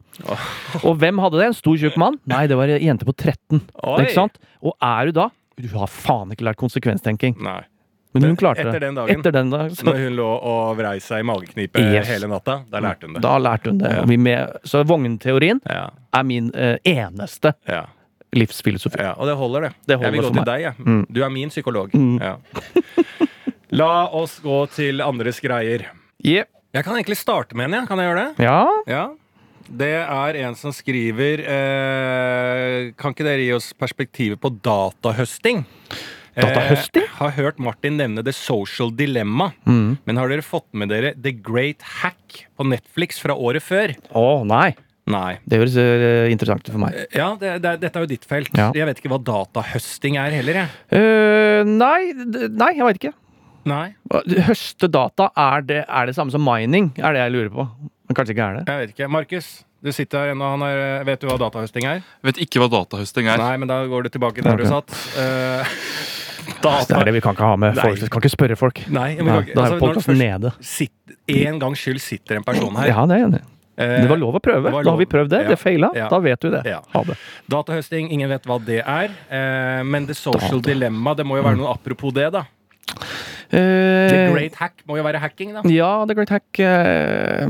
Og 0.82 0.98
hvem 0.98 1.16
hadde 1.22 1.38
det? 1.38 1.46
En 1.46 1.54
stor, 1.54 1.76
tjukk 1.78 1.96
mann? 1.96 2.18
Nei, 2.26 2.48
det 2.48 2.56
var 2.58 2.66
ei 2.66 2.80
jente 2.82 3.06
på 3.06 3.14
13. 3.14 3.60
Oi. 3.84 4.02
Ikke 4.02 4.14
sant? 4.16 4.36
Og 4.60 4.74
er 4.82 5.06
du 5.06 5.12
da 5.12 5.28
Du 5.56 5.68
har 5.78 5.86
faen 5.86 6.32
ikke 6.34 6.42
lært 6.42 6.56
konsekvenstenking. 6.58 7.40
Nei. 7.40 7.62
Men 8.12 8.22
hun 8.24 8.36
klarte 8.40 8.62
det. 8.64 8.68
etter 8.70 8.80
den 8.86 8.94
dagen? 8.96 9.18
Etter 9.20 9.32
den 9.36 9.50
dag, 9.52 9.70
Når 9.84 9.98
hun 10.04 10.14
lå 10.16 10.28
og 10.52 10.76
vrei 10.78 10.96
seg 11.04 11.20
i 11.20 11.26
mageknipe 11.28 11.82
Yes. 11.82 12.08
hele 12.08 12.26
natta, 12.30 12.62
da 12.70 12.80
lærte 12.80 13.04
hun 13.06 13.14
det. 13.18 13.22
da 13.22 13.34
lærte 13.38 13.70
hun 13.70 13.78
det. 13.82 13.90
Ja. 13.98 14.04
Med, 14.16 14.56
så 14.64 14.82
vognteorien 14.88 15.60
Ja, 15.68 15.90
er 16.16 16.22
min 16.24 16.50
eh, 16.54 16.78
eneste 16.88 17.52
ja, 17.68 17.84
livsfilosofi. 18.32 18.98
ja. 19.04 19.12
Og 19.18 19.26
det 19.28 19.36
holder, 19.36 19.60
det. 19.68 19.72
Det 19.86 19.96
holder 20.00 20.08
jeg 20.08 20.12
vil 20.12 20.22
gå 20.22 20.32
til 20.32 20.40
meg. 20.40 20.46
deg, 20.46 20.60
jeg. 20.62 20.74
Mm. 20.86 21.06
Du 21.12 21.22
er 21.22 21.28
min 21.30 21.48
psykolog. 21.52 21.94
Mm. 21.94 22.18
Ja. 22.20 22.36
La 23.70 23.90
oss 24.16 24.38
gå 24.40 24.58
til 24.72 25.00
andres 25.04 25.40
greier. 25.44 25.84
Yeah. 26.24 26.46
Jeg 26.72 26.84
kan 26.84 26.96
egentlig 26.96 27.16
starte 27.20 27.54
med 27.56 27.68
en, 27.68 27.74
jeg. 27.82 27.88
Kan 27.88 27.98
jeg 28.00 28.08
gjøre 28.08 28.22
det? 28.24 28.44
Ja. 28.44 28.60
Ja. 28.88 29.06
Det 29.68 29.90
er 30.00 30.36
en 30.46 30.54
som 30.56 30.72
skriver 30.72 31.42
eh, 31.44 32.92
Kan 32.96 33.12
ikke 33.12 33.26
dere 33.26 33.42
gi 33.44 33.50
oss 33.52 33.74
perspektivet 33.76 34.40
på 34.40 34.48
datahøsting? 34.64 35.66
Datahøsting? 36.38 37.06
Eh, 37.06 37.14
har 37.20 37.36
hørt 37.38 37.62
Martin 37.62 37.98
nevne 38.00 38.24
The 38.26 38.34
Social 38.36 38.92
Dilemma. 38.94 39.50
Mm. 39.68 39.98
Men 40.08 40.20
har 40.20 40.32
dere 40.32 40.44
fått 40.46 40.68
med 40.72 40.92
dere 40.92 41.14
The 41.18 41.32
Great 41.34 41.84
Hack 42.00 42.44
på 42.56 42.66
Netflix 42.68 43.20
fra 43.22 43.36
året 43.36 43.64
før? 43.64 43.94
Å, 44.16 44.28
nei. 44.48 44.72
Nei. 45.08 45.38
Det 45.48 45.60
høres 45.60 45.76
eh, 45.80 46.28
interessant 46.32 46.66
ut 46.66 46.72
for 46.74 46.82
meg. 46.82 46.96
Ja, 47.16 47.30
det, 47.40 47.54
det, 47.64 47.76
dette 47.84 48.00
er 48.00 48.04
jo 48.04 48.10
ditt 48.10 48.26
felt. 48.28 48.50
Ja. 48.58 48.68
Jeg 48.76 48.88
vet 48.90 49.00
ikke 49.00 49.12
hva 49.14 49.20
datahøsting 49.24 50.18
er 50.20 50.36
heller, 50.36 50.62
jeg. 50.62 50.82
Uh, 50.92 51.62
nei, 51.68 52.12
nei, 52.12 52.74
jeg 52.76 52.84
veit 52.84 53.00
ikke. 53.00 53.14
Nei, 53.68 53.86
Høste 54.46 54.88
data, 54.88 55.28
er 55.36 55.64
det, 55.66 55.80
er 55.84 56.08
det 56.08 56.14
samme 56.16 56.32
som 56.32 56.44
mining? 56.44 56.92
Er 56.96 57.16
det 57.16 57.24
jeg 57.24 57.34
lurer 57.34 57.50
på. 57.52 57.66
Men 58.08 58.16
kanskje 58.16 58.36
ikke 58.36 58.46
er 58.46 58.60
det. 58.60 58.62
jeg 58.68 58.84
vet 58.84 58.94
ikke. 58.94 59.08
Markus, 59.12 59.48
du 59.84 59.90
sitter 59.92 60.24
her 60.24 60.32
ennå. 60.34 60.52
Han 60.54 60.64
er, 60.64 61.04
vet 61.08 61.20
du 61.20 61.28
hva 61.28 61.36
datahøsting 61.40 61.88
er? 61.88 62.00
Jeg 62.00 62.30
Vet 62.30 62.40
ikke 62.46 62.62
hva 62.62 62.70
datahøsting 62.72 63.28
er. 63.28 63.42
Nei, 63.42 63.56
men 63.60 63.70
da 63.70 63.82
går 63.90 64.08
du 64.08 64.14
tilbake 64.16 64.44
der 64.44 64.56
okay. 64.56 64.64
du 64.64 64.72
satt. 64.72 66.14
Eh, 66.48 66.84
Det 66.88 66.96
er 66.96 67.04
det 67.04 67.14
vi 67.14 67.20
kan 67.20 67.34
ikke 67.36 67.44
ha 67.50 67.56
med 67.56 67.74
Nei. 67.76 67.82
folk. 67.82 68.00
Vi 68.00 68.08
kan 68.08 68.22
ikke 68.22 68.32
spørre 68.36 68.56
folk. 68.56 68.80
Nei, 68.88 69.14
men 69.16 69.26
Nei, 69.26 69.40
da 69.54 69.60
er 69.62 69.64
altså, 69.66 69.78
podkasten 69.82 70.18
nede. 70.18 70.52
sitt, 70.60 70.92
En 71.28 71.58
gangs 71.60 71.78
skyld 71.78 72.00
sitter 72.00 72.36
en 72.36 72.44
person 72.44 72.74
her. 72.76 72.88
Ja, 72.88 73.06
det 73.06 73.20
er 73.20 73.26
enig. 73.28 73.42
Eh, 73.78 74.00
Det 74.02 74.08
var 74.10 74.16
lov 74.18 74.34
å 74.34 74.40
prøve. 74.42 74.70
Lov. 74.72 74.82
Da 74.84 74.90
har 74.90 74.98
vi 74.98 75.06
prøvd 75.06 75.28
det. 75.30 75.42
Ja. 75.44 75.48
Det 75.54 75.58
feila. 75.60 75.90
Ja. 75.94 76.08
Da 76.08 76.18
vet 76.18 76.40
du 76.40 76.50
det. 76.50 76.62
Ja. 76.66 76.80
Ha 76.94 77.02
det. 77.04 77.16
Datahøsting, 77.48 78.10
ingen 78.10 78.28
vet 78.28 78.42
hva 78.44 78.58
det 78.64 78.80
er. 78.84 79.10
Eh, 79.30 79.82
men 79.84 80.06
The 80.06 80.14
Social 80.14 80.58
Data. 80.60 80.72
Dilemma, 80.72 81.14
det 81.14 81.24
må 81.26 81.36
jo 81.36 81.42
være 81.44 81.56
noe 81.60 81.70
apropos 81.76 82.12
det, 82.12 82.32
da. 82.32 82.42
The 83.50 83.58
Eh, 84.28 84.32
Great 84.34 84.54
Hack 84.60 84.82
må 84.86 84.98
jo 84.98 85.02
være 85.06 85.18
hacking, 85.22 85.54
da. 85.56 85.62
Ja, 85.72 86.04
The 86.04 86.14
Great 86.14 86.28
Hack 86.28 86.58
eh, 86.60 87.46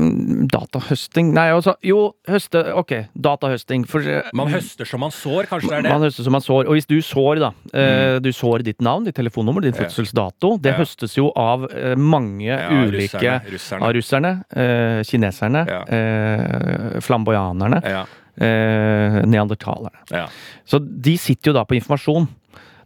Datahøsting 0.47 1.33
Nei, 1.35 1.49
altså 1.51 1.73
Jo, 1.83 2.13
høste 2.29 2.61
Ok, 2.79 2.93
datahøsting. 3.19 3.83
For 3.89 3.99
eh, 4.07 4.29
Man 4.33 4.47
høster 4.53 4.87
som 4.87 5.01
man 5.03 5.11
sår, 5.11 5.49
kanskje 5.51 5.69
det 5.73 5.77
er 5.81 5.87
det? 5.89 5.91
man 5.91 6.05
høster 6.07 6.23
som 6.23 6.31
man 6.37 6.41
sår. 6.45 6.69
Og 6.69 6.77
hvis 6.77 6.87
du 6.87 6.95
sår, 7.03 7.41
da 7.43 7.51
mm. 7.73 8.21
Du 8.23 8.31
sår 8.31 8.63
ditt 8.63 8.79
navn, 8.85 9.03
ditt 9.09 9.15
telefonnummer, 9.19 9.61
din 9.67 9.75
fødselsdato. 9.75 10.53
Det 10.63 10.71
Ja. 10.71 10.77
høstes 10.79 11.17
jo 11.17 11.31
av 11.35 11.67
mange 11.97 12.47
Ja, 12.47 12.69
ulike 12.71 13.19
russerne, 13.19 13.41
russerne. 13.51 13.83
Av 13.83 13.93
russerne, 13.93 15.03
kineserne, 15.03 15.65
Ja. 15.67 16.99
flamboyanerne, 17.01 17.81
Ja, 17.83 18.05
eh, 18.39 19.25
neandertalerne. 19.25 19.99
ja. 20.11 20.27
Så 20.65 20.79
de 20.79 21.17
sitter 21.17 21.51
jo 21.51 21.53
da 21.53 21.63
på 21.65 21.75
informasjon. 21.75 22.27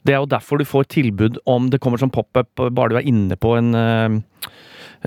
Det 0.04 0.14
er 0.16 0.20
jo 0.22 0.28
derfor 0.30 0.60
du 0.60 0.66
får 0.68 0.88
tilbud 0.92 1.38
om 1.50 1.70
Det 1.72 1.80
kommer 1.80 1.98
som 2.02 2.12
pop-up 2.12 2.50
bare 2.76 2.90
du 2.92 2.98
er 3.00 3.08
inne 3.08 3.38
på 3.40 3.54
en 3.58 3.70
eh, 3.80 4.18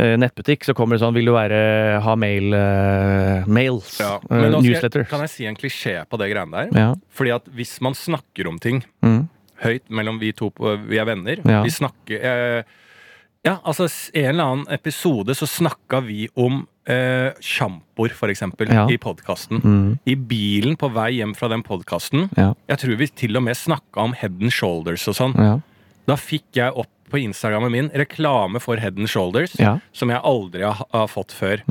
eh, 0.01 0.15
nettbutikk. 0.21 0.65
Så 0.65 0.75
kommer 0.77 0.97
det 0.97 1.03
sånn 1.05 1.15
Vil 1.17 1.29
du 1.29 1.35
være, 1.37 2.01
ha 2.05 2.15
mail 2.17 2.55
uh, 2.57 3.45
mails? 3.49 3.99
ja. 4.01 4.15
Uh, 4.31 4.49
newsletters. 4.61 5.05
jeg, 5.07 5.11
kan 5.13 5.25
jeg 5.27 5.33
si 5.35 5.47
en 5.49 5.57
klisjé 5.59 5.99
på 6.09 6.21
det 6.21 6.31
greiene 6.33 6.65
der? 6.67 6.73
Ja. 6.77 6.91
Fordi 7.13 7.35
at 7.37 7.49
hvis 7.57 7.77
man 7.85 7.95
snakker 7.99 8.49
om 8.49 8.59
ting 8.63 8.83
Mm. 9.05 9.29
høyt 9.63 9.87
mellom 9.89 10.19
vi 10.21 10.33
to 10.37 10.51
vi 10.89 10.99
er 11.01 11.07
venner 11.09 11.41
Ja. 11.45 11.63
Vi 11.65 11.71
snakker 11.73 12.21
eh, 12.21 12.63
Ja, 13.47 13.57
altså 13.63 13.87
en 14.13 14.27
eller 14.33 14.45
annen 14.51 14.67
episode 14.75 15.35
så 15.39 15.47
snakka 15.47 16.01
vi 16.03 16.25
om 16.35 16.65
eh, 16.91 17.31
sjampoer, 17.43 18.11
for 18.19 18.33
eksempel, 18.33 18.69
Ja. 18.73 18.85
i 18.91 18.99
podkasten. 18.99 19.61
Mm. 19.63 19.99
I 20.07 20.17
bilen 20.17 20.77
på 20.79 20.91
vei 20.95 21.13
hjem 21.21 21.35
fra 21.39 21.49
den 21.53 21.63
podkasten. 21.67 22.29
Ja. 22.37 22.53
Jeg 22.69 22.79
tror 22.83 22.97
vi 23.01 23.07
til 23.23 23.39
og 23.39 23.45
med 23.47 23.55
snakka 23.59 24.03
om 24.03 24.13
Head 24.19 24.41
and 24.43 24.53
Shoulders 24.55 25.07
og 25.09 25.15
sånn. 25.19 25.35
Ja. 25.39 25.57
Da 26.07 26.15
fikk 26.19 26.59
jeg 26.59 26.75
opp 26.75 26.91
på 27.11 27.21
Instagrammen 27.23 27.71
min 27.71 27.89
reklame 27.95 28.59
for 28.63 28.77
Head 28.83 28.99
and 28.99 29.07
Shoulders, 29.11 29.55
Ja. 29.63 29.77
som 29.95 30.11
jeg 30.11 30.21
aldri 30.27 30.63
har, 30.67 30.83
har 30.93 31.07
fått 31.07 31.31
før. 31.31 31.63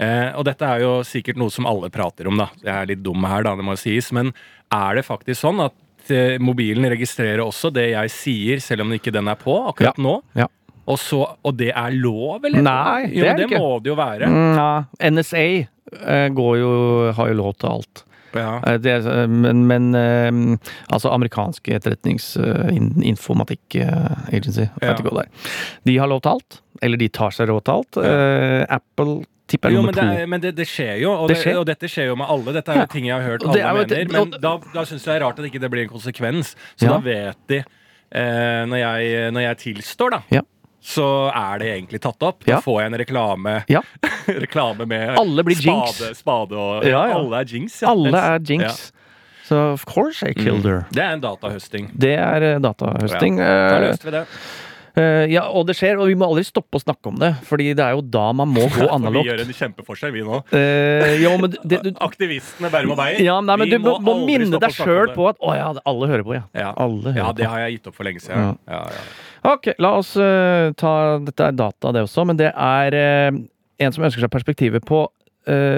Eh, 0.00 0.32
og 0.34 0.44
dette 0.50 0.62
er 0.66 0.80
jo 0.82 0.96
sikkert 1.06 1.36
noe 1.38 1.50
som 1.50 1.64
alle 1.70 1.90
prater 1.94 2.26
om, 2.26 2.36
da. 2.42 2.48
Jeg 2.64 2.74
er 2.74 2.86
litt 2.90 3.02
dum 3.06 3.22
her, 3.22 3.44
da, 3.46 3.54
det 3.54 3.64
må 3.64 3.76
sies. 3.78 4.10
Men 4.12 4.32
er 4.72 4.96
det 4.98 5.06
faktisk 5.06 5.42
sånn 5.46 5.62
at 5.62 6.10
eh, 6.10 6.38
mobilen 6.42 6.86
registrerer 6.90 7.38
også 7.44 7.70
det 7.72 7.90
jeg 7.92 8.10
sier, 8.10 8.60
selv 8.60 8.82
om 8.82 8.90
ikke 8.98 9.12
den 9.14 9.28
er 9.30 9.38
på 9.38 9.54
akkurat 9.70 9.98
nå? 10.02 10.16
Ja. 10.34 10.48
Og, 10.86 10.98
så, 10.98 11.20
og 11.44 11.56
det 11.58 11.72
er 11.76 11.90
lov, 11.96 12.44
eller? 12.44 12.62
Nei, 12.62 13.06
det 13.10 13.16
jo, 13.20 13.24
det 13.36 13.46
ikke. 13.48 13.58
må 13.60 13.72
det 13.84 13.90
jo 13.92 13.96
være. 13.98 14.30
Ja. 14.56 14.68
NSA 15.10 15.42
eh, 16.00 16.28
går 16.34 16.54
jo, 16.58 16.70
har 17.18 17.28
jo 17.28 17.34
lov 17.38 17.54
til 17.60 17.68
alt. 17.68 18.04
Ja. 18.34 18.60
Eh, 18.66 18.76
det, 18.78 18.92
er- 19.04 19.26
men 19.26 19.64
men 19.66 19.88
eh, 19.94 20.72
altså 20.94 21.10
amerikanske 21.14 21.74
etterretnings... 21.78 22.36
eh, 22.38 22.68
in- 22.74 23.02
informatikk 23.02 23.74
eh, 23.82 24.34
agency, 24.34 24.68
Ja. 24.82 24.94
De 25.84 25.98
har 25.98 26.06
lov 26.10 26.20
til 26.22 26.30
alt. 26.36 26.60
Eller 26.82 26.96
de 26.96 27.08
tar 27.08 27.30
seg 27.34 27.48
råd 27.50 27.64
til 27.66 27.74
alt. 27.74 27.98
Ja. 28.06 28.66
Apple 28.78 29.20
tipper 29.50 29.68
er 29.68 29.74
Jo, 29.74 29.80
nummer 29.82 29.92
men, 29.98 30.14
det, 30.16 30.28
men 30.30 30.40
det, 30.40 30.54
det 30.56 30.66
skjer 30.70 31.00
jo, 31.02 31.10
og, 31.12 31.28
Det 31.28 31.36
det 31.36 31.42
skjer. 31.42 31.58
og 31.58 31.66
dette 31.66 31.88
skjer 31.90 32.06
jo 32.12 32.14
med 32.16 32.30
alle. 32.30 32.54
Dette 32.54 32.70
er 32.72 32.80
jo 32.84 32.86
ting 32.92 33.06
jeg 33.10 33.16
har 33.18 33.26
hørt 33.26 33.42
alle 33.44 33.60
er 33.66 33.74
mener. 33.82 34.06
Men 34.14 34.30
da, 34.40 34.52
da 34.74 34.84
syns 34.86 35.02
jeg 35.04 35.10
det 35.10 35.16
er 35.18 35.24
rart 35.26 35.38
at 35.42 35.48
ikke 35.50 35.60
det 35.60 35.70
blir 35.74 35.82
en 35.88 35.92
konsekvens. 35.92 36.54
Så 36.78 36.86
da 36.88 36.98
vet 37.02 37.36
de, 37.50 37.58
eh, 38.14 38.62
når, 38.70 38.78
jeg, 38.78 39.32
når 39.34 39.46
jeg 39.48 39.58
tilstår, 39.66 40.16
da, 40.16 40.22
Ja. 40.38 40.46
Så 40.82 41.30
er 41.34 41.58
det 41.60 41.66
egentlig 41.74 42.00
tatt 42.00 42.22
opp. 42.22 42.44
Da 42.44 42.52
Ja. 42.56 42.60
får 42.60 42.80
jeg 42.82 42.92
en 42.92 42.98
reklame, 42.98 43.64
Ja. 43.68 43.82
reklame 44.26 44.86
med 44.86 45.18
Alle 45.18 45.42
blir 45.44 45.56
jinx. 45.60 45.96
spade, 45.98 46.14
spade 46.16 46.52
og 46.56 46.84
Ja. 46.88 47.02
Alle 47.18 47.40
er 47.40 47.44
jinx. 47.44 47.82
Ja. 47.82 47.90
Alle 47.90 48.16
er 48.18 48.38
jinx. 48.40 48.92
Så 49.50 49.72
of 49.74 49.84
course 49.84 50.22
I 50.22 50.32
killed 50.32 50.64
her. 50.64 50.86
Det 50.92 51.02
er 51.02 51.12
en 51.16 51.20
datahøsting. 51.20 51.90
Det 51.98 52.14
er 52.16 52.42
eh, 52.54 52.58
datahøsting. 52.62 53.36
Da 53.36 53.76
Eh, 53.76 53.80
løste 53.88 54.04
vi 54.04 54.10
det. 54.14 54.26
Eh, 54.98 55.30
ja, 55.30 55.44
og 55.54 55.68
det 55.68 55.76
skjer, 55.78 56.00
og 56.02 56.08
vi 56.10 56.16
må 56.18 56.26
aldri 56.26 56.42
stoppe 56.46 56.80
å 56.80 56.82
snakke 56.82 57.12
om 57.12 57.18
det, 57.20 57.30
fordi 57.46 57.68
det 57.78 57.84
er 57.84 57.94
jo 57.94 58.02
da 58.02 58.30
man 58.36 58.50
må 58.50 58.66
gå 58.74 58.88
analogt. 58.96 59.28
Vi 59.28 59.30
gjør 59.30 59.42
en 59.44 59.52
kjempeforskjell, 59.60 60.12
vi 60.16 60.24
nå. 60.26 60.40
Uh, 60.50 61.14
jo, 61.22 61.34
men 61.38 61.54
det, 61.54 61.80
du, 61.86 61.90
Aktivistene 62.02 62.72
Bærum 62.72 62.96
og 62.96 63.00
Beyer. 63.00 63.22
ja, 63.22 63.38
nei, 63.44 63.56
men 63.62 63.70
du 63.70 63.78
må, 63.84 63.94
må 64.02 64.16
minne 64.26 64.60
deg 64.62 64.74
sjøl 64.74 65.14
på 65.14 65.28
at 65.30 65.38
Å 65.38 65.54
ja, 65.56 65.68
alle 65.86 66.10
hører 66.10 66.26
på, 66.26 66.34
ja. 66.38 66.44
Ja. 66.56 66.72
Ja, 67.14 67.30
det 67.36 67.46
har 67.46 67.64
jeg 67.66 67.78
gitt 67.78 67.90
opp 67.92 68.00
for 68.00 68.08
lenge 68.08 68.22
siden. 68.24 68.58
Ja. 68.66 68.82
Ja, 68.90 69.08
Ok, 69.54 69.70
la 69.80 69.94
oss 69.96 70.10
uh, 70.20 70.68
ta 70.76 70.92
Dette 71.24 71.46
er 71.48 71.56
data, 71.56 71.94
det 71.96 72.02
også, 72.04 72.26
men 72.28 72.36
det 72.36 72.50
er 72.50 72.96
uh, 72.98 73.38
en 73.80 73.94
som 73.96 74.04
ønsker 74.04 74.26
seg 74.26 74.32
perspektivet 74.32 74.86
på 74.86 75.06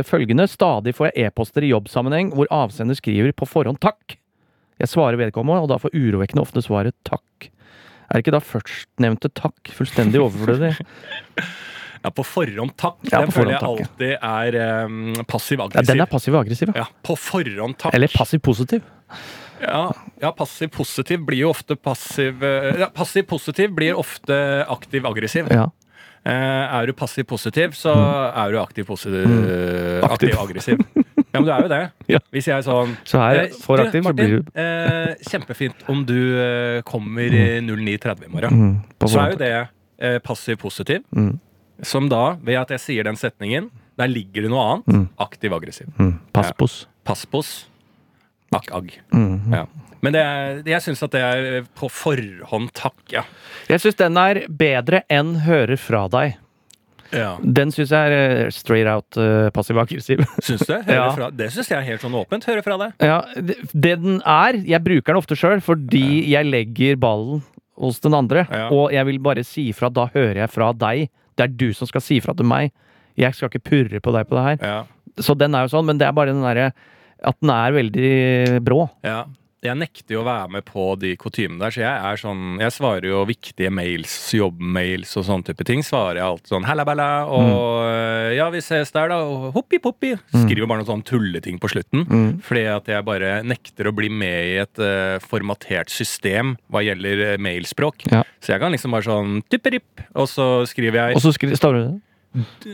følgende. 0.05 0.45
Stadig 0.51 0.91
får 0.99 1.07
jeg 1.07 1.29
e-poster 1.31 1.63
i 1.65 1.69
jobbsammenheng 1.71 2.33
hvor 2.35 2.49
avsender 2.53 2.99
skriver 2.99 3.31
på 3.33 3.47
forhånd 3.47 3.79
'takk'. 3.81 4.17
Jeg 4.83 4.91
svarer 4.91 5.17
vedkommende, 5.21 5.63
og 5.63 5.71
da 5.71 5.79
får 5.81 5.95
urovekkende 5.95 6.43
ofte 6.43 6.61
svaret 6.67 6.97
'takk'. 7.07 7.47
Er 8.13 8.21
ikke 8.21 8.35
da 8.35 8.43
førstnevnte 8.45 9.33
takk 9.33 9.75
fullstendig 9.77 10.23
overflødig? 10.23 10.75
Ja, 12.03 12.11
på 12.11 12.25
forhånd 12.27 12.73
takk. 12.75 12.97
Ja, 13.07 13.21
den 13.23 13.31
føler 13.31 13.53
jeg 13.55 13.63
alltid 13.63 14.15
er 14.17 14.57
um, 14.89 15.13
passiv-aggressiv. 15.31 15.87
Ja, 15.87 15.93
den 15.93 16.03
er 16.03 16.09
passiv-aggressiv, 16.11 16.73
ja. 16.73 16.83
ja, 16.83 17.03
på 17.07 17.15
forhånd 17.15 17.77
takk. 17.79 17.95
Eller 17.95 18.11
passiv-positiv. 18.11 18.83
Ja, 19.63 19.85
ja 20.19 20.33
passiv-positiv 20.35 21.23
blir 21.29 21.45
jo 21.45 21.53
ofte 21.53 21.77
passiv 21.79 22.43
eh, 22.43 22.73
ja, 22.83 22.89
Passiv-positiv 22.91 23.71
blir 23.77 23.95
ofte 23.95 24.35
aktiv-aggressiv. 24.67 25.53
Ja. 25.55 25.69
Eh, 26.27 26.33
er 26.81 26.91
du 26.91 26.97
passiv-positiv, 26.99 27.79
så 27.79 27.95
er 27.95 28.51
du 28.51 28.59
aktiv-positiv 28.65 29.23
Mm. 29.23 30.03
Aktiv. 30.03 30.35
Aktiv-aggressiv. 30.35 30.83
ja, 31.33 31.41
men 31.41 31.47
du 31.49 31.53
er 31.55 31.62
jo 31.66 31.70
det. 31.72 31.83
Ja. 32.12 32.18
Hvis 32.35 32.49
jeg 32.51 32.57
er 32.59 32.64
sånn 32.66 32.97
Så 33.09 33.20
her, 33.22 33.45
eh, 33.47 33.55
for 33.64 33.80
aktiv, 33.80 34.05
så 34.05 34.12
blir 34.16 34.35
du 34.35 34.61
eh, 34.61 35.14
Kjempefint 35.30 35.85
om 35.93 36.03
du 36.09 36.18
eh, 36.43 36.80
kommer 36.89 37.33
mm. 37.33 37.70
09.30 37.72 38.26
i 38.26 38.33
morgen. 38.33 38.59
mm, 38.61 38.74
Så 39.09 39.20
er 39.22 39.33
jo 39.35 39.41
det 39.41 39.53
eh, 39.57 40.18
passiv-positiv. 40.24 41.05
Mm. 41.16 41.39
Som 41.83 42.09
da, 42.12 42.37
ved 42.45 42.61
at 42.61 42.74
jeg 42.76 42.83
sier 42.85 43.09
den 43.09 43.16
setningen, 43.18 43.70
der 43.99 44.11
ligger 44.12 44.45
det 44.45 44.51
noe 44.53 44.66
annet. 44.68 44.93
Mm. 44.93 45.07
Aktiv-aggressiv. 45.24 45.89
Mm. 45.99 46.14
Passpos. 46.37 46.83
Passpos. 47.09 47.53
Akk-agg. 48.53 48.93
Mm. 49.14 49.53
Ja. 49.55 49.64
Men 50.03 50.14
det 50.16 50.22
er, 50.26 50.62
jeg 50.66 50.83
syns 50.85 51.03
at 51.07 51.12
det 51.14 51.22
er 51.22 51.66
på 51.78 51.89
forhånd 51.93 52.72
takk, 52.76 52.99
ja. 53.14 53.22
Jeg 53.70 53.83
syns 53.85 53.99
den 54.01 54.18
er 54.18 54.43
bedre 54.51 55.05
enn 55.09 55.37
'hører 55.47 55.78
fra 55.78 56.09
deg'. 56.11 56.35
Ja. 57.13 57.31
Den 57.43 57.73
syns 57.75 57.93
jeg 57.95 58.11
er 58.11 58.15
eh, 58.47 58.51
straight 58.55 58.89
out 58.91 59.19
uh, 59.21 59.49
passiv-aggressiv. 59.55 60.23
Syns 60.47 60.65
du? 60.69 60.75
Ja. 60.89 61.11
fra, 61.17 61.31
det 61.35 61.51
syns 61.55 61.71
jeg 61.71 61.79
er 61.79 61.87
helt 61.87 62.05
sånn 62.05 62.17
åpent. 62.19 62.47
Høre 62.49 62.65
fra 62.65 62.79
deg. 62.81 62.95
Ja, 63.05 63.21
det, 63.37 63.59
det 63.73 63.97
den 64.03 64.21
er 64.25 64.59
Jeg 64.67 64.83
bruker 64.85 65.13
den 65.13 65.21
ofte 65.21 65.39
sjøl 65.39 65.63
fordi 65.65 66.25
jeg 66.31 66.49
legger 66.49 66.97
ballen 67.01 67.43
hos 67.81 68.01
den 68.05 68.17
andre. 68.17 68.47
Og 68.73 68.93
jeg 68.95 69.09
vil 69.09 69.21
bare 69.25 69.45
si 69.47 69.69
ifra. 69.73 69.91
Da 69.93 70.09
hører 70.15 70.45
jeg 70.45 70.53
fra 70.53 70.73
deg. 70.77 71.11
Det 71.37 71.47
er 71.47 71.55
du 71.61 71.71
som 71.77 71.89
skal 71.91 72.05
si 72.05 72.19
ifra 72.21 72.35
til 72.37 72.49
meg. 72.49 72.73
Jeg 73.19 73.37
skal 73.37 73.51
ikke 73.51 73.67
purre 73.69 74.01
på 74.01 74.17
deg 74.17 74.29
på 74.29 74.39
det 74.39 74.49
her. 74.49 74.59
Ja. 74.65 75.21
Så 75.21 75.37
den 75.37 75.55
er 75.57 75.67
jo 75.67 75.73
sånn, 75.75 75.89
men 75.89 76.01
det 76.01 76.09
er 76.09 76.17
bare 76.17 76.33
den 76.33 76.45
derre 76.45 76.73
at 77.23 77.37
den 77.39 77.53
er 77.55 77.77
veldig 77.77 78.13
brå. 78.67 78.87
ja. 79.07 79.23
Jeg 79.63 79.79
nekter 79.79 80.17
jo 80.17 80.23
å 80.25 80.27
være 80.27 80.51
med 80.57 80.65
på 80.67 80.85
de 80.99 81.13
kutymene 81.21 81.63
der, 81.63 81.71
så 81.71 81.83
jeg 81.85 82.07
er 82.09 82.19
sånn 82.19 82.59
Jeg 82.59 82.75
svarer 82.75 83.07
jo 83.07 83.21
viktige 83.29 83.71
mails, 83.71 84.15
jobbmails 84.35 85.13
og 85.21 85.27
sånne 85.29 85.47
type 85.47 85.67
ting. 85.69 85.85
Svarer 85.87 86.19
jeg 86.19 86.27
alt 86.27 86.51
sånn 86.51 86.67
halla 86.67 86.83
balla 86.89 87.09
og 87.31 87.47
mm. 87.47 88.35
ja, 88.41 88.49
vi 88.51 88.63
ses 88.65 88.91
der, 88.91 89.13
da. 89.13 89.21
Og 89.23 89.53
hoppi 89.55 89.79
poppi. 89.83 90.17
Skriver 90.35 90.67
bare 90.67 90.83
noen 90.83 90.91
sånne 90.91 91.07
tulleting 91.07 91.63
på 91.63 91.71
slutten. 91.71 92.03
Mm. 92.11 92.29
Fordi 92.43 92.67
at 92.75 92.91
jeg 92.91 93.07
bare 93.07 93.37
nekter 93.47 93.87
å 93.87 93.95
bli 93.95 94.11
med 94.11 94.51
i 94.51 94.57
et 94.65 94.83
uh, 94.83 95.23
formatert 95.23 95.95
system 95.95 96.57
hva 96.73 96.83
gjelder 96.83 97.27
øh, 97.31 97.41
mailspråk. 97.43 98.09
Ja. 98.11 98.25
Så 98.43 98.57
jeg 98.57 98.63
kan 98.65 98.75
liksom 98.75 98.95
bare 98.97 99.07
sånn 99.07 99.45
tipperipp, 99.53 100.03
og 100.19 100.27
så 100.31 100.65
skriver 100.67 101.05
jeg 101.05 101.21
Og 101.21 101.23
så 101.23 101.31
skri- 101.37 101.55
står 101.55 101.79
det 101.79 101.87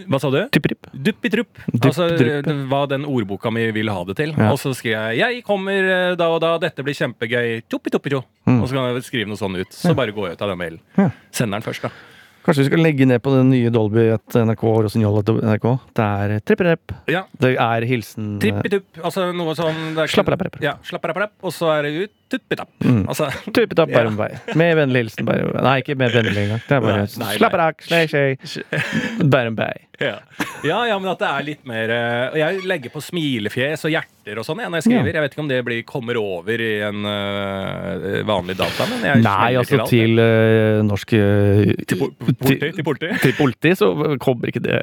Hva 0.09 0.20
sa 0.22 0.30
du? 0.30 0.38
Tipperipp. 0.54 0.86
Duppitrupp. 0.92 1.62
Altså 1.80 2.09
ja. 2.14 2.42
hva 2.70 2.82
den 2.90 3.06
ordboka 3.09 3.50
mi 3.54 3.64
vil 3.74 3.90
ha 3.90 4.04
det 4.09 4.18
til. 4.20 4.34
Ja. 4.36 4.52
Og 4.52 4.61
så 4.62 4.74
skriver 4.76 5.11
jeg 5.12 5.18
'Jeg 5.18 5.44
kommer 5.46 5.90
eh, 5.94 6.16
da 6.18 6.28
og 6.30 6.40
da, 6.44 6.56
dette 6.62 6.84
blir 6.86 6.94
kjempegøy'. 6.94 7.64
Tuppi-tuppi-tjo. 7.68 8.22
Mm. 8.46 8.62
Og 8.62 8.68
så 8.68 8.74
kan 8.74 8.94
jeg 8.94 9.09
skrive 9.09 9.28
noe 9.28 9.40
sånn 9.40 9.59
ut. 9.59 9.72
Så 9.74 9.94
bare 9.94 10.14
går 10.14 10.30
jeg 10.30 10.38
ut 10.38 10.42
av 10.46 10.54
den 10.54 10.59
mailen. 10.59 10.80
Ja. 10.96 11.11
Sender 11.30 11.59
den 11.59 11.66
først, 11.66 11.82
da. 11.82 11.90
Kanskje 12.48 12.62
vi 12.62 12.68
skal 12.70 12.80
legge 12.80 13.04
ned 13.04 13.20
på 13.20 13.32
den 13.34 13.50
nye 13.52 13.68
Dolby 13.68 14.06
at 14.14 14.36
NRK 14.40 14.62
Rossignol 14.86 15.18
et 15.20 15.28
NRK. 15.28 15.66
Det 15.92 16.04
er 16.04 16.38
trippelrepp. 16.48 16.94
Ja. 17.12 17.26
Det 17.36 17.50
er 17.61 17.84
hilsen 17.84 18.38
Trippitupp. 18.40 19.02
Altså 19.04 19.26
noe 19.36 19.52
sånn 19.59 19.98
er 19.98 20.09
Slapperapp. 20.09 20.56
Ja, 20.64 20.78
slapperapp, 20.86 21.34
og 21.42 21.52
så 21.52 21.68
er 21.74 21.84
det 21.84 22.06
ut. 22.06 22.14
Tuppitapp. 22.28 22.70
Mm. 22.84 23.04
Altså 23.08 23.28
Tuppetapp 23.56 23.88
Ja. 23.92 24.02
Bærum 24.02 24.16
vei. 24.20 24.30
Med 24.58 24.74
vennlig 24.76 25.04
hilsen 25.06 25.24
Bærum 25.28 25.54
Nei, 25.64 25.78
ikke 25.82 25.96
med 25.98 26.12
vennlig 26.12 26.42
engang. 26.44 26.62
Det 26.68 26.76
er 26.76 26.82
bare 26.84 26.96
Nei, 27.02 27.06
nei, 27.08 27.24
nei. 27.24 27.36
slapperakk, 27.38 27.84
slei, 27.86 28.02
vei. 29.58 29.72
ja. 29.98 30.12
ja, 30.62 30.78
ja, 30.92 30.98
men 31.00 31.08
at 31.10 31.18
det 31.22 31.28
er 31.30 31.46
litt 31.46 31.64
mer 31.66 31.90
eh, 31.90 32.28
Og 32.30 32.36
jeg 32.38 32.60
legger 32.70 32.92
på 32.94 33.00
smilefjes 33.02 33.82
og 33.88 33.94
hjerter 33.94 34.38
og 34.38 34.46
sånn 34.46 34.60
når 34.60 34.76
jeg 34.78 34.86
skriver. 34.86 35.10
Jeg 35.16 35.24
vet 35.24 35.34
ikke 35.34 35.42
om 35.42 35.48
det 35.50 35.58
blir, 35.66 35.80
kommer 35.88 36.18
over 36.20 36.60
i 36.60 36.70
en 36.84 37.00
uh, 37.08 38.20
vanlig 38.28 38.58
data, 38.60 38.84
men 38.92 39.06
jeg 39.08 39.22
Nei, 39.24 39.48
altså 39.56 39.78
alt, 39.80 39.88
til 39.90 40.20
uh, 40.20 40.82
norsk 40.86 41.14
til, 41.88 41.96
po- 42.02 42.12
politi, 42.20 42.58
til 42.76 42.84
politi. 42.84 43.10
til 43.24 43.34
politi 43.38 43.72
så 43.80 43.88
kommer 44.20 44.52
ikke 44.52 44.62
det 44.68 44.82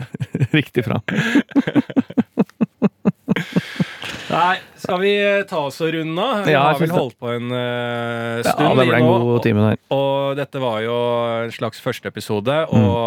riktig 0.58 0.84
fram. 0.84 1.00
Nei, 4.32 4.56
skal 4.80 5.00
vi 5.02 5.10
eh, 5.20 5.42
ta 5.48 5.58
oss 5.66 5.76
og 5.84 5.90
runde 5.92 6.24
av? 6.24 6.44
Vi 6.46 6.54
Ja, 6.54 6.62
har 6.70 6.78
vel 6.80 6.92
holdt 6.94 7.18
på 7.20 7.28
en 7.34 7.50
stund 7.50 8.62
Ja, 8.64 8.70
det 8.78 8.86
ble 8.88 8.96
en 8.96 9.04
nå, 9.04 9.16
god 9.28 9.42
time 9.44 9.64
der. 9.66 9.80
Og 9.92 10.38
dette 10.38 10.62
var 10.62 10.78
jo 10.84 10.96
en 11.44 11.52
slags 11.52 11.82
første 11.84 12.08
episode. 12.08 12.54
Mm. 12.72 12.86
Og 12.88 13.02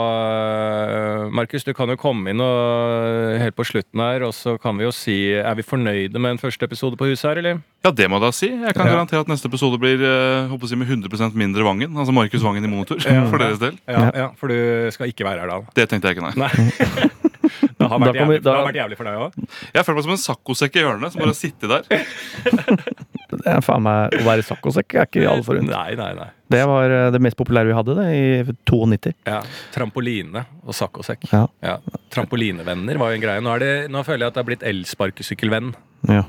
eh, 0.94 1.26
Markus, 1.36 1.66
du 1.66 1.74
kan 1.78 1.90
jo 1.90 1.98
komme 2.00 2.30
inn 2.34 2.44
og, 2.46 3.40
helt 3.42 3.58
på 3.58 3.66
slutten 3.66 4.04
her, 4.06 4.28
og 4.28 4.36
så 4.38 4.56
kan 4.62 4.78
vi 4.78 4.86
jo 4.86 4.94
si 4.96 5.18
Er 5.36 5.58
vi 5.58 5.66
fornøyde 5.66 6.22
med 6.22 6.36
en 6.36 6.42
første 6.42 6.66
episode 6.70 7.00
på 7.00 7.10
huset 7.10 7.32
her, 7.32 7.42
eller? 7.42 7.62
Ja, 7.86 7.92
det 7.92 8.08
må 8.10 8.18
jeg 8.22 8.26
da 8.28 8.32
si. 8.34 8.50
Jeg 8.50 8.74
kan 8.78 8.86
Ja. 8.88 8.96
garantere 8.96 9.26
at 9.26 9.30
neste 9.30 9.50
episode 9.50 9.78
blir 9.82 10.02
uh, 10.02 10.48
håper 10.50 10.66
å 10.66 10.70
si, 10.70 10.78
med 10.78 10.90
100% 10.90 11.34
mindre 11.38 11.66
Vangen. 11.66 11.94
Altså 11.98 12.14
Markus 12.14 12.42
Vangen 12.46 12.66
i 12.66 12.70
monitor. 12.72 13.02
For 13.32 13.42
deres 13.42 13.62
del. 13.62 13.78
Ja, 13.90 14.10
ja, 14.14 14.30
for 14.38 14.50
du 14.54 14.90
skal 14.94 15.10
ikke 15.10 15.26
være 15.28 15.46
her 15.46 15.50
da. 15.54 15.62
Det 15.78 15.90
tenkte 15.90 16.10
jeg 16.12 16.18
ikke, 16.18 16.30
nei. 16.30 16.46
Nei. 16.46 17.10
Det 17.46 17.90
har 17.92 18.02
vært, 18.02 18.20
jævlig, 18.20 18.40
det 18.44 18.52
har 18.52 18.66
vært 18.68 18.80
jævlig 18.80 18.98
for 19.00 19.10
deg 19.10 19.24
òg. 19.26 19.36
Jeg 19.76 19.86
føler 19.88 20.00
meg 20.00 20.08
som 20.08 20.16
en 20.16 20.24
saccosekk 20.26 20.80
i 20.80 20.86
hjørnet 20.86 21.14
som 21.14 21.24
bare 21.24 21.34
har 21.34 21.40
sittet 21.40 21.72
der. 21.72 21.84
Det 23.36 23.52
er 23.52 23.64
faen 23.66 23.84
meg 23.84 24.14
Å 24.20 24.26
være 24.26 24.44
saccosekk 24.46 24.96
er 24.96 25.08
ikke 25.10 25.24
alle 25.28 25.44
forunt. 25.46 25.68
Nei, 25.68 25.96
nei, 25.98 26.12
nei. 26.18 26.28
Det 26.54 26.62
var 26.70 26.94
eh, 26.94 27.08
det 27.14 27.22
mest 27.26 27.38
populære 27.40 27.72
vi 27.72 27.76
hadde 27.78 27.96
det, 27.98 28.06
i 28.14 28.56
92. 28.70 29.16
Ja, 29.26 29.40
Trampoline 29.74 30.46
og 30.64 30.78
saccosekk. 30.78 31.26
Ja. 31.34 31.46
Ja. 31.66 31.80
Trampolinevenner 32.14 33.02
var 33.02 33.12
jo 33.12 33.20
en 33.20 33.26
greie. 33.26 33.44
Nå, 33.44 33.56
er 33.58 33.66
det, 33.66 33.74
nå 33.94 34.06
føler 34.06 34.28
jeg 34.28 34.34
at 34.34 34.38
det 34.38 34.44
er 34.44 34.50
blitt 34.52 34.68
elsparkesykkelvenn. 34.72 35.74
Ja. 36.08 36.24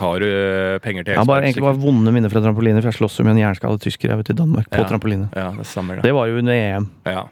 Har 0.00 0.20
du 0.22 0.26
eh, 0.26 0.78
penger 0.82 1.04
til 1.06 1.16
har 1.18 1.24
bare, 1.28 1.44
egentlig 1.46 1.62
bare 1.64 1.78
vonde 1.80 2.12
minner 2.14 2.32
fra 2.32 2.42
trampoline, 2.44 2.80
for 2.82 2.90
jeg 2.90 2.98
sloss 2.98 3.18
jo 3.20 3.24
med 3.26 3.36
en 3.36 3.42
jernskadet 3.44 3.80
tysker 3.84 4.10
jeg 4.12 4.20
vet, 4.22 4.30
i 4.34 4.38
Danmark 4.40 4.70
på 4.70 4.80
Ja. 4.82 4.88
trampoline. 4.90 5.28
Ja, 5.36 5.50
det 5.56 5.66
stemmer 5.70 5.96
det. 6.00 6.02
Det 6.08 6.12
var 6.16 6.26
jo 6.30 6.38
under 6.42 6.52
EM, 6.54 6.90
Ja. 7.06 7.24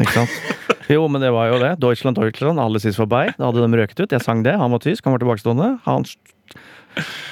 ikke 0.00 0.12
sant? 0.12 0.30
Jo, 0.88 1.08
men 1.10 1.20
det 1.20 1.32
var 1.34 1.48
jo 1.50 1.58
det. 1.58 1.72
Deutschland, 1.82 2.14
Deutschland, 2.16 2.60
alle 2.62 2.78
sist 2.78 2.96
forbi. 3.00 3.24
Da 3.36 3.48
hadde 3.48 3.58
de 3.66 3.76
røket 3.80 4.00
ut. 4.04 4.12
Jeg 4.14 4.22
sang 4.22 4.44
det. 4.46 4.52
Han 4.54 4.70
var 4.70 4.78
tysk, 4.78 5.02
han 5.04 5.16
var 5.16 5.18
tilbakestående. 5.24 5.80
Han 5.84 6.04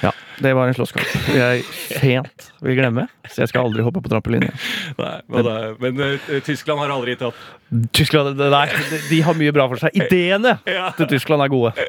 Ja. 0.03 0.11
Det 0.37 0.51
var 0.53 0.67
en 0.67 0.73
slåsskamp 0.75 1.07
jeg 1.33 1.63
sent 1.95 2.49
vil 2.61 2.75
glemme, 2.75 3.07
så 3.31 3.39
jeg 3.45 3.47
skal 3.49 3.65
aldri 3.65 3.81
hoppe 3.81 4.01
på 4.03 4.11
trampoline. 4.11 4.51
Nei, 4.99 5.13
men 5.31 5.47
men 5.79 6.01
eh, 6.03 6.41
Tyskland 6.43 6.79
har 6.83 6.91
aldri 6.91 7.15
tatt 7.17 7.33
Tyskland, 7.95 8.35
Nei, 8.37 8.65
de, 8.91 8.99
de 9.09 9.21
har 9.25 9.33
mye 9.39 9.53
bra 9.55 9.65
for 9.71 9.77
seg. 9.81 9.95
Ideene 10.03 10.57
Ja. 10.67 10.91
til 10.99 11.07
Tyskland 11.15 11.41
er 11.41 11.47
gode. 11.47 11.71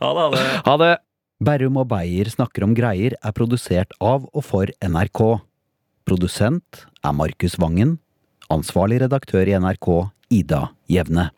Ja, 0.00 0.12
ha 0.12 0.28
det. 0.32 0.44
Ha 0.66 0.76
det! 0.80 0.94
Berrum 1.44 1.80
og 1.82 1.88
Beyer 1.90 2.30
snakker 2.30 2.64
om 2.64 2.74
greier 2.76 3.16
er 3.18 3.34
produsert 3.36 3.92
av 4.00 4.24
og 4.32 4.44
for 4.46 4.70
NRK. 4.80 5.22
Produsent 6.08 6.84
er 7.04 7.16
Markus 7.16 7.58
Vangen. 7.60 7.98
Ansvarlig 8.52 9.00
redaktør 9.02 9.48
i 9.48 9.56
NRK, 9.58 9.88
Ida 10.32 10.68
Jevne. 10.90 11.30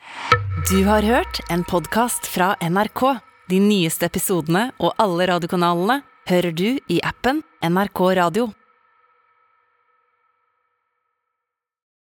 Du 0.70 0.78
har 0.88 1.06
hørt 1.06 1.40
en 1.50 1.64
podkast 1.66 2.28
fra 2.28 2.54
NRK. 2.60 3.16
De 3.50 3.60
nyeste 3.62 4.08
episodene 4.10 4.68
og 4.82 4.96
alle 5.02 5.28
radiokanalene 5.30 6.00
hører 6.26 6.54
du 6.56 6.68
i 6.90 7.00
appen 7.06 7.44
NRK 7.62 8.00
Radio. 8.18 8.50